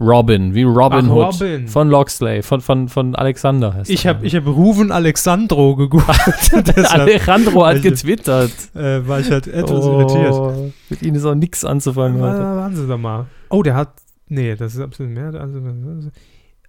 Robin, 0.00 0.54
wie 0.54 0.64
Robin 0.64 1.06
Ach, 1.08 1.14
Hood. 1.14 1.40
Robin. 1.40 1.68
Von 1.68 1.88
Loxley, 1.88 2.42
von, 2.42 2.60
von, 2.60 2.88
von 2.88 3.14
Alexander 3.14 3.74
heißt 3.74 3.88
Ich 3.90 4.04
er. 4.04 4.14
habe 4.14 4.26
ich 4.26 4.34
hab 4.34 4.46
Ruven 4.46 4.90
Alexandro 4.90 5.76
gegoogelt. 5.76 6.18
Alejandro 6.90 7.64
hat 7.64 7.80
getwittert. 7.82 8.50
äh, 8.74 9.06
war 9.06 9.20
ich 9.20 9.30
halt 9.30 9.46
etwas 9.46 9.84
irritiert. 9.86 10.32
Oh, 10.32 10.72
mit 10.90 11.02
ihnen 11.02 11.14
ist 11.16 11.24
auch 11.24 11.34
nichts 11.36 11.64
anzufangen 11.64 12.20
heute. 12.20 12.38
Wa- 12.40 12.56
Warten 12.56 12.76
Sie 12.76 12.86
doch 12.88 12.98
mal. 12.98 13.26
Oh, 13.50 13.62
der 13.62 13.76
hat. 13.76 13.92
Nee, 14.28 14.56
das 14.56 14.74
ist 14.74 14.80
absolut 14.80 15.12
mehr. 15.12 15.32
Also, 15.34 15.60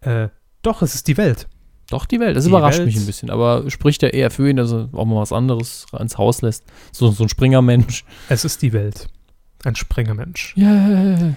äh, 0.02 0.30
doch, 0.62 0.82
es 0.84 0.94
ist 0.94 1.08
die 1.08 1.18
Welt. 1.18 1.48
Doch, 1.90 2.06
die 2.06 2.20
Welt. 2.20 2.36
Das 2.36 2.44
Die 2.46 2.50
überrascht 2.50 2.78
Welt. 2.80 2.88
mich 2.88 2.98
ein 2.98 3.06
bisschen. 3.06 3.30
Aber 3.30 3.70
spricht 3.70 4.04
er 4.04 4.14
eher 4.14 4.30
für 4.32 4.50
ihn, 4.50 4.58
dass 4.58 4.72
er 4.72 4.90
auch 4.94 5.06
mal 5.06 5.18
was 5.22 5.32
anderes 5.32 5.86
ins 6.00 6.18
Haus 6.18 6.42
lässt. 6.42 6.64
So, 6.92 7.10
so 7.12 7.24
ein 7.24 7.30
Springermensch. 7.30 8.06
Es 8.30 8.44
ist 8.46 8.62
die 8.62 8.74
Welt. 8.74 9.08
Ein 9.64 9.76
Springermensch. 9.76 10.56
Yeah. 10.58 11.34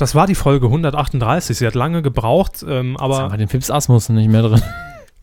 Das 0.00 0.14
war 0.14 0.26
die 0.26 0.34
Folge 0.34 0.66
138. 0.66 1.58
Sie 1.58 1.66
hat 1.66 1.74
lange 1.74 2.02
gebraucht, 2.02 2.64
ähm, 2.66 2.96
Aber 2.96 3.16
haben 3.16 3.24
aber. 3.26 3.34
wir 3.34 3.38
den 3.38 3.48
Fips 3.48 3.70
Asmussen 3.70 4.14
nicht 4.16 4.30
mehr 4.30 4.42
drin. 4.42 4.62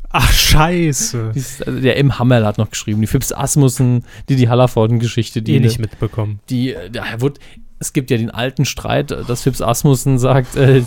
Ach, 0.09 0.31
scheiße. 0.31 1.31
Dies- 1.35 1.61
also 1.61 1.79
der 1.81 1.97
M. 1.97 2.17
Hammerl 2.17 2.45
hat 2.45 2.57
noch 2.57 2.69
geschrieben. 2.69 3.01
Die 3.01 3.07
Fips 3.07 3.33
Asmussen, 3.33 4.05
die 4.29 4.35
die 4.35 4.47
Hallervorden-Geschichte, 4.49 5.41
die, 5.41 5.53
Die 5.53 5.59
nicht 5.59 5.79
mitbekommen. 5.79 6.39
die, 6.49 6.75
da 6.91 7.03
wird, 7.19 7.39
es 7.79 7.91
gibt 7.93 8.09
ja 8.11 8.17
den 8.17 8.31
alten 8.31 8.65
Streit, 8.65 9.11
dass 9.11 9.43
Fips 9.43 9.61
Asmussen 9.61 10.17
sagt, 10.17 10.55
äh, 10.55 10.83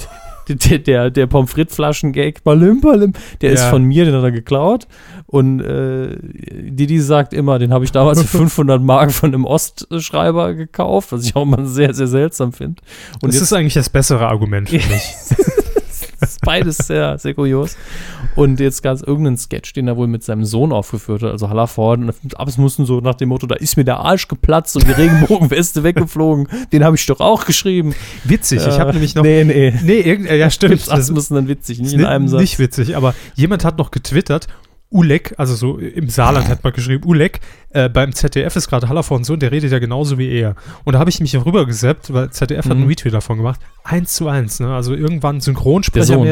der, 0.57 0.79
der, 0.79 1.11
der 1.11 1.27
Pommes 1.27 1.51
frites-Flaschen-Gag, 1.53 2.43
Balim, 2.45 2.81
Balim, 2.81 3.13
der 3.41 3.53
ist 3.53 3.61
Ja. 3.63 3.71
von 3.71 3.85
mir, 3.85 4.05
den 4.05 4.15
hat 4.15 4.23
er 4.25 4.33
geklaut. 4.33 4.87
Und 5.27 5.61
äh, 5.61 6.17
Didi 6.21 7.01
sagt 7.01 7.33
immer, 7.33 7.59
den 7.59 7.73
habe 7.73 7.85
ich 7.85 7.93
damals 7.93 8.21
für 8.23 8.27
500 8.39 8.83
Mark 8.83 9.13
von 9.13 9.33
einem 9.33 9.45
Ostschreiber 9.45 10.55
gekauft, 10.55 11.13
was 11.13 11.25
ich 11.25 11.37
auch 11.37 11.43
immer 11.43 11.65
sehr, 11.67 11.95
sehr 11.95 12.09
seltsam 12.09 12.53
finde. 12.53 12.83
Und 13.23 13.29
das 13.29 13.35
jetzt 13.37 13.43
ist 13.45 13.53
eigentlich 13.53 13.75
das 13.75 13.89
bessere 13.89 14.27
Argument 14.29 14.69
für 14.69 14.77
mich. 14.89 15.15
ist 16.21 16.41
beides 16.43 16.77
sehr, 16.79 17.19
sehr 17.19 17.35
kurios. 17.35 17.77
Und 18.37 18.61
jetzt 18.61 18.83
gab 18.83 18.95
es 18.95 19.03
irgendeinen 19.03 19.37
Sketch, 19.37 19.73
den 19.73 19.89
er 19.89 19.97
wohl 19.97 20.07
mit 20.07 20.23
seinem 20.23 20.45
Sohn 20.45 20.73
aufgeführt 20.73 21.23
hat, 21.23 21.31
also 21.33 21.49
Hallerford. 21.49 22.01
Und 22.01 22.15
es 22.49 22.59
mussten 22.59 22.85
so 22.87 23.01
nach 23.01 23.15
dem 23.15 23.31
Motto, 23.31 23.47
da 23.47 23.57
ist 23.57 23.77
mir 23.77 23.85
der 23.85 23.99
Arsch 24.01 24.29
geplatzt 24.29 24.77
und 24.77 24.87
die 24.87 24.93
Regenbogenweste 24.93 25.83
weggeflogen. 25.85 26.49
Den 26.73 26.85
habe 26.85 26.97
ich 26.97 27.07
doch 27.07 27.21
auch 27.21 27.45
geschrieben. 27.45 27.95
Witzig, 28.25 28.61
ich 28.67 28.79
habe 28.79 28.91
Äh, 28.91 28.95
nämlich 28.95 29.15
noch. 29.15 29.23
Nee, 29.23 29.45
nee. 29.45 29.75
Nee, 29.83 30.01
irgend, 30.01 30.29
äh, 30.29 30.39
ja, 30.39 30.51
stimmt. 30.51 30.75
Fips 30.75 30.89
Asmussen 30.89 31.35
dann 31.35 31.49
witzig, 31.49 31.81
nicht 31.81 31.93
in 31.93 32.05
einem 32.05 32.29
Satz. 32.29 32.41
Nicht 32.41 32.59
witzig, 32.59 32.97
aber 32.97 33.15
jemand 33.35 33.65
hat 33.65 33.79
noch 33.79 33.91
getwittert, 33.91 34.47
Ulek, 34.91 35.35
also 35.37 35.55
so 35.55 35.79
im 35.79 36.09
Saarland 36.09 36.49
hat 36.49 36.65
man 36.65 36.73
geschrieben, 36.73 37.05
Ulek, 37.07 37.41
äh, 37.71 37.89
beim 37.89 38.13
ZDF 38.13 38.57
ist 38.57 38.69
gerade 38.69 38.89
Hallervorden 38.89 39.25
Sohn, 39.25 39.39
der 39.39 39.53
redet 39.53 39.71
ja 39.71 39.79
genauso 39.79 40.19
wie 40.19 40.29
er. 40.29 40.57
Und 40.85 40.95
da 40.95 40.99
habe 40.99 41.11
ich 41.11 41.21
mich 41.21 41.35
rübergesetzt, 41.37 42.13
weil 42.13 42.31
ZDF 42.31 42.65
hat 42.65 42.75
Mhm. 42.75 42.83
einen 42.83 42.89
Retweet 42.89 43.15
davon 43.15 43.37
gemacht. 43.37 43.61
Eins 43.85 44.15
zu 44.15 44.29
eins, 44.29 44.59
ne? 44.59 44.75
Also 44.75 44.95
irgendwann 44.95 45.41
Der 46.01 46.03
Sohn. 46.17 46.27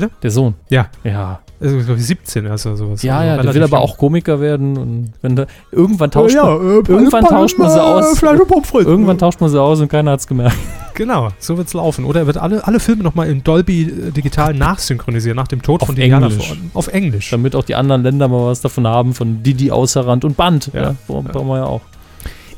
Synchronsprechermäßig. 0.00 0.20
Der 0.22 0.30
Sohn. 0.30 0.54
Ja. 0.68 0.88
Ja. 1.04 1.40
Also, 1.58 1.78
glaub 1.78 1.96
ich, 1.96 2.04
17 2.04 2.44
erst 2.44 2.66
oder 2.66 2.76
sowas. 2.76 3.02
Ja, 3.02 3.18
also 3.20 3.30
ja, 3.36 3.42
der 3.42 3.54
will 3.54 3.62
aber 3.62 3.80
auch 3.80 3.96
Komiker 3.96 4.40
werden. 4.42 4.76
Und 4.76 5.12
wenn 5.22 5.36
da, 5.36 5.46
irgendwann 5.72 6.10
tauscht 6.10 6.34
ja, 6.34 6.44
man, 6.44 6.60
äh, 6.60 6.74
irgendwann 6.86 7.24
Palm- 7.24 7.34
tauscht 7.34 7.58
man 7.58 7.70
sie 7.70 7.78
äh, 7.78 7.80
aus. 7.80 8.18
Frites. 8.18 8.86
irgendwann 8.86 9.16
tauscht 9.16 9.40
man 9.40 9.48
sie 9.48 9.58
aus 9.60 9.80
und 9.80 9.88
keiner 9.88 10.10
hat 10.10 10.20
es 10.20 10.26
gemerkt. 10.26 10.54
Genau, 10.94 11.28
so 11.38 11.56
wird's 11.56 11.72
laufen. 11.72 12.04
Oder 12.04 12.20
er 12.20 12.26
wird 12.26 12.36
alle, 12.36 12.66
alle 12.66 12.78
Filme 12.78 13.02
nochmal 13.02 13.28
in 13.28 13.42
Dolby 13.42 13.82
äh, 13.84 14.10
digital 14.12 14.52
nachsynchronisieren, 14.52 15.36
nach 15.36 15.48
dem 15.48 15.62
Tod 15.62 15.80
Auf 15.80 15.86
von 15.88 15.94
Diana 15.96 16.26
Englisch. 16.26 16.46
Forden. 16.46 16.70
Auf 16.74 16.88
Englisch. 16.88 17.30
Damit 17.30 17.54
auch 17.56 17.64
die 17.64 17.74
anderen 17.74 18.02
Länder 18.02 18.28
mal 18.28 18.46
was 18.48 18.60
davon 18.60 18.86
haben, 18.86 19.14
von 19.14 19.42
Didi 19.42 19.70
außer 19.70 20.06
Rand 20.06 20.24
und 20.26 20.36
Band. 20.36 20.70
Ja. 20.74 20.82
Ja, 20.82 20.94
brauchen 21.06 21.24
brauchen 21.26 21.48
wir 21.48 21.56
ja 21.56 21.64
auch. 21.64 21.80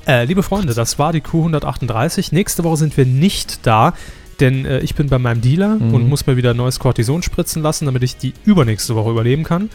Äh, 0.08 0.24
liebe 0.24 0.42
Freunde, 0.42 0.74
das 0.74 0.98
war 0.98 1.12
die 1.12 1.20
Q138. 1.20 2.28
Nächste 2.34 2.64
Woche 2.64 2.78
sind 2.78 2.96
wir 2.96 3.06
nicht 3.06 3.66
da, 3.66 3.92
denn 4.40 4.64
äh, 4.66 4.80
ich 4.80 4.94
bin 4.94 5.08
bei 5.08 5.18
meinem 5.18 5.40
Dealer 5.40 5.76
Mhm. 5.76 5.94
und 5.94 6.08
muss 6.08 6.26
mir 6.26 6.36
wieder 6.36 6.54
neues 6.54 6.78
Cortison 6.78 7.22
spritzen 7.22 7.62
lassen, 7.62 7.86
damit 7.86 8.02
ich 8.02 8.16
die 8.16 8.34
übernächste 8.44 8.94
Woche 8.94 9.10
überleben 9.10 9.44
kann. 9.44 9.70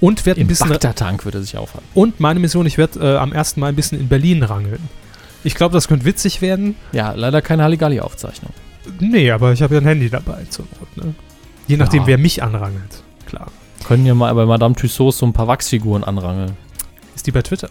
Und 0.00 0.26
werde 0.26 0.40
ein 0.40 0.46
bisschen 0.46 0.68
Bagdad-Tank 0.68 1.24
würde 1.24 1.40
sich 1.42 1.56
aufhalten. 1.56 1.86
und 1.94 2.20
meine 2.20 2.40
Mission, 2.40 2.66
ich 2.66 2.76
werde 2.78 3.14
äh, 3.14 3.16
am 3.16 3.32
ersten 3.32 3.60
Mal 3.60 3.68
ein 3.68 3.76
bisschen 3.76 3.98
in 4.00 4.08
Berlin 4.08 4.42
rangeln. 4.42 4.80
Ich 5.44 5.54
glaube, 5.54 5.72
das 5.74 5.86
könnte 5.88 6.04
witzig 6.04 6.40
werden. 6.42 6.74
Ja, 6.92 7.12
leider 7.12 7.40
keine 7.40 7.62
Halligalli-Aufzeichnung. 7.62 8.52
Nee, 9.00 9.30
aber 9.30 9.52
ich 9.52 9.62
habe 9.62 9.74
ja 9.74 9.80
ein 9.80 9.86
Handy 9.86 10.10
dabei 10.10 10.44
zur 10.50 10.64
Not. 10.80 11.04
Ne? 11.06 11.14
Je 11.66 11.76
nachdem, 11.76 12.02
Ja. 12.02 12.06
wer 12.08 12.18
mich 12.18 12.42
anrangelt. 12.42 13.02
Klar. 13.26 13.48
Können 13.86 14.06
ja 14.06 14.14
mal 14.14 14.34
bei 14.34 14.44
Madame 14.46 14.74
Tussauds 14.74 15.18
so 15.18 15.26
ein 15.26 15.32
paar 15.32 15.46
Wachsfiguren 15.46 16.04
anrangeln. 16.04 16.52
Ist 17.14 17.26
die 17.26 17.32
bei 17.32 17.42
Twitter? 17.42 17.70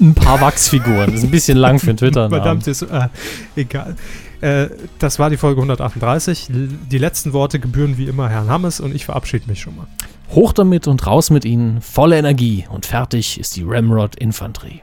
Ein 0.00 0.14
paar 0.14 0.40
Wachsfiguren. 0.40 1.06
Das 1.06 1.16
ist 1.16 1.24
ein 1.24 1.30
bisschen 1.30 1.58
lang 1.58 1.78
für 1.80 1.88
einen 1.90 1.96
twitter 1.96 2.28
Verdammt, 2.28 2.66
ist, 2.66 2.82
äh, 2.82 3.08
egal. 3.56 3.96
Äh, 4.40 4.68
das 4.98 5.18
war 5.18 5.30
die 5.30 5.36
Folge 5.36 5.60
138. 5.60 6.50
L- 6.50 6.68
Die 6.90 6.98
letzten 6.98 7.32
Worte 7.32 7.58
gebühren 7.58 7.98
wie 7.98 8.04
immer 8.06 8.28
Herrn 8.28 8.48
Hammes 8.48 8.80
und 8.80 8.94
ich 8.94 9.04
verabschiede 9.04 9.48
mich 9.48 9.60
schon 9.60 9.76
mal. 9.76 9.86
Hoch 10.30 10.52
damit 10.52 10.86
und 10.86 11.06
raus 11.06 11.30
mit 11.30 11.44
ihnen, 11.44 11.80
volle 11.80 12.18
Energie 12.18 12.66
und 12.70 12.86
fertig 12.86 13.40
ist 13.40 13.56
die 13.56 13.64
Ramrod 13.66 14.14
Infanterie. 14.16 14.80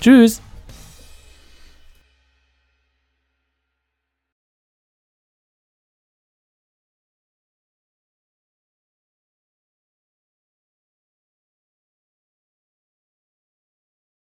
Tschüss! 0.00 0.40